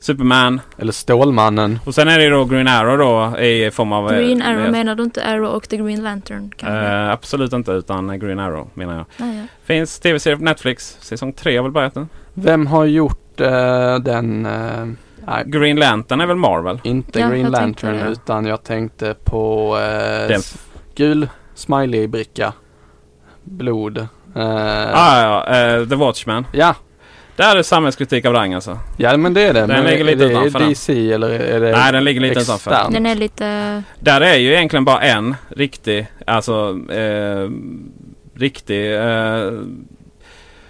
Superman. 0.00 0.60
Eller 0.78 0.92
Stålmannen. 0.92 1.78
Och 1.84 1.94
sen 1.94 2.08
är 2.08 2.18
det 2.18 2.24
ju 2.24 2.30
då 2.30 2.44
Green 2.44 2.68
Arrow 2.68 2.98
då 2.98 3.38
i 3.38 3.70
form 3.70 3.92
av... 3.92 4.12
eh, 4.12 4.18
Green 4.18 4.42
Arrow, 4.42 4.60
med- 4.62 4.72
menar 4.72 4.94
du 4.94 5.02
inte 5.02 5.24
Arrow 5.24 5.48
och 5.50 5.68
The 5.68 5.76
Green 5.76 6.02
Lantern? 6.02 6.52
Eh, 6.62 7.10
absolut 7.10 7.52
inte 7.52 7.72
utan 7.72 8.18
Green 8.18 8.38
Arrow 8.38 8.70
menar 8.74 8.94
jag. 8.96 9.06
Ja. 9.28 9.42
Finns 9.64 9.98
tv-serie 10.00 10.36
på 10.36 10.44
Netflix. 10.44 10.96
Säsong 11.00 11.32
3 11.32 11.56
har 11.56 11.62
väl 11.62 11.72
börjat 11.72 11.94
nu. 11.94 12.06
Vem 12.34 12.66
har 12.66 12.84
gjort 12.84 13.40
eh, 13.40 13.96
den? 13.96 14.46
eh, 14.46 14.86
Green 15.46 15.76
Lantern 15.76 16.20
är 16.20 16.26
väl 16.26 16.36
Marvel? 16.36 16.80
inte 16.82 17.20
Ja, 17.20 17.28
Green 17.28 17.42
jag 17.44 17.54
tänkte 17.54 17.86
Lantern 17.86 18.06
det. 18.06 18.12
utan 18.12 18.46
jag 18.46 18.62
tänkte 18.64 19.14
på 19.24 19.76
eh, 20.30 20.38
gul 20.94 21.28
smiley-bricka. 21.54 22.52
Blod. 23.44 23.98
Eh, 23.98 24.06
Ah, 24.94 25.22
ja, 25.22 25.46
eh, 25.56 25.88
The 25.88 25.94
Watchmen. 25.94 26.46
Ja, 26.52 26.74
Där 27.40 27.56
är 27.56 27.62
samhällskritik 27.62 28.24
av 28.24 28.32
rang 28.32 28.54
alltså. 28.54 28.78
Ja 28.96 29.16
men 29.16 29.34
det 29.34 29.42
är 29.42 29.54
det. 29.54 29.60
Den 29.60 29.68
men 29.68 29.84
ligger 29.84 30.00
är 30.00 30.04
lite 30.04 30.24
det 30.24 30.30
utanför 30.32 30.58
den. 30.58 30.68
DC 30.68 31.12
eller 31.12 31.30
är 31.30 31.60
det 31.60 31.70
Nej, 31.72 31.92
den 31.92 32.04
ligger 32.04 32.20
lite 32.20 32.40
utanför. 32.40 32.70
externt? 32.70 32.92
Den 32.94 33.06
är 33.06 33.14
lite... 33.14 33.82
Där 34.00 34.20
är 34.20 34.36
ju 34.36 34.52
egentligen 34.52 34.84
bara 34.84 35.00
en 35.00 35.34
riktig, 35.48 36.06
alltså 36.26 36.78
eh, 36.92 37.50
riktig 38.34 38.94
eh, 38.94 39.50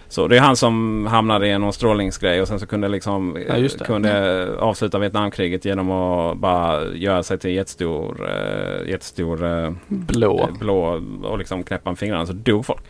så 0.09 0.29
det 0.29 0.37
är 0.37 0.41
han 0.41 0.57
som 0.57 1.07
hamnade 1.11 1.49
i 1.49 1.59
någon 1.59 1.73
strålningsgrej 1.73 2.41
och 2.43 2.49
sen 2.49 2.61
så 2.61 2.67
kunde 2.67 2.89
liksom 2.89 3.39
Ja, 3.49 3.57
just 3.57 3.79
det. 3.79 3.85
kunde 3.85 4.47
avsluta 4.59 4.99
Vietnamkriget 4.99 5.65
genom 5.65 5.91
att 5.91 6.37
bara 6.39 6.85
göra 6.95 7.23
sig 7.23 7.39
till 7.39 7.51
jättestor, 7.51 8.29
eh, 8.31 8.89
jättestor 8.91 9.45
eh, 9.65 9.71
Blå. 9.89 10.49
blå 10.61 11.03
och 11.23 11.39
liksom 11.39 11.63
knäppa 11.65 11.91
med 11.91 11.99
fingrarna 11.99 12.27
så 12.27 12.33
dog 12.33 12.67
folk. 12.67 12.81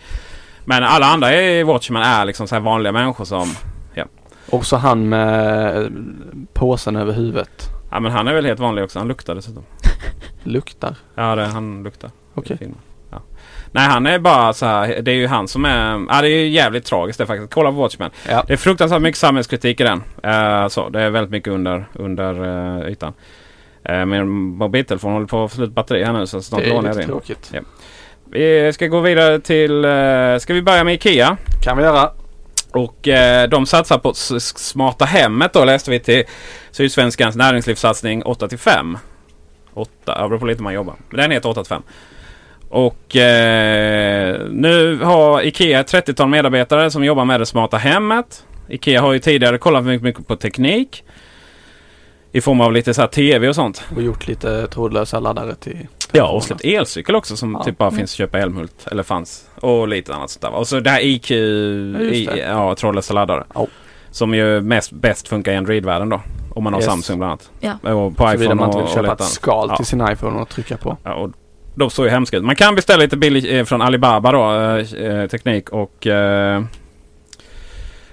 Men 0.64 0.82
alla 0.82 1.06
andra 1.06 1.34
i 1.34 1.62
Watchmen 1.62 2.02
är 2.02 2.24
liksom 2.24 2.48
så 2.48 2.60
vanliga 2.60 2.92
människor 2.92 3.24
som 3.24 3.48
Och 4.50 4.66
så 4.66 4.76
han 4.76 5.08
med 5.08 5.76
eh, 5.76 5.90
påsen 6.52 6.96
över 6.96 7.12
huvudet. 7.12 7.68
Ja 7.90 8.00
men 8.00 8.12
han 8.12 8.28
är 8.28 8.34
väl 8.34 8.46
helt 8.46 8.60
vanlig 8.60 8.84
också. 8.84 8.98
Han 8.98 9.08
luktar 9.08 9.34
dessutom. 9.34 9.64
Luktar. 10.42 10.94
Ja 11.14 11.34
det, 11.34 11.44
han 11.44 11.82
luktar. 11.82 12.10
Okej. 12.34 12.58
Ja. 13.10 13.22
Nej 13.72 13.88
han 13.88 14.06
är 14.06 14.18
bara 14.18 14.52
så 14.52 14.66
här. 14.66 15.02
Det 15.02 15.10
är 15.10 15.16
ju 15.16 15.26
han 15.26 15.48
som 15.48 15.64
är. 15.64 16.06
Ja 16.08 16.22
det 16.22 16.28
är 16.28 16.38
ju 16.42 16.48
jävligt 16.48 16.84
tragiskt 16.84 17.18
det 17.18 17.26
faktiskt. 17.26 17.54
Kolla 17.54 17.70
på 17.70 17.76
Watchmen. 17.76 18.10
Ja. 18.28 18.44
Det 18.46 18.52
är 18.52 18.56
fruktansvärt 18.56 19.02
mycket 19.02 19.18
samhällskritik 19.18 19.80
i 19.80 19.84
den. 19.84 20.02
Eh, 20.22 20.68
så, 20.68 20.88
det 20.88 21.02
är 21.02 21.10
väldigt 21.10 21.30
mycket 21.30 21.52
under, 21.52 21.84
under 21.92 22.40
uh, 22.40 22.90
ytan. 22.90 23.12
Uh, 23.90 24.04
min 24.04 24.28
mobiltelefon 24.30 25.12
håller 25.12 25.26
på 25.26 25.44
att 25.44 25.50
få 25.50 25.56
slut 25.56 25.72
batteri 25.72 26.04
här 26.04 26.12
nu 26.12 26.26
så 26.26 26.42
snart 26.42 26.60
Det 26.60 26.70
är 26.70 26.74
lånar 26.74 26.88
jag 26.88 26.96
lite 26.96 27.02
in. 27.02 27.08
tråkigt. 27.08 27.50
Ja. 27.54 27.60
Vi 28.32 28.72
ska 28.72 28.86
gå 28.86 29.00
vidare 29.00 29.40
till... 29.40 29.84
eh, 29.84 30.38
ska 30.38 30.54
vi 30.54 30.62
börja 30.62 30.84
med 30.84 30.94
Ikea? 30.94 31.36
Kan 31.62 31.76
vi 31.76 31.82
göra. 31.82 32.10
Och 32.72 33.08
eh, 33.08 33.48
de 33.48 33.66
satsar 33.66 33.98
på 33.98 34.14
smarta 34.14 35.04
hemmet 35.04 35.52
då 35.52 35.64
läste 35.64 35.90
vi 35.90 36.00
till 36.00 36.24
Sydsvenskans 36.70 37.36
näringslivssatsning 37.36 38.22
8 38.22 38.48
till 38.48 38.58
5. 38.58 38.98
8, 39.74 39.90
ja, 40.06 40.28
beror 40.28 40.38
på 40.38 40.46
lite 40.46 40.58
hur 40.58 40.64
man 40.64 40.74
jobbar. 40.74 40.94
Men 41.10 41.20
den 41.20 41.30
heter 41.30 41.48
8 41.48 41.62
till 41.62 41.68
5. 41.68 41.82
Och 42.68 43.16
eh, 43.16 44.40
nu 44.50 44.98
har 45.02 45.42
Ikea 45.42 45.80
ett 45.80 45.92
30-tal 45.92 46.28
medarbetare 46.28 46.90
som 46.90 47.04
jobbar 47.04 47.24
med 47.24 47.40
det 47.40 47.46
smarta 47.46 47.76
hemmet. 47.76 48.44
Ikea 48.68 49.00
har 49.00 49.12
ju 49.12 49.18
tidigare 49.18 49.58
kollat 49.58 49.84
mycket, 49.84 50.02
mycket 50.02 50.26
på 50.26 50.36
teknik. 50.36 51.04
I 52.32 52.40
form 52.40 52.60
av 52.60 52.72
lite 52.72 52.94
så 52.94 53.00
här 53.00 53.08
TV 53.08 53.48
och 53.48 53.54
sånt. 53.54 53.82
Och 53.96 54.02
gjort 54.02 54.26
lite 54.26 54.66
trådlösa 54.66 55.20
laddare 55.20 55.54
till... 55.54 55.86
Ja, 56.12 56.28
och 56.28 56.42
släppt 56.44 56.64
elcykel 56.64 57.14
också 57.16 57.36
som 57.36 57.52
Ja. 57.52 57.64
typ 57.64 57.78
bara 57.78 57.90
finns 57.90 58.12
att 58.12 58.16
köpa 58.16 58.38
i 58.38 58.42
Älmhult. 58.42 58.86
Eller 58.90 59.02
fanns. 59.02 59.50
Och 59.60 59.88
lite 59.88 60.14
annat 60.14 60.30
sånt 60.30 60.42
där. 60.42 60.50
Och 60.54 60.68
så 60.68 60.80
det 60.80 60.90
här 60.90 61.00
IQ, 61.04 61.30
i, 61.30 62.28
ja, 62.48 62.74
trådlösa 62.74 63.14
laddare. 63.14 63.44
Ja. 63.54 63.66
Som 64.10 64.34
ju 64.34 64.60
mest 64.60 64.92
bäst 64.92 65.28
funkar 65.28 65.52
i 65.52 65.56
Android-världen 65.56 66.08
då. 66.08 66.20
Om 66.54 66.64
man 66.64 66.72
har 66.72 66.80
Yes. 66.80 66.86
Samsung 66.90 67.18
bland 67.18 67.30
annat. 67.30 67.50
Ja. 67.82 67.92
Och 67.92 68.16
på 68.16 68.22
Såvida 68.26 68.44
iPhone 68.44 68.54
man 68.54 68.68
inte 68.68 68.76
och, 68.78 68.82
vill 68.82 68.88
och 68.88 68.94
köpa 68.94 69.12
lite 69.12 69.24
ett 69.24 69.30
skal 69.30 69.66
Ja. 69.70 69.76
till 69.76 69.86
sin 69.86 70.08
iPhone 70.12 70.40
och 70.40 70.48
trycka 70.48 70.76
på. 70.76 70.96
Ja, 71.04 71.14
och 71.14 71.30
de 71.74 71.90
såg 71.90 72.04
ju 72.06 72.10
hemska 72.10 72.36
ut. 72.36 72.44
Man 72.44 72.56
kan 72.56 72.74
beställa 72.74 73.02
lite 73.02 73.16
billig 73.16 73.58
eh, 73.58 73.64
från 73.64 73.82
Alibaba 73.82 74.32
då. 74.32 74.52
Eh, 74.52 75.04
eh, 75.04 75.26
teknik 75.28 75.68
och... 75.70 76.06
Eh, 76.06 76.62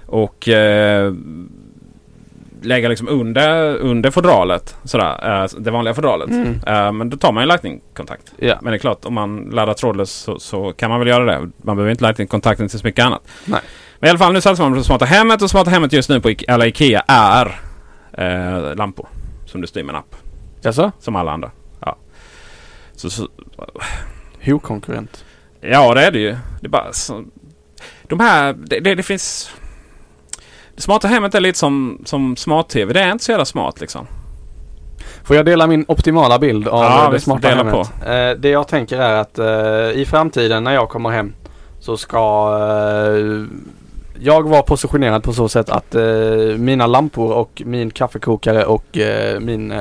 och 0.06 0.48
eh, 0.50 1.14
lägga 2.62 2.90
liksom 2.90 3.08
under, 3.08 3.76
under 3.76 4.12
fodralet. 4.12 4.76
Sådär. 4.84 5.42
Eh, 5.44 5.50
det 5.60 5.72
vanliga 5.72 5.94
fodralet. 5.94 6.30
Mm. 6.30 6.60
Eh, 6.68 6.92
men 6.92 7.10
då 7.10 7.18
tar 7.18 7.32
man 7.32 7.44
ju 7.44 7.48
Lightning-kontakt. 7.48 8.34
Ja. 8.38 8.58
Men 8.62 8.72
det 8.72 8.78
är 8.78 8.80
klart, 8.80 9.06
om 9.06 9.14
man 9.14 9.38
laddar 9.54 9.74
trådlöst 9.74 10.22
så, 10.24 10.40
så 10.40 10.74
kan 10.74 10.90
man 10.90 11.00
väl 11.00 11.08
göra 11.08 11.26
det. 11.26 11.40
Man 11.58 11.76
behöver 11.76 11.92
inte 11.92 12.04
Lightning-kontakten 12.04 12.68
till 12.70 12.80
så 12.80 12.88
mycket 12.88 13.06
annat. 13.06 13.22
Nej. 13.46 13.62
Men 14.00 14.08
i 14.08 14.10
alla 14.10 14.20
fall 14.20 14.34
nu 14.34 14.42
satsar 14.42 14.64
man 14.64 14.74
på 14.78 14.84
smarta 14.84 15.06
hemmet 15.06 15.42
och 15.42 15.50
smarta 15.50 15.70
hemmet 15.70 15.94
just 15.94 16.10
nu 16.10 16.22
på 16.22 16.30
Ike- 16.30 16.52
alla 16.54 16.66
Ikea 16.68 17.04
är 17.08 17.60
eh, 18.14 18.76
lampor. 18.76 19.08
Som 19.46 19.62
du 19.62 19.68
styr 19.68 19.84
med 19.84 19.94
en 19.94 20.00
app. 20.00 20.16
Jaså? 20.62 20.92
Som 21.00 21.16
alla 21.16 21.32
andra. 21.32 21.52
Ja. 21.80 21.98
Så, 22.96 23.10
så, 23.10 23.28
Ho-konkurrent. 24.46 25.26
ja 25.62 25.94
det 25.94 26.02
är 26.06 26.12
det 26.12 26.20
ju. 26.20 26.32
Det 26.62 26.68
är 26.68 26.70
bara 26.70 26.94
så, 26.94 27.24
De 28.04 28.20
här, 28.20 28.54
det, 28.54 28.80
det, 28.80 28.96
det 28.96 29.04
finns... 29.04 29.52
Det 30.78 30.84
smarta 30.84 31.08
hemmet 31.08 31.36
är 31.36 31.40
lite 31.40 31.60
som, 31.60 32.02
som 32.06 32.36
smart-tv. 32.36 32.94
Det 32.94 33.00
är 33.00 33.12
inte 33.12 33.24
så 33.24 33.32
jävla 33.32 33.46
smart 33.46 33.82
liksom. 33.82 34.08
Får 35.24 35.36
jag 35.36 35.46
dela 35.46 35.68
min 35.68 35.86
optimala 35.88 36.40
bild 36.40 36.68
av 36.68 36.84
Ja, 36.84 37.08
det 37.08 37.14
visst, 37.14 37.26
smarta 37.26 37.50
dela 37.50 37.64
hemmet? 37.64 37.92
Eh, 38.06 38.42
det 38.42 38.50
jag 38.50 38.68
tänker 38.68 39.00
är 39.00 39.16
att 39.16 39.40
eh, 39.40 40.02
i 40.02 40.06
framtiden 40.10 40.64
när 40.64 40.74
jag 40.74 40.90
kommer 40.90 41.10
hem 41.10 41.34
så 41.80 41.98
ska 41.98 42.18
eh, 42.62 43.46
jag 44.20 44.50
vara 44.50 44.62
positionerad 44.62 45.24
på 45.24 45.34
så 45.34 45.50
sätt 45.50 45.70
att 45.70 45.96
mina 46.58 46.88
lampor 46.88 47.32
och 47.32 47.62
min 47.66 47.92
kaffekokare 47.92 48.66
och 48.66 48.98
min 49.40 49.74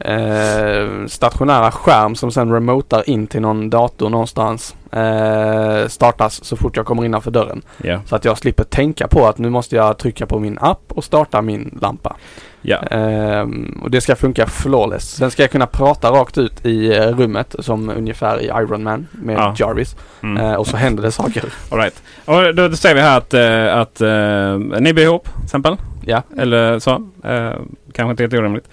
eh, 0.00 0.78
eh, 0.78 1.06
stationära 1.06 1.70
skärm 1.70 2.14
som 2.14 2.30
sen 2.30 2.52
remotar 2.52 3.10
in 3.10 3.26
till 3.26 3.40
någon 3.40 3.70
dator 3.70 4.10
någonstans 4.10 4.76
eh, 4.92 5.88
startas 5.88 6.44
så 6.44 6.56
fort 6.56 6.76
jag 6.76 6.86
kommer 6.86 7.04
innanför 7.04 7.30
dörren. 7.30 7.62
Ja. 7.76 8.00
Så 8.06 8.16
att 8.16 8.24
jag 8.24 8.38
slipper 8.38 8.64
tänka 8.64 9.08
på 9.08 9.26
att 9.26 9.38
nu 9.38 9.50
måste 9.50 9.76
jag 9.76 9.98
trycka 9.98 10.26
på 10.26 10.38
min 10.38 10.58
app 10.58 10.82
och 10.88 11.04
starta 11.04 11.42
min 11.42 11.78
lampa. 11.82 12.16
Ja. 12.62 12.76
Ehm, 12.76 13.80
och 13.82 13.90
det 13.90 14.00
ska 14.00 14.16
funka 14.16 14.46
flawless. 14.46 15.10
Sen 15.10 15.30
ska 15.30 15.42
jag 15.42 15.50
kunna 15.50 15.66
prata 15.66 16.10
rakt 16.10 16.38
ut 16.38 16.66
i 16.66 16.96
eh, 16.96 17.02
rummet 17.02 17.54
som 17.58 17.90
ungefär 17.90 18.40
i 18.40 18.44
Iron 18.44 18.82
Man 18.82 19.06
med 19.12 19.38
Ja. 19.38 19.54
Jarvis. 19.58 19.96
Mm. 20.22 20.44
Eh, 20.44 20.54
och 20.54 20.66
så 20.66 20.76
händer 20.76 21.02
det 21.02 21.10
saker. 21.10 21.44
All 21.70 21.78
right. 21.78 22.02
Och 22.24 22.54
då, 22.54 22.68
då 22.68 22.76
säger 22.76 22.94
vi 22.94 23.00
här 23.00 23.18
att, 23.18 23.34
eh, 23.34 23.78
att 23.78 24.00
eh, 24.00 24.80
ni 24.80 24.92
bor 24.92 25.04
ihop 25.04 25.24
till 25.34 25.44
exempel. 25.44 25.76
Ja. 26.04 26.22
Eller 26.38 26.78
så. 26.78 26.90
Eh, 27.24 27.52
kanske 27.92 28.10
inte 28.10 28.22
helt 28.22 28.34
orimligt. 28.34 28.68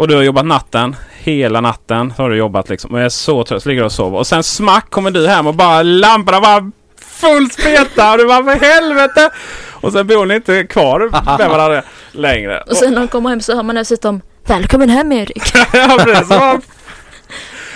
Och 0.00 0.08
du 0.08 0.14
har 0.14 0.22
jobbat 0.22 0.46
natten. 0.46 0.96
Hela 1.18 1.60
natten 1.60 2.10
har 2.18 2.30
du 2.30 2.36
jobbat 2.36 2.68
liksom. 2.68 2.90
Och 2.90 2.98
jag 2.98 3.04
är 3.04 3.08
så 3.08 3.44
trött. 3.44 3.62
Så 3.62 3.68
ligger 3.68 3.82
du 3.82 3.86
och 3.86 3.92
sover. 3.92 4.18
Och 4.18 4.26
sen 4.26 4.42
smack 4.42 4.90
kommer 4.90 5.10
du 5.10 5.28
hem 5.28 5.46
och 5.46 5.54
bara 5.54 5.82
lamporna 5.82 6.40
bara 6.40 6.70
full 6.98 7.50
speta. 7.50 8.12
Och 8.12 8.18
du 8.18 8.26
bara 8.26 8.44
för 8.44 8.66
helvete. 8.66 9.30
Och 9.70 9.92
sen 9.92 10.06
bor 10.06 10.26
ni 10.26 10.34
inte 10.34 10.64
kvar 10.64 10.98
med 11.38 11.50
varandra 11.50 11.82
längre. 12.12 12.60
Och 12.60 12.76
sen 12.76 12.92
när 12.92 13.00
de 13.00 13.08
kommer 13.08 13.30
hem 13.30 13.40
så 13.40 13.56
hör 13.56 13.62
man 13.62 13.74
dessutom 13.74 14.20
Välkommen 14.46 14.88
hem 14.88 15.12
Erik! 15.12 15.42
ja, 15.72 15.98
precis. 16.04 16.36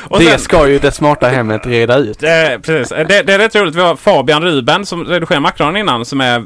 Och 0.08 0.18
det 0.18 0.24
sen- 0.24 0.38
ska 0.38 0.68
ju 0.68 0.78
det 0.78 0.92
smarta 0.92 1.28
hemmet 1.28 1.66
reda 1.66 1.96
ut. 1.96 2.18
Det, 2.18 2.60
precis. 2.62 2.88
Det, 2.88 3.22
det 3.22 3.34
är 3.34 3.38
rätt 3.38 3.54
roligt. 3.54 3.74
Vi 3.74 3.80
har 3.80 3.96
Fabian 3.96 4.42
Ruben 4.42 4.86
som 4.86 5.04
redigerade 5.04 5.40
Macron 5.40 5.76
innan 5.76 6.04
som 6.04 6.20
är 6.20 6.44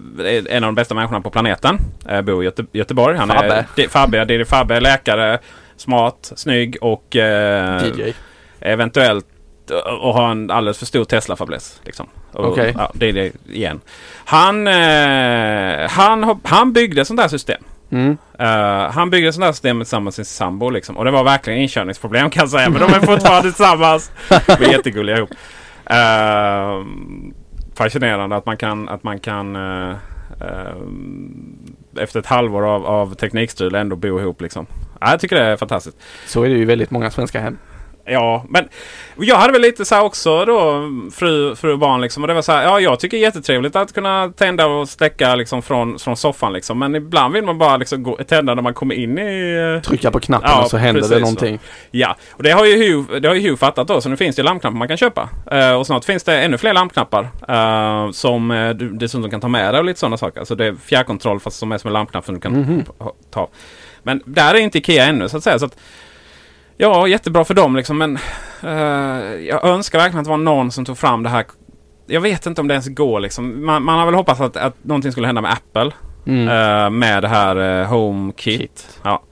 en 0.49 0.65
av 0.65 0.69
de 0.69 0.75
bästa 0.75 0.95
människorna 0.95 1.21
på 1.21 1.31
planeten. 1.31 1.79
Eh, 2.09 2.21
bor 2.21 2.43
i 2.43 2.45
Göte, 2.45 2.65
Göteborg. 2.73 3.17
Han 3.17 3.29
Fabbe. 3.29 3.65
är 3.77 3.89
Fabbe, 3.89 4.25
det 4.25 4.35
är 4.35 4.45
Fabbe, 4.45 4.81
läkare, 4.81 5.39
smart, 5.81 6.33
snygg 6.37 6.77
och 6.81 7.17
eh, 7.17 7.85
DJ. 7.85 8.13
eventuellt 8.61 9.27
eh, 9.71 9.95
och 9.95 10.15
har 10.15 10.31
en 10.31 10.51
alldeles 10.51 10.79
för 10.79 10.87
stor 10.87 11.05
Tesla-fäbless. 11.05 11.81
Liksom. 11.85 12.07
Okej. 12.33 12.75
Ja, 12.79 12.91
det 12.95 13.09
är 13.09 13.13
det 13.13 13.33
igen. 13.49 13.81
Han, 14.25 14.67
eh, 14.67 15.91
han, 15.91 16.41
han 16.45 16.73
byggde 16.73 17.05
sånt 17.05 17.21
där 17.21 17.29
system. 17.29 17.63
Mm. 17.91 18.19
Eh, 18.39 18.91
han 18.91 19.11
byggde 19.11 19.33
sånt 19.33 19.45
där 19.45 19.53
system 19.53 19.81
tillsammans 19.81 20.19
med 20.19 20.27
sin 20.27 20.35
sambo 20.35 20.71
liksom. 20.71 20.97
Och 20.97 21.05
det 21.05 21.11
var 21.11 21.25
verkligen 21.25 21.59
inkörningsproblem 21.59 22.31
kan 22.31 22.41
jag 22.41 22.51
säga. 22.51 22.71
Men 22.71 22.81
de 22.81 22.95
är 22.95 23.01
fortfarande 23.01 23.43
tillsammans. 23.53 24.13
De 24.29 24.65
är 24.65 24.73
jättegulliga 24.73 25.17
ihop. 25.17 25.31
Uh, 25.91 26.87
fascinerande 27.75 28.37
att 28.37 28.47
man 28.47 28.57
kan, 28.57 28.89
att 28.89 29.03
man 29.03 29.19
kan 29.19 29.57
eh, 29.57 29.97
efter 31.97 32.21
ett 32.21 32.27
halvår 32.27 32.63
av, 32.67 32.87
av 32.87 33.15
teknikstrul 33.15 33.75
ändå 33.75 33.97
bo 33.97 34.21
ihop 34.21 34.41
liksom. 34.41 34.67
Ja, 35.01 35.11
jag 35.11 35.21
tycker 35.21 35.37
det 35.37 35.43
är 35.43 35.57
fantastiskt. 35.57 35.97
Så 36.27 36.43
är 36.43 36.49
det 36.49 36.55
ju 36.55 36.65
väldigt 36.65 36.91
många 36.91 37.11
svenska 37.11 37.41
hem. 37.41 37.59
Ja, 38.11 38.45
men 38.49 38.69
jag 39.19 39.37
hade 39.37 39.53
väl 39.53 39.63
lite 39.63 39.85
så 39.85 39.95
här 39.95 40.03
också 40.05 40.45
då 40.45 40.83
fru, 41.15 41.55
fru 41.57 41.73
och 41.73 41.79
barn 41.79 42.01
liksom. 42.01 42.23
Och 42.25 42.29
det 42.29 42.35
var 42.35 42.43
så 42.43 42.53
här, 42.53 42.63
ja 42.65 42.81
jag 42.81 43.01
tycker 43.01 43.17
det 43.17 43.21
är 43.23 43.25
jättetrevligt 43.27 43.77
att 43.77 43.93
kunna 43.95 44.29
tända 44.37 44.67
och 44.67 44.89
släcka 44.89 45.35
liksom 45.35 45.63
från, 45.63 45.99
från 45.99 46.17
soffan 46.17 46.53
liksom. 46.53 46.79
Men 46.79 46.95
ibland 46.95 47.35
vill 47.35 47.45
man 47.45 47.59
bara 47.59 47.77
liksom 47.77 48.03
gå, 48.03 48.17
tända 48.17 48.55
när 48.55 48.63
man 48.63 48.75
kommer 48.75 48.95
in 48.95 49.19
i... 49.19 49.73
eh, 49.77 49.83
Trycka 49.89 50.11
på 50.11 50.21
knappen 50.21 50.51
Ja, 50.51 50.63
och 50.63 50.71
så 50.71 50.77
händer 50.77 51.01
precis 51.01 51.15
det 51.17 51.21
någonting. 51.21 51.59
Ja, 51.91 52.17
och 52.33 52.43
det 52.43 52.51
har 52.51 52.65
ju 52.67 52.77
Hue, 52.77 53.21
det 53.21 53.29
har 53.29 53.35
ju 53.35 53.49
Hue 53.49 53.57
fattat 53.57 53.89
då. 53.89 54.01
Så 54.01 54.09
nu 54.09 54.17
finns 54.17 54.37
det 54.37 54.43
lampknappar 54.43 54.77
man 54.77 54.89
kan 54.89 54.97
köpa. 54.97 55.29
Eh, 55.51 55.73
och 55.73 55.87
snart 55.87 56.05
finns 56.05 56.23
det 56.25 56.41
ännu 56.41 56.59
fler 56.59 56.73
lampknappar. 56.75 57.29
eh, 57.49 58.11
som 58.11 58.51
uh, 58.51 58.71
du 58.75 58.89
dessutom 58.93 59.31
kan 59.31 59.41
ta 59.41 59.49
med 59.49 59.75
dig 59.75 59.79
och 59.79 59.85
lite 59.85 60.01
sådana 60.01 60.17
saker. 60.17 60.41
Alltså 60.41 60.55
det 60.55 60.67
är 60.67 60.75
fjärrkontroll 60.75 61.41
fast 61.41 61.59
som 61.59 61.73
är 61.73 61.79
som 61.79 61.89
en 61.89 61.93
lampknapp 61.93 62.25
som 62.25 62.35
du 62.35 62.41
kan 62.41 62.53
Mhm. 62.53 62.85
ha- 62.99 63.15
ta. 63.31 63.49
Men 64.03 64.23
där 64.25 64.55
är 64.55 64.59
inte 64.59 64.79
Ikea 64.79 65.05
ännu 65.05 65.29
så 65.29 65.37
att 65.37 65.45
säga. 65.45 65.59
Så 65.59 65.67
att, 65.67 65.79
ja, 66.77 67.09
jättebra 67.09 67.45
för 67.45 67.55
dem 67.55 67.77
liksom. 67.77 67.99
Men 67.99 68.19
eh, 68.63 69.35
jag 69.47 69.65
önskar 69.65 69.99
verkligen 69.99 70.21
att 70.21 70.25
det 70.25 70.31
var 70.31 70.37
någon 70.37 70.73
som 70.73 70.85
tog 70.85 70.99
fram 70.99 71.23
det 71.23 71.29
här. 71.29 71.45
Jag 72.07 72.21
vet 72.21 72.47
inte 72.47 72.61
om 72.61 72.69
det 72.69 72.75
ens 72.75 72.89
går 72.89 73.21
liksom. 73.21 73.67
Man, 73.67 73.83
man 73.83 73.99
har 73.99 74.07
väl 74.07 74.15
hoppats 74.15 74.41
att, 74.41 74.57
att 74.57 74.85
någonting 74.85 75.13
skulle 75.13 75.27
hända 75.27 75.41
med 75.41 75.53
Apple. 75.53 75.93
Mm. 76.27 76.49
eh, 76.49 76.91
med 76.91 77.23
det 77.23 77.29
här 77.29 77.81
uh, 77.81 77.87
HomeKit. 77.87 79.01
Ja. 79.03 79.23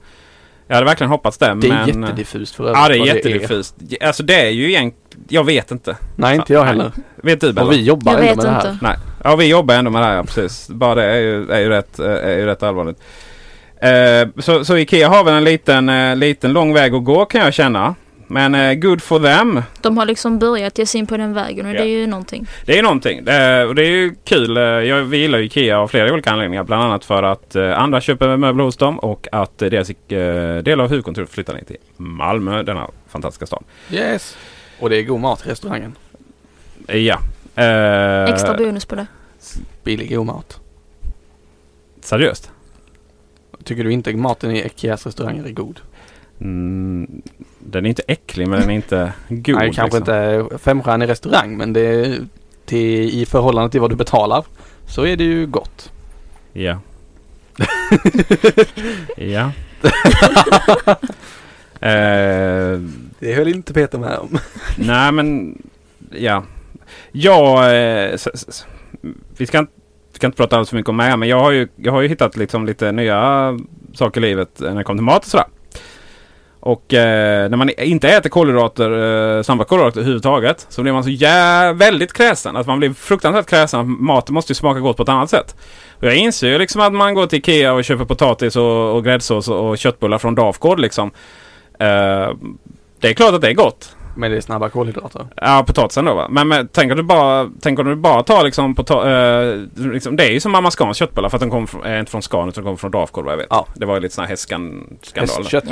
Jag 0.67 0.75
hade 0.75 0.85
verkligen 0.85 1.11
hoppats 1.11 1.37
det. 1.37 1.45
Det 1.45 1.67
är 1.67 1.85
men, 1.85 1.87
jättediffust 1.87 2.55
för 2.55 2.63
övrigt 2.63 2.77
Ja, 2.77 2.87
det 2.87 2.95
är 2.97 3.15
jättediffust. 3.15 3.75
Alltså 4.01 4.23
det 4.23 4.41
är 4.41 4.49
ju 4.49 4.69
egentligen... 4.69 5.25
Jag 5.29 5.43
vet 5.43 5.71
inte. 5.71 5.97
Nej, 6.15 6.35
inte 6.35 6.53
jag 6.53 6.63
heller. 6.63 6.91
Vet 7.15 7.41
du 7.41 7.53
Bella? 7.53 7.67
Och 7.67 7.73
vi 7.73 7.83
jobbar 7.83 8.13
Jag 8.13 8.27
ändå 8.27 8.43
med 8.43 8.45
det 8.45 8.51
här. 8.51 8.71
inte. 8.71 8.85
Nej. 8.85 8.97
Ja, 9.23 9.35
vi 9.35 9.45
jobbar 9.45 9.75
ändå 9.75 9.91
med 9.91 10.01
det 10.01 10.05
här. 10.05 10.15
Ja, 10.15 10.23
precis. 10.23 10.69
Bara 10.69 10.95
det 10.95 11.03
är 11.03 11.17
ju, 11.17 11.51
är 11.51 11.59
ju, 11.59 11.69
rätt, 11.69 11.99
är 11.99 12.37
ju 12.37 12.45
rätt 12.45 12.63
allvarligt. 12.63 13.01
Eh, 13.81 14.27
så, 14.39 14.65
så 14.65 14.77
Ikea 14.77 15.09
har 15.09 15.23
väl 15.23 15.33
en 15.33 15.43
liten, 15.43 15.89
eh, 15.89 16.15
liten 16.15 16.53
lång 16.53 16.73
väg 16.73 16.93
att 16.95 17.03
gå 17.03 17.25
kan 17.25 17.41
jag 17.41 17.53
känna. 17.53 17.95
Men 18.29 18.55
eh, 18.55 18.73
good 18.73 19.01
for 19.01 19.19
them. 19.19 19.61
De 19.81 19.97
har 19.97 20.05
liksom 20.05 20.39
börjat 20.39 20.77
ge 20.77 20.85
sig 20.85 20.99
in 20.99 21.07
på 21.07 21.17
den 21.17 21.33
vägen 21.33 21.65
och 21.65 21.71
Ja. 21.71 21.77
det 21.77 21.83
är 21.83 21.99
ju 21.99 22.07
någonting. 22.07 22.47
Det 22.65 22.77
är 22.79 22.83
någonting. 22.83 23.23
Det, 23.25 23.65
och 23.65 23.75
det 23.75 23.81
är 23.81 23.89
ju 23.89 24.15
kul. 24.23 24.55
Jag, 24.87 25.01
vi 25.03 25.17
gillar 25.17 25.39
ju 25.39 25.45
Ikea 25.45 25.79
av 25.79 25.87
flera 25.87 26.13
olika 26.13 26.31
anledningar. 26.31 26.63
Bland 26.63 26.83
annat 26.83 27.05
för 27.05 27.23
att 27.23 27.55
eh, 27.55 27.79
andra 27.79 28.01
köper 28.01 28.37
möbler 28.37 28.63
hos 28.63 28.77
dem 28.77 28.99
och 28.99 29.27
att 29.31 29.61
eh, 29.61 29.69
deras 29.69 29.89
eh, 29.89 30.63
del 30.63 30.81
av 30.81 30.89
huvudkontoret 30.89 31.29
flyttar 31.29 31.53
ner 31.53 31.63
till 31.63 31.77
Malmö, 31.97 32.63
denna 32.63 32.87
fantastiska 33.07 33.45
stad. 33.45 33.63
Yes. 33.91 34.37
Och 34.79 34.89
det 34.89 34.97
är 34.97 35.03
god 35.03 35.19
mat 35.19 35.45
i 35.45 35.49
restaurangen. 35.49 35.95
Ja. 36.87 37.19
Eh, 37.55 38.23
Extra 38.33 38.53
bonus 38.57 38.85
på 38.85 38.95
det. 38.95 39.07
Billig 39.83 40.15
god 40.15 40.25
mat. 40.25 40.59
Seriöst? 42.01 42.51
Tycker 43.67 43.83
du 43.83 43.91
inte 43.91 44.15
maten 44.15 44.51
i 44.51 44.65
Ikeas 44.65 45.05
restauranger 45.05 45.45
är 45.45 45.51
god? 45.51 45.79
Mm, 46.41 47.21
den 47.59 47.85
är 47.85 47.89
inte 47.89 48.03
äcklig 48.07 48.47
men 48.47 48.59
den 48.59 48.69
är 48.69 48.73
inte 48.73 49.13
god. 49.29 49.55
Nej, 49.55 49.73
kanske 49.73 49.99
liksom. 49.99 50.15
inte 50.15 50.57
femstjärnig 50.57 51.09
restaurang 51.09 51.57
men 51.57 51.73
det 51.73 51.81
är 51.81 52.19
till, 52.65 53.21
i 53.21 53.25
förhållande 53.25 53.71
till 53.71 53.81
vad 53.81 53.89
du 53.89 53.95
betalar 53.95 54.45
så 54.87 55.05
är 55.05 55.17
det 55.17 55.23
ju 55.23 55.47
gott. 55.47 55.91
Ja. 56.53 56.79
ja. 59.17 59.51
eh, 61.87 62.79
Det 63.19 63.33
höll 63.33 63.47
inte 63.47 63.73
Peter 63.73 63.97
med 63.97 64.17
om. 64.17 64.39
nej 64.77 65.11
men 65.11 65.57
ja. 66.11 66.43
Jag, 67.11 67.75
eh, 68.07 68.17
vi 69.37 69.47
ska 69.47 69.59
inte, 69.59 69.71
ska 70.17 70.27
inte 70.27 70.37
prata 70.37 70.57
alls 70.57 70.69
för 70.69 70.75
mycket 70.75 70.89
om 70.89 70.97
mig 70.97 71.17
men 71.17 71.29
jag 71.29 71.39
har 71.39 71.51
ju, 71.51 71.67
jag 71.75 71.91
har 71.91 72.01
ju 72.01 72.07
hittat 72.07 72.37
liksom 72.37 72.65
lite 72.65 72.91
nya 72.91 73.59
saker 73.93 74.21
i 74.21 74.27
livet 74.27 74.61
eh, 74.61 74.67
när 74.67 74.75
det 74.75 74.83
kommer 74.83 74.97
till 74.97 75.05
mat 75.05 75.23
och 75.23 75.29
sådär. 75.31 75.45
Och 76.59 76.93
eh, 76.93 77.49
när 77.49 77.57
man 77.57 77.69
inte 77.69 78.09
äter 78.09 78.29
kolhydrater, 78.29 79.37
eh, 79.37 79.43
samma 79.43 79.63
kolhydrater 79.63 79.99
överhuvudtaget, 79.99 80.65
så 80.69 80.81
blir 80.81 80.93
man 80.93 81.03
så 81.03 81.09
jä 81.09 81.73
väldigt 81.73 82.13
kräsen. 82.13 82.55
Att 82.55 82.67
man 82.67 82.79
blir 82.79 82.93
fruktansvärt 82.93 83.49
kräsen. 83.49 84.03
Maten 84.03 84.33
måste 84.33 84.51
ju 84.51 84.55
smaka 84.55 84.79
gott 84.79 84.97
på 84.97 85.03
ett 85.03 85.09
annat 85.09 85.29
sätt. 85.29 85.55
Och 85.99 86.03
jag 86.03 86.15
inser 86.15 86.47
ju 86.47 86.57
liksom 86.57 86.81
att 86.81 86.93
man 86.93 87.13
går 87.13 87.27
till 87.27 87.39
Ikea 87.39 87.73
och 87.73 87.83
köper 87.83 88.05
potatis 88.05 88.55
och, 88.55 88.95
och 88.95 89.03
gräddsås 89.03 89.47
och, 89.47 89.69
och 89.69 89.77
köttbullar 89.77 90.17
från 90.17 90.35
Dafgård 90.35 90.79
liksom. 90.79 91.11
Eh, 91.79 92.29
det 92.99 93.09
är 93.09 93.13
klart 93.13 93.33
att 93.33 93.41
det 93.41 93.49
är 93.49 93.53
gott. 93.53 93.95
Men 94.17 94.31
det 94.31 94.37
är 94.37 94.41
snabba 94.41 94.69
kolhydrater. 94.69 95.27
Ja, 95.35 95.63
potatisen 95.67 96.05
då 96.05 96.13
va. 96.15 96.27
Men, 96.29 96.47
men 96.47 96.67
tänk 96.67 96.91
om 96.91 96.97
du 96.97 97.03
bara, 97.03 97.49
tänk 97.61 97.79
om 97.79 97.85
du 97.85 97.95
bara 97.95 98.23
tar 98.23 98.43
liksom, 98.43 98.75
pota- 98.75 99.05
eh, 99.53 99.91
liksom 99.91 100.15
Det 100.15 100.25
är 100.25 100.31
ju 100.31 100.39
som 100.39 100.51
Mamma 100.51 100.71
Scans 100.71 100.97
köttbullar 100.97 101.29
för 101.29 101.37
att 101.37 101.41
de 101.41 101.49
kommer 101.49 101.67
från, 101.67 101.83
är 101.83 101.99
inte 101.99 102.11
från 102.11 102.21
Scan 102.21 102.49
utan 102.49 102.63
de 102.63 102.67
kommer 102.67 102.77
från 102.77 102.91
Dafgård 102.91 103.25
vad 103.25 103.33
jag 103.33 103.37
vet. 103.37 103.47
Ja. 103.49 103.67
Det 103.75 103.85
var 103.85 103.93
ju 103.93 103.99
lite 103.99 104.15
sån 104.15 104.21
här 104.23 104.29
hästskandal. 104.29 104.87
Hästkött. 105.15 105.63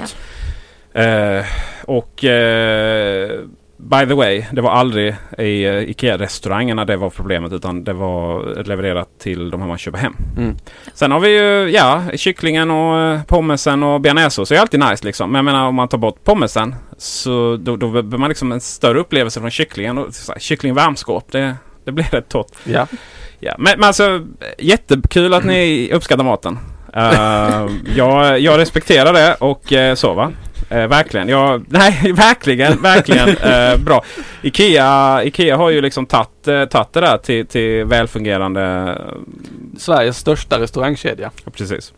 Ja. 0.93 1.01
Eh, 1.01 1.45
och 1.85 2.23
eh, 2.23 3.39
by 3.77 4.05
the 4.05 4.13
way, 4.13 4.45
det 4.51 4.61
var 4.61 4.71
aldrig 4.71 5.15
i 5.37 5.67
uh, 5.67 5.89
Ikea-restaurangerna 5.89 6.85
det 6.85 6.97
var 6.97 7.09
problemet 7.09 7.53
utan 7.53 7.83
det 7.83 7.93
var 7.93 8.63
levererat 8.63 9.19
till 9.19 9.49
de 9.49 9.61
här 9.61 9.67
man 9.67 9.77
köper 9.77 9.97
hem. 9.97 10.15
Mm. 10.37 10.55
Sen 10.93 11.11
har 11.11 11.19
vi 11.19 11.29
ju, 11.29 11.69
ja, 11.69 12.03
kycklingen 12.15 12.71
och 12.71 12.99
eh, 12.99 13.23
pommesen 13.23 13.83
och 13.83 14.01
bearnaisesås 14.01 14.51
är 14.51 14.59
alltid 14.59 14.79
nice 14.79 15.05
liksom. 15.05 15.31
Men 15.31 15.35
jag 15.35 15.45
menar 15.45 15.67
om 15.67 15.75
man 15.75 15.87
tar 15.87 15.97
bort 15.97 16.23
pommesen 16.23 16.75
så 16.97 17.57
då, 17.61 17.75
då 17.75 17.91
behöver 17.91 18.17
man 18.17 18.29
liksom 18.29 18.51
en 18.51 18.61
större 18.61 18.99
upplevelse 18.99 19.39
från 19.39 19.51
kycklingen. 19.51 19.97
Och, 19.97 20.15
så 20.15 20.31
här, 20.31 20.39
kyckling 20.39 20.73
varmskåp, 20.73 21.31
det, 21.31 21.55
det 21.83 21.91
blir 21.91 22.05
rätt 22.05 22.29
torrt. 22.29 22.51
Ja. 22.63 22.87
Ja, 23.39 23.55
men, 23.57 23.79
men 23.79 23.87
alltså 23.87 24.25
jättekul 24.57 25.33
att 25.33 25.45
ni 25.45 25.89
uppskattar 25.93 26.23
maten. 26.23 26.59
Eh, 26.97 27.67
jag, 27.95 28.39
jag 28.39 28.59
respekterar 28.59 29.13
det 29.13 29.33
och 29.33 29.71
uh, 29.71 29.93
så 29.93 30.13
va. 30.13 30.31
Eh, 30.75 30.87
verkligen. 30.87 31.29
Jag, 31.29 31.65
nej, 31.69 32.11
verkligen, 32.15 32.81
verkligen 32.81 33.29
eh, 33.29 33.77
bra. 33.77 34.03
Ikea, 34.41 35.21
Ikea 35.23 35.57
har 35.57 35.69
ju 35.69 35.81
liksom 35.81 36.05
tagit 36.05 36.47
uh, 36.47 36.53
det 36.93 36.99
där 37.01 37.17
till, 37.17 37.47
till 37.47 37.85
välfungerande... 37.85 38.95
Sveriges 39.77 40.17
största 40.17 40.59
restaurangkedja. 40.59 41.31
Ja, 41.45 41.51
precis. 41.51 41.93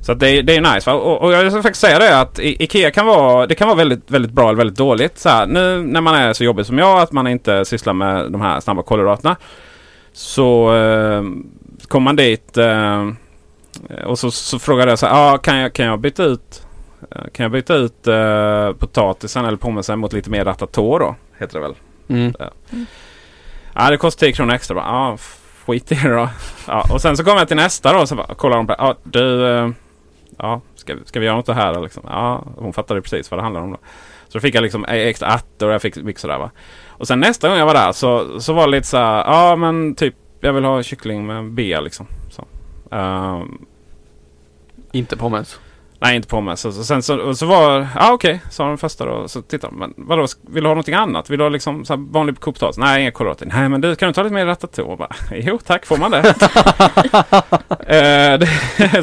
Så 0.00 0.14
det, 0.14 0.30
är- 0.30 0.42
det 0.42 0.56
är 0.56 0.74
nice. 0.74 0.90
Och, 0.92 1.22
och 1.22 1.32
jag 1.32 1.52
ska 1.52 1.62
faktiskt 1.62 1.80
säga 1.80 1.98
det 1.98 2.20
att 2.20 2.38
I- 2.38 2.64
Ikea 2.64 2.90
kan 2.90 3.06
vara, 3.06 3.46
det 3.46 3.54
kan 3.54 3.68
vara 3.68 3.76
väldigt, 3.78 4.10
väldigt 4.10 4.32
bra 4.32 4.48
eller 4.48 4.56
väldigt 4.58 4.78
dåligt. 4.78 5.18
Så 5.18 5.28
här, 5.28 5.46
nu 5.46 5.82
när 5.82 6.00
man 6.00 6.14
är 6.14 6.32
så 6.32 6.44
jobbig 6.44 6.66
som 6.66 6.78
jag, 6.78 7.00
att 7.00 7.12
man 7.12 7.26
inte 7.26 7.64
sysslar 7.64 7.92
med 7.92 8.32
de 8.32 8.40
här 8.40 8.60
snabba 8.60 8.82
kolhydraterna. 8.82 9.36
Så 10.12 10.76
eh, 10.76 11.22
kommer 11.88 12.04
man 12.04 12.16
dit 12.16 12.56
eh, 12.56 13.08
och 14.04 14.18
så, 14.18 14.30
så 14.30 14.58
frågar 14.58 14.86
jag 14.86 14.98
så 14.98 15.06
här, 15.06 15.34
ah, 15.34 15.38
kan, 15.38 15.56
jag, 15.56 15.72
kan 15.72 15.86
jag 15.86 16.00
byta 16.00 16.24
ut 16.24 16.62
eh, 16.62 16.67
kan 17.32 17.44
jag 17.44 17.50
byta 17.52 17.74
ut 17.74 18.06
eh, 18.06 18.72
potatisen 18.72 19.44
eller 19.44 19.56
pommesen 19.58 19.98
mot 19.98 20.12
lite 20.12 20.30
mer 20.30 20.44
ratatouille 20.44 20.98
då? 21.04 21.16
Heter 21.38 21.54
det 21.54 21.60
väl? 21.60 21.74
Mm. 22.08 22.32
Ja, 23.74 23.90
det 23.90 23.96
kostar 23.96 24.26
10 24.26 24.32
kronor 24.32 24.54
extra. 24.54 24.76
Ja, 24.76 25.16
skit 25.66 25.92
i 25.92 25.94
det 25.94 26.08
då. 26.08 26.28
Ja, 26.66 26.84
och 26.92 27.00
sen 27.00 27.16
så 27.16 27.24
kommer 27.24 27.38
jag 27.38 27.48
till 27.48 27.56
nästa 27.56 27.92
då 27.92 27.98
och 27.98 28.08
så 28.08 28.14
bara, 28.14 28.34
kollar 28.34 28.56
de 28.56 28.66
på 28.66 28.74
Ja, 28.78 28.94
du. 29.04 29.48
eh, 29.58 29.70
Ja, 30.38 30.60
ska, 30.74 30.94
ska 31.04 31.20
vi 31.20 31.26
göra 31.26 31.36
något 31.36 31.48
här 31.48 31.80
liksom? 31.82 32.02
Ja, 32.06 32.44
hon 32.56 32.72
fattade 32.72 33.02
precis 33.02 33.30
vad 33.30 33.38
det 33.38 33.42
handlar 33.42 33.60
om 33.62 33.70
då. 33.70 33.78
Så 34.28 34.40
fick 34.40 34.54
jag 34.54 34.62
liksom 34.62 34.84
extra 34.84 35.28
ärtor 35.28 35.66
och 35.68 35.74
jag 35.74 35.82
fick 35.82 35.96
mycket 35.96 36.20
sådär 36.20 36.38
va. 36.38 36.50
Och 36.88 37.06
sen 37.06 37.20
nästa 37.20 37.48
gång 37.48 37.58
jag 37.58 37.66
var 37.66 37.74
där 37.74 37.92
så, 37.92 38.40
så 38.40 38.52
var 38.52 38.64
det 38.66 38.70
lite 38.70 38.86
så 38.86 38.96
ja 38.96 39.56
men 39.56 39.94
typ 39.94 40.14
jag 40.40 40.52
vill 40.52 40.64
ha 40.64 40.82
kyckling 40.82 41.26
med 41.26 41.52
B 41.52 41.80
liksom. 41.80 42.06
Så. 42.30 42.44
Ehm, 42.96 43.58
Inte 44.92 45.16
pommes. 45.16 45.60
Nej, 46.00 46.16
inte 46.16 46.28
pommes. 46.28 46.60
Så, 46.60 46.72
så, 46.72 46.84
sen 46.84 47.02
så, 47.02 47.16
och 47.18 47.38
så 47.38 47.46
var... 47.46 47.88
Ja, 47.96 48.12
okej, 48.12 48.40
sa 48.50 48.68
den 48.68 48.78
första 48.78 49.04
då. 49.04 49.28
Så 49.28 49.42
tittade 49.42 49.72
de, 49.72 49.78
men 49.78 49.94
vadå, 49.96 50.26
vill 50.48 50.62
du 50.62 50.68
ha 50.68 50.74
någonting 50.74 50.94
annat? 50.94 51.30
Vill 51.30 51.38
du 51.38 51.44
ha 51.44 51.48
liksom 51.48 51.84
så 51.84 51.92
här 51.92 52.12
vanlig 52.12 52.40
kokpotatis? 52.40 52.78
Nej, 52.78 53.02
inga 53.02 53.10
kolhydrater. 53.10 53.46
Nej, 53.54 53.68
men 53.68 53.80
du, 53.80 53.96
kan 53.96 54.08
du 54.08 54.12
ta 54.12 54.22
lite 54.22 54.34
mer 54.34 54.46
ratatouille? 54.46 54.92
Och 54.92 54.98
Bara, 54.98 55.08
jo, 55.36 55.58
tack, 55.66 55.86
får 55.86 55.96
man 55.96 56.10
det? 56.10 56.18
Eh, 57.88 58.38
det 58.38 58.48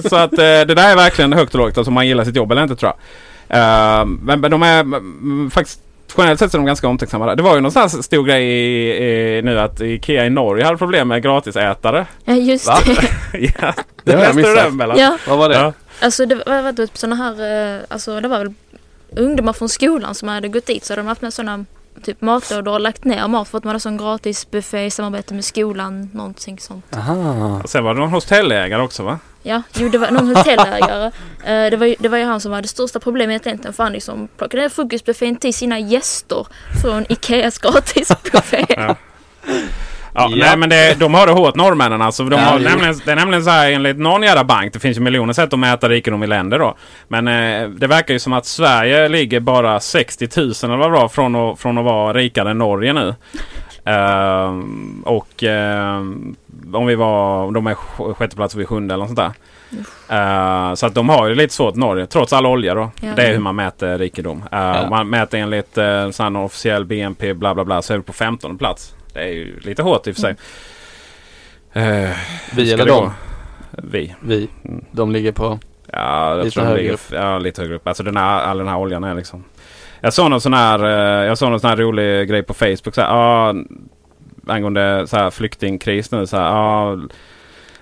så 0.09 0.15
att 0.15 0.33
eh, 0.33 0.37
det 0.37 0.65
där 0.75 0.91
är 0.91 0.95
verkligen 0.95 1.33
högt 1.33 1.53
och 1.53 1.59
lågt. 1.59 1.77
Alltså 1.77 1.89
om 1.89 1.93
man 1.93 2.07
gillar 2.07 2.23
sitt 2.23 2.35
jobb 2.35 2.51
eller 2.51 2.63
inte 2.63 2.75
tror 2.75 2.91
jag. 3.47 3.57
Eh, 3.59 4.05
men, 4.05 4.39
men 4.39 4.51
de 4.51 4.63
är 4.63 5.49
faktiskt... 5.49 5.81
Generellt 6.17 6.39
sett 6.39 6.51
så 6.51 6.57
är 6.57 6.59
de 6.59 6.65
ganska 6.65 6.87
omtänksamma 6.87 7.25
där. 7.25 7.35
Det 7.35 7.43
var 7.43 7.55
ju 7.55 7.61
någon 7.61 7.71
sån 7.71 7.81
här 7.81 7.87
stor 7.89 8.23
grej 8.23 8.43
i, 8.43 9.37
i, 9.37 9.41
nu 9.41 9.59
att 9.59 9.81
Ikea 9.81 10.25
i 10.25 10.29
Norge 10.29 10.65
hade 10.65 10.77
problem 10.77 11.07
med 11.07 11.23
gratisätare. 11.23 12.05
Ja, 12.25 12.33
just 12.33 12.67
Va? 12.67 12.77
det. 12.85 13.39
ja, 13.39 13.73
Det 14.03 14.13
har 14.13 14.23
jag 14.23 14.35
läste 14.35 14.41
du 14.51 14.55
missat. 14.55 14.69
den 14.69 14.81
eller? 14.81 14.97
Ja, 14.97 15.17
Vad 15.27 15.37
var 15.37 15.49
det? 15.49 15.55
Ja. 15.55 15.73
Alltså 16.01 16.25
det 16.25 16.35
var, 16.35 16.61
var 16.61 16.73
typ 16.73 16.97
såna 16.97 17.15
här, 17.15 17.75
eh, 17.77 17.81
alltså 17.89 18.21
det 18.21 18.27
var 18.27 18.39
väl 18.39 18.53
ungdomar 19.09 19.53
från 19.53 19.69
skolan 19.69 20.15
som 20.15 20.27
hade 20.27 20.47
gått 20.47 20.65
dit 20.65 20.85
så 20.85 20.93
hade 20.93 21.01
de 21.01 21.07
haft 21.07 21.21
med 21.21 21.33
sådana 21.33 21.65
typ 22.03 22.21
matlådor 22.21 22.73
och 22.73 22.79
lagt 22.79 23.03
ner 23.03 23.27
mat 23.27 23.47
för 23.47 23.57
att 23.57 23.63
man 23.63 23.69
hade 23.69 23.79
sån 23.79 23.97
gratis 23.97 24.51
buffé 24.51 24.85
i 24.85 24.91
samarbete 24.91 25.33
med 25.33 25.45
skolan, 25.45 26.09
någonting 26.13 26.59
sånt. 26.59 26.95
Aha. 26.95 27.61
Och 27.63 27.69
sen 27.69 27.83
var 27.83 27.93
det 27.93 27.99
någon 27.99 28.09
hotellägare 28.09 28.82
också 28.82 29.03
va? 29.03 29.20
Ja, 29.43 29.61
jo 29.74 29.89
det 29.89 29.97
var 29.97 30.11
någon 30.11 30.36
hotellägare. 30.36 31.11
Eh, 31.45 31.70
det, 31.70 31.78
var 31.78 31.86
ju, 31.86 31.95
det 31.99 32.09
var 32.09 32.17
ju 32.17 32.24
han 32.24 32.41
som 32.41 32.51
var 32.51 32.61
det 32.61 32.67
största 32.67 32.99
problemet 32.99 33.47
egentligen 33.47 33.74
för 33.74 33.83
han 33.83 33.93
liksom 33.93 34.28
plockade 34.37 34.63
ner 34.63 34.70
frukostbuffén 34.70 35.36
till 35.36 35.53
sina 35.53 35.79
gäster 35.79 36.47
från 36.82 37.05
Ikeas 37.09 37.57
gratisbuffé. 37.57 38.65
Ja. 38.70 38.95
Ja, 40.16 40.28
Ja. 40.32 40.46
Nej 40.46 40.58
men 40.58 40.70
det, 40.70 41.00
de 41.00 41.13
har 41.13 41.28
det 41.28 41.33
hårt 41.33 41.55
norrmännen 41.55 42.01
alltså. 42.01 42.24
De 42.24 42.36
Ja, 42.39 42.46
har, 42.46 42.59
jo. 42.59 42.70
nämligen, 42.70 42.96
det 43.05 43.12
är 43.12 43.16
nämligen 43.16 43.43
så 43.43 43.50
här 43.50 43.71
enligt 43.71 43.97
någon 43.97 44.24
jävla 44.24 44.43
bank. 44.43 44.74
Det 44.74 44.79
finns 44.79 44.97
ju 44.97 45.01
miljoner 45.01 45.33
sätt 45.33 45.54
att 45.54 45.59
mäta 45.59 45.89
rikedom 45.89 46.24
i 46.24 46.28
länder 46.28 46.59
då. 46.59 46.75
Men 47.08 47.28
eh, 47.28 47.70
det 47.70 47.87
verkar 47.87 48.13
ju 48.13 48.20
som 48.20 48.33
att 48.33 48.46
Sverige 48.46 49.09
ligger 49.09 49.39
bara 49.39 49.79
60 49.79 50.28
000 50.37 50.51
eller 50.63 50.78
vad 50.78 50.92
det 50.92 51.00
var 51.00 51.08
från 51.08 51.36
att, 51.36 51.59
från 51.59 51.78
att 51.78 51.86
vara 51.86 52.13
rikare 52.13 52.51
än 52.51 52.58
Norge 52.58 52.93
nu. 52.93 53.16
Ehm, 53.86 55.04
och 55.05 55.43
ehm, 55.43 56.36
om 56.74 56.86
vi 56.86 56.96
var, 56.96 57.51
de 57.51 57.67
är 57.67 57.74
sj- 57.75 58.13
sjätte 58.13 58.36
plats 58.36 58.54
och 58.54 58.59
vi 58.59 58.63
är 58.63 58.67
sjunde 58.67 58.93
eller 58.93 59.05
något 59.05 59.17
sånt 59.17 59.33
där. 60.09 60.70
Eh, 60.70 60.74
så 60.74 60.86
att 60.86 60.96
de 60.96 61.09
har 61.09 61.28
ju 61.28 61.36
lite 61.36 61.54
svårt 61.54 61.75
Norge, 61.75 62.05
trots 62.05 62.33
all 62.33 62.46
olja 62.46 62.74
då. 62.74 62.92
Ja. 63.01 63.09
Det 63.16 63.21
är 63.24 63.32
hur 63.32 63.39
man 63.39 63.55
mäter 63.55 63.97
rikedom. 63.97 64.43
Ja. 64.51 64.87
Man 64.89 65.09
mäter 65.09 65.37
enligt 65.37 65.78
uh, 65.78 66.09
sån 66.12 66.36
officiell 66.36 66.86
BNP 66.86 67.33
bla 67.33 67.55
bla 67.55 67.66
bla 67.66 67.82
så 67.82 67.93
är 67.93 67.97
vi 67.97 68.04
på 68.04 68.13
15 68.13 68.58
plats. 68.58 68.95
Det 69.16 69.21
är 69.21 69.28
ju 69.33 69.59
lite 69.59 69.82
hårt 69.83 70.08
i 70.08 70.12
och 70.12 70.16
för 70.16 70.21
sig. 70.21 70.36
Eh, 71.74 72.09
Vi 72.55 72.74
eller 72.74 72.86
dem? 72.86 73.05
gå? 73.05 73.12
Vi. 73.71 74.16
Vi. 74.21 74.50
De 74.92 75.12
ligger 75.12 75.32
på... 75.32 75.59
Ja, 75.92 76.33
Lite 76.36 76.50
tror 76.54 76.63
de 76.63 76.67
högre 76.70 76.82
ligger, 76.82 76.93
upp. 76.93 77.01
ja, 77.12 77.37
lite 77.39 77.62
högre 77.62 77.75
upp. 77.75 77.87
Alltså 77.87 78.04
den 78.04 78.17
här, 78.17 78.42
all 78.42 78.58
den 78.58 78.67
här 78.67 78.78
oljan 78.78 79.04
är 79.04 79.13
liksom. 79.16 79.43
Jag 80.01 80.13
såg 80.13 80.29
någon 80.29 80.42
sån 80.42 80.54
här, 80.54 80.83
eh, 80.83 81.28
jag 81.28 81.37
såg 81.37 81.50
någon 81.51 81.59
sån 81.59 81.70
här 81.70 81.78
rolig 81.78 82.29
grej 82.29 82.43
på 82.43 82.54
Facebook. 82.54 82.96
Så 82.96 83.01
här, 83.01 83.08
ja, 83.08 83.54
angående 84.47 85.08
så 85.08 85.17
här 85.17 85.29
flyktingkris 85.29 86.12
nu. 86.12 86.28
Så 86.28 86.37
här, 86.37 86.43
ja, 86.46 86.97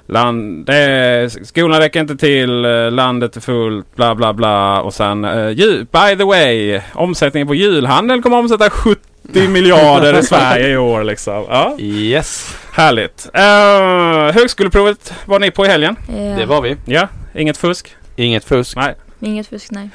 Land, 0.07 0.65
det 0.65 0.75
är, 0.75 1.29
skolan 1.45 1.79
räcker 1.79 1.99
inte 1.99 2.15
till, 2.17 2.65
eh, 2.65 2.91
landet 2.91 3.35
är 3.37 3.41
fullt, 3.41 3.95
bla 3.95 4.15
bla 4.15 4.33
bla. 4.33 4.81
Och 4.81 4.93
sen, 4.93 5.25
uh, 5.25 5.53
by 5.83 6.15
the 6.17 6.23
way, 6.23 6.81
omsättningen 6.93 7.47
på 7.47 7.55
julhandel 7.55 8.21
kommer 8.21 8.37
att 8.37 8.43
omsätta 8.43 8.69
70 8.69 9.01
miljarder 9.47 10.19
i 10.19 10.23
Sverige 10.23 10.67
i 10.69 10.77
år 10.77 11.03
liksom. 11.03 11.45
Ja, 11.49 11.75
Yes, 11.79 12.57
härligt. 12.71 13.29
Uh, 13.37 14.33
högskoleprovet 14.39 15.13
var 15.25 15.39
ni 15.39 15.51
på 15.51 15.65
i 15.65 15.69
helgen? 15.69 15.95
Ja. 16.07 16.13
det 16.37 16.45
var 16.45 16.61
vi. 16.61 16.77
Ja, 16.85 17.07
inget 17.35 17.57
fusk? 17.57 17.95
Inget 18.15 18.43
fusk. 18.45 18.75
Nej. 18.77 18.95
Inget 19.19 19.47
fusk, 19.47 19.71
nej. 19.71 19.89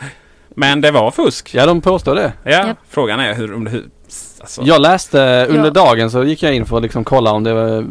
Men 0.48 0.80
det 0.80 0.90
var 0.90 1.10
fusk? 1.10 1.54
Ja, 1.54 1.66
de 1.66 1.80
påstår 1.80 2.14
det. 2.14 2.32
Ja, 2.44 2.50
Japp. 2.50 2.78
frågan 2.90 3.20
är 3.20 3.34
hur, 3.34 3.54
om 3.54 3.64
det, 3.64 3.70
hur, 3.70 3.84
alltså, 4.40 4.62
Jag 4.64 4.80
läste 4.80 5.46
under 5.48 5.64
Ja. 5.64 5.70
dagen 5.70 6.10
så 6.10 6.24
gick 6.24 6.42
jag 6.42 6.54
in 6.54 6.66
för 6.66 6.76
att 6.76 6.82
liksom 6.82 7.04
kolla 7.04 7.30
om 7.30 7.44
det 7.44 7.54
var 7.54 7.86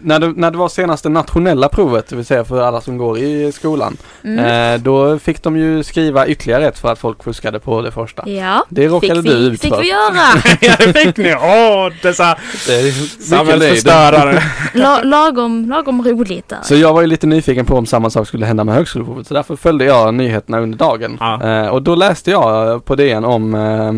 när 0.00 0.18
det, 0.18 0.32
när 0.36 0.50
det 0.50 0.58
var 0.58 0.68
senaste 0.68 1.08
nationella 1.08 1.68
provet, 1.68 2.08
det 2.08 2.16
vill 2.16 2.24
säga 2.24 2.44
för 2.44 2.60
alla 2.62 2.80
som 2.80 2.98
går 2.98 3.18
i 3.18 3.52
skolan. 3.52 3.96
Mm. 4.24 4.74
Eh, 4.74 4.80
då 4.82 5.18
fick 5.18 5.42
de 5.42 5.56
ju 5.56 5.82
skriva 5.82 6.26
ytterligare 6.26 6.64
rätt 6.66 6.78
för 6.78 6.92
att 6.92 6.98
folk 6.98 7.24
fuskade 7.24 7.60
på 7.60 7.82
det 7.82 7.90
första. 7.92 8.28
Ja, 8.28 8.64
Det 8.68 8.88
råkade 8.88 9.22
fick 9.22 9.30
du 9.30 9.38
vi, 9.38 9.46
ut 9.46 9.60
fick 9.60 9.74
för. 9.74 9.80
vi 9.80 9.88
göra. 9.88 10.42
ja, 10.60 10.74
det 10.78 10.92
fick 11.00 11.16
ni! 11.16 11.34
Åh, 11.34 11.92
dessa 12.02 12.36
Det 12.66 12.72
är 12.74 12.84
mycket 12.84 12.98
löjligt. 12.98 13.22
samhällsförstörare. 13.22 14.42
La, 14.74 15.02
lagom, 15.02 15.68
lagom 15.68 16.04
roligt 16.04 16.48
där. 16.48 16.58
Så 16.62 16.74
jag 16.74 16.92
var 16.94 17.00
ju 17.00 17.06
lite 17.06 17.26
nyfiken 17.26 17.64
på 17.66 17.76
om 17.76 17.86
samma 17.86 18.10
sak 18.10 18.26
skulle 18.28 18.46
hända 18.46 18.64
med 18.64 18.74
högskoleprovet. 18.74 19.26
Så 19.26 19.34
därför 19.34 19.56
följde 19.56 19.84
jag 19.84 20.14
nyheterna 20.14 20.60
under 20.60 20.78
dagen. 20.78 21.16
Ja. 21.20 21.42
Eh, 21.42 21.66
och 21.68 21.82
då 21.82 21.94
läste 21.94 22.30
jag 22.30 22.84
på 22.84 22.94
DN 22.94 23.24
om 23.24 23.54
eh, 23.54 23.92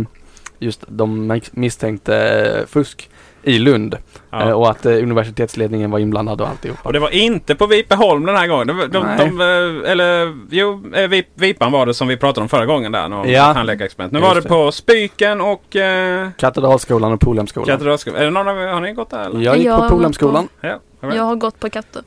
just 0.66 0.80
de 0.88 1.40
misstänkte 1.52 2.64
fusk 2.68 3.08
i 3.42 3.58
Lund. 3.58 3.96
Ja. 4.30 4.40
Eh, 4.48 4.50
och 4.52 4.70
att 4.70 4.86
eh, 4.86 4.92
universitetsledningen 4.92 5.90
var 5.90 5.98
inblandad 5.98 6.40
och 6.40 6.48
alltihopa. 6.48 6.80
Och 6.84 6.92
det 6.92 6.98
var 6.98 7.10
inte 7.14 7.54
på 7.54 7.66
Vipeholm 7.66 8.26
den 8.26 8.36
här 8.36 8.46
gången. 8.46 8.66
De, 8.66 8.78
de, 8.78 8.88
de, 9.18 9.40
eh, 9.40 9.90
eller 9.90 10.36
jo, 10.50 10.82
Vip, 11.08 11.26
Vipan 11.34 11.72
var 11.72 11.86
det 11.86 11.94
som 11.94 12.08
vi 12.08 12.16
pratade 12.16 12.42
om 12.42 12.48
förra 12.48 12.66
gången 12.66 12.92
där. 12.92 13.08
Någon 13.08 13.28
Ja. 13.30 13.54
tandläkarexperiment. 13.54 14.12
Nu 14.12 14.18
Just 14.18 14.28
var 14.28 14.34
det 14.34 14.40
det. 14.40 14.48
på 14.48 14.72
Spyken 14.72 15.40
och 15.40 15.76
eh, 15.76 16.28
Katedralskolan 16.38 17.12
och 17.12 17.20
Polhemskolan. 17.20 17.66
Katedralskolan. 17.66 18.20
Är 18.20 18.24
det 18.24 18.30
någon 18.30 18.48
av 18.48 18.58
er, 18.62 18.66
har 18.66 18.80
ni 18.80 18.92
gått 18.92 19.10
där 19.10 19.24
eller? 19.26 19.40
Jag 19.40 19.56
gick 19.56 19.66
Jag 19.66 19.80
på 19.80 19.88
Polhemskolan. 19.88 20.48
Ja. 20.60 20.68
all 20.70 20.78
right. 21.00 21.16
Jag 21.16 21.24
har 21.24 21.36
gått 21.36 21.60
på 21.60 21.70
katter. 21.70 22.02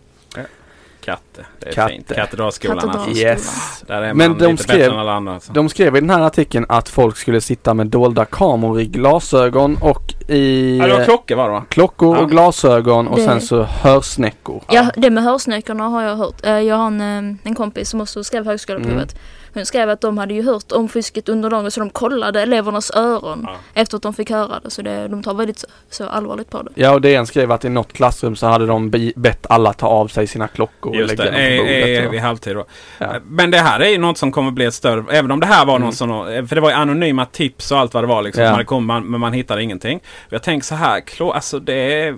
Katte. 1.06 1.46
Det 1.60 1.70
är 1.70 1.74
Katte. 1.74 1.94
fint. 1.94 2.16
Katedralskolan 2.16 2.78
alltså. 2.80 2.92
Katedralskolan. 2.92 3.32
Yes. 3.34 3.84
Där 3.88 4.02
är 4.02 4.14
Men 4.14 4.30
man 4.32 4.38
de 4.40 4.52
lite 4.52 4.64
skrev- 4.64 4.78
bättre 4.78 4.94
än 4.94 5.00
alla 5.00 5.14
andra. 5.14 5.34
Alltså. 5.34 5.54
De 5.54 5.70
skrev 5.70 5.96
i 5.96 6.00
den 6.00 6.10
här 6.10 6.22
artikeln 6.22 6.66
att 6.70 6.90
folk 6.90 7.18
skulle 7.18 7.42
sitta 7.42 7.74
med 7.74 7.88
dolda 7.88 8.26
kameror 8.26 8.82
i 8.82 8.86
glasögon 8.86 9.78
och 9.82 10.14
i 10.30 10.78
Ja, 10.78 10.88
det 10.88 10.94
var 10.94 11.00
eh, 11.00 11.06
klockor 11.06 11.36
var 11.36 11.46
det 11.48 11.52
va? 11.54 11.64
klockor 11.70 12.18
Ja. 12.18 12.24
och 12.24 12.30
glasögon 12.30 13.08
och 13.08 13.18
Det- 13.18 13.26
sen 13.26 13.42
så 13.42 13.64
hörsnäckor. 13.64 14.64
Ja, 14.70 14.86
det 14.98 15.10
med 15.10 15.24
hörsnäckorna 15.24 15.84
har 15.88 16.02
jag 16.04 16.16
hört. 16.16 16.46
Eh, 16.46 16.52
Jag 16.60 16.76
har 16.76 16.88
en, 16.88 17.02
eh, 17.02 17.36
en 17.44 17.56
kompis 17.56 17.90
som 17.90 18.02
också 18.02 18.24
skrev 18.24 18.46
högskoleprovet. 18.46 19.12
Mm. 19.14 19.24
Hon 19.56 19.66
skrev 19.66 19.90
att 19.90 20.02
de 20.02 20.18
hade 20.18 20.34
ju 20.34 20.44
hört 20.44 20.72
om 20.72 20.90
fusket 20.90 21.30
under 21.30 21.50
dagen 21.50 21.72
så 21.72 21.80
de 21.80 21.90
kollade 21.90 22.42
elevernas 22.42 22.92
öron 22.92 23.42
Ja. 23.48 23.56
efter 23.74 23.98
att 23.98 24.04
de 24.04 24.14
fick 24.14 24.30
höra 24.30 24.60
det. 24.64 24.70
Så 24.70 24.82
det, 24.82 25.08
de 25.08 25.24
tar 25.24 25.34
väldigt 25.34 25.60
så, 25.60 25.68
så 25.90 26.06
allvarligt 26.08 26.50
på 26.50 26.62
det. 26.62 26.72
Ja 26.76 26.92
och 26.94 27.02
DN 27.02 27.28
skrev 27.28 27.52
att 27.52 27.66
i 27.66 27.70
något 27.70 27.94
klassrum 27.94 28.36
så 28.36 28.48
hade 28.48 28.66
de 28.66 28.90
be- 28.90 29.12
bett 29.16 29.46
alla 29.50 29.74
ta 29.74 29.88
av 29.88 30.08
sig 30.08 30.28
sina 30.28 30.48
klockor 30.48 30.90
och 30.92 30.96
Just 30.96 31.18
lägga 31.18 31.32
det, 31.32 31.38
dem 31.50 31.58
på 31.58 31.64
bordet. 31.64 31.88
är, 32.00 32.04
så. 32.06 32.10
vid 32.12 32.20
halvtid 32.22 32.56
då. 32.56 32.66
Ja. 32.98 33.16
Men 33.28 33.52
det 33.52 33.58
här 33.58 33.80
är 33.80 33.90
ju 33.90 33.98
något 33.98 34.18
som 34.18 34.32
kommer 34.32 34.52
bli 34.52 34.66
ett 34.66 34.74
större, 34.74 35.04
även 35.12 35.32
om 35.32 35.40
det 35.40 35.46
här 35.48 35.66
var 35.66 35.76
Mm. 35.76 35.86
någon 35.86 35.94
sån, 35.96 36.48
för 36.48 36.56
det 36.56 36.62
var 36.62 36.70
ju 36.70 36.76
anonyma 36.76 37.26
tips 37.26 37.72
och 37.72 37.80
allt 37.80 37.94
vad 37.94 38.04
det 38.04 38.08
var 38.08 38.22
liksom. 38.22 38.44
Ja. 38.44 38.50
som 38.50 38.54
hade 38.54 38.66
kommit, 38.66 38.88
man- 38.88 39.06
men 39.12 39.20
man 39.20 39.34
hittade 39.34 39.64
ingenting. 39.64 40.00
Jag 40.30 40.44
tänker 40.44 40.66
så 40.66 40.76
här, 40.76 41.00
klo, 41.00 41.32
alltså 41.32 41.60
det 41.60 42.02
är, 42.04 42.12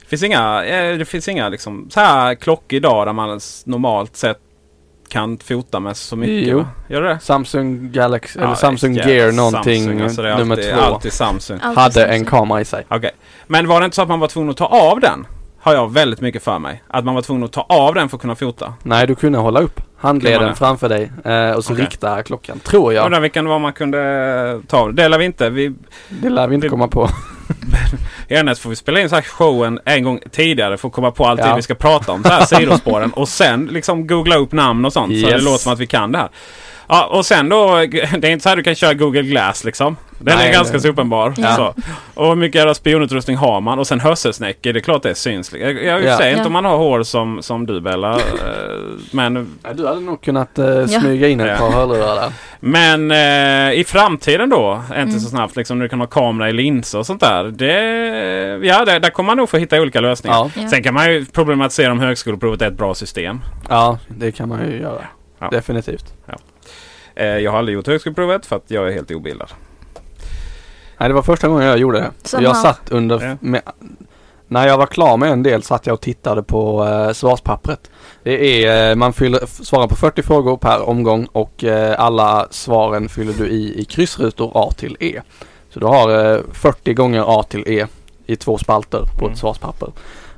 det 0.00 0.06
finns 0.08 0.22
inga, 0.22 0.64
eh, 0.64 0.98
det 0.98 1.04
finns 1.04 1.28
inga 1.28 1.48
liksom 1.48 1.86
så 1.90 2.00
här 2.00 2.34
klockor 2.34 2.76
idag 2.76 3.06
där 3.06 3.12
man 3.12 3.40
normalt 3.64 4.16
sett 4.16 4.38
kan 5.12 5.38
fota 5.38 5.80
med 5.80 5.96
så 5.96 6.16
mycket. 6.16 6.48
Jo. 6.48 6.58
va? 6.58 6.66
Gör 6.88 7.02
det? 7.02 7.18
Samsung 7.20 7.92
Galaxy, 7.92 8.38
eller 8.38 8.48
Ja, 8.48 8.54
Samsung 8.56 8.94
ja, 8.96 9.08
Gear 9.08 9.32
någonting, 9.32 9.82
Samsung, 9.84 10.00
alltså 10.00 10.22
det 10.22 10.36
nummer 10.38 10.54
alltid, 10.56 10.74
två. 10.74 10.80
alltid 10.80 11.12
Samsung. 11.12 11.58
Allt 11.62 11.78
hade 11.78 12.00
är 12.00 12.06
en 12.06 12.10
Samsung. 12.18 12.24
kamera 12.38 12.60
i 12.60 12.64
sig. 12.64 12.86
Okej. 12.88 13.10
Men 13.46 13.68
var 13.68 13.80
det 13.80 13.84
inte 13.84 13.94
så 13.94 14.02
att 14.02 14.08
man 14.08 14.20
var 14.20 14.28
tvungen 14.28 14.50
att 14.50 14.56
ta 14.56 14.66
av 14.66 15.00
den? 15.00 15.26
Har 15.60 15.74
jag 15.74 15.92
väldigt 15.92 16.20
mycket 16.20 16.42
för 16.42 16.58
mig. 16.58 16.82
Att 16.88 17.04
man 17.04 17.14
var 17.14 17.22
tvungen 17.22 17.44
att 17.44 17.52
ta 17.52 17.60
av 17.60 17.94
den 17.94 18.08
för 18.08 18.16
att 18.16 18.20
kunna 18.20 18.34
fota. 18.34 18.74
Nej, 18.82 19.06
du 19.06 19.14
kunde 19.14 19.38
hålla 19.38 19.60
upp 19.60 19.80
handleden 19.98 20.54
framför 20.56 20.88
dig 20.88 21.12
eh, 21.24 21.50
och 21.50 21.64
så 21.64 21.72
Okej. 21.72 21.84
rikta 21.84 22.22
klockan, 22.22 22.58
tror 22.58 22.92
Jag 22.92 23.04
undrar 23.04 23.20
vilken 23.20 23.48
var 23.48 23.58
man 23.58 23.72
kunde 23.72 24.60
ta 24.68 24.78
av. 24.78 24.94
Det 24.94 25.08
lär 25.08 25.18
vi 25.18 25.24
inte. 25.24 25.50
Vi, 25.50 25.74
Det 26.08 26.28
lär 26.30 26.48
vi 26.48 26.54
inte 26.54 26.66
Det- 26.66 26.70
komma 26.70 26.88
på. 26.88 27.08
Ernest 28.28 28.60
får 28.62 28.70
vi 28.70 28.76
spela 28.76 29.00
in 29.00 29.08
så 29.08 29.14
här 29.14 29.22
showen 29.22 29.78
en 29.84 30.04
gång 30.04 30.20
tidigare 30.30 30.76
för 30.76 30.88
att 30.88 30.94
komma 30.94 31.10
på 31.10 31.26
allt 31.26 31.40
Ja. 31.40 31.56
vi 31.56 31.62
ska 31.62 31.74
prata 31.74 32.12
om. 32.12 32.22
Så 32.22 32.28
här 32.28 32.44
sidospåren. 32.44 33.12
och 33.12 33.28
sen 33.28 33.68
liksom 33.72 34.06
googla 34.06 34.36
upp 34.36 34.52
namn 34.52 34.84
och 34.84 34.92
sånt. 34.92 35.12
Så 35.12 35.14
Yes. 35.28 35.30
det 35.30 35.40
låter 35.40 35.58
som 35.62 35.72
att 35.72 35.78
vi 35.78 35.86
kan 35.86 36.12
det 36.12 36.18
här. 36.18 36.28
Ja, 36.92 37.06
och 37.06 37.26
sen 37.26 37.48
då. 37.48 37.76
Det 38.18 38.24
är 38.24 38.30
inte 38.30 38.42
så 38.42 38.48
här 38.48 38.56
du 38.56 38.62
kan 38.62 38.74
köra 38.74 38.94
Google 38.94 39.22
Glass 39.22 39.64
liksom. 39.64 39.96
Den 40.18 40.36
Nej, 40.38 40.48
är 40.48 40.52
ganska 40.52 40.80
så 40.80 40.88
uppenbar. 40.88 41.34
Ja. 41.36 41.56
Så. 41.56 41.74
Och 42.14 42.28
hur 42.28 42.34
mycket 42.34 42.54
jävla 42.54 42.74
spionutrustning 42.74 43.36
har 43.36 43.60
man? 43.60 43.78
Och 43.78 43.86
sen 43.86 44.00
hörselsnäckor. 44.00 44.72
Det 44.72 44.78
är 44.78 44.80
klart 44.80 45.02
det 45.02 45.14
syns. 45.14 45.52
Jag, 45.52 45.84
jag 45.84 46.04
Ja. 46.04 46.16
säger 46.16 46.30
inte 46.30 46.40
Ja. 46.42 46.46
om 46.46 46.52
man 46.52 46.64
har 46.64 46.76
hår 46.76 47.02
som, 47.02 47.42
som 47.42 47.66
du 47.66 47.80
Bella. 47.80 48.12
eh, 48.16 48.20
men 49.10 49.34
du 49.74 49.86
hade 49.86 50.00
nog 50.00 50.20
kunnat 50.22 50.58
eh, 50.58 50.86
smyga 50.86 51.28
in 51.28 51.40
ett 51.40 51.58
par 51.58 51.70
hörlurar 51.70 52.14
där. 52.14 52.32
Men 52.60 53.10
eh, 53.10 53.80
i 53.80 53.84
framtiden 53.86 54.50
då, 54.50 54.82
inte 54.88 54.96
Mm. 55.00 55.10
så 55.20 55.28
snabbt 55.28 55.56
liksom 55.56 55.78
när 55.78 55.84
du 55.84 55.88
kan 55.88 56.00
ha 56.00 56.06
kamera 56.06 56.48
i 56.50 56.52
linser 56.52 56.98
och 56.98 57.06
sånt 57.06 57.20
där. 57.20 57.44
Det, 57.44 58.66
ja, 58.66 58.84
det, 58.84 58.98
där 58.98 59.10
kommer 59.10 59.26
man 59.26 59.36
nog 59.36 59.48
få 59.48 59.56
hitta 59.56 59.80
olika 59.80 60.00
lösningar. 60.00 60.36
Ja. 60.36 60.50
Ja. 60.62 60.68
Sen 60.68 60.82
kan 60.82 60.94
man 60.94 61.12
ju 61.12 61.24
problematisera 61.24 61.92
om 61.92 62.00
högskoleprovet 62.00 62.62
är 62.62 62.66
ett 62.66 62.78
bra 62.78 62.94
system. 62.94 63.40
ja, 63.68 63.98
det 64.08 64.32
kan 64.32 64.48
man 64.48 64.70
ju 64.70 64.78
göra. 64.80 65.02
Ja. 65.38 65.48
Definitivt. 65.50 66.04
Eh, 67.14 67.26
jag 67.26 67.50
har 67.50 67.58
aldrig 67.58 67.74
gjort 67.74 67.86
högskoleprovet 67.86 68.46
för 68.46 68.56
att 68.56 68.64
jag 68.70 68.88
är 68.88 68.92
helt 68.92 69.10
obildad. 69.10 69.48
Nej, 70.98 71.08
det 71.08 71.14
var 71.14 71.22
första 71.22 71.48
gången 71.48 71.66
jag 71.66 71.78
gjorde 71.78 71.98
det. 72.00 72.10
Samma 72.22 72.42
jag 72.42 72.56
satt 72.56 72.80
under... 72.90 73.28
Ja. 73.28 73.36
Med, 73.40 73.62
när 74.48 74.66
jag 74.68 74.78
var 74.78 74.86
klar 74.86 75.16
med 75.16 75.30
en 75.32 75.42
del 75.42 75.62
satt 75.62 75.86
jag 75.86 75.94
och 75.94 76.00
tittade 76.00 76.42
på 76.42 76.84
eh, 76.84 77.12
svarspappret. 77.12 77.90
Det 78.22 78.64
är, 78.66 78.90
eh, 78.90 78.94
man 78.96 79.12
fyller, 79.12 79.40
svarar 79.46 79.86
på 79.86 79.94
40 79.96 80.22
frågor 80.22 80.56
per 80.56 80.88
omgång 80.88 81.28
och 81.32 81.64
eh, 81.64 82.00
alla 82.00 82.46
svaren 82.50 83.08
fyller 83.08 83.32
du 83.32 83.48
i 83.48 83.80
i 83.80 83.84
kryssrutor 83.84 84.50
A 84.54 84.70
till 84.76 84.96
E. 85.00 85.20
Så 85.70 85.80
du 85.80 85.86
har 85.86 86.34
eh, 86.34 86.40
40 86.52 86.94
gånger 86.94 87.24
A 87.40 87.42
till 87.48 87.64
E 87.66 87.86
i 88.26 88.36
två 88.36 88.58
spalter 88.58 88.98
på 89.18 89.24
Mm. 89.24 89.32
ett 89.32 89.38
svarspapper. 89.38 89.88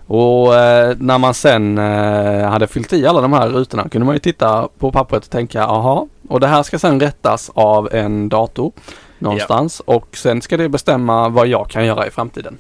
Och 0.07 0.55
eh, 0.55 0.97
när 0.99 1.19
man 1.19 1.35
sen 1.35 1.79
eh, 1.79 2.49
hade 2.51 2.67
fyllt 2.67 2.93
i 2.93 3.07
alla 3.07 3.21
de 3.21 3.33
här 3.33 3.49
rutorna 3.49 3.89
kunde 3.89 4.07
man 4.07 4.15
ju 4.15 4.19
titta 4.21 4.69
på 4.79 4.93
pappret 4.93 5.25
och 5.25 5.31
tänka, 5.31 5.65
aha, 5.65 6.09
och 6.29 6.41
det 6.41 6.47
här 6.47 6.63
ska 6.63 6.79
sen 6.79 7.01
rättas 7.01 7.51
av 7.55 7.89
en 7.95 8.29
dator 8.29 8.73
någonstans 9.19 9.81
och 9.81 10.17
sen 10.17 10.43
ska 10.43 10.57
det 10.57 10.69
bestämma 10.69 11.29
vad 11.29 11.47
jag 11.47 11.71
kan 11.71 11.87
göra 11.87 12.07
i 12.07 12.11
framtiden. 12.11 12.59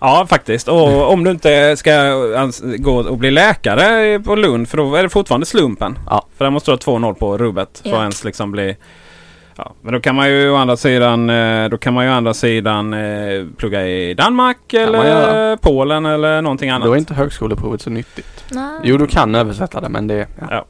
Ja, 0.00 0.26
faktiskt. 0.30 0.68
Och 0.68 1.10
om 1.12 1.24
du 1.24 1.30
inte 1.30 1.76
ska 1.76 1.92
gå 2.78 2.96
och 2.96 3.18
bli 3.18 3.30
läkare 3.30 4.20
på 4.20 4.34
Lund, 4.34 4.68
för 4.68 4.76
då 4.76 4.94
är 4.94 5.02
det 5.02 5.08
fortfarande 5.08 5.46
slumpen. 5.46 5.98
Ja. 6.06 6.26
För 6.36 6.44
där 6.44 6.50
måste 6.50 6.70
du 6.70 6.72
ha 6.74 6.98
2-0 6.98 7.14
på 7.14 7.38
rubbet 7.38 7.80
för 7.82 7.90
Ja. 7.90 7.96
att 7.96 8.00
ens 8.00 8.24
liksom 8.24 8.52
bli... 8.52 8.76
Ja, 9.56 9.72
men 9.82 9.92
då 9.92 10.00
kan 10.00 10.14
man 10.14 10.30
ju 10.30 10.50
å 10.50 10.56
andra 10.56 10.76
sidan, 10.76 11.30
eh, 11.30 11.68
då 11.68 11.78
kan 11.78 11.94
man 11.94 12.04
ju 12.04 12.10
å 12.10 12.14
andra 12.14 12.34
sidan 12.34 12.94
eh, 12.94 13.46
plugga 13.56 13.86
i 13.86 14.14
Danmark 14.14 14.74
eller. 14.74 15.56
Polen 15.56 16.06
eller 16.06 16.42
någonting 16.42 16.70
annat. 16.70 16.86
Då 16.86 16.92
är 16.92 16.96
inte 16.98 17.14
högskoleprovet 17.14 17.80
så 17.82 17.90
nyttigt. 17.90 18.44
Nej. 18.50 18.80
Jo, 18.84 18.96
du 18.96 19.06
kan 19.06 19.34
översätta 19.34 19.80
det 19.80 19.88
men 19.88 20.06
det... 20.06 20.26
Ja. 20.40 20.46
Ja. 20.50 20.64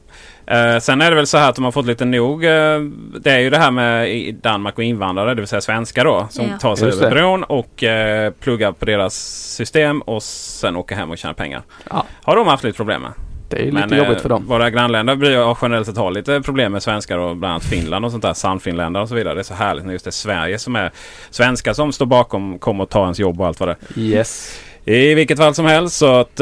Eh, 0.51 0.79
sen 0.79 1.01
är 1.01 1.11
det 1.11 1.17
väl 1.17 1.27
så 1.27 1.39
här 1.39 1.49
att 1.49 1.55
de 1.55 1.65
har 1.65 1.73
fått 1.73 1.87
lite 1.87 2.05
nog. 2.05 2.45
eh, 2.45 2.81
det 3.21 3.31
är 3.31 3.39
ju 3.39 3.51
det 3.51 3.59
här 3.59 3.71
med 3.71 4.11
i 4.11 4.33
Danmark 4.33 4.79
och 4.79 4.85
invandrare, 4.85 5.35
det 5.35 5.41
vill 5.41 5.49
säga 5.49 5.61
svenskar 5.61 6.05
då, 6.05 6.27
som 6.31 6.47
Ja. 6.47 6.59
tar 6.59 6.77
sig 6.77 6.87
Just 6.87 6.99
över 7.03 7.11
det. 7.11 7.21
bron 7.21 7.45
och 7.45 7.85
eh, 7.85 8.33
pluggar 8.33 8.73
på 8.73 8.85
deras 8.85 9.15
system 9.57 10.01
och 10.01 10.23
sen 10.23 10.77
åker 10.77 10.97
hem 10.97 11.11
och 11.11 11.19
tjänar 11.19 11.35
pengar. 11.35 11.63
Ja. 11.91 12.05
Har 12.23 12.37
de 12.37 12.47
haft 12.47 12.65
lite 12.65 12.77
problem 12.77 13.03
med. 13.03 13.11
Det 13.51 13.69
är 13.69 13.73
Men, 13.73 13.83
lite 13.83 13.97
jobbigt 13.97 14.17
eh, 14.17 14.23
för 14.23 14.29
dem. 14.29 14.47
Våra 14.47 14.71
grannländer 14.71 15.17
blir 15.17 15.31
ju 15.31 15.55
generellt 15.63 15.87
sett 15.87 15.97
har 15.97 16.11
lite 16.11 16.41
problem 16.41 16.73
med 16.73 16.83
svenskar 16.83 17.19
och 17.19 17.37
bland 17.37 17.53
annat 17.53 17.65
Finland 17.65 18.05
och 18.05 18.11
sånt 18.11 18.23
där. 18.23 18.33
Sannfinländare 18.35 19.03
och 19.03 19.09
så 19.09 19.15
vidare. 19.15 19.35
Det 19.35 19.41
är 19.41 19.43
så 19.43 19.55
härligt 19.55 19.85
när 19.85 19.93
just 19.93 20.05
det 20.05 20.09
är 20.09 20.13
Sverige 20.13 20.59
som 20.59 20.77
är 20.77 20.91
svenskar 21.31 21.73
som 21.73 21.93
står 21.93 22.07
bakom, 22.07 22.59
kommer 22.59 22.85
och 22.85 22.91
tar 22.91 23.03
ens 23.03 23.19
jobb 23.19 23.41
och 23.41 23.47
allt 23.47 23.61
vad 23.61 23.69
det 23.69 23.77
är. 23.97 23.99
Yes. 24.01 24.61
I 24.85 25.15
vilket 25.15 25.39
fall 25.39 25.55
som 25.55 25.67
helst 25.67 25.97
så 25.97 26.15
att 26.15 26.41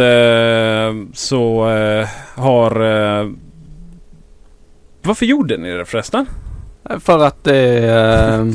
så 1.15 1.65
har... 2.35 3.48
Varför 5.09 5.27
gjorde 5.27 5.57
ni 5.57 5.71
det 5.75 5.85
förresten? 5.85 6.27
För 7.01 7.19
att 7.25 7.45
det... 7.45 7.79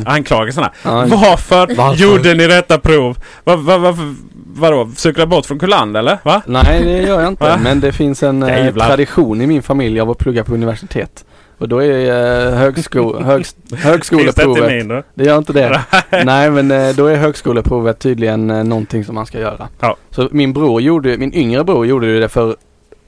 Eh, 0.06 0.14
Anklagelserna. 0.14 0.72
ja, 0.84 1.06
Varför, 1.08 1.76
Varför? 1.76 2.04
gjorde 2.04 2.34
ni 2.34 2.48
detta 2.48 2.80
prov? 2.80 3.18
Va, 3.44 3.56
va, 3.56 3.78
varför, 3.78 4.16
vadå? 4.56 4.90
Cykla 4.96 5.26
bort 5.26 5.46
från 5.46 5.60
Kullander 5.60 6.00
eller? 6.00 6.18
Va? 6.24 6.42
nej, 6.46 6.84
det 6.84 7.02
gör 7.02 7.22
jag 7.22 7.28
inte. 7.28 7.44
Va? 7.44 7.60
Men 7.64 7.80
det 7.80 7.92
finns 7.92 8.24
en 8.24 8.44
eh, 8.44 8.74
tradition 8.74 9.42
i 9.42 9.48
min 9.48 9.62
familj 9.64 10.00
av 10.00 10.10
att 10.10 10.18
plugga 10.18 10.44
på 10.44 10.54
universitet. 10.54 11.26
Och 11.58 11.70
då 11.70 11.84
är 11.84 12.50
eh, 12.52 12.58
högsko 12.58 13.20
högst 13.24 13.58
Finns 13.70 13.82
det 13.82 13.88
högskoleprovet... 13.90 14.88
min? 14.88 15.04
Det 15.14 15.24
gör 15.26 15.38
inte 15.38 15.54
det. 15.54 15.82
Nej 16.26 16.50
men 16.52 16.72
eh, 16.72 16.90
då 16.96 17.06
är 17.06 17.16
högskoleprovet 17.16 18.00
tydligen 18.00 18.50
eh, 18.50 18.64
någonting 18.64 19.06
som 19.06 19.16
man 19.16 19.26
ska 19.26 19.40
göra. 19.40 19.68
Ja. 19.80 19.96
Så 20.12 20.28
min 20.32 20.54
bror 20.54 20.82
gjorde, 20.82 21.18
min 21.18 21.34
yngre 21.34 21.64
bror 21.64 21.86
gjorde 21.86 22.20
det 22.20 22.30
för 22.30 22.56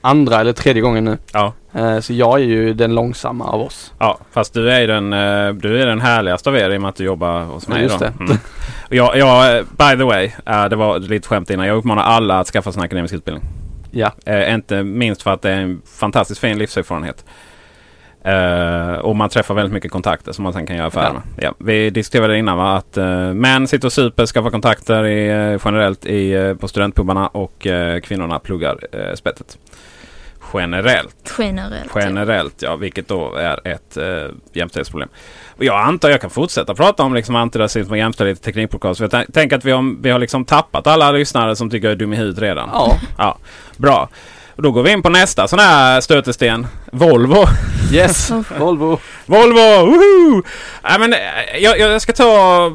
andra 0.06 0.40
eller 0.40 0.52
tredje 0.52 0.82
gången 0.82 1.04
nu. 1.04 1.18
Ja. 1.32 1.52
Eh, 1.74 2.00
så 2.00 2.12
jag 2.12 2.34
är 2.40 2.44
ju 2.44 2.74
den 2.74 2.94
långsamma 2.94 3.44
av 3.44 3.60
oss. 3.60 3.92
Ja, 3.98 4.18
fast 4.32 4.54
du 4.54 4.70
är 4.70 4.86
den, 4.86 5.12
eh, 5.12 5.48
du 5.54 5.82
är 5.82 5.86
den 5.86 6.00
härligaste 6.00 6.48
av 6.50 6.56
er 6.56 6.70
i 6.70 6.76
och 6.76 6.80
med 6.80 6.88
att 6.88 6.96
du 6.96 7.04
jobbar 7.04 7.40
hos 7.40 7.68
mig. 7.68 7.82
Just 7.82 7.98
då. 7.98 8.04
det. 8.04 8.12
Mm. 8.24 8.36
Jag, 8.90 9.16
jag, 9.16 9.56
eh, 9.58 9.62
by 9.62 9.98
the 9.98 10.04
way, 10.04 10.30
det 10.70 10.76
var 10.76 10.98
lite 10.98 11.28
skämt 11.28 11.50
innan. 11.50 11.66
Jag 11.66 11.76
uppmanar 11.76 12.02
alla 12.02 12.38
att 12.38 12.46
skaffa 12.46 12.72
sig 12.72 12.80
en 12.80 12.84
akademisk 12.84 13.14
utbildning. 13.14 13.44
Ja. 13.90 14.10
Inte 14.48 14.82
minst 14.82 15.22
för 15.22 15.30
att 15.30 15.42
det 15.42 15.50
är 15.50 15.56
en 15.60 15.82
fantastiskt 15.98 16.40
fin 16.40 16.58
livserfarenhet. 16.58 17.24
Eh, 18.26 18.92
och 18.98 19.16
man 19.16 19.28
träffar 19.28 19.54
väldigt 19.54 19.72
mycket 19.72 19.90
kontakter 19.92 20.32
som 20.32 20.42
man 20.42 20.52
sen 20.52 20.66
kan 20.66 20.76
göra 20.76 20.86
affärer 20.86 21.06
Ja. 21.06 21.12
med. 21.12 21.22
Ja, 21.44 21.54
vi 21.58 21.90
diskuterade 21.90 22.38
innan 22.38 22.58
va? 22.58 22.76
att 22.76 22.96
eh, 22.96 23.32
män 23.32 23.66
sitter 23.68 23.86
och 23.88 23.92
super, 23.92 24.26
skaffar 24.26 24.50
kontakter 24.50 25.06
i, 25.06 25.58
generellt 25.64 26.06
i, 26.06 26.54
på 26.60 26.68
studentpubbarna 26.68 27.28
och 27.28 27.66
kvinnorna 28.02 28.38
pluggar 28.38 28.78
spettet. 29.14 29.58
Generellt. 30.60 31.34
Generellt. 31.38 31.90
ja. 31.94 32.00
Generellt 32.00 32.62
ja, 32.62 32.76
vilket 32.76 33.08
då 33.08 33.34
är 33.34 33.68
ett 33.68 33.96
eh, 33.96 34.04
jämställdhetsproblem. 34.52 35.08
Och 35.56 35.64
jag 35.64 35.80
antar 35.80 36.10
jag 36.10 36.20
kan 36.20 36.30
fortsätta 36.30 36.74
prata 36.74 37.02
om 37.02 37.14
liksom 37.14 37.36
antirasism 37.36 37.90
och 37.90 37.98
jämställdhet 37.98 38.38
i 38.38 38.42
Teknikpodcast. 38.42 39.00
Jag 39.00 39.10
tän- 39.10 39.32
tänker 39.32 39.56
att 39.56 39.64
vi 39.64 39.70
har, 39.70 40.02
vi 40.02 40.10
har 40.10 40.18
liksom 40.18 40.44
tappat 40.44 40.86
alla 40.86 41.12
lyssnare 41.12 41.56
som 41.56 41.70
tycker 41.70 41.86
jag 41.88 41.92
är 41.92 41.98
dum 41.98 42.12
i 42.12 42.16
huvudet 42.16 42.42
redan. 42.42 42.68
Ja. 42.72 42.96
Ja, 43.18 43.38
bra. 43.76 44.08
Och 44.56 44.62
då 44.62 44.70
går 44.72 44.82
vi 44.82 44.90
in 44.90 45.02
på 45.02 45.08
nästa 45.10 45.48
sån 45.48 45.58
här 45.58 46.00
stötesten. 46.00 46.66
Volvo. 46.92 47.44
Yes! 47.92 48.30
Volvo! 48.58 48.98
Volvo! 49.26 49.86
Woho! 49.86 50.42
Nej, 50.82 50.98
men, 50.98 51.12
eh, 51.12 51.18
jag, 51.58 51.78
jag 51.78 52.02
ska 52.02 52.12
ta... 52.12 52.72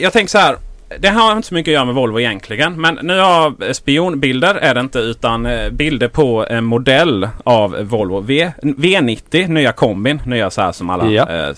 Jag 0.00 0.12
tänker 0.12 0.30
så 0.30 0.38
här. 0.38 0.56
Det 0.98 1.08
har 1.08 1.32
inte 1.32 1.48
så 1.48 1.54
mycket 1.54 1.70
att 1.70 1.74
göra 1.74 1.84
med 1.84 1.94
Volvo 1.94 2.20
egentligen. 2.20 2.80
Men 2.80 2.98
nu 3.02 3.18
har 3.18 3.72
spionbilder 3.72 4.54
är 4.54 4.74
det 4.74 4.80
inte 4.80 4.98
utan 4.98 5.46
eh, 5.46 5.70
bilder 5.70 6.08
på 6.08 6.46
en 6.50 6.64
modell 6.64 7.28
av 7.44 7.76
Volvo 7.82 8.20
v, 8.20 8.52
V90. 8.62 9.48
Nya 9.48 9.72
kombin. 9.72 10.22
Nya 10.26 10.50
så 10.50 10.60
här 10.60 10.72
som 10.72 10.90
alla. 10.90 11.10
Ja. 11.10 11.30
Eh, 11.30 11.56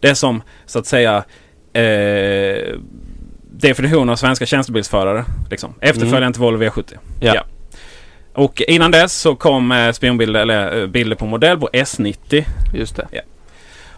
det 0.00 0.14
som 0.14 0.42
så 0.66 0.78
att 0.78 0.86
säga 0.86 1.24
eh, 1.72 2.74
definition 3.50 4.08
av 4.10 4.16
svenska 4.16 4.46
tjänstebilsförare. 4.46 5.24
Liksom. 5.50 5.74
Efterföljaren 5.80 6.32
till 6.32 6.42
Volvo 6.42 6.64
V70. 6.64 6.98
Ja. 7.20 7.44
Och 8.34 8.62
innan 8.68 8.90
dess 8.90 9.12
så 9.12 9.36
kom 9.36 9.72
eh, 9.72 9.92
spionbilder 9.92 10.40
eller 10.40 10.80
eh, 10.80 10.86
bilder 10.86 11.16
på 11.16 11.26
modell 11.26 11.58
på 11.58 11.68
S90. 11.72 12.44
Just 12.74 12.96
det. 12.96 13.08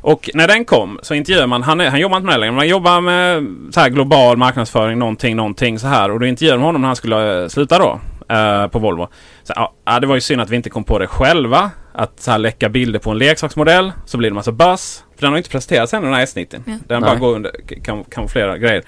Och 0.04 0.30
när 0.34 0.48
den 0.48 0.64
kom 0.64 0.98
så 1.02 1.14
intervjuar 1.14 1.46
man, 1.46 1.62
han, 1.62 1.80
han 1.80 2.00
jobbar 2.00 2.16
inte 2.16 2.26
med 2.26 2.34
det 2.34 2.38
längre, 2.40 2.52
man 2.52 2.68
jobbar 2.68 3.00
med 3.00 3.46
så 3.74 3.80
här 3.80 3.88
global 3.88 4.36
marknadsföring, 4.36 4.98
någonting, 4.98 5.36
någonting 5.36 5.78
så 5.78 5.86
här. 5.86 6.10
Och 6.10 6.20
då 6.20 6.26
intervjuade 6.26 6.58
de 6.60 6.64
honom 6.64 6.80
när 6.80 6.88
han 6.88 6.96
skulle 6.96 7.42
eh, 7.42 7.48
sluta 7.48 7.78
då 7.78 8.00
eh, 8.34 8.66
på 8.66 8.78
Volvo. 8.78 9.08
Så, 9.42 9.52
ja, 9.56 9.72
ja, 9.84 10.00
det 10.00 10.06
var 10.06 10.14
ju 10.14 10.20
synd 10.20 10.40
att 10.40 10.50
vi 10.50 10.56
inte 10.56 10.70
kom 10.70 10.84
på 10.84 10.98
det 10.98 11.06
själva. 11.06 11.70
Att 11.94 12.20
så 12.20 12.30
här, 12.30 12.38
läcka 12.38 12.68
bilder 12.68 12.98
på 12.98 13.10
en 13.10 13.18
leksaksmodell 13.18 13.92
så 14.06 14.18
blir 14.18 14.30
det 14.30 14.34
massa 14.34 14.52
buzz. 14.52 15.04
För 15.16 15.22
den 15.22 15.30
har 15.30 15.38
inte 15.38 15.50
presenterats 15.50 15.94
än 15.94 16.02
den 16.02 16.14
här 16.14 16.26
S90. 16.26 16.46
Ja. 16.52 16.60
Den 16.66 16.80
Nej. 16.88 17.00
bara 17.00 17.14
går 17.16 17.34
under 17.34 17.50
kam, 17.84 18.04
kamouflera 18.04 18.58
grejer. 18.58 18.82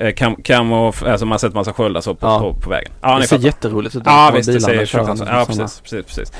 Eh, 0.00 0.12
Kam, 0.14 0.36
kam 0.36 0.72
och, 0.72 0.94
alltså 1.06 1.26
man 1.26 1.32
har 1.32 1.38
sett 1.38 1.54
massa 1.54 1.72
sköldar 1.72 2.00
så 2.00 2.14
på, 2.14 2.26
Ja. 2.26 2.40
på, 2.40 2.54
på 2.54 2.70
vägen. 2.70 2.92
Ja, 3.02 3.18
det 3.18 3.26
ser 3.26 3.38
jätteroligt 3.38 3.96
ut. 3.96 4.02
Ja 4.06 4.28
på 4.30 4.36
visst, 4.36 4.52
det 4.52 4.60
ser 4.60 4.86
fruktansvärt 4.86 5.28
Ja 5.32 5.44
sådana. 5.44 5.62
precis, 5.64 5.80
precis, 5.80 6.06
precis. 6.06 6.32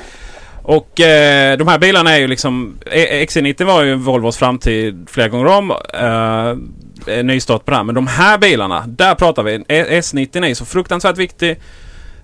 Och 0.69 1.01
eh, 1.01 1.57
de 1.59 1.69
här 1.69 1.79
bilarna 1.79 2.15
är 2.15 2.19
ju 2.19 2.27
liksom... 2.27 2.79
eh, 2.87 3.23
XC90 3.27 3.65
var 3.65 3.83
ju 3.83 3.95
Volvos 3.95 4.37
framtid 4.37 5.07
flera 5.11 5.29
gånger 5.29 5.47
om. 5.47 5.71
Eh, 5.95 7.25
nystart 7.25 7.65
på 7.65 7.71
det 7.71 7.77
här. 7.77 7.85
Men 7.85 7.95
de 7.95 8.07
här 8.07 8.39
bilarna, 8.39 8.85
där 8.87 9.15
pratar 9.15 9.43
vi. 9.43 9.55
Eh, 9.55 9.85
S90 9.85 10.45
är 10.45 10.49
ju 10.49 10.55
så 10.55 10.65
fruktansvärt 10.65 11.19
viktig. 11.19 11.51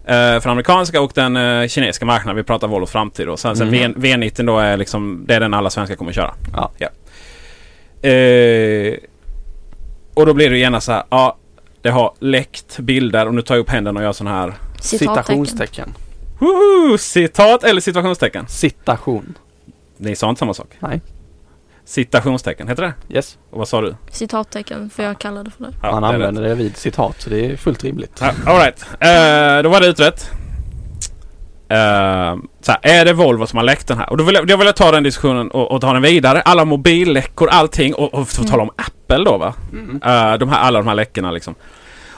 Eh, 0.07 0.41
för 0.41 0.49
amerikanska 0.49 1.01
och 1.01 1.13
den 1.15 1.37
eh, 1.37 1.69
kinesiska 1.69 2.07
marknaden. 2.07 2.37
Vi 2.37 2.43
pratar 2.43 2.69
Volvos 2.69 2.91
framtid 2.91 3.27
då. 3.27 3.37
Sen, 3.37 3.57
sen 3.57 3.69
Mm. 3.75 3.95
V, 3.97 4.09
V90 4.09 4.47
då 4.47 4.59
är 4.59 4.77
liksom... 4.77 5.25
Det 5.29 5.35
är 5.35 5.41
den 5.41 5.55
alla 5.55 5.71
svenskar 5.71 5.97
kommer 5.97 6.13
köra. 6.13 6.35
Ja. 6.53 6.89
Eh, 8.09 8.95
och 10.15 10.27
då 10.27 10.35
blir 10.35 10.51
det 10.51 10.59
gärna 10.59 10.81
så 10.81 10.93
här. 10.93 11.03
Ja, 11.11 11.37
det 11.83 11.91
har 11.91 12.15
läckt 12.19 12.79
bilder. 12.79 13.27
Och 13.27 13.35
nu 13.35 13.43
tar 13.43 13.55
jag 13.55 13.63
upp 13.63 13.71
händerna 13.71 14.01
och 14.01 14.05
gör 14.05 14.13
sån 14.13 14.27
här... 14.27 14.55
Citationstecken. 14.81 15.95
Woho! 16.43 16.99
Citat 16.99 17.65
eller 17.65 17.81
situationstecken? 17.81 18.47
Citation. 18.49 19.35
Ni 19.97 20.17
sa 20.17 20.29
inte 20.29 20.39
samma 20.39 20.55
sak. 20.55 20.69
Nej. 20.81 21.01
Citationstecken, 21.85 22.69
heter 22.69 22.83
det? 22.83 23.17
Yes. 23.17 23.39
Och 23.51 23.59
vad 23.59 23.69
sa 23.69 23.81
du? 23.81 23.97
Citattecken 24.11 24.91
får 24.91 25.05
jag 25.05 25.19
kalla 25.19 25.43
det 25.43 25.51
för 25.51 25.65
det. 25.65 25.73
Ja, 25.83 25.91
Man 25.91 26.03
det 26.03 26.09
är 26.09 26.13
använder 26.15 26.43
det 26.43 26.55
vid 26.55 26.77
citat 26.77 27.21
så 27.21 27.31
det 27.31 27.47
är 27.47 27.57
fullt 27.57 27.85
rimligt. 27.85 28.19
Ja, 28.21 28.33
all 28.47 28.57
right. 28.59 28.83
Eh, 29.01 29.63
då 29.63 29.69
var 29.69 29.81
det 29.81 29.87
utrett. 29.87 30.31
Eh, 31.69 32.37
så 32.61 32.73
här, 32.73 32.79
är 32.83 33.05
det 33.05 33.13
Volvo 33.13 33.47
som 33.47 33.57
har 33.57 33.65
läckt 33.65 33.89
den 33.89 33.99
här? 33.99 34.11
Och 34.11 34.17
då 34.17 34.25
vill 34.25 34.35
jag, 34.35 34.51
jag 34.51 34.59
vill 34.59 34.73
ta 34.73 34.91
den 34.91 35.03
diskussionen 35.03 35.51
och, 35.51 35.71
och 35.71 35.81
ta 35.81 35.93
den 35.93 36.03
vidare. 36.03 36.41
Alla 36.43 36.65
mobilläckor, 36.65 37.49
allting. 37.49 37.95
Och, 37.95 38.15
och 38.15 38.29
få 38.29 38.45
tala 38.45 38.63
om 38.63 38.71
Apple 38.77 39.25
då 39.25 39.39
va? 39.39 39.55
Eh, 40.05 40.39
de 40.39 40.49
här, 40.49 40.59
alla 40.59 40.79
de 40.79 40.89
här 40.89 40.95
läckorna 40.95 41.31
liksom. 41.31 41.55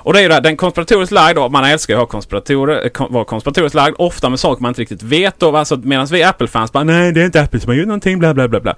Och 0.05 0.13
det 0.13 0.19
är 0.19 0.23
ju 0.23 0.29
det 0.29 0.35
här, 0.35 0.41
den 0.41 0.57
konspiratoriskt 0.57 1.13
lagd 1.13 1.37
då. 1.37 1.49
Man 1.49 1.65
älskar 1.65 1.95
ju 1.95 1.99
att 2.01 2.03
ha 2.03 2.07
konspiratorer, 2.07 2.85
eh, 2.85 2.89
kon- 2.89 3.13
vara 3.13 3.25
konspiratoriskt 3.25 3.75
lagd. 3.75 3.95
Ofta 3.99 4.29
med 4.31 4.41
saker 4.41 4.63
man 4.63 4.69
inte 4.71 4.81
riktigt 4.81 5.03
vet 5.03 5.39
då. 5.41 5.51
va? 5.51 5.65
Så 5.65 5.77
medan 5.77 6.07
vi 6.07 6.23
Apple-fans 6.23 6.73
bara 6.73 6.85
nej 6.85 7.13
det 7.13 7.21
är 7.21 7.25
inte 7.25 7.41
Apple 7.43 7.61
som 7.61 7.69
har 7.71 7.77
gjort 7.77 7.87
någonting 7.87 8.19
bla 8.19 8.35
bla 8.35 8.49
bla 8.49 8.61
bla. 8.61 8.75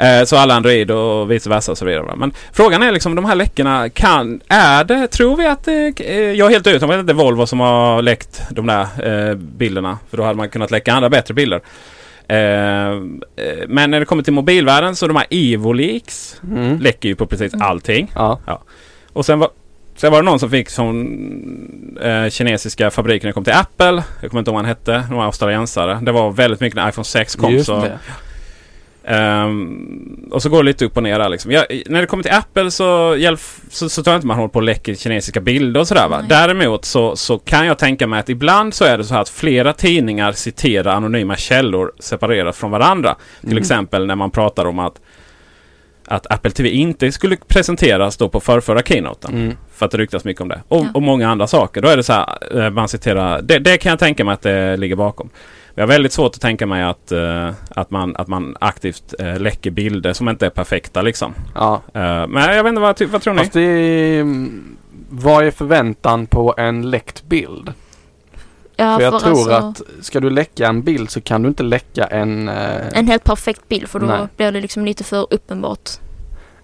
Eh, 0.00 0.24
Så 0.24 0.36
alla 0.36 0.54
Android 0.54 0.90
och 0.90 1.30
vice 1.30 1.50
versa 1.50 1.72
och 1.72 1.78
så 1.78 1.84
vidare. 1.84 2.02
va. 2.02 2.16
Men 2.16 2.32
frågan 2.52 2.82
är 2.82 2.92
liksom 2.92 3.14
de 3.14 3.24
här 3.24 3.34
läckorna 3.34 3.88
kan... 3.88 4.40
Är 4.48 4.84
det... 4.84 5.06
Tror 5.06 5.36
vi 5.36 5.46
att 5.46 5.64
det... 5.64 6.00
eh, 6.00 6.16
Jag 6.32 6.46
är 6.46 6.50
helt 6.50 6.66
övertygad 6.66 6.94
om 6.94 7.00
att 7.00 7.06
det 7.06 7.12
är 7.12 7.14
Volvo 7.14 7.46
som 7.46 7.60
har 7.60 8.02
läckt 8.02 8.42
de 8.50 8.66
där 8.66 8.86
eh, 9.30 9.34
bilderna. 9.34 9.98
För 10.10 10.16
då 10.16 10.22
hade 10.22 10.36
man 10.36 10.48
kunnat 10.48 10.70
läcka 10.70 10.92
andra 10.92 11.08
bättre 11.10 11.34
bilder. 11.34 11.60
Eh, 12.28 12.36
eh, 12.88 12.96
men 13.68 13.90
när 13.90 14.00
det 14.00 14.06
kommer 14.06 14.22
till 14.22 14.32
mobilvärlden 14.32 14.96
så 14.96 15.06
de 15.06 15.16
här 15.16 15.26
Evo-leaks 15.30 16.36
Mm. 16.42 16.78
läcker 16.80 17.08
ju 17.08 17.14
på 17.14 17.26
precis 17.26 17.54
allting. 17.60 18.12
Ja. 18.14 18.40
Och 19.12 19.26
sen 19.26 19.38
var, 19.38 19.48
sen 19.96 20.12
var 20.12 20.22
det 20.22 20.24
någon 20.24 20.38
som 20.38 20.50
fick 20.50 20.70
som 20.70 21.06
eh, 22.02 22.28
kinesiska 22.28 22.90
det 22.90 23.32
kom 23.32 23.44
till 23.44 23.52
Apple. 23.52 24.02
Jag 24.20 24.30
kommer 24.30 24.38
inte 24.38 24.50
ihåg 24.50 24.54
vad 24.54 24.54
han 24.54 24.64
hette. 24.64 25.06
Några 25.10 25.24
australiensare. 25.24 26.00
Det 26.02 26.12
var 26.12 26.30
väldigt 26.30 26.60
mycket 26.60 26.76
när 26.76 26.88
iPhone 26.88 27.04
6 27.04 27.36
kom. 27.36 27.52
Just 27.52 27.66
så, 27.66 27.80
det. 27.80 27.98
Ehm, 29.08 30.28
och 30.30 30.42
så 30.42 30.48
går 30.48 30.62
det 30.62 30.66
lite 30.66 30.84
upp 30.84 30.96
och 30.96 31.02
ner 31.02 31.18
där 31.18 31.28
liksom. 31.28 31.50
Jag, 31.50 31.64
när 31.86 32.00
det 32.00 32.06
kommer 32.06 32.22
till 32.22 32.32
Apple 32.32 32.70
så, 32.70 33.16
hjälp, 33.18 33.40
så, 33.70 33.88
så 33.88 34.02
tror 34.02 34.12
jag 34.12 34.18
inte 34.18 34.26
man 34.26 34.36
håller 34.36 34.48
på 34.48 34.58
och 34.58 34.62
läcker 34.62 34.94
kinesiska 34.94 35.40
bilder 35.40 35.80
och 35.80 35.88
sådär 35.88 36.08
va. 36.08 36.18
Nej. 36.18 36.26
Däremot 36.28 36.84
så, 36.84 37.16
så 37.16 37.38
kan 37.38 37.66
jag 37.66 37.78
tänka 37.78 38.06
mig 38.06 38.20
att 38.20 38.28
ibland 38.28 38.74
så 38.74 38.84
är 38.84 38.98
det 38.98 39.04
så 39.04 39.14
här 39.14 39.20
att 39.20 39.28
flera 39.28 39.72
tidningar 39.72 40.32
citerar 40.32 40.92
anonyma 40.94 41.36
källor 41.36 41.92
separerat 41.98 42.56
från 42.56 42.70
varandra. 42.70 43.16
Till 43.40 43.48
Mm. 43.50 43.58
exempel 43.58 44.06
när 44.06 44.16
man 44.16 44.30
pratar 44.30 44.64
om 44.64 44.78
att 44.78 45.00
att 46.08 46.32
Apple 46.32 46.50
TV 46.50 46.70
inte 46.70 47.12
skulle 47.12 47.36
presenteras 47.36 48.16
då 48.16 48.28
på 48.28 48.40
förrförra 48.40 48.82
keynoten. 48.82 49.34
Mm. 49.34 49.56
För 49.76 49.86
att 49.86 49.92
det 49.92 49.98
ryktas 49.98 50.24
mycket 50.24 50.40
om 50.42 50.48
det. 50.48 50.62
Och, 50.68 50.84
Ja. 50.84 50.90
och 50.94 51.02
många 51.02 51.28
andra 51.28 51.46
saker. 51.46 51.82
Då 51.82 51.88
är 51.88 51.96
det 51.96 52.02
så 52.02 52.12
här, 52.12 52.58
eh, 52.64 52.70
man 52.70 52.88
citerar, 52.88 53.42
det, 53.42 53.58
det 53.58 53.76
kan 53.78 53.90
jag 53.90 53.98
tänka 53.98 54.24
mig 54.24 54.34
att 54.34 54.42
det 54.42 54.76
ligger 54.76 54.96
bakom. 54.96 55.30
Jag 55.74 55.82
har 55.82 55.88
väldigt 55.88 56.12
svårt 56.12 56.34
att 56.34 56.40
tänka 56.40 56.66
mig 56.66 56.82
att, 56.82 57.12
eh, 57.12 57.50
att, 57.68 57.90
man, 57.90 58.16
att 58.16 58.28
man 58.28 58.56
aktivt 58.60 59.14
uh, 59.20 59.38
läcker 59.40 59.70
bilder 59.70 60.12
som 60.12 60.28
inte 60.28 60.46
är 60.46 60.50
perfekta 60.50 61.02
liksom. 61.02 61.34
Ja. 61.54 61.82
Eh, 61.94 62.26
men 62.26 62.56
jag 62.56 62.64
vet 62.64 62.68
inte, 62.70 62.80
vad, 62.80 63.02
vad 63.02 63.22
tror 63.22 63.34
ni? 63.34 63.38
Fast 63.40 63.52
det 63.52 63.60
är... 63.62 64.20
mm, 64.20 64.76
Vad 65.10 65.44
är 65.46 65.50
förväntan 65.50 66.26
på 66.26 66.54
en 66.56 66.90
läckt 66.90 67.22
bild? 67.24 67.72
Ja, 68.76 68.96
för 68.96 69.04
jag 69.04 69.20
tror 69.20 69.30
alltså, 69.32 69.50
att 69.50 70.04
ska 70.04 70.20
du 70.20 70.30
läcka 70.30 70.66
en 70.66 70.82
bild 70.82 71.10
så 71.10 71.20
kan 71.20 71.42
du 71.42 71.48
inte 71.48 71.62
läcka 71.62 72.04
en... 72.04 72.48
En 72.48 73.06
helt 73.06 73.24
perfekt 73.24 73.68
bild 73.68 73.88
för 73.88 74.00
då 74.00 74.06
Nej. 74.06 74.26
blir 74.36 74.52
det 74.52 74.60
liksom 74.60 74.84
lite 74.84 75.04
för 75.04 75.26
uppenbart. 75.30 75.90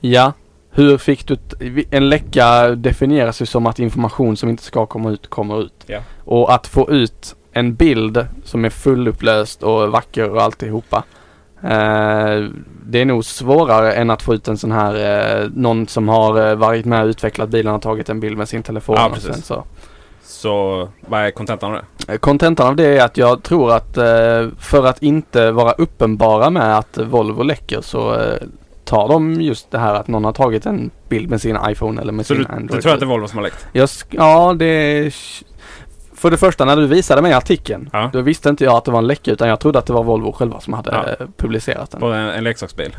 Ja. 0.00 0.32
Hur 0.74 0.98
fick 0.98 1.26
du... 1.26 1.38
En 1.90 2.08
läcka 2.08 2.68
definieras 2.68 3.42
ju 3.42 3.46
som 3.46 3.66
att 3.66 3.78
information 3.78 4.36
som 4.36 4.48
inte 4.48 4.62
ska 4.62 4.86
komma 4.86 5.10
ut 5.10 5.30
kommer 5.30 5.62
ut. 5.62 5.84
Ja. 5.86 6.00
Och 6.24 6.54
att 6.54 6.66
få 6.66 6.90
ut 6.90 7.36
en 7.52 7.74
bild 7.74 8.26
som 8.44 8.64
är 8.64 8.70
fullupplöst 8.70 9.62
och 9.62 9.92
vacker 9.92 10.30
och 10.30 10.42
alltihopa. 10.42 11.02
Eh, 11.62 12.48
det 12.86 13.00
är 13.00 13.04
nog 13.04 13.24
svårare 13.24 13.92
än 13.92 14.10
att 14.10 14.22
få 14.22 14.34
ut 14.34 14.48
en 14.48 14.58
sån 14.58 14.72
här, 14.72 14.94
eh, 15.42 15.48
någon 15.54 15.88
som 15.88 16.08
har 16.08 16.50
eh, 16.50 16.54
varit 16.54 16.84
med 16.84 17.02
och 17.02 17.08
utvecklat 17.08 17.48
bilen 17.48 17.74
och 17.74 17.82
tagit 17.82 18.08
en 18.08 18.20
bild 18.20 18.36
med 18.38 18.48
sin 18.48 18.62
telefon. 18.62 18.96
Ja, 18.98 19.08
och 19.08 19.16
sen 19.16 19.42
så. 19.42 19.64
Så 20.22 20.88
vad 21.00 21.20
är 21.20 21.30
kontentan 21.30 21.72
av 21.74 21.82
det? 22.06 22.12
Eh, 22.12 22.18
Kontentan 22.18 22.66
av 22.68 22.76
det 22.76 22.98
är 22.98 23.04
att 23.04 23.16
jag 23.16 23.42
tror 23.42 23.72
att 23.72 23.96
eh, 23.96 24.48
för 24.58 24.86
att 24.86 25.02
inte 25.02 25.50
vara 25.50 25.72
uppenbara 25.72 26.50
med 26.50 26.78
att 26.78 26.98
Volvo 26.98 27.42
läcker 27.42 27.80
så 27.80 28.14
eh, 28.14 28.36
tar 28.92 29.08
de 29.08 29.40
just 29.40 29.70
det 29.70 29.78
här 29.78 29.94
att 29.94 30.08
någon 30.08 30.24
har 30.24 30.32
tagit 30.32 30.66
en 30.66 30.90
bild 31.08 31.30
med 31.30 31.40
sin 31.40 31.58
iPhone 31.68 32.00
eller 32.00 32.12
med 32.12 32.26
Så 32.26 32.34
sin 32.34 32.42
du, 32.42 32.48
Android. 32.54 32.78
du 32.78 32.82
tror 32.82 32.92
att 32.94 33.00
det 33.00 33.04
är 33.04 33.08
Volvo 33.08 33.28
som 33.28 33.36
har 33.38 33.42
läckt? 33.42 33.66
Jag 33.72 33.88
ja, 34.10 34.54
det. 34.58 35.14
För 36.14 36.30
det 36.30 36.36
första 36.36 36.64
när 36.64 36.76
du 36.76 36.86
visade 36.86 37.22
mig 37.22 37.32
artikeln, 37.32 37.90
Ja. 37.92 38.10
då 38.12 38.20
visste 38.20 38.48
inte 38.48 38.64
jag 38.64 38.74
att 38.76 38.84
det 38.84 38.90
var 38.90 38.98
en 38.98 39.06
läcka 39.06 39.30
utan 39.30 39.48
jag 39.48 39.60
trodde 39.60 39.78
att 39.78 39.86
det 39.86 39.92
var 39.92 40.04
Volvo 40.04 40.32
själva 40.32 40.60
som 40.60 40.72
hade 40.72 40.90
Ja. 40.90 41.24
eh, 41.24 41.26
publicerat 41.36 41.90
den. 41.90 42.00
På 42.00 42.06
en, 42.06 42.28
en 42.28 42.44
leksaksbil? 42.44 42.96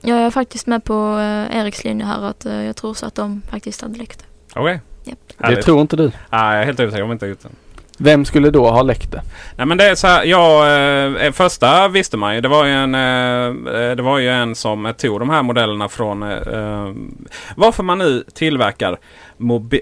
Jag 0.00 0.18
är 0.18 0.30
faktiskt 0.30 0.66
med 0.66 0.84
på 0.84 0.94
eh, 1.18 1.56
Eriks 1.60 1.84
linje 1.84 2.06
här 2.06 2.22
att 2.22 2.46
eh, 2.46 2.62
jag 2.64 2.76
tror 2.76 2.94
så 2.94 3.06
att 3.06 3.14
de 3.14 3.42
faktiskt 3.50 3.82
hade 3.82 3.98
läckt. 3.98 4.24
Okej. 4.54 4.80
Japp. 5.04 5.18
Det 5.38 5.62
tror 5.62 5.80
inte 5.80 5.96
du. 5.96 6.12
Ah, 6.30 6.52
jag 6.52 6.62
är 6.62 6.66
helt 6.66 6.80
övertygad 6.80 7.04
om 7.04 7.10
att 7.10 7.14
inte 7.14 7.24
har 7.24 7.30
gjort 7.30 7.42
den. 7.42 7.52
Vem 8.02 8.24
skulle 8.24 8.50
då 8.50 8.70
ha 8.70 8.82
läckt 8.82 9.12
det? 9.12 9.22
Nej 9.56 9.66
men 9.66 9.78
det 9.78 9.84
är 9.84 9.94
så 9.94 10.06
här, 10.06 10.24
ja, 10.24 10.68
eh, 11.20 11.32
första 11.32 11.88
visste 11.88 12.16
man 12.16 12.34
ju. 12.34 12.40
Det 12.40 12.48
var 12.48 12.64
ju 12.64 12.70
en, 12.72 12.94
eh, 12.94 13.96
det 13.96 14.02
var 14.02 14.18
ju 14.18 14.28
en 14.28 14.54
som 14.54 14.92
tog 14.98 15.20
de 15.20 15.30
här 15.30 15.42
modellerna 15.42 15.88
från 15.88 16.22
eh, 16.22 16.88
varför 17.56 17.82
man 17.82 17.98
nu 17.98 18.24
tillverkar 18.34 18.98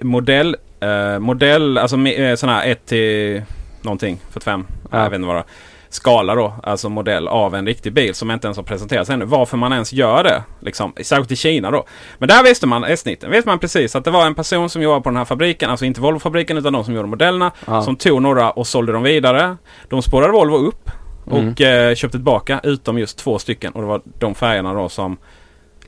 modell, 0.03 0.57
eh, 0.81 1.19
modell, 1.19 1.79
alltså 1.79 1.97
eh, 2.07 2.35
sådana 2.37 2.59
här 2.59 2.67
1 2.71 2.87
till 2.87 3.43
någonting, 3.83 4.19
45, 4.31 4.67
Ja. 4.91 4.99
jag 5.03 5.11
vet 5.11 5.15
inte 5.17 5.27
vad 5.27 5.37
det. 5.37 5.45
Skala 5.91 6.35
då, 6.35 6.55
alltså 6.63 6.89
modell 6.89 7.29
av 7.29 7.55
en 7.55 7.67
riktig 7.67 7.93
bil 7.93 8.15
som 8.15 8.31
inte 8.31 8.47
ens 8.47 8.57
har 8.57 8.65
presenterats 8.65 9.11
ännu. 9.11 9.25
Varför 9.25 9.57
man 9.57 9.73
ens 9.73 9.93
gör 9.93 10.25
det, 10.25 10.43
liksom, 10.61 10.93
särskilt 11.03 11.31
i 11.33 11.37
Kina 11.37 11.71
då. 11.71 11.85
Men 12.19 12.29
där 12.29 12.43
visste 12.45 12.67
man, 12.67 12.85
S-19, 12.85 13.31
vet 13.31 13.47
man 13.47 13.59
precis 13.59 13.97
att 13.97 14.05
det 14.05 14.11
var 14.11 14.27
en 14.27 14.35
person 14.35 14.71
som 14.71 14.83
jobbade 14.83 15.03
på 15.03 15.09
den 15.11 15.17
här 15.17 15.25
fabriken, 15.25 15.71
alltså 15.71 15.85
inte 15.85 16.01
Volvo-fabriken 16.01 16.59
utan 16.59 16.73
de 16.73 16.85
som 16.85 16.95
gjorde 16.95 17.09
modellerna, 17.09 17.51
Ja. 17.67 17.83
som 17.83 17.97
tog 17.97 18.23
några 18.23 18.51
och 18.51 18.67
sålde 18.67 18.93
dem 18.93 19.03
vidare. 19.03 19.57
De 19.89 20.03
spårade 20.03 20.33
Volvo 20.33 20.57
upp 20.57 20.91
och 21.25 21.61
eh, 21.61 21.95
köpte 21.95 22.19
tillbaka 22.19 22.61
utom 22.63 22.99
just 22.99 23.19
två 23.19 23.39
stycken 23.39 23.73
och 23.73 23.81
det 23.81 23.87
var 23.87 24.01
de 24.19 24.35
färgerna 24.35 24.75
då 24.75 24.89
som 24.89 25.17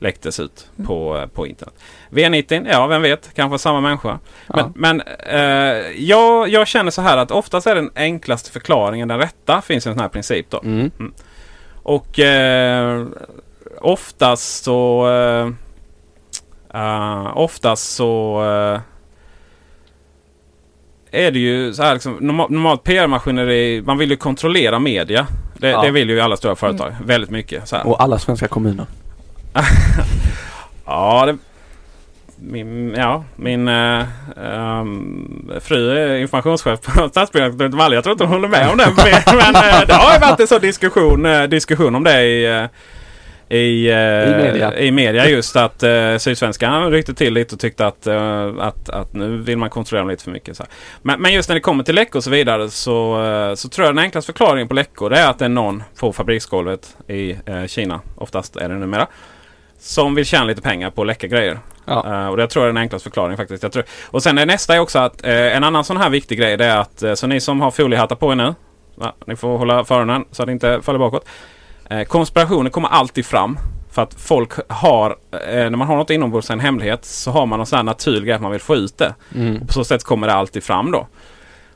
läcktes 0.01 0.39
ut 0.39 0.69
på, 0.85 1.17
eh, 1.17 1.27
på 1.27 1.47
internet. 1.47 1.73
V90, 2.09 2.67
ja 2.71 2.87
vem 2.87 3.01
vet, 3.01 3.33
kanske 3.35 3.57
samma 3.59 3.81
människa. 3.81 4.19
Men, 4.47 4.71
men 4.75 5.01
eh, 5.29 5.39
jag, 6.01 6.49
jag 6.49 6.67
känner 6.67 6.91
så 6.91 7.01
här 7.01 7.17
att 7.17 7.31
oftast 7.31 7.67
är 7.67 7.75
den 7.75 7.91
enklaste 7.95 8.51
förklaringen 8.51 9.07
den 9.07 9.17
rätta. 9.19 9.61
Finns 9.61 9.87
en 9.87 9.93
sån 9.93 10.01
här 10.01 10.09
princip 10.09 10.49
då. 10.49 10.61
Mm. 10.63 10.91
Och 11.83 12.19
eh, 12.19 13.05
oftast 13.81 14.63
så... 14.63 15.09
Eh, 15.09 15.47
eh, 16.81 17.37
oftast 17.37 17.95
så... 17.95 18.41
Eh, 18.43 18.81
är 21.13 21.31
det 21.31 21.39
ju 21.39 21.73
så 21.73 21.83
här 21.83 21.93
liksom, 21.93 22.17
norma- 22.19 22.47
normalt 22.49 22.83
PR-maskineri, 22.83 23.81
man 23.85 23.97
vill 23.97 24.09
ju 24.09 24.15
kontrollera 24.17 24.79
media. 24.79 25.27
Det, 25.57 25.69
Ja. 25.69 25.81
det 25.81 25.91
vill 25.91 26.09
ju 26.09 26.21
alla 26.21 26.37
stora 26.37 26.55
företag 26.55 26.95
väldigt 27.05 27.29
mycket. 27.29 27.67
Så 27.67 27.75
här. 27.75 27.87
Och 27.87 28.01
alla 28.03 28.19
svenska 28.19 28.47
kommuner. 28.47 28.85
Ja, 30.85 31.25
det, 31.25 31.37
min, 32.43 32.93
ja, 32.97 33.23
min 33.35 33.67
uh, 33.67 34.05
um, 34.35 35.51
fru 35.61 35.97
är 35.97 36.15
informationschef 36.15 36.81
på 36.81 37.09
Stadsbyggnadskontoret 37.09 37.73
i 37.73 37.77
Valle. 37.77 37.95
Jag 37.95 38.03
tror 38.03 38.11
inte 38.11 38.23
hon 38.23 38.33
håller 38.33 38.47
med 38.47 38.69
om 38.69 38.77
det. 38.77 38.93
Men, 38.97 39.35
men 39.53 39.55
eh, 39.55 39.87
det 39.87 39.93
har 39.93 40.13
ju 40.13 40.19
varit 40.19 40.39
en 40.39 40.47
sån 40.47 40.61
diskussion, 40.61 41.25
eh, 41.25 41.43
diskussion 41.43 41.95
om 41.95 42.03
det 42.03 42.23
i, 42.23 42.67
i, 43.49 43.89
I 43.89 44.35
media. 44.37 44.77
i 44.77 44.91
media 44.91 45.29
just 45.29 45.55
att 45.55 45.83
Sydsvenskan 46.17 46.91
ryckte 46.91 47.13
till 47.13 47.33
lite 47.33 47.55
och 47.55 47.61
tyckte 47.61 47.87
att, 47.87 48.07
att, 48.59 48.89
att 48.89 49.13
nu 49.13 49.37
vill 49.37 49.57
man 49.57 49.69
kontrollera 49.69 50.01
dem 50.01 50.09
lite 50.09 50.23
för 50.23 50.31
mycket. 50.31 50.57
Så. 50.57 50.63
Men, 51.01 51.21
men 51.21 51.33
just 51.33 51.49
när 51.49 51.55
det 51.55 51.61
kommer 51.61 51.83
till 51.83 51.95
läckor 51.95 52.17
och 52.17 52.23
så 52.23 52.29
vidare 52.29 52.69
så, 52.69 53.53
så 53.57 53.69
tror 53.69 53.85
jag 53.85 53.95
den 53.95 54.03
enklaste 54.03 54.33
förklaringen 54.33 54.67
på 54.67 54.73
läckor 54.73 55.13
är 55.13 55.29
att 55.29 55.39
det 55.39 55.45
är 55.45 55.49
någon 55.49 55.83
på 55.99 56.13
fabriksgolvet 56.13 56.97
i 57.07 57.35
Kina, 57.67 58.01
oftast 58.15 58.55
är 58.55 58.69
det 58.69 58.75
numera, 58.75 59.07
som 59.81 60.15
vill 60.15 60.25
tjäna 60.25 60.43
lite 60.43 60.61
pengar 60.61 60.89
på 60.89 61.01
att 61.01 61.07
läcka 61.07 61.27
grejer. 61.27 61.59
Ja. 61.85 62.23
Eh, 62.23 62.27
och 62.27 62.37
det 62.37 62.47
tror 62.47 62.65
jag 62.65 62.69
är 62.69 62.73
den 62.73 62.81
enklaste 62.81 63.03
förklaringen 63.03 63.37
faktiskt. 63.37 63.63
Jag 63.63 63.71
tror, 63.71 63.85
och 64.05 64.23
sen 64.23 64.37
är 64.37 64.45
nästa 64.45 64.75
är 64.75 64.79
också 64.79 64.99
att 64.99 65.25
eh, 65.25 65.55
en 65.55 65.63
annan 65.63 65.83
sån 65.83 65.97
här 65.97 66.09
viktig 66.09 66.37
grej 66.37 66.57
det 66.57 66.65
är 66.65 66.77
att 66.77 67.03
eh, 67.03 67.13
så 67.13 67.27
ni 67.27 67.39
som 67.39 67.61
har 67.61 67.71
foliehattar 67.71 68.15
på 68.15 68.31
er 68.31 68.35
nu. 68.35 68.55
Ja, 68.99 69.15
ni 69.25 69.35
får 69.35 69.57
hålla 69.57 69.85
för 69.85 69.95
öronen 69.95 70.25
så 70.31 70.43
att 70.43 70.47
det 70.47 70.53
inte 70.53 70.81
faller 70.81 70.99
bakåt. 70.99 71.25
Konspirationer 72.07 72.69
kommer 72.69 72.89
alltid 72.89 73.25
fram. 73.25 73.59
För 73.91 74.01
att 74.01 74.13
folk 74.13 74.51
har, 74.69 75.17
när 75.45 75.69
man 75.69 75.87
har 75.87 75.95
något 75.95 76.09
inombords, 76.09 76.49
en 76.49 76.59
hemlighet, 76.59 77.05
så 77.05 77.31
har 77.31 77.45
man 77.45 77.59
någon 77.59 77.65
sån 77.65 77.77
här 77.77 77.83
naturlig 77.83 78.23
grej 78.23 78.35
att 78.35 78.41
man 78.41 78.51
vill 78.51 78.61
få 78.61 78.75
ut 78.75 78.97
det. 78.97 79.15
Mm. 79.35 79.61
Och 79.61 79.67
på 79.67 79.73
så 79.73 79.83
sätt 79.83 80.03
kommer 80.03 80.27
det 80.27 80.33
alltid 80.33 80.63
fram 80.63 80.91
då. 80.91 81.07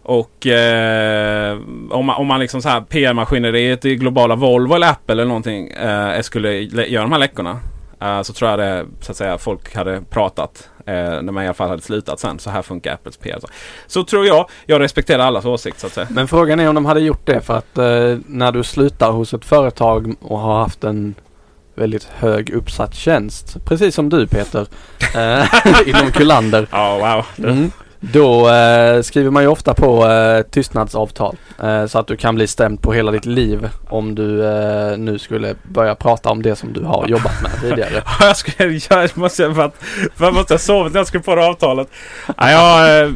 Och 0.04 0.48
eh, 0.48 1.58
om 1.90 2.06
man, 2.06 2.16
om 2.16 2.28
man 2.28 2.40
liksom 2.40 2.62
så 2.62 2.70
här 2.70 2.82
PR-maskineriet 2.82 3.86
i 3.86 3.96
globala 3.96 4.36
Volvo 4.36 4.76
eller 4.76 4.90
Apple 4.90 5.14
eller 5.14 5.26
någonting 5.26 5.68
eh, 5.68 6.22
skulle 6.22 6.52
göra 6.62 7.04
de 7.04 7.12
här 7.12 7.20
läckorna. 7.20 7.60
Eh, 8.02 8.22
så 8.22 8.34
tror 8.34 8.50
jag 8.50 8.60
det, 8.60 8.86
så 9.02 9.12
att 9.12 9.18
säga, 9.18 9.38
folk 9.38 9.76
hade 9.76 10.02
pratat. 10.02 10.70
Eh, 10.86 10.94
när 10.94 11.32
man 11.32 11.44
i 11.44 11.48
alla 11.48 11.54
fall 11.54 11.70
hade 11.70 11.82
slutat 11.82 12.20
sen. 12.20 12.40
Så 12.40 12.50
här 12.50 12.62
funkar 12.62 12.94
Apples 12.94 13.18
PR. 13.18 13.40
Så, 13.42 13.48
så 13.88 14.04
tror 14.04 14.26
jag. 14.26 14.50
Jag 14.66 14.82
respekterar 14.82 15.24
allas 15.24 15.46
åsikt 15.46 15.80
så 15.80 15.88
att 15.88 15.94
säga. 15.94 16.08
Men 16.10 16.28
frågan 16.28 16.60
är 16.60 16.70
om 16.70 16.76
de 16.76 16.86
hade 16.86 17.00
gjort 17.00 17.26
det 17.26 17.42
för 17.42 17.58
att 17.58 17.78
eh, 17.78 18.18
när 18.28 18.52
du 18.52 18.64
slutar 18.64 19.12
hos 19.12 19.34
ett 19.34 19.46
företag 19.46 20.16
och 20.22 20.40
har 20.40 20.60
haft 20.60 20.84
en 20.84 21.16
väldigt 21.76 22.04
hög 22.04 22.50
uppsatt 22.50 22.96
tjänst. 22.96 23.58
Precis 23.66 23.96
som 23.96 24.10
du 24.10 24.28
Peter. 24.28 24.68
Inom 25.86 26.12
Kullander. 26.12 26.68
Ja, 26.72 26.98
wow. 27.38 27.50
Mm. 27.50 27.72
Då 28.14 28.50
eh, 28.50 29.02
skriver 29.02 29.32
man 29.32 29.44
ju 29.44 29.50
ofta 29.50 29.74
på 29.74 30.08
eh, 30.08 30.42
tystnadsavtal. 30.42 31.38
Eh, 31.64 31.86
så 31.86 32.00
att 32.00 32.08
du 32.08 32.18
kan 32.18 32.36
bli 32.36 32.48
stämd 32.48 32.82
på 32.82 32.94
hela 32.94 33.12
ditt 33.12 33.26
liv 33.26 33.70
om 33.90 34.16
du 34.16 34.46
eh, 34.46 34.98
nu 34.98 35.20
skulle 35.20 35.56
börja 35.64 35.96
prata 35.96 36.30
om 36.30 36.42
det 36.42 36.56
som 36.56 36.74
du 36.74 36.84
har 36.84 37.08
jobbat 37.08 37.42
med 37.42 37.52
tidigare. 37.62 38.04
jag, 38.20 38.38
skulle, 38.38 38.80
jag 38.90 39.18
måste 39.18 39.54
för 39.54 39.62
att, 39.62 39.76
för 40.16 40.28
att 40.28 40.34
måste 40.34 40.54
ha 40.54 40.60
sovit 40.60 40.94
när 40.94 41.00
jag 41.00 41.08
skrev 41.08 41.22
på 41.22 41.36
det 41.36 41.46
avtalet. 41.46 41.88
Ja, 42.38 42.52
jag, 42.52 43.02
eh, 43.02 43.10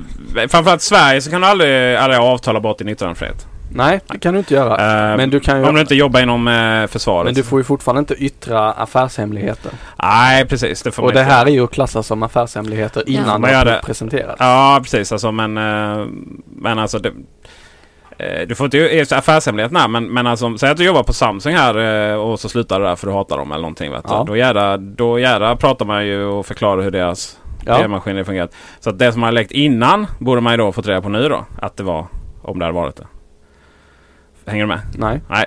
framförallt 0.48 0.82
i 0.82 0.86
Sverige 0.86 1.22
så 1.22 1.32
kan 1.32 1.42
du 1.42 1.48
aldrig, 1.48 1.96
aldrig 1.96 2.20
avtala 2.22 2.60
bort 2.60 2.78
din 2.78 2.90
yttrandefrihet. 2.90 3.48
Nej, 3.72 4.00
det 4.08 4.20
kan 4.20 4.34
du 4.34 4.40
inte 4.40 4.54
göra. 4.54 5.12
Eh, 5.12 5.18
Men 5.18 5.30
du 5.30 5.40
kan 5.40 5.60
ju- 5.62 5.68
Om 5.68 5.76
du 5.76 5.82
inte 5.82 5.96
jobbar 5.96 6.20
inom 6.22 6.48
eh, 6.48 6.88
försvaret. 6.88 7.26
Men 7.26 7.34
du 7.34 7.44
får 7.44 7.60
ju 7.60 7.64
fortfarande 7.64 8.00
inte 8.00 8.14
yttra 8.14 8.72
affärshemligheter. 8.72 9.72
Nej, 10.04 10.46
precis. 10.46 10.82
Det 10.82 10.92
får 10.92 11.04
Och 11.04 11.14
det 11.14 11.20
inte. 11.22 11.34
här 11.34 11.46
är 11.46 11.50
ju 11.50 11.64
att 11.64 11.72
klassa 11.72 12.04
som 12.04 12.24
affärshemligheter 12.24 13.04
Ja. 13.08 13.14
innan 13.22 13.42
Man 13.42 13.52
de 13.52 13.64
det. 13.64 13.82
presenterade. 13.86 14.36
Ja, 14.40 14.80
precis. 14.84 15.12
Alltså, 15.12 15.32
men, 15.32 15.58
eh, 15.58 16.06
men 16.56 16.80
alltså... 16.80 17.00
Det, 17.00 17.12
du 18.48 18.56
får 18.56 18.66
inte 18.66 18.78
göra 18.78 19.18
affärshemlighet 19.18 19.72
nej, 19.72 19.88
men, 19.88 20.14
men 20.14 20.28
alltså, 20.28 20.58
säg 20.58 20.70
att 20.70 20.78
du 20.78 20.86
jobbar 20.86 21.04
på 21.04 21.14
Samsung 21.14 21.56
här 21.56 21.76
och 22.18 22.40
så 22.40 22.50
slutar 22.50 22.80
du 22.80 22.86
där 22.86 22.96
för 22.96 23.08
du 23.08 23.14
hatar 23.14 23.38
dem 23.38 23.52
eller 23.52 23.62
någonting. 23.62 23.92
Vet 23.92 24.04
du. 24.08 24.14
Ja. 24.14 24.24
Då, 24.28 24.38
jävla, 24.38 24.78
då 25.50 25.56
pratar 25.60 25.86
man 25.86 26.06
ju 26.06 26.24
och 26.26 26.46
förklarar 26.46 26.82
hur 26.82 26.92
deras 26.92 27.38
Ja. 27.66 27.78
PR-maskiner 27.78 28.24
fungerar. 28.24 28.50
Så 28.80 28.90
att 28.90 29.00
det 29.00 29.12
som 29.12 29.22
man 29.22 29.28
har 29.28 29.32
läckt 29.32 29.52
innan 29.52 30.08
borde 30.20 30.42
man 30.42 30.54
ju 30.54 30.58
då 30.58 30.72
fått 30.72 30.88
reda 30.88 31.02
på 31.02 31.10
nu 31.10 31.30
då. 31.30 31.46
Att 31.62 31.78
det 31.78 31.84
var, 31.84 32.06
om 32.42 32.60
det 32.60 32.66
hade 32.66 32.76
varit 32.76 32.96
det. 32.96 33.08
Hänger 34.50 34.64
du 34.64 34.68
med? 34.68 34.82
Nej. 34.98 35.22
Nej. 35.30 35.46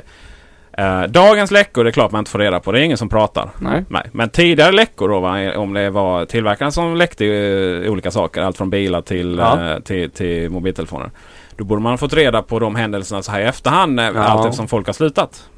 Eh, 0.78 1.02
dagens 1.02 1.50
läckor 1.50 1.84
det 1.84 1.90
är 1.90 1.92
klart 1.92 2.12
man 2.12 2.18
inte 2.18 2.30
får 2.30 2.38
reda 2.38 2.60
på. 2.60 2.72
Det 2.72 2.80
är 2.80 2.82
ingen 2.82 2.98
som 2.98 3.08
pratar. 3.08 3.50
Nej. 3.58 3.84
Nej. 3.88 4.08
Men 4.12 4.28
tidigare 4.30 4.72
läckor 4.72 5.08
då, 5.08 5.20
va, 5.20 5.54
om 5.56 5.72
det 5.74 5.90
var 5.90 6.24
tillverkaren 6.24 6.72
som 6.72 6.96
läckte 6.96 7.26
eh, 7.26 7.90
olika 7.92 8.10
saker. 8.10 8.42
Allt 8.42 8.56
från 8.56 8.70
bilar 8.70 9.00
till, 9.02 9.36
Ja. 9.38 9.70
eh, 9.70 9.78
till, 9.78 10.10
till 10.10 10.50
mobiltelefoner. 10.50 11.10
Då 11.56 11.64
borde 11.64 11.82
man 11.82 11.92
ha 11.92 11.96
fått 11.96 12.12
reda 12.14 12.42
på 12.42 12.58
de 12.58 12.74
händelserna 12.74 13.22
så 13.22 13.32
här 13.32 13.40
i 13.40 13.44
efterhand. 13.44 14.00
Ja. 14.00 14.18
Allt 14.24 14.46
eftersom 14.46 14.68
folk 14.68 14.86
har 14.86 14.92
slutat. 14.92 15.48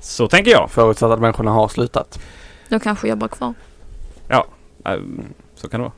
Så 0.00 0.28
tänker 0.28 0.50
jag. 0.50 0.70
Förutsatt 0.70 1.10
att 1.10 1.20
människorna 1.20 1.50
har 1.50 1.68
slutat. 1.68 2.18
De 2.68 2.80
kanske 2.80 3.08
jobbar 3.08 3.28
kvar. 3.28 3.54
Eh, 4.28 4.38
Så 5.54 5.68
kan 5.68 5.80
det 5.80 5.84
vara. 5.84 5.92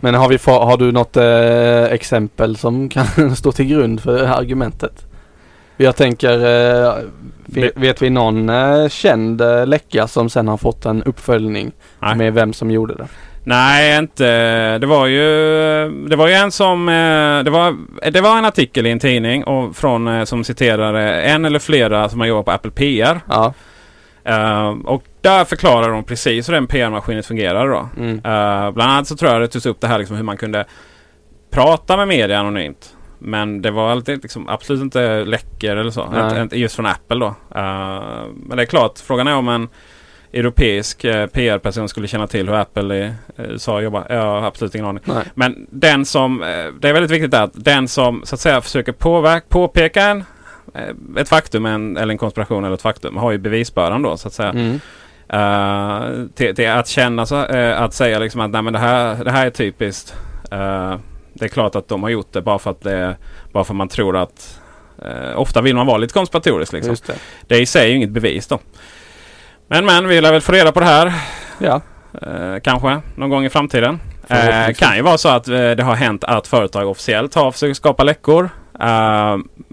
Men 0.00 0.14
har, 0.14 0.28
vi 0.28 0.38
har 0.46 0.76
du 0.76 0.92
något 0.92 1.16
eh, 1.16 1.84
exempel 1.94 2.56
som 2.56 2.88
kan 2.88 3.36
stå 3.36 3.52
till 3.52 3.66
grund 3.66 4.00
för 4.02 4.18
det 4.18 4.26
här 4.26 4.36
argumentet? 4.38 5.06
Jag 5.80 5.96
tänker, 5.96 6.32
eh, 6.86 6.94
vet, 7.76 8.02
vi 8.02 8.10
någon 8.10 8.48
eh, 8.48 8.88
känd 8.88 9.40
eh, 9.40 9.66
läcka 9.66 10.08
som 10.08 10.30
sen 10.30 10.48
har 10.48 10.56
fått 10.56 10.86
en 10.86 11.02
uppföljning 11.02 11.72
Nej. 12.00 12.16
med 12.16 12.34
vem 12.34 12.52
som 12.52 12.70
gjorde 12.70 12.94
det? 12.94 13.06
Nej, 13.44 13.98
inte. 13.98 14.78
Det 14.78 14.86
var 14.86 15.06
ju, 15.06 15.24
det 16.08 16.16
var 16.16 16.28
ju 16.28 16.34
en 16.34 16.50
som... 16.50 16.86
Det 17.44 17.50
var, 17.50 17.76
det 18.10 18.20
var 18.20 18.38
en 18.38 18.44
artikel 18.44 18.86
i 18.86 18.90
en 18.90 18.98
tidning 18.98 19.44
och 19.44 19.76
från, 19.76 20.26
som 20.26 20.44
citerar 20.44 20.94
eh, 20.94 21.34
en 21.34 21.44
eller 21.44 21.58
flera 21.58 22.08
som 22.08 22.20
har 22.20 22.26
jobbat 22.26 22.44
på 22.44 22.50
Apple 22.50 22.70
PR. 22.70 23.20
Ja. 23.28 23.54
Eh, 24.24 24.68
och 24.68 25.02
där 25.20 25.44
förklarar 25.44 25.90
de 25.90 26.04
precis 26.04 26.48
hur 26.48 26.54
den 26.54 26.66
PR-maskinen 26.66 27.22
fungerar 27.22 27.68
då. 27.68 27.88
Mm. 27.96 28.14
Eh, 28.14 28.70
bland 28.70 28.92
annat 28.92 29.06
så 29.06 29.16
tror 29.16 29.32
jag 29.32 29.40
det 29.40 29.48
togs 29.48 29.66
upp 29.66 29.80
det 29.80 29.86
här 29.86 29.98
liksom 29.98 30.16
hur 30.16 30.24
man 30.24 30.36
kunde 30.36 30.64
prata 31.50 31.96
med 31.96 32.08
media 32.08 32.38
anonymt. 32.38 32.94
Men 33.18 33.62
det 33.62 33.70
var 33.70 33.90
alltid 33.90 34.22
liksom 34.22 34.48
absolut 34.48 34.82
inte 34.82 35.24
läckor 35.24 35.76
eller 35.76 35.90
så. 35.90 36.04
Inte, 36.04 36.40
inte 36.42 36.58
just 36.58 36.76
från 36.76 36.86
Apple 36.86 37.18
då. 37.18 37.26
Eh, 37.26 38.24
men 38.36 38.56
det 38.56 38.62
är 38.62 38.66
klart, 38.66 38.98
frågan 38.98 39.26
är 39.26 39.34
om 39.34 39.48
en 39.48 39.68
europeisk 40.32 41.04
eh, 41.04 41.26
PR-person 41.26 41.88
skulle 41.88 42.08
känna 42.08 42.26
till 42.26 42.48
hur 42.48 42.54
Apple 42.54 42.94
i 42.94 43.02
eh, 43.02 43.12
USA 43.36 43.80
jobbar. 43.80 44.06
Jag 44.08 44.22
har 44.22 44.42
absolut 44.42 44.74
ingen 44.74 44.86
aning. 44.86 45.02
Nej. 45.04 45.24
Men 45.34 45.66
den 45.70 46.04
som, 46.04 46.42
eh, 46.42 46.66
det 46.80 46.88
är 46.88 46.92
väldigt 46.92 47.10
viktigt 47.10 47.34
att 47.34 47.50
den 47.54 47.88
som 47.88 48.22
så 48.24 48.34
att 48.34 48.40
säga 48.40 48.60
försöker 48.60 48.92
påverka, 48.92 49.46
påpeka 49.48 50.02
en, 50.02 50.24
eh, 50.74 51.20
ett 51.20 51.28
faktum 51.28 51.66
en, 51.66 51.96
eller 51.96 52.12
en 52.12 52.18
konspiration 52.18 52.64
eller 52.64 52.74
ett 52.74 52.82
faktum 52.82 53.16
har 53.16 53.32
ju 53.32 53.38
bevisbördan 53.38 54.02
då 54.02 54.16
så 54.16 54.28
att 54.28 54.34
säga. 54.34 54.50
Mm. 54.50 54.80
Uh, 55.32 56.26
till, 56.34 56.56
till 56.56 56.68
att 56.68 56.88
känna 56.88 57.26
så, 57.26 57.34
att 57.34 57.94
säga 57.94 58.18
liksom 58.18 58.40
att 58.40 58.50
nej, 58.50 58.62
men 58.62 58.72
det, 58.72 58.78
här, 58.78 59.24
det 59.24 59.30
här 59.30 59.46
är 59.46 59.50
typiskt. 59.50 60.14
Eh, 60.50 60.96
det 61.38 61.44
är 61.44 61.48
klart 61.48 61.74
att 61.74 61.88
de 61.88 62.02
har 62.02 62.10
gjort 62.10 62.32
det 62.32 62.42
bara 62.42 62.58
för 62.58 62.70
att 62.70 62.80
det, 62.80 63.16
bara 63.52 63.64
för 63.64 63.74
man 63.74 63.88
tror 63.88 64.16
att 64.16 64.60
eh, 65.02 65.40
ofta 65.40 65.62
vill 65.62 65.76
man 65.76 65.86
vara 65.86 65.98
lite 65.98 66.14
konspiratorisk 66.14 66.72
liksom. 66.72 66.96
Det. 67.06 67.14
Det 67.46 67.58
i 67.58 67.66
sig 67.66 67.84
är 67.84 67.88
ju 67.88 67.96
inget 67.96 68.10
bevis 68.10 68.46
då. 68.46 68.58
Men 69.68 69.86
men 69.86 70.08
vi 70.08 70.20
lär 70.20 70.32
väl 70.32 70.40
få 70.40 70.52
reda 70.52 70.72
på 70.72 70.80
det 70.80 70.86
här. 70.86 71.12
Ja. 71.58 71.80
Eh, 72.22 72.60
kanske 72.62 73.00
någon 73.16 73.30
gång 73.30 73.44
i 73.44 73.50
framtiden. 73.50 74.00
Eh, 74.28 74.74
kan 74.74 74.96
ju 74.96 75.02
vara 75.02 75.18
så 75.18 75.28
att 75.28 75.48
eh, 75.48 75.70
det 75.70 75.82
har 75.82 75.94
hänt 75.94 76.24
att 76.24 76.46
företag 76.46 76.88
officiellt 76.88 77.34
har 77.34 77.52
försökt 77.52 77.76
skapa 77.76 78.04
läckor. 78.04 78.50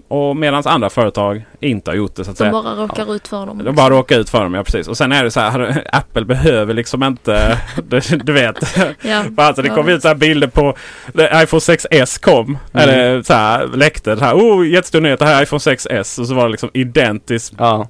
Och 0.08 0.36
medan 0.36 0.62
andra 0.66 0.90
företag 0.90 1.44
inte 1.60 1.90
har 1.90 1.96
gjort 1.96 2.14
det 2.14 2.24
så 2.24 2.30
att 2.30 2.36
De 2.36 2.38
säga. 2.38 2.52
bara 2.52 2.74
råkar 2.74 3.14
ut 3.14 3.28
för 3.28 3.46
dem. 3.46 3.64
De 3.64 3.74
bara 3.74 3.90
råkar 3.90 4.18
ut 4.18 4.30
för 4.30 4.42
dem, 4.42 4.54
ja 4.54 4.64
precis. 4.64 4.88
Och 4.88 4.96
sen 4.96 5.12
är 5.12 5.24
det 5.24 5.30
så 5.30 5.40
här, 5.40 5.84
Apple 5.92 6.24
behöver 6.24 6.74
liksom 6.74 7.02
inte, 7.02 7.58
du, 7.88 8.00
du 8.00 8.32
vet. 8.32 8.56
Ja. 9.02 9.22
För 9.36 9.42
alltså 9.42 9.62
det 9.62 9.68
kom 9.68 9.88
ut 9.88 10.02
så 10.02 10.08
här 10.08 10.14
bilder 10.14 10.48
på, 10.48 10.76
iPhone 11.14 11.60
6S 11.60 12.20
kom. 12.24 12.58
Eller 12.72 13.22
så 13.22 13.34
här 13.34 13.66
läckte, 13.66 14.16
så 14.16 14.24
här, 14.24 14.34
oh 14.34 14.68
jättestor 14.68 15.00
nyhet, 15.00 15.18
det 15.18 15.24
här 15.26 15.38
är 15.38 15.42
iPhone 15.42 15.58
6S. 15.60 16.20
Och 16.20 16.26
så 16.26 16.34
var 16.34 16.44
det 16.44 16.50
liksom 16.50 16.70
identiskt 16.74 17.52
Ja. 17.58 17.88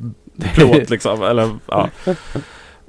plåt 0.54 0.90
liksom. 0.90 1.22
Eller 1.22 1.50
ja. 1.66 1.88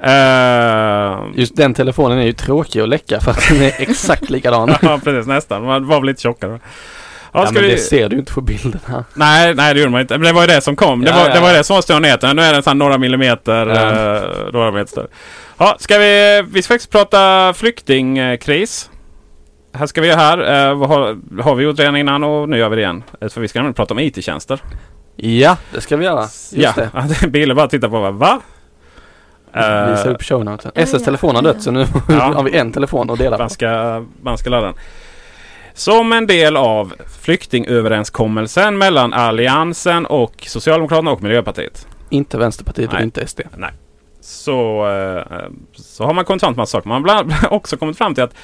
Eh, 0.02 1.18
Just 1.36 1.56
den 1.56 1.74
telefonen 1.74 2.18
är 2.20 2.26
ju 2.26 2.34
tråkig 2.34 2.80
att 2.82 2.90
läcka 2.90 3.20
för 3.20 3.32
att 3.32 3.48
den 3.49 3.62
är 3.62 3.74
exakt 3.78 4.30
likadan. 4.30 4.76
ja 4.82 4.99
precis, 5.04 5.28
nästan. 5.28 5.64
Man 5.66 5.88
var 5.88 5.99
väl 5.99 6.06
lite 6.08 6.22
tjockare. 6.22 6.60
Ja, 7.46 7.52
men 7.54 7.64
vi... 7.64 7.70
det 7.72 7.78
ser 7.78 8.10
du 8.10 8.18
inte 8.18 8.32
på 8.34 8.42
bilderna. 8.42 9.06
Nej, 9.14 9.54
nej 9.56 9.74
det 9.74 9.80
gjorde 9.80 9.92
man 9.92 10.02
inte. 10.02 10.18
Men 10.18 10.28
det 10.28 10.34
var 10.34 10.42
ju 10.42 10.48
det 10.48 10.62
som 10.62 10.76
kom. 10.76 11.02
Det, 11.02 11.10
Ja, 11.10 11.16
var, 11.16 11.28
ja, 11.28 11.34
det 11.34 11.40
var 11.40 11.54
det 11.54 11.64
som 11.64 11.74
var 11.76 11.82
stora 11.82 12.00
nyheten. 12.00 12.36
Nu 12.36 12.42
är 12.42 12.54
den 12.54 12.64
så 12.64 12.70
här 12.70 12.76
några 12.76 12.98
millimeter, 12.98 13.68
Ja. 13.68 13.76
eh, 14.16 14.52
några 14.54 14.66
millimeter 14.72 14.92
större. 14.92 15.08
Ja, 15.58 15.76
ska 15.80 15.98
vi, 15.98 16.44
vi 16.52 16.62
ska 16.62 16.74
faktiskt 16.74 16.92
prata 16.92 17.54
flyktingkris. 17.54 18.90
Här 19.74 19.86
ska 19.86 20.02
vi 20.02 20.08
göra 20.08 20.20
här. 20.20 20.38
Eh, 20.70 20.88
har, 20.88 21.18
har 21.42 21.56
vi 21.56 21.64
gjort 21.64 21.80
redan 21.80 21.96
innan 21.98 22.24
och 22.24 22.50
nu 22.50 22.58
gör 22.58 22.70
vi 22.70 22.76
det 22.76 22.82
igen. 22.82 23.04
Eh, 23.22 23.30
För 23.30 23.42
vi 23.42 23.48
ska 23.48 23.60
nämligen 23.60 23.74
prata 23.74 23.94
om 23.94 24.00
IT-tjänster. 24.00 24.60
Ja, 25.16 25.58
det 25.74 25.82
ska 25.82 25.98
vi 25.98 26.06
göra. 26.06 26.22
Just 26.22 26.52
ja, 26.52 26.74
det. 27.22 27.28
Bilen 27.28 27.56
bara 27.56 27.68
tittar 27.68 27.90
på 27.90 28.00
vad, 28.00 28.14
va? 28.14 28.40
Eh, 29.54 29.90
Visa 29.92 30.10
upp 30.10 30.24
shownotesen. 30.24 30.72
ja, 30.76 30.82
SS 30.82 31.04
telefon 31.04 31.36
har 31.36 31.42
dött 31.42 31.62
så 31.64 31.72
nu 31.72 31.86
Ja. 32.10 32.16
har 32.36 32.44
vi 32.44 32.58
en 32.58 32.72
telefon 32.72 33.10
att 33.10 33.18
dela 33.20 33.38
man 33.38 33.48
på. 33.48 33.54
ska, 33.54 34.06
man 34.22 34.38
ska 34.38 34.50
ladda 34.50 34.66
den. 34.66 34.76
Som 35.78 36.14
en 36.14 36.28
del 36.28 36.58
av 36.58 36.94
flyktingöverenskommelsen 37.22 38.78
mellan 38.78 39.14
Alliansen 39.14 40.06
och 40.06 40.45
Socialdemokraterna 40.48 41.12
och 41.12 41.24
Miljöpartiet. 41.24 41.88
Inte 42.10 42.38
Vänsterpartiet 42.38 42.88
och 42.88 42.94
Nej. 42.94 43.04
inte 43.04 43.28
SD. 43.28 43.41
så, 44.22 44.88
eh, 44.90 45.24
så 45.74 46.06
har 46.06 46.14
man 46.14 46.26
kommit 46.26 46.41
fram 46.41 46.54
till 46.54 46.60
massa 46.60 46.72
saker. 46.72 46.90
Man 46.90 47.10
har 47.10 47.54
också 47.54 47.78
kommit 47.78 47.98
fram 47.98 48.16
till 48.16 48.24
att 48.24 48.36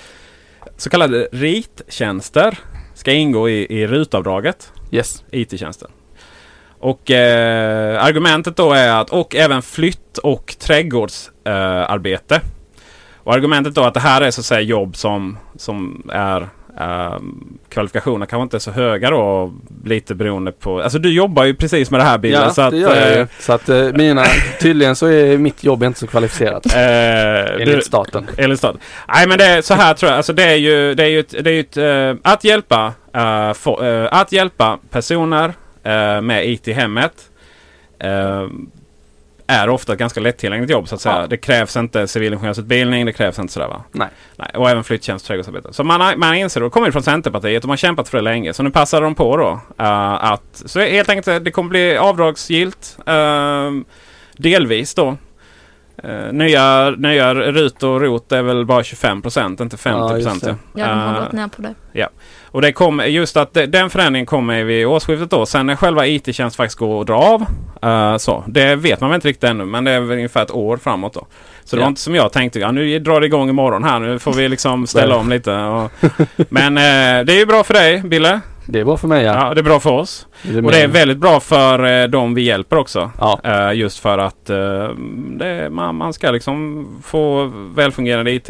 så 0.78 0.90
kallade 0.90 1.28
RIT-tjänster 1.32 2.58
ska 2.94 3.12
ingå 3.12 3.50
i, 3.50 3.80
i 3.80 3.88
rutavdraget. 3.88 4.72
Yes. 4.92 5.24
IT-tjänster. 5.32 5.90
Och 6.80 7.12
eh, 7.12 8.04
argumentet 8.04 8.56
då 8.56 8.74
är 8.74 9.02
att 9.02 9.10
och 9.10 9.36
även 9.36 9.62
flytt 9.62 10.18
och 10.18 10.56
trädgårdsarbete. 10.60 12.36
Eh, 12.36 12.42
och 13.18 13.34
argumentet 13.34 13.76
då 13.76 13.84
att 13.84 13.94
det 13.94 14.00
här 14.00 14.22
är 14.22 14.32
så 14.32 14.42
att 14.42 14.46
säga 14.46 14.62
jobb 14.62 14.96
som, 14.96 15.38
som 15.56 16.10
är 16.14 16.50
eh, 16.80 17.16
kvalifikationerna 17.70 18.26
kanske 18.26 18.44
inte 18.44 18.58
är 18.58 18.60
så 18.60 18.72
höga 18.72 19.10
då. 19.10 19.54
Lite 19.86 20.16
beroende 20.16 20.52
på. 20.52 20.82
Alltså 20.82 21.00
du 21.00 21.14
jobbar 21.14 21.44
ju 21.44 21.54
precis 21.56 21.92
med 21.92 22.00
det 22.00 22.04
här 22.04 22.18
Bilden. 22.18 22.42
Ja, 22.44 22.50
så 22.50 22.62
att, 22.62 22.72
det 22.72 22.78
gör 22.78 22.96
jag 22.96 23.12
eh, 23.12 23.18
ju. 23.20 23.28
Så 23.40 23.54
att 23.54 23.70
eh, 23.70 23.84
mina, 23.94 24.24
tydligen 24.62 24.96
så 24.96 25.08
är 25.08 25.38
mitt 25.38 25.64
jobb 25.64 25.84
inte 25.84 26.00
så 26.00 26.08
kvalificerat. 26.08 26.66
Eh, 26.66 26.72
du- 26.72 27.62
Enligt 27.64 27.86
staten. 27.86 28.28
Enligt 28.38 28.60
staten. 28.60 28.82
Nej 29.08 29.28
men 29.28 29.38
det 29.38 29.46
är 29.46 29.62
så 29.62 29.74
här 29.74 29.94
tror 29.94 30.10
jag. 30.12 30.18
Alltså 30.18 30.34
det 30.34 30.44
är 30.44 30.56
ju, 30.56 30.94
det 30.94 31.04
är 31.04 31.08
ju, 31.08 31.20
ett, 31.20 31.36
det 31.44 31.52
är 31.52 31.60
ett, 31.60 31.78
eh, 31.78 32.32
att 32.32 32.44
hjälpa 32.44 32.94
eh, 33.16 33.54
få, 33.54 33.84
eh, 33.84 34.08
att 34.12 34.32
hjälpa 34.32 34.80
personer 34.90 35.54
eh, 35.84 36.22
med 36.22 36.50
IT 36.50 36.68
i 36.68 36.74
hemmet. 36.74 37.14
Är 39.48 39.70
ofta 39.70 39.94
ett 39.94 40.00
ganska 40.00 40.20
lättillgängligt 40.20 40.72
jobb 40.72 40.88
så 40.88 40.96
att 40.96 41.02
säga. 41.02 41.20
Ja. 41.22 41.28
Det 41.28 41.38
krävs 41.38 41.78
inte 41.78 42.08
civilingenjörsutbildning. 42.08 43.06
Det 43.06 43.14
krävs 43.14 43.40
inte 43.40 43.54
sådär 43.54 43.68
va? 43.68 43.84
Nej. 43.92 44.08
Nej. 44.36 44.50
Och 44.56 44.70
även 44.70 44.84
flyttjänst 44.84 45.24
och 45.26 45.28
trädgårdsarbete. 45.28 45.74
Så 45.74 45.84
man, 45.84 46.20
man 46.20 46.36
inser 46.36 46.60
då, 46.62 46.68
det 46.68 46.72
kommer 46.72 46.88
ju 46.88 46.92
från 46.92 47.04
Centerpartiet 47.04 47.64
och 47.64 47.68
man 47.68 47.72
har 47.72 47.78
kämpat 47.78 48.10
för 48.10 48.18
det 48.18 48.24
länge. 48.24 48.54
Så 48.54 48.64
nu 48.64 48.72
passar 48.72 49.02
de 49.02 49.16
på 49.16 49.38
då. 49.38 49.60
eh, 49.80 50.32
att, 50.32 50.44
så 50.66 50.80
helt 50.80 51.10
enkelt 51.10 51.46
det 51.46 51.52
kommer 51.52 51.70
bli 51.70 51.98
avdragsgillt. 51.98 52.98
eh, 53.06 53.72
delvis 54.38 54.96
då. 54.96 55.18
Uh, 56.06 56.34
nya, 56.34 56.90
nya 56.90 57.34
RUT 57.36 57.84
och 57.84 58.02
ROT 58.02 58.32
är 58.32 58.42
väl 58.42 58.66
bara 58.66 58.84
25 58.84 59.22
procent, 59.22 59.60
inte 59.60 59.78
50 59.78 59.98
Ja, 60.00 60.16
just 60.18 60.28
procent. 60.28 60.44
det. 60.74 60.80
Ja, 60.82 60.88
de 60.88 61.00
har 61.00 61.16
Eh, 61.18 61.24
gått 61.24 61.32
ner 61.32 61.48
på 61.48 61.62
det. 61.62 61.76
Och 62.54 62.62
det 62.62 62.72
kommer 62.72 63.06
just 63.06 63.38
att 63.38 63.54
den 63.68 63.90
förändringen 63.90 64.26
kommer 64.26 64.64
vid 64.64 64.86
årsskiftet 64.88 65.30
då. 65.30 65.46
Sen 65.46 65.66
när 65.66 65.76
själva 65.76 66.08
IT-tjänst 66.08 66.56
faktiskt 66.56 66.80
går 66.80 67.02
att 67.02 67.08
dra 67.08 67.16
av. 67.16 67.46
eh, 67.82 68.18
så. 68.18 68.44
Det 68.48 68.76
vet 68.76 69.02
man 69.02 69.10
väl 69.10 69.16
inte 69.16 69.28
riktigt 69.28 69.50
ännu 69.50 69.66
men 69.66 69.84
det 69.84 69.92
är 69.92 70.00
väl 70.00 70.12
ungefär 70.12 70.42
ett 70.44 70.52
år 70.52 70.78
framåt 70.78 71.14
då. 71.14 71.28
Så 71.64 71.76
det 71.76 71.80
Ja. 71.80 71.84
var 71.86 71.90
inte 71.90 72.02
som 72.02 72.16
jag 72.16 72.32
tänkte. 72.32 72.60
Ja, 72.60 72.72
nu 72.72 73.00
drar 73.00 73.20
det 73.20 73.26
igång 73.26 73.50
imorgon 73.50 73.84
här. 73.84 74.00
Nu 74.00 74.20
får 74.20 74.34
vi 74.34 74.50
liksom 74.50 74.88
ställa 74.94 75.16
om 75.16 75.30
lite. 75.30 75.56
Och, 75.56 75.92
men 76.50 76.78
eh, 76.78 77.26
det 77.26 77.34
är 77.34 77.38
ju 77.40 77.46
bra 77.46 77.64
för 77.64 77.74
dig 77.74 78.02
Bille. 78.04 78.40
Det 78.66 78.80
är 78.80 78.86
bra 78.86 78.98
för 78.98 79.08
mig 79.08 79.24
ja. 79.24 79.34
Ja, 79.48 79.54
det 79.54 79.62
är 79.62 79.64
bra 79.64 79.80
för 79.80 79.90
oss. 79.92 80.28
Det 80.44 80.62
Och 80.62 80.72
det 80.72 80.82
är 80.82 80.88
väldigt 80.88 81.18
bra 81.18 81.40
för 81.40 82.02
eh, 82.04 82.08
de 82.08 82.34
vi 82.34 82.42
hjälper 82.42 82.78
också. 82.78 83.12
Ja. 83.20 83.40
Eh, 83.44 83.74
just 83.80 84.00
för 84.00 84.18
att 84.18 84.50
eh, 84.50 84.88
det, 85.40 85.70
man, 85.72 85.96
man 85.96 86.14
ska 86.14 86.32
liksom 86.32 86.88
få 87.04 87.52
välfungerande 87.76 88.32
IT. 88.32 88.50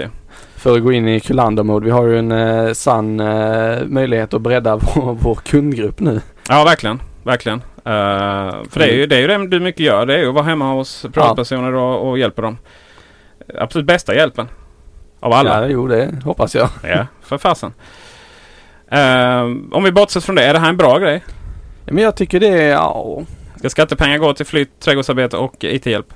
För 0.64 0.76
att 0.78 0.84
gå 0.84 0.92
in 0.92 1.08
i 1.08 1.20
Kullander-mode. 1.20 1.86
Vi 1.86 1.92
har 1.92 2.08
ju 2.08 2.20
en 2.20 2.32
eh, 2.32 2.74
sann 2.74 3.20
eh, 3.20 3.86
möjlighet 3.86 4.34
att 4.34 4.42
bredda 4.42 4.76
vår, 4.96 5.14
vår 5.14 5.36
kundgrupp 5.36 6.00
nu. 6.00 6.22
Ja, 6.50 6.64
verkligen. 6.64 7.02
Verkligen. 7.24 7.58
Eh, 7.76 8.64
för 8.70 8.80
det 8.80 8.86
är, 8.86 8.94
ju, 8.94 9.06
det 9.06 9.16
är 9.16 9.20
ju 9.20 9.28
det 9.28 9.48
du 9.48 9.60
mycket 9.60 9.80
gör. 9.80 10.06
Det 10.06 10.16
är 10.16 10.20
ju 10.20 10.28
att 10.28 10.34
vara 10.34 10.44
hemma 10.46 10.74
hos 10.74 11.06
privatpersoner 11.14 11.74
och, 11.74 12.10
och 12.10 12.20
hjälpa 12.20 12.42
dem. 12.42 12.58
Absolut 13.58 13.88
bästa 13.88 14.16
hjälpen. 14.16 14.48
Av 15.20 15.34
alla. 15.34 15.62
Ja, 15.62 15.68
jo 15.68 15.88
det 15.88 16.12
hoppas 16.26 16.56
jag. 16.56 16.70
Ja, 16.84 17.08
för 17.22 17.38
fasen. 17.38 17.74
Eh, 18.88 19.42
om 19.72 19.84
vi 19.84 19.92
bortser 19.92 20.20
från 20.20 20.36
det. 20.36 20.44
Är 20.44 20.54
det 20.54 20.60
här 20.60 20.70
en 20.70 20.78
bra 20.78 21.00
grej? 21.00 21.24
Ja, 21.86 21.94
Men 21.94 22.04
jag 22.04 22.16
tycker 22.16 22.40
det 22.40 22.48
är, 22.48 22.72
ja. 22.72 23.22
Ska 23.60 23.70
skattepengar 23.70 24.18
gå 24.18 24.34
till 24.34 24.46
flytt, 24.46 24.80
trädgårdsarbete 24.80 25.38
och 25.38 25.64
IT-hjälp? 25.64 26.14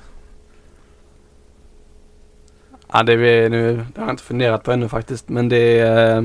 Ja 2.92 3.02
det, 3.02 3.12
är, 3.12 3.50
nu, 3.50 3.76
det 3.94 4.00
har 4.00 4.06
jag 4.06 4.12
inte 4.12 4.22
funderat 4.22 4.62
på 4.62 4.72
ännu 4.72 4.88
faktiskt. 4.88 5.28
Men 5.28 5.48
det 5.48 5.78
är... 5.78 6.16
Eh, 6.16 6.24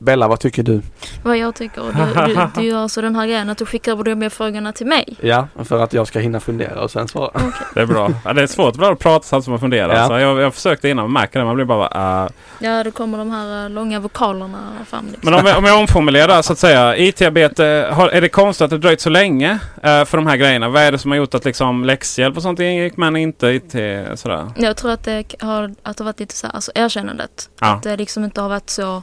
Eh, 0.00 0.04
Bella, 0.04 0.28
vad 0.28 0.40
tycker 0.40 0.62
du? 0.62 0.82
Vad 1.22 1.36
jag 1.36 1.54
tycker. 1.54 1.82
Du, 1.82 2.34
du, 2.34 2.48
du 2.54 2.68
gör 2.68 2.78
alltså 2.78 3.00
den 3.00 3.16
här 3.16 3.26
grejen 3.26 3.50
att 3.50 3.58
du 3.58 3.66
skickar 3.66 3.92
över 3.92 4.04
de 4.04 4.22
här 4.22 4.28
frågorna 4.28 4.72
till 4.72 4.86
mig. 4.86 5.16
Ja, 5.20 5.48
för 5.64 5.78
att 5.78 5.92
jag 5.92 6.06
ska 6.06 6.18
hinna 6.18 6.40
fundera 6.40 6.80
och 6.80 6.90
sen 6.90 7.08
svara. 7.08 7.30
Det 7.74 7.80
är 7.80 7.86
bra. 7.86 8.10
Ja, 8.24 8.32
det 8.32 8.42
är 8.42 8.46
svårt 8.46 8.74
ibland 8.74 8.92
att 8.92 8.98
prata 8.98 9.24
samtidigt 9.24 9.44
som 9.44 9.50
man 9.50 9.60
funderar. 9.60 9.96
Ja. 9.96 10.06
Så 10.06 10.12
jag, 10.12 10.40
jag 10.40 10.54
försökte 10.54 10.88
innan, 10.88 11.04
man 11.04 11.12
märker 11.12 11.38
det. 11.38 11.44
Man 11.44 11.54
blir 11.54 11.64
bara 11.64 12.24
uh, 12.24 12.30
Ja, 12.58 12.84
då 12.84 12.90
kommer 12.90 13.18
de 13.18 13.30
här 13.30 13.64
eh, 13.64 13.70
långa 13.70 14.00
vokalerna 14.00 14.58
fram. 14.86 15.06
Liksom. 15.06 15.30
Men 15.30 15.40
om 15.40 15.46
jag, 15.46 15.58
om 15.58 15.64
jag 15.64 15.80
omformulerar 15.80 16.42
så 16.42 16.52
att 16.52 16.58
säga. 16.58 16.96
IT-arbete, 16.96 17.88
har, 17.92 18.08
är 18.08 18.20
det 18.20 18.28
konstigt 18.28 18.64
att 18.64 18.70
det 18.70 18.78
dröjt 18.78 19.00
så 19.00 19.10
länge 19.10 19.58
eh, 19.82 20.04
för 20.04 20.16
de 20.16 20.26
här 20.26 20.36
grejerna? 20.36 20.68
Vad 20.68 20.82
är 20.82 20.92
det 20.92 20.98
som 20.98 21.10
har 21.10 21.18
gjort 21.18 21.34
att 21.34 21.44
liksom 21.44 21.84
läxhjälp 21.84 22.36
och 22.36 22.42
sånt 22.42 22.60
ingick 22.60 22.96
men 22.96 23.16
inte 23.16 23.46
IT 23.46 23.72
sådär? 24.18 24.52
Jag 24.56 24.76
tror 24.76 24.90
att 24.90 25.04
det 25.04 25.34
har, 25.40 25.74
att 25.82 25.96
det 25.96 26.04
varit 26.04 26.20
lite 26.20 26.34
så 26.34 26.46
här, 26.46 26.54
alltså 26.54 26.72
erkännandet. 26.74 27.50
Ja. 27.60 27.66
Att 27.66 27.82
det 27.82 27.96
liksom 27.96 28.24
inte 28.24 28.40
har 28.40 28.48
varit 28.48 28.70
så 28.70 29.02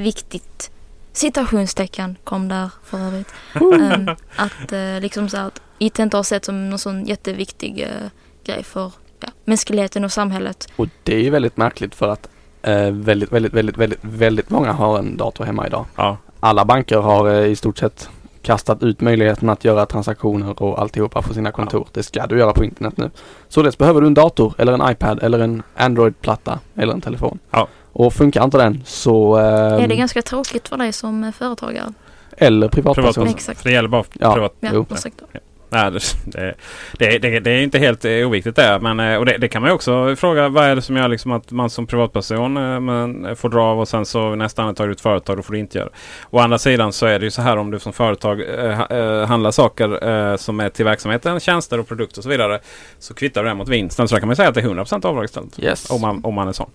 viktigt. 0.00 0.70
Citationstecken 1.12 2.16
kom 2.24 2.48
där 2.48 2.70
för 2.84 2.98
övrigt. 2.98 3.32
Ehm, 3.54 4.08
att 4.36 4.72
eh, 4.72 5.00
liksom 5.00 5.28
så 5.28 5.36
att 5.36 5.60
IT 5.78 5.98
inte 5.98 6.16
har 6.16 6.24
sett 6.24 6.44
som 6.44 6.70
någon 6.70 6.78
sån 6.78 7.06
jätteviktig 7.06 7.80
eh, 7.80 8.08
grej 8.44 8.62
för 8.62 8.92
ja, 9.20 9.28
mänskligheten 9.44 10.04
och 10.04 10.12
samhället. 10.12 10.68
Och 10.76 10.86
det 11.02 11.14
är 11.14 11.20
ju 11.20 11.30
väldigt 11.30 11.56
märkligt 11.56 11.94
för 11.94 12.08
att 12.08 12.28
eh, 12.62 12.90
väldigt, 12.90 13.32
väldigt, 13.32 13.52
väldigt, 13.52 13.78
väldigt, 13.78 14.00
väldigt 14.02 14.50
många 14.50 14.72
har 14.72 14.98
en 14.98 15.16
dator 15.16 15.44
hemma 15.44 15.66
idag. 15.66 15.86
Ja. 15.96 16.16
Alla 16.40 16.64
banker 16.64 16.98
har 16.98 17.30
i 17.30 17.56
stort 17.56 17.78
sett 17.78 18.08
kastat 18.42 18.82
ut 18.82 19.00
möjligheten 19.00 19.48
att 19.48 19.64
göra 19.64 19.86
transaktioner 19.86 20.62
och 20.62 20.80
alltihopa 20.80 21.22
på 21.22 21.34
sina 21.34 21.52
kontor. 21.52 21.88
Det 21.92 22.02
ska 22.02 22.26
du 22.26 22.38
göra 22.38 22.52
på 22.52 22.64
internet 22.64 22.96
nu. 22.96 23.10
Således 23.48 23.78
behöver 23.78 24.00
du 24.00 24.06
en 24.06 24.14
dator 24.14 24.54
eller 24.58 24.72
en 24.72 24.90
iPad 24.90 25.22
eller 25.22 25.38
en 25.38 25.62
Android-platta 25.76 26.58
eller 26.76 26.92
en 26.92 27.00
telefon. 27.00 27.38
Ja. 27.50 27.68
Och 27.98 28.14
funkar 28.14 28.44
inte 28.44 28.58
den 28.58 28.82
så... 28.84 29.38
Eh, 29.38 29.44
Är 29.84 29.88
det 29.88 29.96
ganska 29.96 30.22
tråkigt 30.22 30.68
för 30.68 30.76
dig 30.76 30.92
som 30.92 31.24
eh, 31.24 31.32
företagare? 31.32 31.92
eller 32.40 32.68
privatperson. 32.68 33.12
Privat, 33.14 33.30
Exakt. 33.34 33.60
för 33.62 33.68
det 33.68 33.74
gäller 33.74 33.88
bara 33.88 34.04
Ja. 34.12 34.34
privat. 34.34 34.54
Ja, 34.60 34.70
Jo. 34.74 34.86
ursäkta. 34.90 35.24
Nej, 35.70 35.90
det, 35.90 36.54
det, 36.98 37.18
det, 37.18 37.40
det 37.40 37.50
är 37.50 37.62
inte 37.62 37.78
helt 37.78 38.04
eh, 38.04 38.10
oviktigt 38.28 38.56
det. 38.56 38.78
Men, 38.82 39.00
eh, 39.00 39.16
och 39.16 39.26
det, 39.26 39.38
det 39.38 39.48
kan 39.48 39.62
man 39.62 39.70
ju 39.70 39.74
också 39.74 40.16
fråga. 40.16 40.48
Vad 40.48 40.64
är 40.64 40.76
det 40.76 40.82
som 40.82 40.96
gör 40.96 41.08
liksom 41.08 41.32
att 41.32 41.50
man 41.50 41.70
som 41.70 41.86
privatperson 41.86 42.56
eh, 42.56 42.80
men, 42.80 43.36
får 43.36 43.48
dra 43.48 43.62
av 43.62 43.80
och 43.80 43.88
sen 43.88 44.06
så 44.06 44.34
nästa 44.34 44.62
andetag 44.62 44.90
ett 44.90 45.00
företag. 45.00 45.36
Då 45.36 45.42
får 45.42 45.52
du 45.52 45.58
inte 45.58 45.78
göra. 45.78 45.88
Å 46.30 46.38
andra 46.38 46.58
sidan 46.58 46.92
så 46.92 47.06
är 47.06 47.18
det 47.18 47.24
ju 47.24 47.30
så 47.30 47.42
här 47.42 47.56
om 47.56 47.70
du 47.70 47.78
som 47.78 47.92
företag 47.92 48.40
eh, 48.40 48.72
ha- 48.72 48.88
eh, 48.96 49.26
handlar 49.26 49.50
saker 49.50 50.08
eh, 50.30 50.36
som 50.36 50.60
är 50.60 50.68
till 50.68 50.84
verksamheten, 50.84 51.40
tjänster 51.40 51.80
och 51.80 51.88
produkter 51.88 52.18
och 52.20 52.22
så 52.24 52.28
vidare. 52.30 52.58
Så 52.98 53.14
kvittar 53.14 53.42
du 53.42 53.48
det 53.48 53.54
mot 53.54 53.68
vinsten. 53.68 54.08
Så 54.08 54.14
då 54.14 54.18
kan 54.18 54.26
man 54.28 54.36
säga 54.36 54.48
att 54.48 54.54
det 54.54 54.60
är 54.60 54.64
100% 54.68 55.06
avdragsställt. 55.06 55.58
Yes. 55.58 55.90
Om 55.90 56.00
man, 56.00 56.20
om 56.24 56.34
man 56.34 56.48
är 56.48 56.52
sån. 56.52 56.70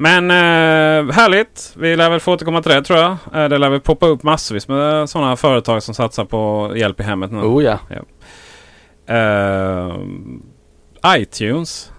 Men 0.00 0.30
eh, 0.30 1.14
härligt. 1.14 1.72
Vi 1.76 1.96
lär 1.96 2.10
väl 2.10 2.20
få 2.20 2.32
återkomma 2.32 2.62
till 2.62 2.72
det 2.72 2.82
tror 2.82 2.98
jag. 2.98 3.10
Eh, 3.34 3.48
det 3.48 3.58
lär 3.58 3.70
väl 3.70 3.80
poppa 3.80 4.06
upp 4.06 4.22
massvis 4.22 4.68
med 4.68 5.10
sådana 5.10 5.36
företag 5.36 5.82
som 5.82 5.94
satsar 5.94 6.24
på 6.24 6.72
hjälp 6.76 7.00
i 7.00 7.02
hemmet 7.02 7.32
nu. 7.32 7.38
Oh 7.38 7.64
ja. 7.64 7.78
Eh, 9.14 9.96
iTunes 11.16 11.92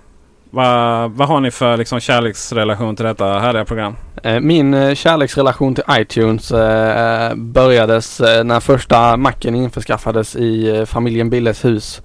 Vad, 0.50 1.12
vad 1.12 1.28
har 1.28 1.40
ni 1.40 1.52
för 1.52 1.78
liksom, 1.78 2.00
kärleksrelation 2.00 2.96
till 2.96 3.06
detta 3.06 3.40
härliga 3.40 3.66
program? 3.66 3.96
Eh, 4.24 4.40
Min 4.40 4.74
eh, 4.74 4.96
kärleksrelation 4.96 5.76
till 5.76 5.84
iTunes 5.92 6.52
eh, 6.52 7.36
börjades 7.36 8.20
när 8.20 8.60
första 8.60 9.18
macken 9.18 9.56
införskaffades 9.56 10.36
i 10.36 10.84
familjen 10.88 11.30
Billes 11.30 11.66
hus. 11.66 12.02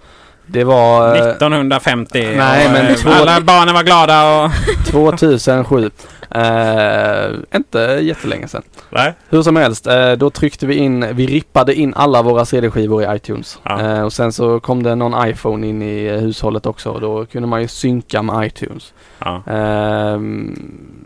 Det 0.47 0.65
var 0.65 1.16
eh, 1.16 1.23
1950. 1.23 2.35
nej, 2.37 2.66
och, 2.66 2.73
men 2.73 2.87
eh, 2.87 2.95
två- 2.95 3.11
Alla 3.11 3.41
barnen 3.41 3.75
var 3.75 3.83
glada 3.83 4.45
och... 4.45 4.51
2007. 4.87 5.91
Eh, 6.31 7.31
inte 7.55 7.79
jättelänge 8.03 8.49
sedan. 8.49 8.62
Nej. 8.91 9.15
Hur 9.29 9.43
som 9.43 9.57
helst, 9.57 9.87
eh, 9.87 10.12
då 10.12 10.31
tryckte 10.31 10.66
vi 10.66 10.75
in, 10.75 11.07
vi 11.16 11.27
rippade 11.27 11.75
in 11.75 11.95
alla 11.95 12.23
våra 12.23 12.45
CD-skivor 12.45 13.03
i 13.03 13.16
iTunes. 13.16 13.59
Ja. 13.62 13.81
Eh, 13.81 14.03
och 14.03 14.12
sen 14.12 14.33
så 14.33 14.61
kom 14.61 14.83
det 14.83 14.95
någon 14.95 15.29
iPhone 15.29 15.66
in 15.66 15.83
i 15.83 16.05
eh, 16.07 16.15
hushållet 16.21 16.66
också 16.66 16.91
och 16.91 17.01
då 17.01 17.27
kunde 17.27 17.49
man 17.49 17.61
ju 17.62 17.69
synka 17.69 18.23
med 18.23 18.47
iTunes. 18.47 18.93
Ja. 19.19 19.43
Ehm, 19.47 20.59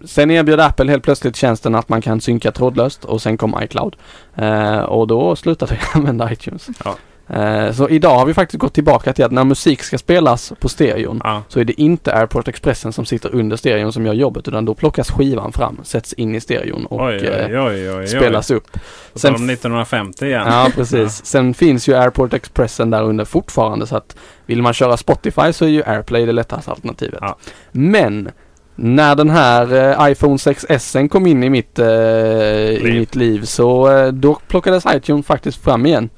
sen 0.04 0.30
erbjöd 0.30 0.60
Apple 0.60 0.90
helt 0.90 1.02
plötsligt 1.04 1.36
tjänsten 1.36 1.74
att 1.74 1.88
man 1.88 2.02
kan 2.02 2.20
synka 2.20 2.52
trådlöst 2.52 3.04
och 3.04 3.22
sen 3.22 3.36
kom 3.36 3.56
iCloud. 3.62 3.96
Eh, 4.36 4.78
och 4.78 5.06
då 5.06 5.36
slutade 5.36 5.72
vi 5.74 5.78
använda 5.98 6.32
iTunes. 6.32 6.66
Ja. 6.84 6.94
Eh, 7.30 7.72
så 7.72 7.88
idag 7.88 8.18
har 8.18 8.26
vi 8.26 8.34
faktiskt 8.34 8.60
gått 8.60 8.74
tillbaka 8.74 9.12
till 9.12 9.24
att 9.24 9.32
när 9.32 9.44
musik 9.44 9.82
ska 9.82 9.98
spelas 9.98 10.52
på 10.60 10.68
stereon 10.68 11.20
Ja. 11.24 11.42
så 11.48 11.60
är 11.60 11.64
det 11.64 11.80
inte 11.80 12.14
Airport 12.14 12.48
Expressen 12.48 12.92
som 12.92 13.04
sitter 13.06 13.34
under 13.34 13.56
stereon 13.56 13.92
som 13.92 14.06
gör 14.06 14.14
jobbet 14.14 14.48
utan 14.48 14.64
då 14.64 14.74
plockas 14.74 15.10
skivan 15.10 15.52
fram, 15.52 15.80
sätts 15.84 16.12
in 16.12 16.34
i 16.34 16.40
stereon 16.40 16.86
och 16.86 17.00
Oj, 17.00 17.20
oj, 17.22 17.54
eh, 17.54 17.98
oj, 17.98 18.06
spelas 18.06 18.50
upp. 18.50 18.72
På 19.12 19.18
Sen 19.18 19.34
om 19.34 19.50
1950 19.50 20.24
igen. 20.26 20.42
Ja 20.46 20.70
precis. 20.74 21.24
Sen 21.24 21.54
finns 21.54 21.88
ju 21.88 21.94
Airport 21.94 22.34
Expressen 22.34 22.90
där 22.90 23.02
under 23.02 23.24
fortfarande 23.24 23.86
så 23.86 23.96
att 23.96 24.16
vill 24.46 24.62
man 24.62 24.72
köra 24.72 24.96
Spotify 24.96 25.52
så 25.52 25.64
är 25.64 25.68
ju 25.68 25.82
AirPlay 25.86 26.26
det 26.26 26.32
lättaste 26.32 26.70
alternativet. 26.70 27.18
Ja. 27.22 27.36
Men 27.72 28.30
när 28.74 29.14
den 29.14 29.30
här 29.30 29.74
eh, 30.00 30.10
iPhone 30.12 30.36
6S 30.36 31.08
kom 31.08 31.26
in 31.26 31.44
i 31.44 31.50
mitt, 31.50 31.78
eh, 31.78 31.86
i 31.88 32.80
Liv. 32.82 32.98
mitt 33.00 33.14
liv 33.14 33.42
så 33.44 33.90
eh, 33.96 34.12
då 34.12 34.38
plockades 34.48 34.84
iTunes 34.94 35.26
faktiskt 35.26 35.64
fram 35.64 35.86
igen. 35.86 36.08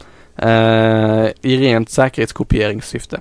Eh, 0.42 1.28
I 1.42 1.56
rent 1.56 1.90
säkerhetskopieringssyfte. 1.90 3.20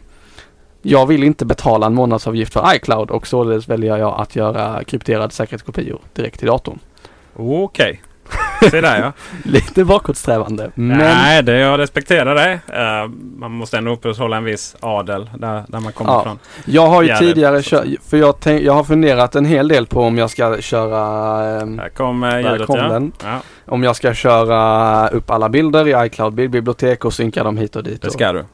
Jag 0.82 1.06
vill 1.06 1.24
inte 1.24 1.46
betala 1.46 1.86
en 1.86 1.94
månadsavgift 1.94 2.54
för 2.54 2.76
iCloud 2.76 3.12
och 3.12 3.28
således 3.28 3.70
väljer 3.70 3.98
jag 3.98 4.22
att 4.22 4.36
göra 4.36 4.84
krypterade 4.84 5.34
säkerhetskopior 5.34 6.00
direkt 6.14 6.40
till 6.40 6.48
datorn. 6.48 6.80
Okej. 7.36 8.02
Se 8.72 8.82
där 8.82 9.00
ja. 9.02 9.12
Lite 9.44 9.86
bakåtsträvande 9.86 10.72
men 10.76 10.98
Nej, 10.98 11.44
det, 11.44 11.58
jag 11.60 11.80
respekterar 11.80 12.36
det. 12.36 12.52
Eh, 12.68 13.10
man 13.40 13.52
måste 13.52 13.78
ändå 13.78 13.92
upprätthålla 13.92 14.38
en 14.38 14.44
viss 14.44 14.76
adel 14.80 15.30
där, 15.38 15.64
där 15.68 15.80
man 15.80 15.94
kommer 15.94 16.12
Ja. 16.12 16.22
ifrån. 16.22 16.40
Jag 16.66 16.88
har 16.88 17.02
ju 17.02 17.08
Gärdet, 17.08 17.20
tidigare 17.28 17.62
kört, 17.64 17.86
för 18.10 18.18
jag, 18.18 18.40
tänk, 18.40 18.62
jag 18.64 18.74
har 18.74 18.84
funderat 18.84 19.36
en 19.36 19.46
hel 19.46 19.68
del 19.68 19.86
på 19.88 20.02
om 20.02 20.18
jag 20.18 20.30
ska 20.30 20.58
köra, 20.62 21.62
ehm, 21.62 21.80
Här 21.80 21.90
kom 21.90 22.24
eh, 22.24 22.30
Där 22.30 22.52
ljudet 22.52 22.68
kom 22.68 22.78
ja. 22.78 23.02
ja. 23.24 23.42
om 23.66 23.84
jag 23.84 23.96
ska 23.96 24.14
köra 24.14 25.08
upp 25.08 25.30
alla 25.32 25.50
bilder 25.50 25.88
i 26.04 26.06
iCloud 26.08 26.34
bildbibliotek 26.34 27.06
och 27.06 27.14
synka 27.14 27.44
dem 27.44 27.58
hit 27.58 27.76
och 27.76 27.84
dit. 27.84 28.02
Det 28.02 28.08
och- 28.08 28.14
ska 28.14 28.34
du. 28.34 28.46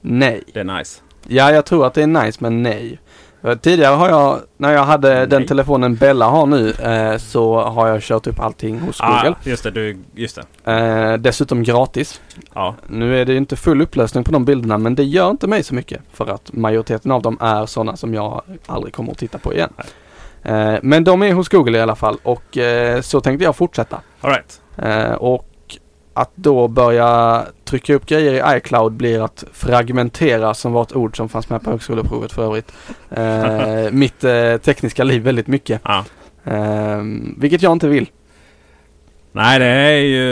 Nej. 0.00 0.42
Det 0.54 0.60
är 0.60 0.64
nice. 0.64 1.00
Ja, 1.28 1.52
jag 1.52 1.64
tror 1.66 1.86
att 1.86 1.94
det 1.94 2.02
är 2.02 2.06
nice 2.06 2.38
men 2.42 2.62
nej. 2.62 3.00
För 3.42 3.54
Tidigare 3.56 3.94
har 3.94 4.08
jag, 4.08 4.40
när 4.56 4.72
jag 4.72 4.84
hade 4.84 5.26
den 5.26 5.40
Nej. 5.40 5.48
telefonen 5.48 5.94
Bella 5.96 6.26
har 6.26 6.46
nu, 6.46 6.70
eh, 6.70 7.16
så 7.18 7.60
har 7.60 7.88
jag 7.88 8.02
kört 8.02 8.26
upp 8.26 8.40
allting 8.40 8.78
hos 8.80 9.00
Ah, 9.00 9.22
Google. 9.22 9.36
just 9.42 9.62
det, 9.64 9.70
du, 9.70 9.98
just 10.14 10.38
det. 10.64 10.72
Eh, 10.72 11.14
dessutom 11.18 11.62
gratis. 11.62 12.20
Ja. 12.54 12.74
Nu 12.88 13.20
är 13.20 13.24
det 13.24 13.32
ju 13.32 13.38
inte 13.38 13.56
full 13.56 13.82
upplösning 13.82 14.24
på 14.24 14.32
de 14.32 14.44
bilderna 14.44 14.78
men 14.78 14.94
det 14.94 15.04
gör 15.04 15.30
inte 15.30 15.46
mig 15.46 15.62
så 15.62 15.74
mycket. 15.74 16.00
För 16.12 16.26
att 16.26 16.52
majoriteten 16.52 17.10
av 17.10 17.22
dem 17.22 17.38
är 17.40 17.66
sådana 17.66 17.96
som 17.96 18.14
jag 18.14 18.42
aldrig 18.66 18.94
kommer 18.94 19.12
att 19.12 19.18
titta 19.18 19.38
på 19.38 19.54
igen. 19.54 19.72
Eh, 20.42 20.74
men 20.82 21.04
de 21.04 21.22
är 21.22 21.32
hos 21.32 21.48
Google 21.48 21.78
i 21.78 21.80
alla 21.80 21.96
fall 21.96 22.16
och 22.22 22.58
eh, 22.58 23.00
så 23.00 23.20
tänkte 23.20 23.44
jag 23.44 23.56
fortsätta. 23.56 24.00
All 24.20 24.30
right. 24.30 24.60
Eh, 24.76 25.12
och 25.14 25.46
att 26.20 26.30
då 26.34 26.68
börja 26.68 27.42
trycka 27.64 27.94
upp 27.94 28.06
grejer 28.06 28.32
i 28.32 28.56
iCloud 28.56 28.92
blir 28.92 29.24
att 29.24 29.44
fragmentera 29.52 30.54
som 30.54 30.72
var 30.72 30.82
ett 30.82 30.96
ord 30.96 31.16
som 31.16 31.28
fanns 31.28 31.48
med 31.48 31.62
på 31.62 31.70
högskoleprovet 31.70 32.32
för 32.32 32.44
övrigt. 32.44 32.72
Eh, 33.10 33.92
mitt 33.92 34.24
eh, 34.24 34.56
tekniska 34.56 35.04
liv 35.04 35.22
väldigt 35.22 35.46
mycket. 35.46 35.80
Ja. 35.84 36.04
Eh, 36.44 37.02
vilket 37.36 37.62
jag 37.62 37.72
inte 37.72 37.88
vill. 37.88 38.10
Nej, 39.32 39.58
det 39.58 39.66
är, 39.66 39.96
ju, 39.96 40.22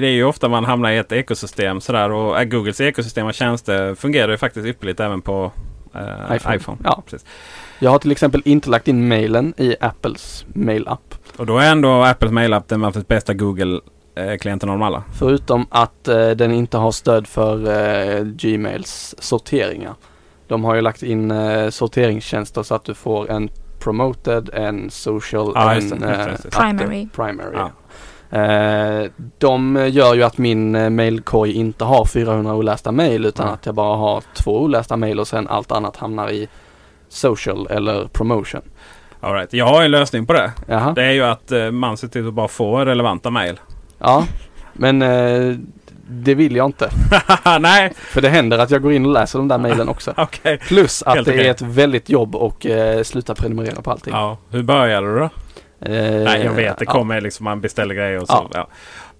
det 0.00 0.06
är 0.06 0.12
ju 0.12 0.24
ofta 0.24 0.48
man 0.48 0.64
hamnar 0.64 0.90
i 0.90 0.98
ett 0.98 1.12
ekosystem 1.12 1.80
sådär 1.80 2.10
och 2.10 2.40
eh, 2.40 2.44
Googles 2.44 2.80
ekosystem 2.80 3.26
av 3.26 3.32
tjänster 3.32 3.94
fungerar 3.94 4.30
ju 4.30 4.36
faktiskt 4.36 4.66
ypperligt 4.66 5.00
även 5.00 5.22
på 5.22 5.52
eh, 5.94 6.36
iPhone. 6.36 6.56
iPhone. 6.56 6.78
Ja. 6.84 7.02
Precis. 7.06 7.26
Jag 7.78 7.90
har 7.90 7.98
till 7.98 8.12
exempel 8.12 8.42
inte 8.44 8.70
lagt 8.70 8.88
in 8.88 9.08
mailen 9.08 9.54
i 9.56 9.76
Apples 9.80 10.44
mail-app. 10.52 11.14
Och 11.36 11.46
då 11.46 11.58
är 11.58 11.70
ändå 11.70 12.02
Apples 12.02 12.32
mailapp 12.32 12.68
den 12.68 12.84
absolut 12.84 13.08
bästa 13.08 13.34
Google-klienten 13.34 13.97
av 14.18 14.58
dem 14.58 14.82
alla. 14.82 15.02
Förutom 15.12 15.66
att 15.70 16.08
eh, 16.08 16.30
den 16.30 16.52
inte 16.52 16.76
har 16.76 16.90
stöd 16.92 17.26
för 17.26 17.66
eh, 18.18 18.22
Gmails 18.24 19.14
sorteringar. 19.18 19.94
De 20.48 20.64
har 20.64 20.74
ju 20.74 20.80
lagt 20.80 21.02
in 21.02 21.30
eh, 21.30 21.68
sorteringstjänster 21.68 22.62
så 22.62 22.74
att 22.74 22.84
du 22.84 22.94
får 22.94 23.30
en 23.30 23.50
promoted, 23.78 24.50
en 24.52 24.90
social, 24.90 25.52
Ja, 25.54 25.74
en 25.74 25.88
det, 26.00 26.06
eh. 26.06 26.50
Primary. 26.60 27.08
primary. 27.14 27.56
Ja. 27.56 27.70
Eh, 28.38 29.10
de 29.38 29.88
gör 29.90 30.14
ju 30.14 30.22
att 30.22 30.38
min 30.38 30.74
eh, 30.74 30.90
mailkorg 30.90 31.52
inte 31.52 31.84
har 31.84 32.04
400 32.04 32.54
olästa 32.54 32.92
mail 32.92 33.26
utan 33.26 33.46
Nej. 33.46 33.54
att 33.54 33.66
jag 33.66 33.74
bara 33.74 33.96
har 33.96 34.22
två 34.34 34.60
olästa 34.62 34.96
mail 34.96 35.20
och 35.20 35.28
sen 35.28 35.48
allt 35.48 35.72
annat 35.72 35.96
hamnar 35.96 36.30
i 36.30 36.48
social 37.08 37.66
eller 37.70 38.04
promotion. 38.04 38.60
All 39.20 39.34
right. 39.34 39.52
Jag 39.52 39.66
har 39.66 39.82
en 39.82 39.90
lösning 39.90 40.26
på 40.26 40.32
det. 40.32 40.52
Jaha. 40.66 40.92
Det 40.92 41.04
är 41.04 41.12
ju 41.12 41.22
att 41.22 41.52
eh, 41.52 41.70
man 41.70 41.96
ser 41.96 42.08
till 42.08 42.28
att 42.28 42.34
bara 42.34 42.48
få 42.48 42.84
relevanta 42.84 43.30
mail. 43.30 43.60
Ja, 43.98 44.26
men 44.72 45.02
eh, 45.02 45.56
det 46.10 46.34
vill 46.34 46.56
jag 46.56 46.66
inte. 46.66 46.90
Nej, 47.60 47.92
För 47.96 48.20
det 48.20 48.28
händer 48.28 48.58
att 48.58 48.70
jag 48.70 48.82
går 48.82 48.92
in 48.92 49.06
och 49.06 49.12
läser 49.12 49.38
de 49.38 49.48
där 49.48 49.58
mailen 49.58 49.88
också. 49.88 50.14
okej. 50.16 50.58
Plus 50.58 51.02
att 51.02 51.14
Helt 51.14 51.26
det 51.26 51.32
okej. 51.34 51.46
är 51.46 51.50
ett 51.50 51.60
väldigt 51.62 52.08
jobb 52.10 52.34
och 52.36 52.66
eh, 52.66 53.02
sluta 53.02 53.34
prenumerera 53.34 53.82
på 53.82 53.90
allting. 53.90 54.14
Ja, 54.14 54.38
hur 54.50 54.62
började 54.62 55.06
du 55.14 55.18
då? 55.18 55.24
Eh, 55.80 56.24
Nej, 56.24 56.42
jag 56.44 56.52
vet. 56.52 56.78
Det 56.78 56.84
ja. 56.84 56.92
kommer 56.92 57.20
liksom 57.20 57.44
man 57.44 57.60
beställer 57.60 57.94
grejer 57.94 58.20
och 58.20 58.26
så. 58.28 58.32
Ja. 58.52 58.58
Ja. 58.58 58.68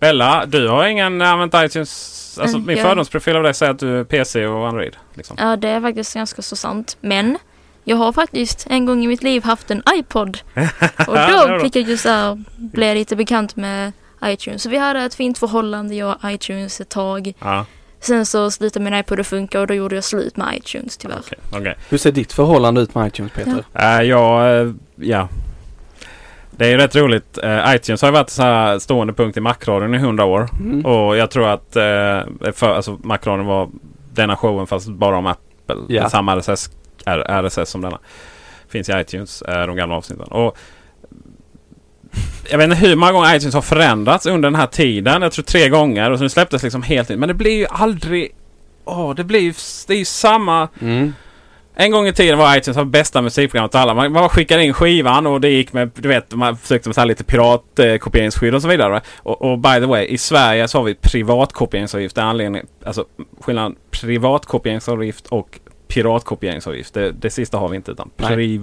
Bella, 0.01 0.47
du 0.47 0.69
har 0.69 0.87
ingen 0.87 1.23
använt 1.23 1.55
iTunes? 1.57 2.39
Alltså 2.41 2.57
Mm, 2.57 2.67
min 2.67 2.77
jag- 2.77 2.87
fördomsprofil 2.87 3.37
av 3.37 3.43
dig 3.43 3.55
säger 3.55 3.73
att 3.73 3.79
du 3.79 4.01
är 4.01 4.05
PC 4.05 4.47
och 4.47 4.69
Android. 4.69 4.97
Liksom. 5.15 5.37
Ja, 5.41 5.57
det 5.57 5.69
är 5.69 5.81
faktiskt 5.81 6.15
ganska 6.15 6.43
så 6.43 6.57
sant. 6.57 6.97
Men 7.01 7.39
jag 7.85 7.97
har 7.97 8.13
faktiskt 8.13 8.67
en 8.71 8.87
gång 8.87 9.05
i 9.05 9.07
mitt 9.07 9.23
liv 9.23 9.45
haft 9.45 9.71
en 9.71 9.83
iPod. 9.99 10.39
Och 11.09 11.15
då 11.49 11.59
fick 11.63 11.77
jag 11.77 11.89
ju 11.89 11.97
så 11.97 12.09
här, 12.09 12.45
bli 12.57 12.95
lite 12.95 13.17
bekant 13.17 13.57
med 13.57 13.93
iTunes. 14.25 14.63
Så 14.63 14.69
vi 14.69 14.77
hade 14.77 15.01
ett 15.01 15.15
fint 15.15 15.39
förhållande, 15.39 15.95
jag 15.95 16.17
och 16.23 16.31
iTunes 16.31 16.81
ett 16.81 16.89
tag. 16.89 17.33
Ja, 17.39 17.65
Sen 18.01 18.27
så 18.27 18.51
slutade 18.51 18.85
min 18.85 18.95
iPod 18.95 19.21
att 19.21 19.27
funka 19.27 19.61
och 19.61 19.67
då 19.67 19.75
gjorde 19.75 19.95
jag 19.95 20.05
slut 20.05 20.37
med 20.37 20.57
iTunes 20.57 20.97
tyvärr. 20.97 21.19
okej. 21.19 21.39
okej. 21.53 21.75
Hur 21.89 21.99
ser 21.99 22.13
ditt 22.13 22.33
förhållande 22.33 22.81
ut 22.81 22.95
med 22.95 23.09
iTunes 23.09 23.33
Peter? 23.33 23.65
Ja, 24.03 24.51
eh, 24.51 24.73
ja. 24.97 25.29
Det 26.51 26.67
är 26.67 26.71
ju 26.71 26.77
rätt 26.77 26.97
roligt. 26.97 27.39
Eh, 27.43 27.75
iTunes 27.75 28.03
har 28.03 28.09
ju 28.09 28.13
varit 28.13 28.31
så 28.31 28.43
här 28.43 28.79
stående 28.79 29.13
punkt 29.13 29.37
i 29.37 29.41
Macradion 29.41 29.95
i 29.95 29.99
hundra 29.99 30.25
år. 30.25 30.49
Mm. 30.61 30.87
Och 30.87 31.17
jag 31.17 31.31
tror 31.31 31.49
att 31.49 31.77
eh, 31.77 32.53
för, 32.53 32.75
alltså, 32.75 32.99
Macradion 33.03 33.47
var 33.47 33.69
denna 34.13 34.37
showen 34.37 34.67
fast 34.67 34.89
bara 34.89 35.17
om 35.17 35.27
Apple. 35.27 35.77
Ja. 35.89 36.09
Samma 36.11 36.37
RSS, 36.37 36.71
RSS 37.07 37.71
som 37.71 37.81
denna. 37.81 37.99
Finns 38.69 38.89
i 38.89 38.93
iTunes, 38.93 39.43
de 39.47 39.77
gamla 39.77 39.97
avsnitten. 39.97 40.27
Och 40.27 40.57
jag 42.51 42.59
vet 42.59 42.65
inte 42.65 42.77
hur 42.77 42.97
många 42.97 43.13
gånger 43.13 43.37
iTunes 43.37 43.55
har 43.55 43.63
förändrats 43.63 44.27
under 44.27 44.51
den 44.51 44.61
här 44.61 44.67
tiden. 44.67 45.23
Jag 45.23 45.33
tror 45.33 45.43
tre 45.43 45.69
gånger. 45.69 46.11
Och 46.11 46.19
så 46.19 46.23
nu 46.23 46.29
släpptes 46.29 46.63
liksom 46.63 46.83
helt 46.83 47.09
nytt. 47.09 47.19
Men 47.19 47.29
det 47.29 47.35
blir 47.35 47.57
ju 47.59 47.67
aldrig... 47.71 48.35
Åh, 48.85 49.15
det 49.15 49.25
blir 49.25 49.41
ju... 49.41 49.55
Det 49.87 49.95
är 49.95 49.99
ju 49.99 50.05
samma... 50.05 50.69
Mm. 50.81 51.13
En 51.81 51.91
gång 51.91 52.07
i 52.07 52.13
tiden 52.13 52.39
var 52.39 52.57
iTunes 52.57 52.77
det 52.77 52.85
bästa 52.85 53.23
musikprogrammet 53.23 53.75
alla. 53.75 53.95
Man 53.95 54.13
bara 54.13 54.29
skickade 54.29 54.65
in 54.65 54.73
skivan 54.73 55.27
och 55.27 55.41
det 55.41 55.49
gick 55.49 55.73
med, 55.73 55.91
du 55.95 56.09
vet, 56.09 56.35
man 56.35 56.57
försökte 56.57 56.89
med 56.89 56.95
så 56.95 57.01
här 57.01 57.09
lite 57.09 57.25
piratkopieringsskydd 57.25 58.55
och 58.55 58.63
så 58.63 58.69
vidare. 58.69 59.01
Och, 59.17 59.43
och 59.43 59.59
by 59.59 59.75
the 59.75 59.87
way, 59.87 60.07
i 60.07 60.19
Sverige 60.19 60.69
så 60.69 60.79
har 60.79 60.85
vi 60.85 60.95
privatkopieringsavgift. 60.95 62.15
Det 62.15 62.21
är 62.21 62.25
anledningen, 62.25 62.67
alltså 62.85 63.05
skillnaden 63.41 63.77
privatkopieringsavgift 63.91 65.27
och 65.27 65.59
piratkopieringsavgift. 65.89 66.95
Det, 66.95 67.13
det 67.13 67.31
sista 67.31 67.59
har 67.59 67.69
vi 67.69 67.77
inte 67.77 67.91
utan 67.91 68.11
Nej. 68.17 68.61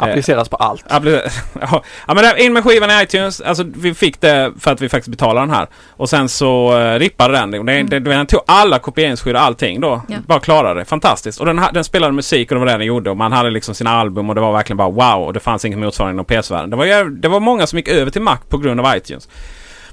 Privatkopiering. 0.00 0.12
Appliceras 0.12 0.48
på 0.48 0.56
allt. 0.56 0.84
Ja, 1.60 1.82
ja, 2.08 2.14
men 2.14 2.38
in 2.38 2.52
med 2.52 2.64
skivan 2.64 2.90
i 2.90 3.02
iTunes. 3.02 3.40
Alltså 3.40 3.64
vi 3.74 3.94
fick 3.94 4.20
det 4.20 4.52
för 4.60 4.72
att 4.72 4.80
vi 4.80 4.88
faktiskt 4.88 5.10
betalade 5.10 5.46
den 5.46 5.54
här. 5.54 5.68
Och 5.90 6.08
sen 6.08 6.28
så 6.28 6.78
uh, 6.78 6.98
rippade 6.98 7.34
den. 7.34 7.54
Och 7.54 7.64
det, 7.64 7.82
det, 7.82 8.00
den 8.00 8.26
tog 8.26 8.40
alla 8.46 8.78
kopieringsskydd 8.78 9.36
och 9.36 9.42
allting 9.42 9.80
då. 9.80 10.02
Ja. 10.08 10.16
Bara 10.26 10.40
klarade 10.40 10.80
det. 10.80 10.84
Fantastiskt. 10.84 11.40
Och 11.40 11.46
den, 11.46 11.60
den 11.72 11.84
spelade 11.84 12.12
musik 12.12 12.50
och 12.50 12.54
det 12.54 12.58
var 12.58 12.66
det 12.66 12.72
den 12.72 12.86
gjorde. 12.86 13.10
Och 13.10 13.16
man 13.16 13.32
hade 13.32 13.50
liksom 13.50 13.74
sina 13.74 13.90
album 13.90 14.28
och 14.28 14.34
det 14.34 14.40
var 14.40 14.52
verkligen 14.52 14.76
bara 14.76 14.90
wow. 14.90 15.26
Och 15.26 15.32
det 15.32 15.40
fanns 15.40 15.64
ingen 15.64 15.80
motsvarighet 15.80 16.14
inom 16.14 16.24
PS-världen. 16.24 16.70
Det 16.70 16.76
var, 16.76 17.20
det 17.20 17.28
var 17.28 17.40
många 17.40 17.66
som 17.66 17.78
gick 17.78 17.88
över 17.88 18.10
till 18.10 18.22
Mac 18.22 18.38
på 18.48 18.58
grund 18.58 18.80
av 18.80 18.96
iTunes. 18.96 19.28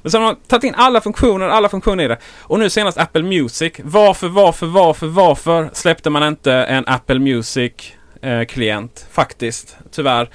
Men 0.01 0.11
sen 0.11 0.21
har 0.21 0.33
de 0.33 0.39
tagit 0.47 0.63
in 0.63 0.75
alla 0.77 1.01
funktioner, 1.01 1.47
alla 1.47 1.69
funktioner 1.69 2.03
i 2.03 2.07
det. 2.07 2.17
Och 2.41 2.59
nu 2.59 2.69
senast 2.69 2.97
Apple 2.97 3.23
Music. 3.23 3.73
Varför, 3.83 4.27
varför, 4.27 4.65
varför, 4.65 5.07
varför 5.07 5.69
släppte 5.73 6.09
man 6.09 6.23
inte 6.27 6.53
en 6.53 6.83
Apple 6.87 7.19
Music 7.19 7.73
eh, 8.21 8.43
klient 8.45 9.07
faktiskt. 9.11 9.77
Tyvärr. 9.91 10.29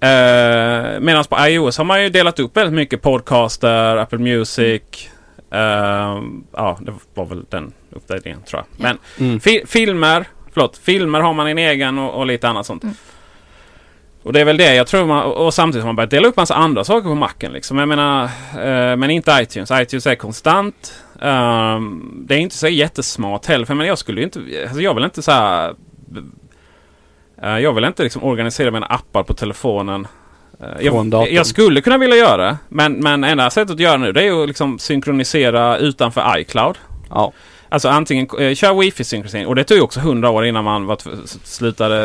Eh, 0.00 1.00
Medan 1.00 1.24
på 1.24 1.36
iOS 1.48 1.78
har 1.78 1.84
man 1.84 2.02
ju 2.02 2.08
delat 2.08 2.38
upp 2.40 2.56
väldigt 2.56 2.74
mycket 2.74 3.02
podcaster, 3.02 3.96
Apple 3.96 4.18
Music. 4.18 4.82
Eh, 5.52 6.20
ja, 6.52 6.78
det 6.80 6.92
var 7.14 7.24
väl 7.26 7.44
den 7.48 7.72
uppdateringen 7.90 8.42
tror 8.42 8.62
jag. 8.62 8.82
Men 8.84 8.98
Mm. 9.26 9.40
fi 9.40 9.62
filmer, 9.66 10.24
förlåt, 10.52 10.76
filmer 10.78 11.20
har 11.20 11.32
man 11.34 11.46
en 11.46 11.58
egen 11.58 11.98
och, 11.98 12.14
och 12.14 12.26
lite 12.26 12.48
annat 12.48 12.66
sånt. 12.66 12.82
Mm. 12.82 12.94
Och 14.22 14.32
det 14.32 14.40
är 14.40 14.44
väl 14.44 14.56
det 14.56 14.74
jag 14.74 14.86
tror 14.86 15.06
man, 15.06 15.22
och 15.24 15.54
samtidigt 15.54 15.82
har 15.82 15.88
man 15.88 15.96
börjat 15.96 16.10
dela 16.10 16.28
upp 16.28 16.36
massa 16.36 16.54
andra 16.54 16.84
saker 16.84 17.08
på 17.08 17.14
macken 17.14 17.52
liksom. 17.52 17.78
Jag 17.78 17.88
menar, 17.88 18.24
eh, 18.24 18.96
men 18.96 19.10
inte 19.10 19.38
iTunes. 19.42 19.70
iTunes 19.70 20.06
är 20.06 20.14
konstant. 20.14 21.02
Ehm, 21.22 22.22
det 22.26 22.34
är 22.34 22.38
inte 22.38 22.56
så 22.56 22.68
jättesmart 22.68 23.46
heller. 23.46 23.64
För 23.64 23.72
jag, 23.72 23.76
menar, 23.76 23.88
jag 23.88 23.98
skulle 23.98 24.20
ju 24.20 24.24
inte, 24.24 24.40
alltså 24.62 24.80
jag 24.80 24.94
vill 24.94 25.04
inte 25.04 25.22
så 25.22 25.32
här. 25.32 25.74
Eh, 27.46 27.58
jag 27.58 27.72
vill 27.72 27.84
inte 27.84 28.02
liksom 28.02 28.24
organisera 28.24 28.70
mina 28.70 28.86
appar 28.86 29.22
på 29.22 29.34
telefonen. 29.34 30.06
Eh, 30.60 30.86
jag, 30.86 31.32
jag 31.32 31.46
skulle 31.46 31.80
kunna 31.80 31.98
vilja 31.98 32.16
göra 32.16 32.46
det. 32.46 32.56
Men, 32.68 32.92
men 32.92 33.24
enda 33.24 33.50
sättet 33.50 33.74
att 33.74 33.80
göra 33.80 33.96
nu 33.96 34.12
det 34.12 34.26
är 34.26 34.42
att 34.42 34.48
liksom 34.48 34.78
synkronisera 34.78 35.78
utanför 35.78 36.38
iCloud. 36.38 36.78
Ja. 37.10 37.32
Alltså 37.68 37.88
antingen 37.88 38.28
eh, 38.38 38.54
kör 38.54 38.74
wifi-synkronisering. 38.74 39.46
Och 39.46 39.54
det 39.54 39.64
tog 39.64 39.76
ju 39.76 39.82
också 39.82 40.00
hundra 40.00 40.30
år 40.30 40.46
innan 40.46 40.64
man 40.64 40.86
var, 40.86 40.98
slutade, 41.44 42.04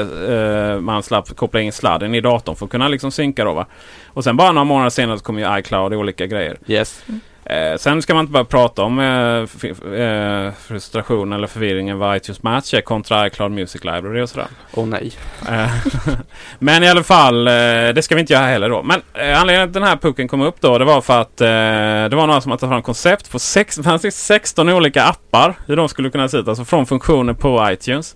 eh, 0.73 0.79
man 0.79 1.03
slapp 1.03 1.35
koppla 1.35 1.61
in 1.61 1.71
sladden 1.71 2.15
i 2.15 2.21
datorn 2.21 2.55
för 2.55 2.65
att 2.65 2.71
kunna 2.71 2.87
liksom 2.87 3.11
synka 3.11 3.43
då 3.43 3.53
va. 3.53 3.65
Och 4.07 4.23
sen 4.23 4.37
bara 4.37 4.51
några 4.51 4.65
månader 4.65 4.89
senare 4.89 5.17
så 5.17 5.23
kom 5.23 5.39
ju 5.39 5.59
iCloud 5.59 5.93
och 5.93 5.99
olika 5.99 6.27
grejer. 6.27 6.57
Yes. 6.67 7.03
Eh, 7.51 7.77
sen 7.77 8.01
ska 8.01 8.13
man 8.13 8.21
inte 8.21 8.31
bara 8.31 8.45
prata 8.45 8.83
om 8.83 8.99
eh, 8.99 9.99
eh, 10.01 10.53
frustration 10.53 11.33
eller 11.33 11.47
förvirringen 11.47 11.97
vad 11.97 12.17
iTunes 12.17 12.43
Match 12.43 12.73
är 12.73 12.81
kontra 12.81 13.27
iCloud 13.27 13.51
Music 13.51 13.83
Library 13.83 14.21
och 14.21 14.29
sådär. 14.29 14.47
Åh 14.73 14.87
nej. 14.87 15.11
Eh, 15.49 15.71
Men 16.59 16.83
i 16.83 16.89
alla 16.89 17.03
fall, 17.03 17.47
eh, 17.47 17.53
det 17.95 18.03
ska 18.03 18.15
vi 18.15 18.21
inte 18.21 18.33
göra 18.33 18.45
heller 18.45 18.69
då. 18.69 18.83
Men 18.83 19.01
anledningen 19.13 19.45
till 19.45 19.61
att 19.61 19.73
den 19.73 19.83
här 19.83 19.95
pucken 19.95 20.27
kom 20.27 20.41
upp 20.41 20.61
då, 20.61 20.77
det 20.77 20.85
var 20.85 21.01
för 21.01 21.21
att 21.21 21.37
det 21.37 22.15
var 22.15 22.27
några 22.27 22.41
som 22.41 22.51
hade 22.51 22.59
tagit 22.59 22.71
fram 22.71 22.81
koncept 22.81 23.31
på 23.31 23.39
sex, 23.39 23.75
det 23.77 23.83
fanns 23.83 24.25
16 24.25 24.69
olika 24.69 25.03
appar. 25.03 25.55
Hur 25.65 25.75
de 25.75 25.89
skulle 25.89 26.09
kunna 26.09 26.27
se 26.29 26.37
ut, 26.37 26.47
alltså 26.47 26.65
från 26.65 26.85
funktioner 26.85 27.33
på 27.33 27.67
iTunes. 27.71 28.15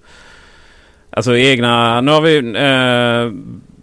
Alltså 1.09 1.37
egna, 1.37 2.01
nu 2.01 2.11
har 2.11 2.21
vi, 2.21 2.41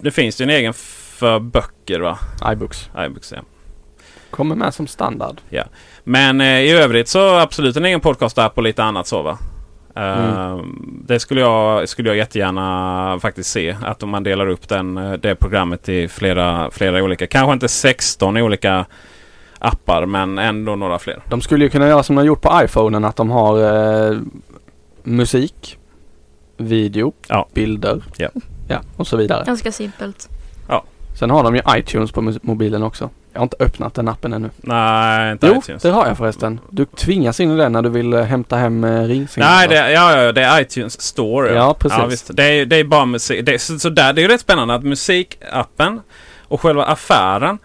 det 0.00 0.10
finns 0.10 0.40
ju 0.40 0.42
en 0.42 0.50
egen 0.50 0.74
för 0.74 1.38
böcker 1.38 2.00
va? 2.00 2.18
iBooks. 2.52 2.90
iBooks, 3.06 3.32
ja. 3.36 3.42
Kommer 4.32 4.54
med 4.54 4.74
som 4.74 4.86
standard. 4.86 5.40
Men 6.04 6.40
eh, 6.40 6.60
i 6.60 6.70
övrigt 6.72 7.08
så 7.08 7.38
absolut 7.38 7.76
en 7.76 7.84
egen 7.84 8.00
podcast-app 8.00 8.56
och 8.56 8.62
lite 8.62 8.82
annat 8.82 9.06
så 9.06 9.22
va. 9.22 9.38
Eh, 9.96 10.58
Det 11.06 11.20
skulle 11.20 11.40
jag, 11.40 11.88
skulle 11.88 12.08
jag 12.08 12.16
jättegärna 12.16 13.18
faktiskt 13.22 13.50
se. 13.50 13.76
Att 13.82 14.02
om 14.02 14.08
man 14.10 14.22
delar 14.22 14.46
upp 14.48 14.68
den, 14.68 14.96
eh, 14.98 15.12
det 15.12 15.34
programmet 15.34 15.88
i 15.88 16.08
flera, 16.08 16.70
flera 16.70 17.02
olika. 17.04 17.26
Kanske 17.26 17.52
inte 17.52 17.68
16 17.68 18.36
olika 18.36 18.84
appar 19.58 20.06
men 20.06 20.38
ändå 20.38 20.76
några 20.76 20.98
fler. 20.98 21.22
De 21.28 21.40
skulle 21.40 21.64
ju 21.64 21.70
kunna 21.70 21.88
göra 21.88 22.02
som 22.02 22.16
de 22.16 22.20
har 22.20 22.26
gjort 22.26 22.42
på 22.42 22.60
iPhonen 22.64 23.04
att 23.04 23.16
de 23.16 23.30
har 23.30 23.58
eh, 24.10 24.18
musik, 25.02 25.78
video, 26.56 27.12
Ja. 27.28 27.48
bilder 27.54 28.02
Ja. 28.16 28.28
ja, 28.68 28.80
och 28.96 29.06
så 29.06 29.16
vidare. 29.16 29.44
Ganska 29.46 29.72
simpelt. 29.72 30.28
Sen 31.14 31.30
har 31.30 31.42
de 31.44 31.56
ju 31.56 31.62
iTunes 31.68 32.12
på 32.12 32.32
mobilen 32.42 32.82
också. 32.82 33.10
Jag 33.32 33.40
har 33.40 33.44
inte 33.44 33.56
öppnat 33.60 33.94
den 33.94 34.08
appen 34.08 34.32
ännu. 34.32 34.50
Nej, 34.56 35.32
inte 35.32 35.46
Jo, 35.46 35.58
iTunes. 35.58 35.82
det 35.82 35.90
har 35.90 36.06
jag 36.06 36.16
förresten. 36.18 36.60
Du 36.70 36.84
tvingas 36.84 37.40
in 37.40 37.50
i 37.50 37.56
den 37.56 37.72
när 37.72 37.82
du 37.82 37.88
vill 37.88 38.12
eh, 38.12 38.22
hämta 38.22 38.56
hem 38.56 38.84
eh, 38.84 39.02
ringsignaler. 39.02 39.56
Nej, 39.56 39.68
det, 39.68 39.92
ja, 39.92 40.22
ja, 40.22 40.32
det 40.32 40.42
är 40.42 40.60
iTunes 40.60 41.00
Store. 41.00 41.54
Ja, 41.54 41.74
precis. 41.78 41.98
Ja, 41.98 42.06
visst. 42.06 42.30
Det, 42.36 42.44
är, 42.44 42.66
det 42.66 42.76
är 42.76 42.84
bara 42.84 43.04
musik. 43.04 43.46
Det, 43.46 43.58
så, 43.58 43.78
så 43.78 43.88
där, 43.88 44.12
det 44.12 44.20
är 44.20 44.22
ju 44.22 44.28
rätt 44.28 44.40
spännande 44.40 44.74
att 44.74 44.82
musikappen 44.84 46.00
och 46.48 46.60
själva 46.60 46.84
affären 46.84 47.58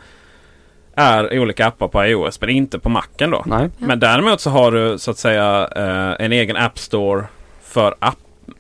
är 0.96 1.34
i 1.34 1.40
olika 1.40 1.68
appar 1.68 1.88
på 1.88 2.06
iOS 2.06 2.42
men 2.42 2.50
inte 2.50 2.80
på 2.80 2.90
Macen 2.90 3.32
då. 3.32 3.44
Nej. 3.46 3.70
Men 3.78 4.00
däremot 4.00 4.42
så 4.42 4.50
har 4.50 4.72
du 4.72 4.98
så 4.98 5.12
att 5.12 5.18
säga 5.18 5.70
eh, 5.76 6.26
en 6.26 6.32
egen 6.32 6.58
App 6.58 6.80
Store 6.80 7.24
för 7.64 7.96
app, 8.00 8.18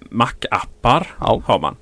Mac-appar. 0.10 1.08
Ja. 1.20 1.42
Har 1.46 1.60
man. 1.60 1.76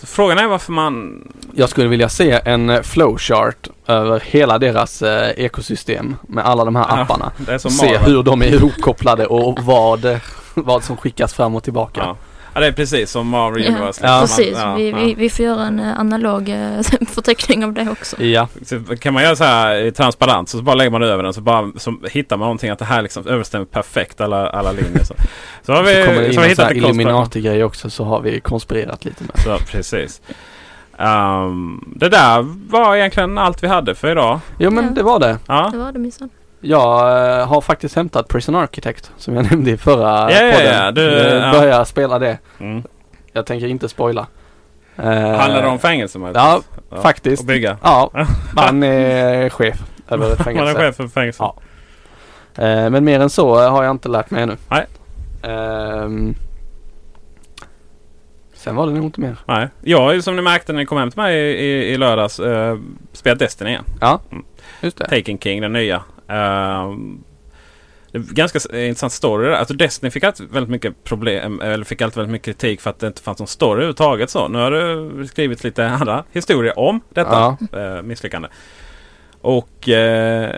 Så 0.00 0.06
frågan 0.06 0.38
är 0.38 0.46
varför 0.46 0.72
man... 0.72 1.28
Jag 1.54 1.68
skulle 1.68 1.88
vilja 1.88 2.08
se 2.08 2.40
en 2.44 2.70
eh, 2.70 2.82
flowchart 2.82 3.68
över 3.86 4.20
hela 4.20 4.58
deras 4.58 5.02
eh, 5.02 5.30
ekosystem 5.44 6.16
med 6.28 6.44
alla 6.46 6.64
de 6.64 6.76
här 6.76 6.86
Ja, 6.88 7.02
apparna. 7.02 7.32
Se 7.58 7.98
hur 7.98 8.22
de 8.22 8.42
är 8.42 8.46
ihopkopplade 8.46 9.26
och 9.26 9.58
vad, 9.62 10.04
eh, 10.04 10.18
vad 10.54 10.84
som 10.84 10.96
skickas 10.96 11.34
fram 11.34 11.54
och 11.54 11.62
tillbaka. 11.64 12.00
Ja. 12.04 12.16
Ja, 12.54 12.60
det 12.60 12.66
är 12.66 12.72
precis 12.72 13.10
som 13.10 13.28
Marvel 13.28 13.64
Ja, 13.64 13.70
Universe. 13.70 14.00
Ja. 14.06 14.18
Precis, 14.20 14.52
Man- 14.56 14.68
ja, 14.70 14.74
vi, 14.76 14.90
ja. 14.90 14.96
vi, 14.96 15.14
vi 15.14 15.30
får 15.30 15.44
göra 15.44 15.62
en 15.62 15.80
eh, 15.80 16.00
analog 16.00 16.48
eh, 16.48 16.80
förteckning 17.08 17.64
av 17.64 17.72
det 17.72 17.88
också. 17.90 18.22
Ja, 18.22 18.48
Så 18.62 18.80
kan 19.00 19.14
man 19.14 19.22
göra 19.22 19.36
så 19.36 19.44
här 19.44 19.74
i 19.76 19.92
transparent 19.92 20.48
så 20.48 20.62
bara 20.62 20.74
lägger 20.74 20.90
man 20.90 21.02
över 21.02 21.22
den 21.22 21.32
så 21.34 21.40
bara 21.40 21.70
så 21.76 21.94
hittar 22.10 22.36
man 22.36 22.46
någonting 22.46 22.70
att 22.70 22.78
det 22.78 22.84
här 22.84 23.02
liksom 23.02 23.26
överensstämmer 23.26 23.66
perfekt 23.66 24.20
alla, 24.20 24.48
alla 24.50 24.72
linjer. 24.72 25.04
Så, 25.04 25.14
så 25.62 25.72
har 25.72 25.82
vi, 25.82 25.94
så 25.94 26.06
kommer 26.06 26.20
det 26.20 26.48
in 26.50 26.56
så 26.56 26.62
här. 26.62 26.76
Illuminati-grej 26.76 27.64
också 27.64 27.90
så 27.90 28.04
har 28.04 28.20
vi 28.20 28.40
konspirerat 28.40 29.04
lite 29.04 29.24
med. 29.24 29.32
Så, 29.44 29.58
precis. 29.72 30.20
Ehm, 30.98 31.84
det 31.96 32.08
där 32.08 32.46
var 32.70 32.96
egentligen 32.96 33.38
allt 33.38 33.62
vi 33.62 33.66
hade 33.68 33.94
för 33.94 34.10
idag. 34.10 34.40
Jo 34.58 34.70
men 34.70 34.84
Ja. 34.84 34.90
det 34.90 35.02
var 35.02 35.18
det. 35.18 35.38
Ja, 35.46 35.68
Det 35.72 35.78
var 35.78 35.92
det 35.92 35.98
minsann. 35.98 36.30
Jag 36.60 37.00
eh, 37.40 37.46
har 37.46 37.60
faktiskt 37.60 37.96
hämtat 37.96 38.28
Prison 38.28 38.54
Architect 38.54 39.12
som 39.16 39.34
jag 39.34 39.44
nämnde 39.50 39.70
i 39.70 39.76
förra 39.76 40.32
Ja, 40.32 40.42
ja, 40.42 40.52
podden. 40.52 40.74
ja, 40.74 40.90
du, 40.90 41.20
Eh, 41.20 41.34
ja. 41.36 41.52
Börjar 41.52 41.84
spela 41.84 42.18
det. 42.18 42.38
mm. 42.60 42.82
Jag 43.32 43.46
tänker 43.46 43.66
inte 43.66 43.88
spoila. 43.88 44.26
Eh, 44.96 45.04
Handlar 45.04 45.62
det 45.62 45.68
om 45.68 45.78
fängelse? 45.78 46.18
Ja, 46.34 46.60
Ja. 46.90 47.00
faktiskt. 47.02 47.42
Och 47.42 47.46
bygga? 47.46 47.78
Ja, 47.82 48.10
man 48.54 48.82
är 48.82 49.48
chef 49.48 49.76
över 50.08 50.32
ett 50.32 50.38
Man 50.38 50.40
är 50.40 50.44
fängelse. 50.44 50.74
chef 50.74 50.96
för 50.96 51.08
fängelse? 51.08 51.42
Ja. 51.42 51.54
Men 52.90 53.04
mer 53.04 53.20
än 53.20 53.30
så 53.30 53.54
har 53.68 53.84
jag 53.84 53.90
inte 53.90 54.08
lärt 54.08 54.30
mig 54.30 54.42
ännu. 54.42 54.56
Nej. 54.68 54.86
Ehm, 55.42 56.34
sen 58.54 58.76
var 58.76 58.86
det 58.86 58.92
nog 58.92 59.04
inte 59.04 59.20
mer. 59.20 59.36
Nej. 59.46 59.68
Jag 59.82 60.24
som 60.24 60.36
ni 60.36 60.42
märkte 60.42 60.72
när 60.72 60.80
ni 60.80 60.86
kom 60.86 60.98
hem 60.98 61.10
till 61.10 61.20
mig 61.20 61.36
i, 61.36 61.64
i, 61.64 61.92
i 61.92 61.96
lördags 61.96 62.40
spelat 63.12 63.38
Destiny 63.38 63.70
igen. 63.70 63.84
Ja, 64.00 64.20
Mm. 64.30 64.44
just 64.80 64.96
det. 64.98 65.04
Taken 65.04 65.38
King, 65.38 65.60
den 65.60 65.72
nya. 65.72 66.02
Ehm, 66.28 67.24
det 68.12 68.18
är 68.18 68.22
ganska 68.22 68.58
intressant 68.58 69.12
story 69.12 69.48
där. 69.48 69.54
Alltså 69.54 69.74
Destiny 69.74 70.10
fick 70.10 70.24
alltid 70.24 70.50
väldigt 70.50 70.70
mycket 70.70 71.04
problem, 71.04 71.60
eller 71.60 71.84
fick 71.84 72.02
alltid 72.02 72.16
väldigt 72.16 72.32
mycket 72.32 72.44
kritik 72.44 72.80
för 72.80 72.90
att 72.90 72.98
det 72.98 73.06
inte 73.06 73.22
fanns 73.22 73.38
någon 73.38 73.48
story 73.48 73.72
överhuvudtaget. 73.72 74.30
Så 74.30 74.48
nu 74.48 74.58
har 74.58 74.70
du 74.70 75.26
skrivit 75.26 75.64
lite 75.64 75.88
andra 75.88 76.24
historier 76.32 76.78
om 76.78 77.00
detta 77.10 77.56
eh, 77.72 78.02
misslyckande. 78.02 78.48
Och 79.40 79.88
eh, 79.88 80.50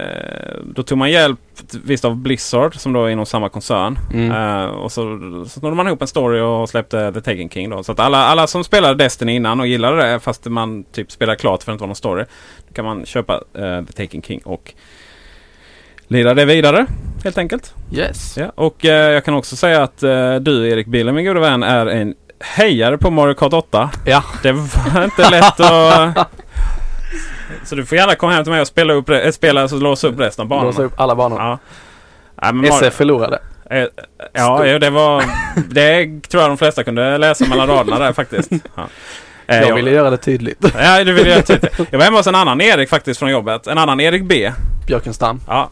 då 0.64 0.82
tog 0.82 0.98
man 0.98 1.10
hjälp 1.10 1.38
visst 1.84 2.04
av 2.04 2.16
Blizzard 2.16 2.74
som 2.74 2.92
då 2.92 3.04
är 3.04 3.10
inom 3.10 3.26
samma 3.26 3.48
koncern. 3.48 3.98
Mm. 4.12 4.30
Eh, 4.30 4.70
och 4.70 4.92
så, 4.92 5.18
så 5.48 5.60
snodde 5.60 5.76
man 5.76 5.86
ihop 5.86 6.02
en 6.02 6.08
story 6.08 6.40
och 6.40 6.68
släppte 6.68 7.12
The 7.12 7.20
Taken 7.20 7.50
King 7.50 7.70
då. 7.70 7.82
Så 7.82 7.92
att 7.92 8.00
alla, 8.00 8.18
alla 8.18 8.46
som 8.46 8.64
spelade 8.64 9.04
Destiny 9.04 9.34
innan 9.34 9.60
och 9.60 9.66
gillade 9.66 9.96
det 9.96 10.20
fast 10.20 10.44
man 10.44 10.84
typ 10.84 11.12
spelade 11.12 11.38
klart 11.38 11.62
för 11.62 11.62
att 11.62 11.66
det 11.66 11.72
inte 11.72 11.82
var 11.82 11.88
någon 11.88 11.96
story. 11.96 12.24
Då 12.68 12.74
kan 12.74 12.84
man 12.84 13.06
köpa 13.06 13.34
eh, 13.54 13.84
The 13.84 13.92
Taken 13.92 14.22
King 14.22 14.40
och 14.44 14.74
lira 16.10 16.34
det 16.34 16.44
vidare 16.44 16.86
helt 17.24 17.38
enkelt. 17.38 17.74
Yes. 17.92 18.36
Ja, 18.38 18.52
och 18.54 18.84
eh, 18.84 19.12
jag 19.12 19.24
kan 19.24 19.34
också 19.34 19.56
säga 19.56 19.82
att 19.82 20.02
eh, 20.02 20.34
du 20.34 20.68
Erik 20.68 20.86
Bille, 20.86 21.12
min 21.12 21.24
gode 21.24 21.40
vän, 21.40 21.62
är 21.62 21.86
en 21.86 22.14
hejare 22.40 22.98
på 22.98 23.10
Mario 23.10 23.34
Kart 23.34 23.52
8. 23.52 23.90
Ja. 24.06 24.22
Det 24.42 24.52
var 24.52 25.04
inte 25.04 25.30
lätt 25.30 25.60
att... 25.60 26.28
Så 27.64 27.74
du 27.74 27.86
får 27.86 27.98
gärna 27.98 28.14
komma 28.14 28.32
hem 28.32 28.44
till 28.44 28.52
mig 28.52 28.60
och 28.60 28.66
spela, 28.66 28.92
upp, 28.92 29.08
re- 29.08 29.24
äh, 29.26 29.30
spela 29.30 29.68
så 29.68 29.76
låsa 29.76 30.08
upp 30.08 30.20
resten 30.20 30.42
av 30.42 30.48
banorna. 30.48 30.66
Låsa 30.66 30.82
upp 30.82 31.00
alla 31.00 31.14
banor. 31.14 31.38
Ja. 31.38 31.58
Men 32.52 32.56
Mario- 32.56 32.74
SF 32.74 32.94
förlorade. 32.94 33.38
Eh, 33.70 33.84
Ja, 34.32 34.66
ja, 34.66 34.78
det 34.78 34.90
var... 34.90 35.24
Det 35.68 36.22
tror 36.28 36.42
jag 36.42 36.50
de 36.50 36.58
flesta 36.58 36.84
kunde 36.84 37.18
läsa 37.18 37.46
mellan 37.46 37.68
raderna 37.68 37.98
där 37.98 38.12
faktiskt. 38.12 38.50
Ja. 38.76 38.86
Eh, 39.46 39.60
Jag 39.62 39.74
ville 39.74 39.90
göra 39.90 40.10
det 40.10 40.16
tydligt. 40.16 40.64
Ja, 40.78 41.04
du 41.04 41.12
ville 41.12 41.30
göra 41.30 41.42
tydligt. 41.42 41.72
Jag 41.90 41.98
var 41.98 42.04
hemma 42.04 42.16
hos 42.18 42.26
en 42.26 42.34
annan 42.34 42.60
Erik 42.60 42.88
faktiskt 42.88 43.18
från 43.20 43.30
jobbet. 43.30 43.66
En 43.66 43.78
annan 43.78 44.00
Erik 44.00 44.24
B. 44.24 44.52
Björkenstam. 44.86 45.40
Ja. 45.46 45.70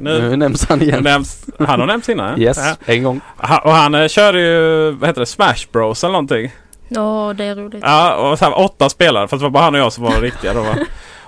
Nu, 0.00 0.20
Nu 0.30 0.36
nämns 0.36 0.68
han 0.68 0.82
igen. 0.82 1.02
nämns, 1.02 1.46
han 1.58 1.80
har 1.80 1.86
nämnts 1.86 2.08
innan. 2.08 2.40
Yes, 2.40 2.58
Ja. 2.86 2.92
en 2.94 3.02
gång. 3.02 3.20
Ha- 3.36 3.58
Och 3.64 3.72
han 3.72 3.94
eh, 3.94 4.08
kör 4.08 4.34
ju, 4.34 4.90
vad 4.90 5.08
heter 5.08 5.20
det, 5.20 5.26
Smash 5.26 5.66
Bros 5.72 6.04
eller 6.04 6.12
någonting. 6.12 6.50
Ja, 6.88 7.34
det 7.36 7.44
är 7.44 7.54
roligt. 7.56 7.82
Ja, 7.86 8.14
och 8.14 8.38
så 8.38 8.44
här, 8.44 8.58
åtta 8.58 8.88
spelare. 8.88 9.28
Fast 9.28 9.40
det 9.40 9.44
var 9.44 9.50
bara 9.50 9.64
han 9.64 9.74
och 9.74 9.80
jag 9.80 9.92
som 9.92 10.04
var 10.04 10.10
riktiga 10.20 10.54
då 10.54 10.60
va. 10.60 10.74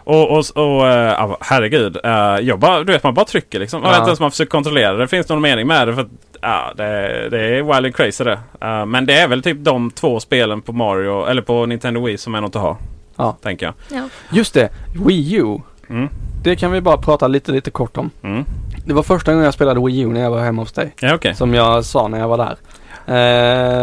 Och, 0.05 0.31
och, 0.31 0.39
och 0.56 0.86
ja, 0.86 1.36
herregud. 1.40 1.97
eh, 2.05 2.10
jag 2.40 2.59
bara, 2.59 2.78
du 2.85 2.93
vet 2.93 3.02
man 3.05 3.14
bara 3.14 3.24
trycker 3.27 3.59
liksom. 3.60 3.81
Man 3.82 3.89
Ja. 3.89 3.93
vet 3.93 3.98
inte 3.98 4.09
ens 4.09 4.20
om 4.20 4.24
man 4.24 4.31
försöker 4.31 4.51
kontrollera 4.51 4.93
det. 4.97 5.09
Finns 5.09 5.28
någon 5.28 5.40
mening 5.43 5.66
med 5.66 5.89
det? 5.89 5.94
För 5.94 6.02
att, 6.02 6.09
ja, 6.40 6.73
det, 6.77 7.28
det 7.31 7.40
är 7.40 7.62
wild 7.62 7.86
and 7.86 7.97
crazy 7.97 8.24
det. 8.24 8.39
Eh, 8.60 8.86
men 8.86 9.06
det 9.06 9.14
är 9.14 9.28
väl 9.28 9.43
typ 9.43 9.56
de 9.60 9.90
två 9.90 10.20
spelen 10.20 10.62
på 10.62 10.73
Mario, 10.73 11.27
eller 11.27 11.43
på 11.43 11.66
Nintendo 11.66 12.05
Wii 12.05 12.19
som 12.19 12.35
är 12.35 12.40
något 12.40 12.56
att 12.56 12.62
ha. 12.62 12.78
Ja. 13.16 13.36
Tänker 13.43 13.66
jag. 13.66 13.74
Ja. 13.98 14.09
Just 14.32 14.55
det, 14.55 14.69
Wii 15.06 15.35
U. 15.36 15.59
Mm. 15.90 16.09
Det 16.43 16.56
kan 16.56 16.73
vi 16.73 16.81
bara 16.81 16.97
prata 16.97 17.28
lite, 17.28 17.52
lite 17.52 17.70
kort 17.70 17.97
om. 17.97 18.10
Mm. 18.23 18.44
Det 18.86 18.94
var 18.94 19.02
första 19.02 19.32
gången 19.32 19.44
jag 19.44 19.55
spelade 19.55 19.81
Wii 19.86 20.01
U 20.01 20.09
när 20.09 20.20
jag 20.20 20.31
var 20.31 20.40
hemma 20.40 20.62
hos 20.62 20.73
dig. 20.73 20.94
Ja 21.01 21.14
okej. 21.14 21.35
Som 21.35 21.55
jag 21.55 21.85
sa 21.85 22.09
när 22.09 22.19
jag 22.19 22.28
var 22.28 22.39
där. 22.39 22.56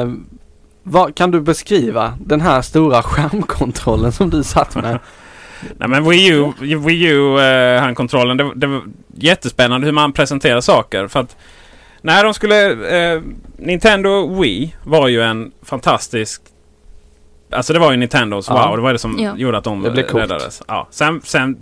Eh, 0.01 0.09
Vad, 0.83 1.15
kan 1.15 1.31
du 1.31 1.41
beskriva 1.41 2.13
den 2.25 2.41
här 2.41 2.61
stora 2.61 3.03
skärmkontrollen 3.03 4.11
som 4.11 4.29
du 4.29 4.43
satt 4.43 4.75
med? 4.75 4.99
Nej 5.77 5.89
men 5.89 6.09
Wii 6.09 6.27
U, 6.27 6.51
Wii 6.59 7.03
U 7.03 7.39
eh, 7.39 7.81
handkontrollen, 7.81 8.37
det, 8.37 8.51
det 8.55 8.67
var 8.67 8.81
jättespännande 9.15 9.85
hur 9.87 9.91
man 9.93 10.13
presenterar 10.13 10.61
saker. 10.61 11.07
För 11.07 11.19
att 11.19 11.35
när 12.01 12.23
de 12.23 12.33
skulle... 12.33 12.71
Eh, 13.15 13.21
Nintendo 13.57 14.41
Wii 14.41 14.75
var 14.83 15.07
ju 15.07 15.21
en 15.21 15.51
fantastisk... 15.63 16.41
Alltså 17.51 17.73
det 17.73 17.79
var 17.79 17.91
ju 17.91 17.97
Nintendos 17.97 18.47
Ja. 18.49 18.67
wow. 18.67 18.75
Det 18.77 18.83
var 18.83 18.93
det 18.93 18.99
som 18.99 19.17
Ja. 19.19 19.37
gjorde 19.37 19.57
att 19.57 19.63
de 19.63 19.81
Det 19.83 19.91
blev 19.91 20.05
räddades. 20.05 20.61
Ja. 20.67 20.87
Sen, 20.91 21.21
sen, 21.23 21.57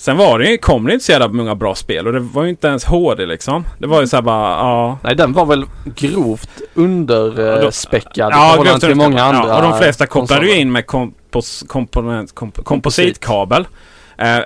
sen 0.00 0.16
var 0.16 0.38
det 0.38 0.50
ju, 0.50 0.58
kom 0.58 0.86
det 0.86 0.92
inte 0.92 1.04
så 1.04 1.12
jävla 1.12 1.28
många 1.28 1.54
bra 1.54 1.74
spel. 1.74 2.06
Och 2.06 2.12
det 2.12 2.20
var 2.20 2.42
ju 2.42 2.48
inte 2.50 2.66
ens 2.68 2.84
HD 2.84 3.26
liksom. 3.26 3.64
Det 3.78 3.86
var 3.86 4.00
ju 4.00 4.06
så 4.06 4.16
här 4.16 4.22
bara, 4.22 4.50
ja... 4.50 4.98
Nej, 5.02 5.16
den 5.16 5.32
var 5.32 5.46
väl 5.46 5.64
grovt 5.96 6.50
underspäckad 6.74 8.32
i 8.32 8.34
Ja, 8.34 8.40
förhållande 8.40 8.70
grovt 8.70 8.80
till 8.80 8.94
många 8.94 9.22
andra 9.22 9.48
Ja, 9.48 9.56
och 9.56 9.62
de 9.62 9.78
flesta 9.78 10.06
kopplade 10.06 10.46
ju 10.46 10.54
in 10.56 10.72
med 10.72 10.86
kompos, 10.86 11.64
komponent, 11.68 12.34
komp, 12.34 12.64
kompositkabel. 12.64 13.66
Eh, 14.18 14.38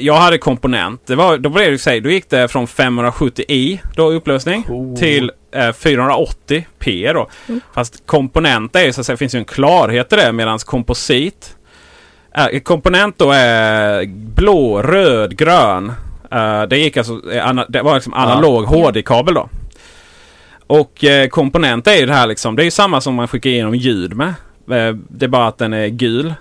jag 0.00 0.14
hade 0.14 0.38
komponent. 0.38 1.02
Det 1.06 1.14
var, 1.14 1.38
då 1.38 1.48
blev 1.48 1.70
det 1.70 1.86
här, 1.86 2.00
då 2.00 2.10
gick 2.10 2.30
det 2.30 2.48
från 2.48 2.66
570i 2.66 3.78
då 3.96 4.12
i 4.12 4.16
upplösning 4.16 4.64
Oh. 4.68 4.96
till 4.96 5.30
eh, 5.54 5.60
480p 5.60 7.12
då. 7.14 7.28
Fast 7.74 8.06
komponent 8.06 8.76
är 8.76 8.84
ju 8.84 8.92
så 8.92 9.00
att 9.00 9.06
säga, 9.06 9.16
finns 9.16 9.34
ju 9.34 9.38
en 9.38 9.44
klarhet 9.44 10.12
i 10.12 10.16
det 10.16 10.32
medan 10.32 10.58
komposit 10.58 11.55
eh, 12.36 12.60
komponent 12.60 13.18
då 13.18 13.30
är 13.32 14.06
blå, 14.06 14.82
röd, 14.82 15.36
grön. 15.36 15.92
Eh, 16.30 16.62
det 16.62 16.78
gick 16.78 16.96
alltså, 16.96 17.32
eh, 17.32 17.52
det 17.68 17.82
var 17.82 17.94
liksom 17.94 18.14
analog 18.14 18.64
HD-kabel 18.64 19.34
då. 19.34 19.48
Och 20.66 21.04
eh, 21.04 21.28
komponent 21.28 21.86
är 21.86 21.96
ju 21.96 22.06
det 22.06 22.14
här 22.14 22.26
liksom. 22.26 22.56
Det 22.56 22.62
är 22.62 22.64
ju 22.64 22.70
samma 22.70 23.00
som 23.00 23.14
man 23.14 23.28
skickar 23.28 23.50
igenom 23.50 23.74
ljud 23.74 24.16
med. 24.16 24.34
Eh, 24.70 24.96
det 25.08 25.24
är 25.24 25.28
bara 25.28 25.46
att 25.46 25.58
den 25.58 25.72
är 25.72 25.86
gul. 25.86 26.34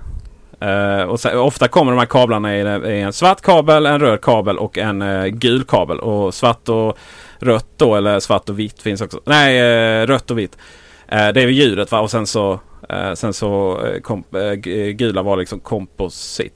Eh, 0.61 1.01
och 1.01 1.19
så, 1.19 1.39
ofta 1.39 1.67
kommer 1.67 1.91
de 1.91 1.97
här 1.99 2.05
kablarna 2.05 2.57
i, 2.57 2.59
i 2.91 3.01
en 3.01 3.13
svart 3.13 3.41
kabel, 3.41 3.85
en 3.85 3.99
röd 3.99 4.21
kabel 4.21 4.57
och 4.57 4.77
en 4.77 5.01
eh, 5.01 5.25
gul 5.25 5.63
kabel. 5.63 5.99
Och 5.99 6.33
svart 6.33 6.69
och 6.69 6.97
rött 7.39 7.67
då, 7.77 7.95
eller 7.95 8.19
svart 8.19 8.49
och 8.49 8.59
vitt 8.59 8.81
finns 8.81 9.01
också. 9.01 9.19
Nej, 9.25 10.05
rött 10.05 10.31
och 10.31 10.39
vitt. 10.39 10.57
Det 11.07 11.15
är 11.15 11.47
ju 11.47 11.51
ljudet 11.51 11.91
va. 11.91 11.99
Och 11.99 12.11
sen 12.11 12.27
så, 12.27 12.59
sen 13.15 13.33
så 13.33 13.81
eh, 13.85 14.01
kom, 14.01 14.23
eh, 14.35 14.51
gula 14.91 15.21
var 15.21 15.37
liksom 15.37 15.59
komposit. 15.59 16.53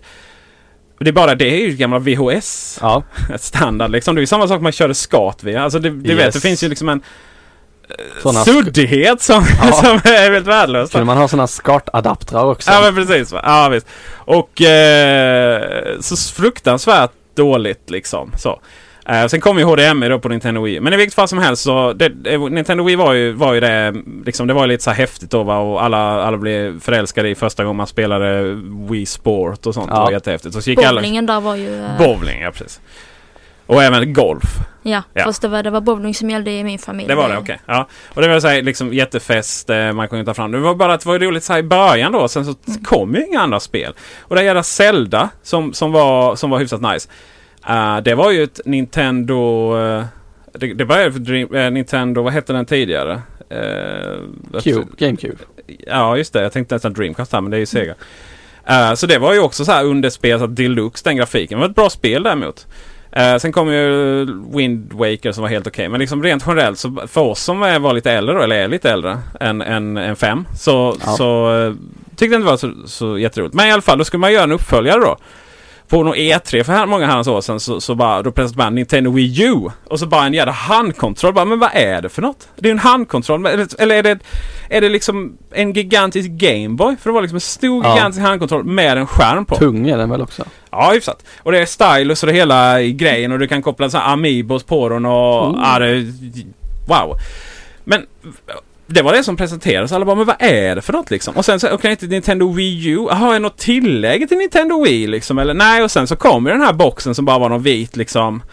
Det 0.99 1.09
är 1.09 1.13
bara 1.13 1.35
det 1.35 1.45
är 1.45 1.67
ju 1.67 1.75
gamla 1.75 1.99
VHS 1.99 2.77
Ja, 2.81 3.03
standard 3.39 3.91
liksom. 3.91 4.15
Det 4.15 4.19
är 4.19 4.21
ju 4.21 4.27
samma 4.27 4.47
sak 4.47 4.61
man 4.61 4.71
körde 4.71 4.93
skat 4.93 5.43
via. 5.43 5.63
Alltså 5.63 5.79
det, 5.79 5.89
du 5.89 6.15
vet, 6.15 6.25
Yes. 6.25 6.35
det 6.35 6.41
finns 6.41 6.63
ju 6.63 6.69
liksom 6.69 6.89
en 6.89 7.01
sådana 8.21 8.43
suddighet 8.45 9.21
som, 9.21 9.45
Ja. 9.61 9.71
som 9.83 10.11
är 10.11 10.31
helt 10.33 10.47
värdelös. 10.47 10.91
kunde 10.91 11.05
man 11.05 11.17
ha 11.17 11.27
sådana 11.27 11.47
SCART-adaptrar 11.47 12.43
också. 12.45 12.71
Ja 12.71 12.81
men 12.81 12.95
precis. 12.95 13.31
Ja 13.43 13.69
visst. 13.69 13.87
Och 14.15 14.61
eh, 14.61 15.99
så 15.99 16.15
fruktansvärt 16.33 17.11
dåligt 17.35 17.89
liksom. 17.89 18.31
Så. 18.37 18.61
Eh, 19.09 19.27
sen 19.27 19.41
kom 19.41 19.57
ju 19.57 19.63
HDMI 19.63 20.09
då 20.09 20.19
på 20.19 20.29
Nintendo 20.29 20.61
Wii. 20.61 20.79
Men 20.79 20.93
i 20.93 20.97
vilket 20.97 21.13
fall 21.13 21.27
som 21.27 21.37
helst 21.39 21.63
så 21.63 21.93
det, 21.93 22.09
det, 22.09 22.37
Nintendo 22.37 22.83
Wii 22.83 22.95
var 22.95 23.13
ju, 23.13 23.31
var 23.31 23.53
ju 23.53 23.59
det 23.59 23.95
liksom, 24.25 24.47
Det 24.47 24.53
var 24.53 24.61
ju 24.61 24.67
lite 24.67 24.83
så 24.83 24.89
här 24.89 24.97
häftigt 24.97 25.31
då 25.31 25.43
va? 25.43 25.57
Och 25.57 25.83
alla, 25.83 25.97
alla 26.23 26.37
blev 26.37 26.79
förälskade 26.79 27.29
i 27.29 27.35
första 27.35 27.63
gången 27.63 27.77
man 27.77 27.87
spelade 27.87 28.43
Wii 28.89 29.05
Sport 29.05 29.65
och 29.65 29.73
sånt. 29.73 29.87
Det 29.89 29.95
Ja. 29.95 30.03
var 30.03 30.11
jättehäftigt. 30.11 30.53
Så 30.63 30.69
gick 30.69 30.79
alla... 30.83 31.01
Bowlingen 31.01 31.25
där 31.25 31.39
var 31.39 31.55
ju... 31.55 31.75
eh, 31.85 31.97
Bowling, 31.97 32.41
ja 32.41 32.51
precis. 32.51 32.81
Och 33.65 33.83
även 33.83 34.13
golf. 34.13 34.43
Ja, 34.83 35.03
Ja. 35.13 35.23
fast 35.23 35.41
det 35.41 35.47
var, 35.47 35.63
det 35.63 35.69
var 35.69 35.81
bowling 35.81 36.13
som 36.15 36.29
gällde 36.29 36.51
i 36.51 36.63
min 36.63 36.79
familj. 36.79 37.07
Det 37.07 37.15
var 37.15 37.29
det, 37.29 37.37
okej. 37.37 37.59
Ja. 37.65 37.87
Och 38.13 38.21
det 38.21 38.27
var 38.27 38.39
så 38.39 38.47
här, 38.47 38.61
liksom 38.61 38.93
jättefest, 38.93 39.69
eh, 39.69 39.93
man 39.93 40.07
kunde 40.07 40.25
ta 40.25 40.33
fram 40.33 40.51
det. 40.51 40.57
Det 40.57 40.63
var 40.63 40.75
bara 40.75 40.93
att 40.93 41.01
det 41.01 41.09
var 41.09 41.19
roligt 41.19 41.43
så 41.43 41.53
här 41.53 41.59
i 41.59 41.63
början 41.63 42.11
då. 42.11 42.27
Sen 42.27 42.45
så 42.45 42.53
kom 42.83 43.15
ju 43.15 43.25
inga 43.25 43.39
andra 43.41 43.59
spel. 43.59 43.93
Och 44.21 44.35
det 44.35 44.43
jävla 44.43 44.63
Zelda 44.63 45.29
som, 45.43 45.73
som, 45.73 45.91
var, 45.91 46.35
som 46.35 46.49
var 46.49 46.59
hyfsat 46.59 46.81
nice. 46.81 47.09
Eh, 47.67 47.97
det 47.97 48.15
var 48.15 48.31
ju 48.31 48.43
ett 48.43 48.59
Nintendo... 48.65 49.77
eh, 49.77 50.03
det, 50.53 50.73
det 50.73 50.85
för 50.87 51.19
Dream, 51.19 51.55
eh, 51.55 51.71
Nintendo, 51.71 52.21
vad 52.21 52.33
hette 52.33 52.53
den 52.53 52.65
tidigare? 52.65 53.21
Uh, 53.51 54.59
Cube, 54.61 54.87
GameCube. 54.97 55.37
Ja, 55.87 56.17
just 56.17 56.33
det. 56.33 56.41
Jag 56.41 56.51
tänkte 56.51 56.75
nästan 56.75 56.93
Dreamcast 56.93 57.33
här, 57.33 57.41
men 57.41 57.51
det 57.51 57.57
är 57.57 57.59
ju 57.59 57.65
Sega. 57.65 57.93
Eh, 58.65 58.93
så 58.93 59.07
det 59.07 59.17
var 59.17 59.33
ju 59.33 59.39
också 59.39 59.65
så 59.65 59.71
här 59.71 59.85
underspel, 59.85 60.39
så 60.39 60.45
att 60.45 60.55
deluxe 60.55 61.09
den 61.09 61.17
grafiken. 61.17 61.57
Det 61.57 61.61
var 61.61 61.69
ett 61.69 61.75
bra 61.75 61.89
spel 61.89 62.23
däremot. 62.23 62.67
Eh, 63.11 63.37
sen 63.37 63.51
kom 63.51 63.73
ju 63.73 64.25
Wind 64.57 64.93
Waker 64.93 65.31
som 65.31 65.41
var 65.41 65.49
helt 65.49 65.67
okej. 65.67 65.89
Men 65.89 65.99
liksom 65.99 66.23
rent 66.23 66.43
generellt 66.47 66.79
så 66.79 67.03
för 67.07 67.21
oss 67.21 67.43
som 67.43 67.63
är, 67.63 67.79
var 67.79 67.93
lite 67.93 68.11
äldre 68.11 68.35
då, 68.35 68.41
eller 68.41 68.55
är 68.55 68.67
lite 68.67 68.91
äldre 68.91 69.17
än, 69.39 69.61
än, 69.61 69.97
än 69.97 70.15
fem. 70.15 70.45
Så, 70.57 70.97
Ja. 71.05 71.11
så 71.11 71.57
eh, 71.61 71.73
tyckte 72.09 72.25
jag 72.25 72.41
inte 72.41 72.45
det 72.45 72.51
var 72.51 72.57
så, 72.57 72.87
så 72.87 73.17
jätteroligt. 73.17 73.55
Men 73.55 73.67
i 73.67 73.71
alla 73.71 73.81
fall, 73.81 73.97
då 73.97 74.03
skulle 74.03 74.21
man 74.21 74.33
göra 74.33 74.43
en 74.43 74.51
uppföljare 74.51 74.99
då. 74.99 75.17
På 75.89 76.03
någon 76.03 76.15
E3 76.15 76.63
för 76.63 76.73
här, 76.73 76.85
många 76.85 77.07
herrans 77.07 77.27
år 77.27 77.41
sedan 77.41 77.59
så, 77.59 77.81
så 77.81 77.95
bara, 77.95 78.21
då 78.21 78.31
presenterade 78.31 78.65
man 78.65 78.75
Nintendo 78.75 79.11
Wii 79.11 79.43
U. 79.43 79.55
Och 79.87 79.99
så 79.99 80.05
bara 80.05 80.25
en 80.25 80.33
jävla 80.33 80.51
handkontroll. 80.51 81.33
Bara, 81.33 81.45
men 81.45 81.59
vad 81.59 81.69
är 81.73 82.01
det 82.01 82.09
för 82.09 82.21
något? 82.21 82.47
Det 82.55 82.69
är 82.69 82.71
en 82.71 82.79
handkontroll. 82.79 83.45
Eller, 83.45 83.95
är, 83.95 84.03
det, 84.03 84.19
är 84.69 84.81
det 84.81 84.89
liksom 84.89 85.37
en 85.51 85.73
gigantisk 85.73 86.29
Gameboy? 86.29 86.95
För 87.01 87.09
det 87.09 87.13
var 87.13 87.21
liksom 87.21 87.35
en 87.35 87.41
stor 87.41 87.83
Ja. 87.85 87.95
gigantisk 87.95 88.21
handkontroll 88.21 88.63
med 88.63 88.97
en 88.97 89.07
skärm 89.07 89.45
på. 89.45 89.55
Tung 89.55 89.89
är 89.89 89.97
den 89.97 90.09
väl 90.09 90.21
också? 90.21 90.43
Ja, 90.71 90.91
hyfsat. 90.93 91.25
Och 91.43 91.51
det 91.51 91.59
är 91.59 91.65
stylus 91.65 92.23
och 92.23 92.27
det 92.27 92.33
hela 92.33 92.81
grejen 92.81 93.31
och 93.31 93.39
du 93.39 93.47
kan 93.47 93.61
koppla 93.61 93.89
så 93.89 93.97
här 93.97 94.13
Amiibos 94.13 94.63
på 94.63 94.89
den 94.89 95.05
och... 95.05 95.55
Ja, 95.61 95.79
det, 95.79 96.05
wow. 96.87 97.15
Men 97.83 98.05
det 98.89 99.01
var 99.01 99.13
det 99.13 99.23
som 99.23 99.37
presenterades. 99.37 99.91
Alla 99.91 100.05
bara, 100.05 100.15
men 100.15 100.25
vad 100.25 100.35
är 100.39 100.75
det 100.75 100.81
för 100.81 100.93
något 100.93 101.11
liksom? 101.11 101.37
Och 101.37 101.45
sen 101.45 101.59
så, 101.59 101.71
okej, 101.71 101.91
inte 101.91 102.07
Nintendo 102.07 102.51
Wii 102.51 102.87
U. 102.87 103.07
Jaha, 103.09 103.29
är 103.29 103.33
det 103.33 103.39
något 103.39 103.57
tillägg 103.57 104.29
till 104.29 104.37
Nintendo 104.37 104.83
Wii 104.83 105.07
liksom? 105.07 105.39
Eller 105.39 105.53
nej, 105.53 105.83
och 105.83 105.91
sen 105.91 106.07
så 106.07 106.15
kommer 106.15 106.51
den 106.51 106.61
här 106.61 106.73
boxen 106.73 107.15
som 107.15 107.25
bara 107.25 107.39
var 107.39 107.49
någon 107.49 107.63
vit 107.63 107.95
liksom. 107.95 108.43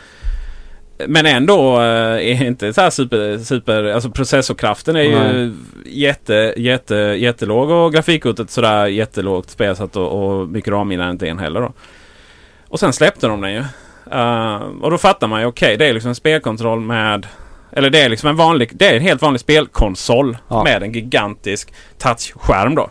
Men 1.06 1.26
ändå 1.26 1.76
eh, 1.76 2.40
är 2.40 2.46
inte 2.46 2.72
så 2.72 2.80
här 2.80 2.90
super, 2.90 3.38
super, 3.38 3.84
alltså 3.84 4.10
processorkraften 4.10 4.96
är 4.96 5.02
ju 5.02 5.18
Nej. 5.18 5.52
jätte, 5.84 6.54
jätte, 6.56 6.94
jättelåg 6.94 7.70
och 7.70 7.92
grafikkortet 7.92 8.50
sådär 8.50 8.86
jättelågt 8.86 9.50
spelsatt 9.50 9.96
och, 9.96 10.40
och 10.40 10.48
mycket 10.48 10.72
ramminne 10.72 11.04
är 11.04 11.10
inte 11.10 11.28
en 11.28 11.38
heller 11.38 11.60
då. 11.60 11.72
Och 12.68 12.80
sen 12.80 12.92
släppte 12.92 13.26
de 13.26 13.40
den 13.40 13.52
ju. 13.52 13.64
Eh, 14.12 14.56
och 14.56 14.90
då 14.90 14.98
fattar 14.98 15.26
man 15.26 15.40
ju, 15.40 15.46
okej, 15.46 15.76
det 15.76 15.86
är 15.86 15.92
liksom 15.92 16.08
en 16.08 16.14
spelkontroll 16.14 16.80
med 16.80 17.26
eller 17.76 17.90
det 17.90 18.00
är 18.00 18.08
liksom 18.08 18.28
en 18.28 18.36
vanlig, 18.36 18.70
det 18.74 18.88
är 18.88 18.96
en 18.96 19.02
helt 19.02 19.22
vanlig 19.22 19.40
spelkonsol 19.40 20.36
Ja. 20.48 20.64
med 20.64 20.82
en 20.82 20.92
gigantisk 20.92 21.72
touchskärm 21.98 22.74
då. 22.74 22.90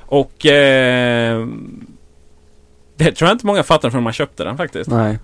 Och 0.00 0.46
eh, 0.46 1.46
det 2.96 3.12
tror 3.12 3.28
jag 3.28 3.34
inte 3.34 3.46
många 3.46 3.62
fattar 3.62 3.90
förrän 3.90 4.04
man 4.04 4.12
köpte 4.12 4.44
den 4.44 4.56
faktiskt. 4.56 4.90
Nej. 4.90 5.18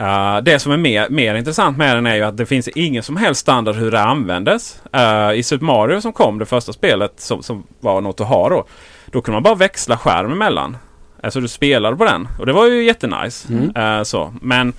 Uh, 0.00 0.42
det 0.42 0.58
som 0.58 0.72
är 0.72 0.76
mer, 0.76 1.08
mer 1.08 1.34
intressant 1.34 1.76
med 1.78 1.96
den 1.96 2.06
är 2.06 2.14
ju 2.14 2.22
att 2.22 2.36
det 2.36 2.46
finns 2.46 2.68
ingen 2.68 3.02
som 3.02 3.16
helst 3.16 3.40
standard 3.40 3.76
hur 3.76 3.90
det 3.90 4.00
användes. 4.00 4.82
Uh, 4.96 5.38
I 5.38 5.42
Super 5.42 5.64
Mario 5.64 6.00
som 6.00 6.12
kom, 6.12 6.38
det 6.38 6.46
första 6.46 6.72
spelet 6.72 7.12
som, 7.20 7.42
som 7.42 7.62
var 7.80 8.00
något 8.00 8.20
att 8.20 8.26
ha 8.26 8.48
då. 8.48 8.64
Då 9.06 9.22
kunde 9.22 9.36
man 9.36 9.42
bara 9.42 9.54
växla 9.54 9.98
skärm 9.98 10.32
emellan. 10.32 10.76
Alltså 11.22 11.40
du 11.40 11.48
spelade 11.48 11.96
på 11.96 12.04
den. 12.04 12.28
Och 12.38 12.46
det 12.46 12.52
var 12.52 12.66
ju 12.66 12.84
jättenice. 12.84 13.48
Mm. 13.52 13.76
Uh, 13.76 14.02
så. 14.02 14.34
Men, 14.42 14.72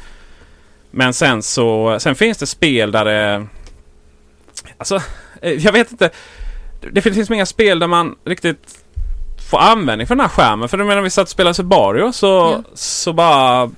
men 0.96 1.14
sen 1.14 1.44
så 1.44 1.98
sen 2.00 2.16
finns 2.16 2.38
det 2.38 2.46
spel 2.48 2.92
där 2.92 3.06
det... 3.06 3.48
Alltså, 4.78 4.96
eh, 5.42 5.52
jag 5.54 5.72
vet 5.72 5.92
inte. 5.92 6.10
Det 6.92 7.02
finns 7.02 7.18
liksom 7.18 7.36
inga 7.36 7.46
spel 7.46 7.80
där 7.80 7.88
man 7.88 8.16
riktigt 8.26 8.80
får 9.50 9.60
användning 9.60 10.08
för 10.08 10.16
den 10.16 10.22
här 10.22 10.30
skärmen. 10.30 10.70
För 10.70 10.78
du 10.78 10.84
menar 10.84 11.02
vi 11.02 11.10
satt 11.10 11.24
och 11.24 11.30
spelade 11.30 11.54
Super 11.54 11.78
Mario 11.78 12.12
så, 12.12 12.26
Ja. 12.28 12.64
så 12.74 13.14
bara 13.14 13.72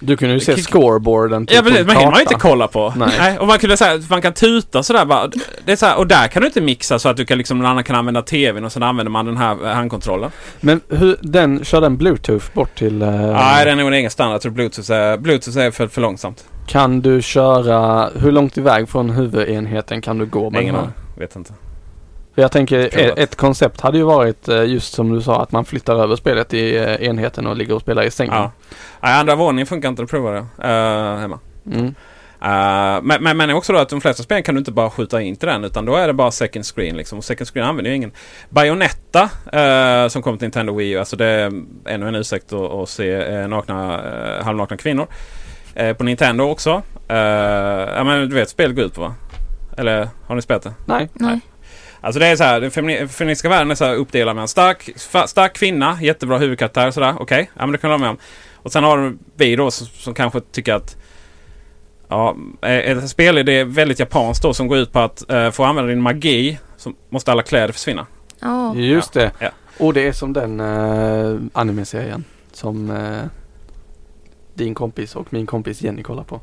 Du 0.00 0.16
kunde 0.16 0.34
ju 0.34 0.40
se 0.40 0.56
scoreboarden 0.56 1.46
typ 1.46 1.56
Ja 1.56 1.62
på 1.62 1.68
precis, 1.68 1.80
en 1.80 1.86
man 1.86 1.96
hinner 1.96 2.10
man 2.10 2.18
ju 2.18 2.22
inte 2.22 2.34
kolla 2.34 2.68
på. 2.68 2.94
Nej. 2.96 3.38
Och 3.38 3.46
man 3.46 3.58
kunde 3.58 3.76
säga 3.76 4.00
man 4.10 4.22
kan 4.22 4.32
tuta 4.32 4.82
sådär 4.82 5.04
bara. 5.04 5.30
Det 5.64 5.72
är 5.72 5.76
så 5.76 5.86
här, 5.86 5.96
och 5.98 6.06
där 6.06 6.28
kan 6.28 6.42
du 6.42 6.46
inte 6.46 6.60
mixa 6.60 6.98
så 6.98 7.08
att 7.08 7.16
du 7.16 7.24
kan 7.24 7.38
liksom, 7.38 7.58
någon 7.58 7.66
annan 7.66 7.84
kan 7.84 7.96
använda 7.96 8.22
tvn 8.22 8.64
och 8.64 8.72
sen 8.72 8.82
använder 8.82 9.10
man 9.10 9.26
den 9.26 9.36
här 9.36 9.66
eh, 9.66 9.72
handkontrollen. 9.74 10.30
Men 10.60 10.80
hur, 10.88 11.16
den, 11.20 11.64
kör 11.64 11.80
den 11.80 11.96
bluetooth 11.96 12.46
bort 12.54 12.78
till... 12.78 13.02
eh, 13.02 13.10
Nej, 13.10 13.64
den 13.64 13.78
är 13.78 13.82
nog 13.82 13.88
en 13.88 13.94
egen 13.98 14.10
standard. 14.10 14.34
Jag 14.34 14.42
tror 14.42 14.52
Bluetooth 14.52 14.92
är, 14.92 15.16
Bluetooth 15.16 15.58
är 15.58 15.70
för, 15.70 15.88
för 15.88 16.00
långsamt. 16.00 16.44
Kan 16.66 17.00
du 17.00 17.22
köra, 17.22 18.10
hur 18.14 18.32
långt 18.32 18.58
iväg 18.58 18.88
från 18.88 19.10
huvudenheten 19.10 20.00
kan 20.00 20.18
du 20.18 20.26
gå 20.26 20.50
med 20.50 20.62
Ingen 20.62 20.74
den 20.74 20.84
här? 20.84 20.92
Vet 21.16 21.36
inte. 21.36 21.52
För 22.38 22.42
jag 22.42 22.52
tänker, 22.52 22.88
Provat. 22.88 23.18
e- 23.18 23.22
ett 23.22 23.36
koncept 23.36 23.80
hade 23.80 23.98
ju 23.98 24.04
varit 24.04 24.48
eh, 24.48 24.64
just 24.64 24.94
som 24.94 25.12
du 25.12 25.22
sa 25.22 25.42
att 25.42 25.52
man 25.52 25.64
flyttar 25.64 25.96
över 25.96 26.16
spelet 26.16 26.54
i 26.54 26.76
eh, 26.76 27.08
enheten 27.08 27.46
och 27.46 27.56
ligger 27.56 27.74
och 27.74 27.80
spelar 27.80 28.02
i 28.02 28.10
sängen. 28.10 28.34
Ja. 28.34 28.52
Nej, 29.00 29.20
andra 29.20 29.34
våningen 29.34 29.66
funkar 29.66 29.88
inte. 29.88 30.02
Det 30.02 30.06
provade 30.06 30.36
jag 30.36 30.44
uh, 31.14 31.20
hemma. 31.20 31.38
Mm. 31.66 31.84
Uh, 31.86 31.92
men, 33.02 33.22
men, 33.22 33.36
men 33.36 33.50
också 33.50 33.72
då 33.72 33.78
att 33.78 33.88
de 33.88 34.00
flesta 34.00 34.22
spel 34.22 34.42
kan 34.42 34.54
du 34.54 34.58
inte 34.58 34.72
bara 34.72 34.90
skjuta 34.90 35.20
in 35.20 35.36
till 35.36 35.48
den 35.48 35.64
utan 35.64 35.84
då 35.84 35.96
är 35.96 36.06
det 36.06 36.12
bara 36.12 36.30
second 36.30 36.64
screen 36.66 36.96
liksom. 36.96 37.18
Och 37.18 37.24
second 37.24 37.48
screen 37.48 37.66
använder 37.66 37.90
ju 37.90 37.96
ingen. 37.96 38.12
Bayonetta 38.50 39.22
uh, 39.54 40.08
som 40.08 40.22
kom 40.22 40.38
till 40.38 40.46
Nintendo 40.46 40.74
Wii 40.74 40.90
U. 40.90 40.98
Alltså 40.98 41.16
det 41.16 41.26
är 41.26 41.52
ännu 41.86 42.08
en 42.08 42.14
ursäkt 42.14 42.52
att, 42.52 42.72
att 42.72 42.88
se 42.88 43.46
nakna, 43.46 44.00
uh, 44.38 44.44
halvnakna 44.44 44.76
kvinnor. 44.76 45.06
Uh, 45.80 45.92
på 45.92 46.04
Nintendo 46.04 46.44
också. 46.44 46.82
Uh, 47.10 47.16
ja 47.96 48.04
men 48.04 48.28
du 48.28 48.34
vet 48.34 48.48
spelet 48.48 48.76
går 48.76 48.84
ut 48.84 48.94
på 48.94 49.00
va? 49.00 49.14
Eller 49.76 50.08
har 50.26 50.34
ni 50.34 50.42
spelat 50.42 50.62
det? 50.62 50.74
Nej. 50.84 51.08
Nej. 51.14 51.40
Alltså 52.00 52.20
det 52.20 52.26
är 52.26 52.36
så 52.36 52.44
här, 52.44 52.60
den 52.60 52.70
femini- 52.70 53.06
feministiska 53.08 53.48
världen 53.48 53.70
är 53.70 53.74
så 53.74 53.84
här 53.84 53.94
uppdelad 53.94 54.36
med 54.36 54.42
en 54.42 54.48
stark, 54.48 54.90
stark 55.26 55.52
kvinna, 55.56 55.98
jättebra 56.02 56.38
huvudkaraktär 56.38 56.90
sådär. 56.90 57.14
Okej, 57.18 57.50
ja 57.54 57.66
men 57.66 57.72
det 57.72 57.78
kan 57.78 57.90
jag 57.90 58.00
med 58.00 58.10
om. 58.10 58.18
Och 58.56 58.72
sen 58.72 58.84
har 58.84 59.16
vi 59.36 59.56
då 59.56 59.70
som, 59.70 59.86
som 59.86 60.14
kanske 60.14 60.40
tycker 60.40 60.74
att 60.74 60.96
Ja, 62.08 62.36
är 62.60 62.96
ett 62.96 63.10
spel 63.10 63.38
är 63.38 63.44
det 63.44 63.64
väldigt 63.64 63.98
japanskt 63.98 64.42
då 64.42 64.54
som 64.54 64.68
går 64.68 64.78
ut 64.78 64.92
på 64.92 64.98
att 64.98 65.30
eh, 65.30 65.50
få 65.50 65.64
använda 65.64 65.88
din 65.88 66.02
magi 66.02 66.58
så 66.76 66.92
måste 67.08 67.32
alla 67.32 67.42
kläder 67.42 67.72
försvinna. 67.72 68.06
Ja. 68.40 68.74
Just 68.74 69.12
det. 69.12 69.30
Ja. 69.38 69.50
Och 69.78 69.94
det 69.94 70.06
är 70.08 70.12
som 70.12 70.32
den 70.32 70.60
uh, 70.60 71.40
anime-serien 71.52 72.24
som 72.52 72.90
eh, 72.90 73.22
din 74.54 74.74
kompis 74.74 75.16
och 75.16 75.32
min 75.32 75.46
kompis 75.46 75.82
Jenny 75.82 76.02
kollar 76.02 76.24
på. 76.24 76.40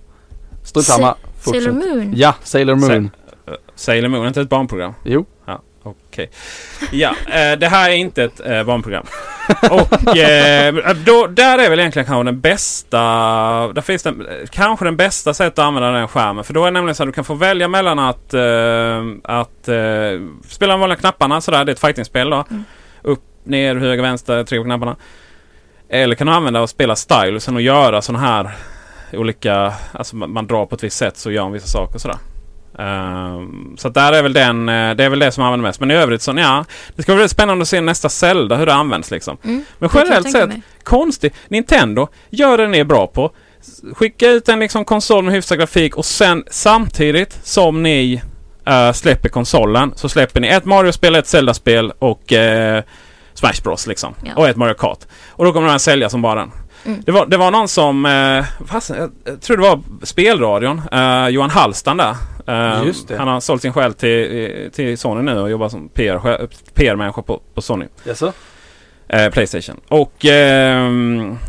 Strunt 0.63 0.85
samma. 0.85 1.15
Sailor 1.39 1.71
Moon. 1.71 2.13
Ja, 2.15 2.35
Sailor 2.43 2.75
Moon. 2.75 3.09
Eh, 3.47 3.53
Sailor 3.75 4.09
Moon 4.09 4.23
är 4.23 4.27
inte 4.27 4.41
ett 4.41 4.49
barnprogram? 4.49 4.93
Jo. 5.03 5.25
Okej. 5.85 6.29
Ja, 6.91 7.15
eh, 7.33 7.57
det 7.57 7.67
här 7.67 7.89
är 7.89 7.93
inte 7.93 8.23
ett 8.23 8.39
eh, 8.45 8.63
barnprogram. 8.63 9.05
Och 9.71 10.17
eh, 10.17 10.95
då, 11.05 11.27
där 11.27 11.57
är 11.57 11.69
väl 11.69 11.79
egentligen 11.79 12.05
kanske 12.05 12.23
den 12.23 12.39
bästa, 12.39 12.97
där 13.73 13.81
finns 13.81 14.03
den, 14.03 14.27
eh, 14.27 14.47
kanske 14.51 14.85
den 14.85 14.97
bästa 14.97 15.33
sättet 15.33 15.59
att 15.59 15.65
använda 15.65 15.91
den 15.91 16.07
skärmen. 16.07 16.43
För 16.43 16.53
då 16.53 16.61
är 16.61 16.65
det 16.65 16.71
nämligen 16.71 16.95
så 16.95 17.03
att 17.03 17.09
du 17.09 17.13
kan 17.13 17.23
få 17.23 17.33
välja 17.33 17.67
mellan 17.67 17.99
att, 17.99 18.33
eh, 18.33 19.03
att 19.23 19.67
eh, 19.67 20.21
spela 20.49 20.73
de 20.73 20.79
vanliga 20.79 20.99
knapparna 20.99 21.41
sådär, 21.41 21.65
det 21.65 21.71
är 21.71 21.73
ett 21.73 21.79
fightingspel 21.79 22.29
då. 22.29 22.45
Mm. 22.49 22.63
Upp, 23.01 23.23
ner, 23.43 23.75
höger, 23.75 24.03
vänster, 24.03 24.43
tre 24.43 24.57
på 24.57 24.63
knapparna. 24.63 24.95
Eller 25.89 26.15
kan 26.15 26.27
du 26.27 26.33
använda 26.33 26.61
och 26.61 26.69
spela 26.69 26.95
stylusen 26.95 27.55
och 27.55 27.61
göra 27.61 28.01
sådana 28.01 28.27
här 28.27 28.51
olika, 29.13 29.73
alltså 29.91 30.15
man, 30.15 30.31
man 30.31 30.47
drar 30.47 30.65
på 30.65 30.75
ett 30.75 30.83
visst 30.83 30.97
sätt 30.97 31.17
så 31.17 31.31
gör 31.31 31.43
man 31.43 31.51
vissa 31.51 31.67
saker 31.67 31.99
sådär. 31.99 32.17
Ehm, 32.79 33.75
så 33.77 33.89
där 33.89 34.13
är 34.13 34.23
väl 34.23 34.33
den, 34.33 34.69
eh, 34.69 34.95
det 34.95 35.03
är 35.03 35.09
väl 35.09 35.19
det 35.19 35.31
som 35.31 35.43
använder 35.43 35.67
mest. 35.67 35.79
Men 35.79 35.91
i 35.91 35.93
övrigt 35.93 36.21
så 36.21 36.33
ja, 36.37 36.65
det 36.95 37.03
ska 37.03 37.15
bli 37.15 37.29
spännande 37.29 37.61
att 37.61 37.67
se 37.67 37.81
nästa 37.81 38.09
Zelda 38.09 38.55
hur 38.55 38.65
det 38.65 38.73
används 38.73 39.11
liksom. 39.11 39.37
Mm. 39.43 39.65
Men 39.79 39.89
generellt 39.93 40.31
sett, 40.31 40.49
konstigt. 40.83 41.33
Nintendo 41.47 42.07
gör 42.29 42.57
det 42.57 42.67
ni 42.67 42.79
är 42.79 42.83
bra 42.85 43.07
på. 43.07 43.31
Skicka 43.93 44.29
ut 44.29 44.49
en 44.49 44.59
liksom 44.59 44.85
konsol 44.85 45.23
med 45.23 45.33
hyfsad 45.33 45.57
grafik 45.57 45.95
och 45.95 46.05
sen 46.05 46.43
samtidigt 46.47 47.39
som 47.43 47.83
ni 47.83 48.21
eh, 48.67 48.91
släpper 48.91 49.29
konsolen 49.29 49.93
så 49.95 50.09
släpper 50.09 50.41
ni 50.41 50.47
ett 50.47 50.65
Mario-spel, 50.65 51.15
ett 51.15 51.27
Zelda-spel 51.27 51.93
och 51.99 52.33
eh, 52.33 52.83
Smash 53.33 53.63
Bros 53.63 53.87
liksom. 53.87 54.13
Ja. 54.23 54.31
Och 54.35 54.47
ett 54.47 54.55
Mario 54.55 54.73
Kart. 54.73 54.99
Och 55.29 55.45
då 55.45 55.53
kommer 55.53 55.67
den 55.67 55.79
sälja 55.79 56.09
som 56.09 56.21
bara 56.21 56.39
den. 56.39 56.51
Mm. 56.85 57.01
Det, 57.05 57.11
var, 57.11 57.25
det 57.25 57.37
var 57.37 57.51
någon 57.51 57.67
som, 57.67 58.05
eh, 58.05 58.45
fast, 58.67 58.89
jag, 58.89 59.11
jag 59.23 59.41
tror 59.41 59.57
det 59.57 59.63
var 59.63 59.81
Spelradion, 60.03 60.81
eh, 60.91 61.27
Johan 61.27 61.49
Hallstan 61.49 61.97
där. 61.97 62.15
Eh, 62.47 62.83
Just 62.85 63.07
det. 63.07 63.17
Han 63.17 63.27
har 63.27 63.39
sålt 63.39 63.61
sin 63.61 63.73
själ 63.73 63.93
till, 63.93 64.69
till 64.73 64.97
Sony 64.97 65.21
nu 65.21 65.39
och 65.39 65.49
jobbar 65.49 65.69
som 65.69 65.89
PR 65.89 66.47
PR-människa 66.73 67.21
på, 67.21 67.41
på 67.53 67.61
Sony. 67.61 67.85
Jaså? 68.03 68.33
Eh, 69.07 69.29
Playstation. 69.29 69.79
Och 69.87 70.25
eh, 70.25 70.91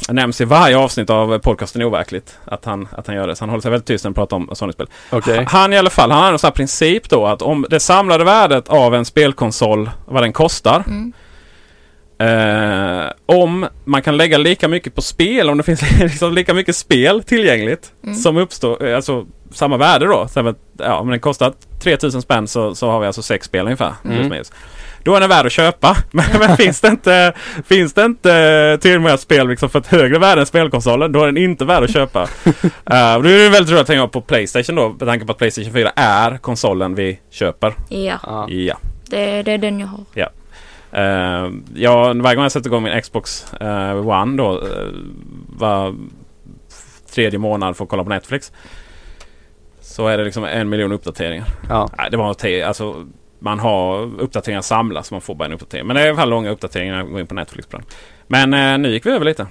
nämns 0.08 0.40
i 0.40 0.44
varje 0.44 0.78
avsnitt 0.78 1.10
av 1.10 1.38
podcasten 1.38 1.82
Overkligt 1.82 2.38
att 2.44 2.64
han, 2.64 2.88
att 2.92 3.06
han 3.06 3.16
gör 3.16 3.26
det. 3.26 3.36
Så 3.36 3.42
han 3.42 3.48
håller 3.48 3.62
sig 3.62 3.70
väldigt 3.70 3.86
tyst 3.86 4.04
när 4.04 4.08
han 4.08 4.14
pratar 4.14 4.36
om 4.36 4.50
Sony-spel. 4.52 4.86
Okej. 5.10 5.44
Han 5.48 5.72
i 5.72 5.78
alla 5.78 5.90
fall, 5.90 6.10
han 6.10 6.22
har 6.22 6.32
en 6.32 6.38
sån 6.38 6.48
här 6.48 6.52
princip 6.52 7.08
då 7.08 7.26
att 7.26 7.42
om 7.42 7.66
det 7.70 7.80
samlade 7.80 8.24
värdet 8.24 8.68
av 8.68 8.94
en 8.94 9.04
spelkonsol, 9.04 9.90
vad 10.04 10.22
den 10.22 10.32
kostar. 10.32 10.82
Mm. 10.86 11.12
Eh, 12.18 13.10
om 13.26 13.66
man 13.84 14.02
kan 14.02 14.16
lägga 14.16 14.38
lika 14.38 14.68
mycket 14.68 14.94
på 14.94 15.02
spel, 15.02 15.50
om 15.50 15.56
det 15.56 15.62
finns 15.62 15.82
liksom 16.00 16.34
lika 16.34 16.54
mycket 16.54 16.76
spel 16.76 17.22
tillgängligt 17.22 17.92
Mm. 18.04 18.14
som 18.16 18.36
uppstår, 18.36 18.86
eh, 18.86 18.96
alltså 18.96 19.26
samma 19.52 19.76
värde 19.76 20.06
då. 20.06 20.28
Så 20.28 20.48
att, 20.48 20.56
ja, 20.78 20.94
om 20.98 21.10
den 21.10 21.20
kostar 21.20 21.52
3000 21.82 22.22
spänn 22.22 22.48
så, 22.48 22.74
så 22.74 22.90
har 22.90 23.00
vi 23.00 23.06
alltså 23.06 23.22
sex 23.22 23.46
spel 23.46 23.64
ungefär. 23.64 23.92
Mm. 24.04 24.32
Då 25.02 25.14
är 25.14 25.20
den 25.20 25.28
värd 25.28 25.46
att 25.46 25.52
köpa. 25.52 25.96
Men, 26.10 26.24
men 26.38 26.56
finns 26.56 26.80
det 26.80 26.88
inte, 26.88 27.32
finns 27.66 27.92
det 27.92 28.04
inte 28.04 28.78
till 28.82 28.96
och 28.96 29.02
med 29.02 29.20
spel 29.20 29.48
liksom 29.48 29.70
för 29.70 29.78
ett 29.78 29.86
högre 29.86 30.18
värde 30.18 30.40
än 30.40 30.46
spelkonsolen, 30.46 31.12
då 31.12 31.22
är 31.22 31.26
den 31.26 31.36
inte 31.36 31.64
värd 31.64 31.82
att 31.84 31.92
köpa. 31.92 32.22
uh, 32.44 32.58
då 32.84 32.94
är 33.28 33.42
det 33.44 33.48
väldigt 33.48 33.70
roligt 33.70 33.80
att 33.80 33.86
tänka 33.86 34.06
på 34.08 34.20
Playstation 34.20 34.76
då, 34.76 34.88
med 34.88 35.08
tanke 35.08 35.26
på 35.26 35.32
att 35.32 35.38
Playstation 35.38 35.72
4 35.72 35.90
är 35.96 36.38
konsolen 36.38 36.94
vi 36.94 37.18
köper. 37.30 37.74
Ja, 37.88 38.18
Ja. 38.22 38.46
Ja. 38.50 38.76
det, 39.10 39.42
det 39.42 39.52
är 39.52 39.58
den 39.58 39.80
jag 39.80 39.86
har. 39.86 40.00
Uh, 40.96 41.52
ja, 41.74 42.12
varje 42.14 42.36
gång 42.36 42.42
jag 42.42 42.52
sätter 42.52 42.68
igång 42.70 42.82
min 42.82 43.02
Xbox 43.02 43.52
eh, 43.54 44.08
One 44.08 44.36
då 44.36 44.60
uh, 44.60 44.92
var 45.48 45.94
tredje 47.14 47.38
månad 47.38 47.76
för 47.76 47.84
att 47.84 47.90
kolla 47.90 48.04
på 48.04 48.10
Netflix. 48.10 48.52
Så 49.80 50.08
är 50.08 50.18
det 50.18 50.24
liksom 50.24 50.44
en 50.44 50.68
miljon 50.68 50.92
uppdateringar. 50.92 51.46
Ja. 51.68 51.88
Nej, 51.98 52.10
det 52.10 52.16
var 52.16 52.36
alltså 52.66 53.06
man 53.38 53.58
har 53.58 54.20
uppdateringar 54.20 54.62
samlas 54.62 55.06
så 55.06 55.14
man 55.14 55.20
får 55.20 55.34
bara 55.34 55.44
en 55.44 55.52
uppdatering. 55.52 55.86
Men 55.86 55.96
det 55.96 56.02
är 56.02 56.06
i 56.06 56.08
alla 56.08 56.18
fall 56.18 56.30
långa 56.30 56.50
uppdateringar 56.50 56.92
när 56.92 57.00
jag 57.00 57.10
går 57.10 57.20
in 57.20 57.26
på 57.26 57.34
Netflix 57.34 57.68
på. 57.68 57.80
Men 58.26 58.54
eh, 58.54 58.78
nu 58.78 58.90
gick 58.92 59.06
vi 59.06 59.10
över 59.10 59.24
lite. 59.24 59.46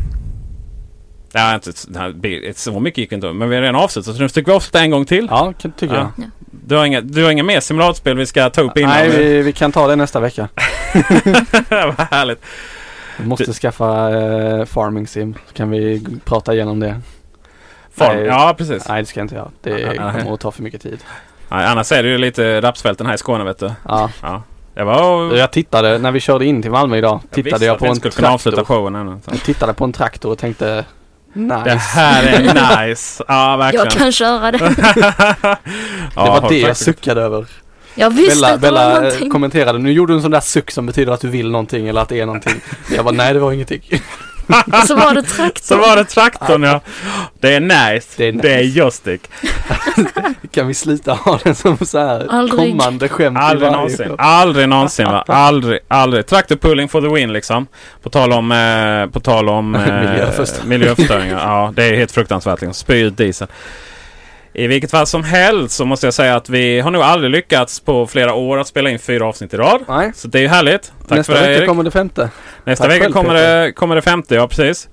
Nej, 1.34 1.56
inte 1.56 1.72
det 1.88 2.00
här, 2.00 2.54
så 2.54 2.80
mycket 2.80 2.98
gick 2.98 3.12
inte 3.12 3.28
över. 3.28 3.38
Men 3.38 3.50
vi 3.50 3.56
har 3.56 3.62
redan 3.62 3.76
avslutat 3.76 4.16
så 4.16 4.22
nu 4.22 4.30
tycker 4.30 4.52
vi 4.52 4.56
avsluta 4.56 4.80
en 4.80 4.92
gång 4.92 5.06
till. 5.06 5.28
Ja, 5.30 5.54
kan- 5.60 5.72
tycker 5.72 5.96
Ja. 5.96 6.12
jag. 6.18 6.30
Du 6.68 6.76
har 6.76 6.86
inga, 6.86 7.02
du 7.02 7.24
har 7.24 7.32
inga 7.32 7.44
mer 7.44 7.60
simulatorspel 7.60 8.18
vi 8.18 8.26
ska 8.26 8.50
ta 8.50 8.62
upp 8.62 8.78
innan? 8.78 8.92
Nej, 8.92 9.10
vi, 9.10 9.42
vi 9.42 9.54
kan 9.54 9.72
ta 9.72 9.88
det 9.88 9.96
nästa 9.96 10.20
vecka. 10.20 10.48
Vad 11.70 12.08
härligt. 12.12 12.46
Vi 13.18 13.26
måste 13.26 13.54
skaffa 13.54 14.10
eh, 14.10 14.66
Farming 14.66 15.08
Sim. 15.08 15.36
Så 15.48 15.54
kan 15.54 15.70
vi 15.70 16.06
prata 16.26 16.54
igenom 16.54 16.80
det. 16.80 17.02
Farm. 17.92 18.18
Nej. 18.18 18.26
Ja, 18.26 18.56
precis. 18.58 18.88
Nej, 18.88 19.02
det 19.02 19.06
ska 19.06 19.20
jag 19.20 19.26
inte 19.26 19.36
göra. 19.36 19.52
Det 19.62 19.80
ja, 19.80 20.12
kommer 20.12 20.34
att 20.34 20.40
ta 20.40 20.52
för 20.52 20.64
mycket 20.64 20.82
tid. 20.82 21.00
Nej, 21.50 21.66
annars 21.66 21.92
är 21.92 22.04
det 22.04 22.10
ju 22.10 22.18
lite 22.18 22.62
rapsfälten 22.62 23.08
här 23.08 23.14
i 23.14 23.18
Skåne 23.18 23.44
vet 23.44 23.60
du. 23.60 23.72
Ja. 23.88 24.10
Ja. 24.22 24.44
Jag 24.74 24.86
var... 24.86 25.36
Jag 25.36 25.52
tittade, 25.52 25.98
när 25.98 26.12
vi 26.12 26.20
körde 26.20 26.46
in 26.46 26.62
till 26.62 26.72
Malmö 26.72 26.98
idag, 26.98 27.20
tittade 27.32 27.66
jag 27.66 27.74
att 27.74 27.80
på 27.80 27.86
en 27.86 27.96
skulle 27.96 28.12
kunna 28.12 28.30
avsluta 28.30 28.56
traktor. 28.56 28.76
showen 28.76 28.96
ännu. 28.96 29.20
Jag 29.26 29.44
tittade 29.44 29.74
på 29.74 29.84
en 29.84 29.94
traktor 29.94 30.32
och 30.32 30.38
tänkte 30.38 30.86
nice. 31.36 31.64
Det 31.64 31.76
här 31.76 32.24
är 32.24 32.88
nice. 32.88 33.24
Ja, 33.28 33.58
verkligen. 33.58 33.86
Jag 33.86 33.94
kan 33.94 34.12
köra 34.12 34.52
det. 34.52 34.58
ja, 36.16 36.24
det 36.24 36.30
var 36.42 36.50
det 36.50 36.60
jag 36.60 36.78
suckade 36.78 37.22
över. 37.22 37.46
Jag 37.96 38.10
visste 38.10 38.36
Bella, 38.36 38.54
att 38.54 38.62
det 38.62 38.72
var 38.72 38.78
Bella 38.78 38.96
eh, 38.98 39.02
någonting. 39.04 39.30
kommenterade, 39.30 39.80
nu 39.80 39.92
gjorde 39.92 40.14
du 40.14 40.18
en 40.18 40.22
sån 40.22 40.32
där 40.32 40.40
suck 40.40 40.72
som 40.72 40.86
betyder 40.86 41.12
att 41.14 41.22
du 41.22 41.30
vill 41.30 41.52
någonting 41.52 41.88
eller 41.88 42.02
att 42.02 42.10
det 42.10 42.20
är 42.20 42.26
någonting. 42.26 42.62
Jag 42.96 43.06
bara, 43.06 43.16
nej 43.16 43.34
det 43.34 43.40
var 43.40 43.52
ingenting. 43.52 43.82
Så 44.88 44.96
var 44.96 45.14
det 45.14 45.22
traktorn. 45.24 45.62
Så 45.64 45.78
var 45.78 45.96
det 45.96 46.04
traktorn 46.06 46.64
ja. 46.64 46.82
Det 47.40 47.54
är 47.54 47.60
nice. 47.60 48.08
Det 48.18 48.26
är 48.28 48.32
Det 48.32 48.54
är 48.54 48.58
nice. 48.64 48.80
joystick. 48.80 49.22
Kan 50.52 50.68
vi 50.68 50.74
sluta 50.74 51.14
ha 51.14 51.40
den 51.44 51.56
som 51.56 51.78
så 51.78 52.00
här 52.00 52.28
Aldrig. 52.30 52.60
kommande 52.72 53.10
skämt 53.10 53.38
Aldrig 53.42 53.72
någonsin. 53.72 54.08
show? 54.08 54.16
Aldrig 54.20 54.70
någonsin 54.70 55.06
va. 55.06 55.24
Aldrig, 55.28 55.80
aldrig. 55.88 56.26
Traktorpulling 56.26 56.90
for 56.90 57.02
the 57.02 57.08
win 57.08 57.34
liksom. 57.34 57.68
På 58.04 58.10
tal 58.10 58.34
om, 58.34 58.52
eh, 58.52 59.08
på 59.14 59.20
tal 59.20 59.50
om 59.50 59.76
eh, 59.76 59.82
Miljöförstöring. 59.82 60.70
miljöförstöringar. 60.70 61.40
Ja, 61.40 61.74
det 61.76 61.84
är 61.84 61.96
helt 61.96 62.12
fruktansvärt 62.12 62.62
liksom. 62.62 62.74
Spy 62.74 62.96
ut 63.02 63.18
diesel. 63.18 63.48
I 64.58 64.68
vilket 64.68 64.92
fall 64.92 65.08
som 65.08 65.24
helst 65.24 65.76
så 65.76 65.86
måste 65.86 66.08
jag 66.08 66.14
säga 66.14 66.36
att 66.36 66.50
vi 66.50 66.80
har 66.80 66.92
nog 66.92 67.02
aldrig 67.02 67.32
lyckats 67.32 67.80
på 67.80 68.08
flera 68.08 68.34
år 68.34 68.58
att 68.58 68.68
spela 68.68 68.90
in 68.90 69.00
fyra 69.00 69.26
avsnitt 69.28 69.54
i 69.54 69.58
rad. 69.58 69.82
Nej, 69.88 70.12
Så 70.16 70.28
det 70.28 70.38
är 70.40 70.42
ju 70.42 70.48
härligt. 70.48 70.94
Tack 71.08 71.18
nästa 71.18 71.34
för 71.34 71.42
det 71.42 71.48
vecka 71.54 71.66
kommer 71.66 71.84
det 71.84 71.92
femte. 71.92 72.30
Nästa 72.64 72.84
Tack 72.84 72.94
vecka 72.94 73.04
själv, 73.04 73.14
kommer 73.14 73.34
det, 73.34 73.72
kommer 73.74 73.96
det 73.96 74.02
femte, 74.02 74.36
ja 74.36 74.48
precis. 74.48 74.90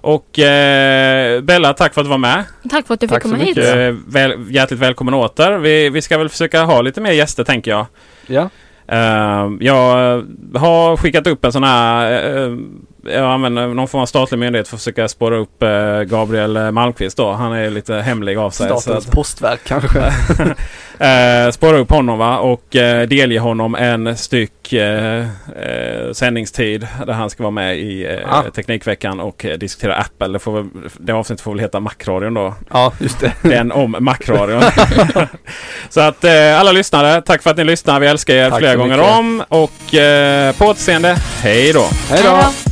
Och 0.00 0.38
eh, 0.38 1.40
Bella, 1.40 1.72
tack 1.72 1.94
för 1.94 2.00
att 2.00 2.04
du 2.04 2.10
var 2.10 2.18
med. 2.18 2.44
Tack 2.70 2.86
för 2.86 2.94
att 2.94 3.00
du 3.00 3.08
Tack 3.08 3.22
fick 3.22 3.30
så 3.30 3.36
komma 3.36 3.44
hit. 3.44 3.58
Eh, 3.58 3.94
väl, 4.12 4.46
hjärtligt 4.54 4.80
välkommen 4.80 5.14
åter. 5.14 5.58
Vi, 5.58 5.90
vi 5.90 6.02
ska 6.02 6.18
väl 6.18 6.28
försöka 6.28 6.62
ha 6.62 6.82
lite 6.82 7.00
mer 7.00 7.12
gäster 7.12 7.44
tänker 7.44 7.70
jag. 7.70 7.86
Ja, 8.26 8.48
Eh, 8.86 9.50
jag 9.60 9.96
har 10.54 10.96
skickat 10.96 11.26
upp 11.26 11.44
en 11.44 11.52
sån 11.52 11.64
här... 11.64 12.12
eh, 12.36 12.56
jag 13.04 13.24
använder 13.32 13.66
någon 13.66 13.88
form 13.88 14.02
av 14.02 14.06
statlig 14.06 14.38
myndighet 14.38 14.68
för 14.68 14.76
att 14.76 14.80
försöka 14.80 15.08
spåra 15.08 15.36
upp 15.36 15.62
eh, 15.62 16.00
Gabriel 16.02 16.72
Malmqvist 16.72 17.16
då. 17.16 17.32
Han 17.32 17.52
är 17.52 17.70
lite 17.70 17.94
hemlig 17.94 18.36
av 18.36 18.50
sig. 18.50 18.68
så 18.68 18.80
Statens 18.80 19.06
att- 19.06 19.12
postverk 19.12 19.60
kanske. 19.64 19.98
eh, 20.98 21.50
spåra 21.50 21.78
upp 21.78 21.90
honom 21.90 22.18
va? 22.18 22.38
och 22.38 22.76
eh, 22.76 23.08
delge 23.08 23.38
honom 23.38 23.74
en 23.74 24.16
styck 24.16 24.72
eh, 24.72 25.20
eh, 25.56 26.12
sändningstid 26.12 26.86
där 27.06 27.12
han 27.12 27.30
ska 27.30 27.42
vara 27.42 27.50
med 27.50 27.78
i 27.78 28.04
eh, 28.06 28.18
Ah. 28.34 28.42
Teknikveckan 28.54 29.20
och 29.20 29.44
eh, 29.44 29.58
diskutera 29.58 29.94
Apple. 29.96 30.28
Det, 30.28 30.38
får 30.38 30.52
väl, 30.52 30.66
det 30.98 31.12
avsnittet 31.12 31.40
får 31.44 31.50
väl 31.52 31.60
heta 31.60 31.80
Macradion 31.80 32.34
då. 32.34 32.54
Ja, 32.70 32.92
just 32.98 33.20
det. 33.20 33.32
Den 33.48 33.72
om 33.72 33.96
Macradion. 34.00 34.62
så 35.88 36.00
att 36.00 36.24
eh, 36.24 36.60
alla 36.60 36.72
lyssnare, 36.72 37.22
tack 37.22 37.42
för 37.42 37.50
att 37.50 37.56
ni 37.56 37.64
lyssnar. 37.64 38.00
Vi 38.00 38.06
älskar 38.06 38.34
er 38.34 38.50
Tack 38.50 38.58
flera 38.58 38.76
gånger 38.76 38.96
mycket. 38.96 39.18
om. 39.18 39.42
Och 39.48 39.94
eh, 39.94 40.54
på 40.56 40.64
återseende, 40.66 41.16
hej 41.42 41.72
då! 41.72 41.86
Hej 42.10 42.20
då! 42.24 42.28
Hej 42.30 42.42
då. 42.64 42.71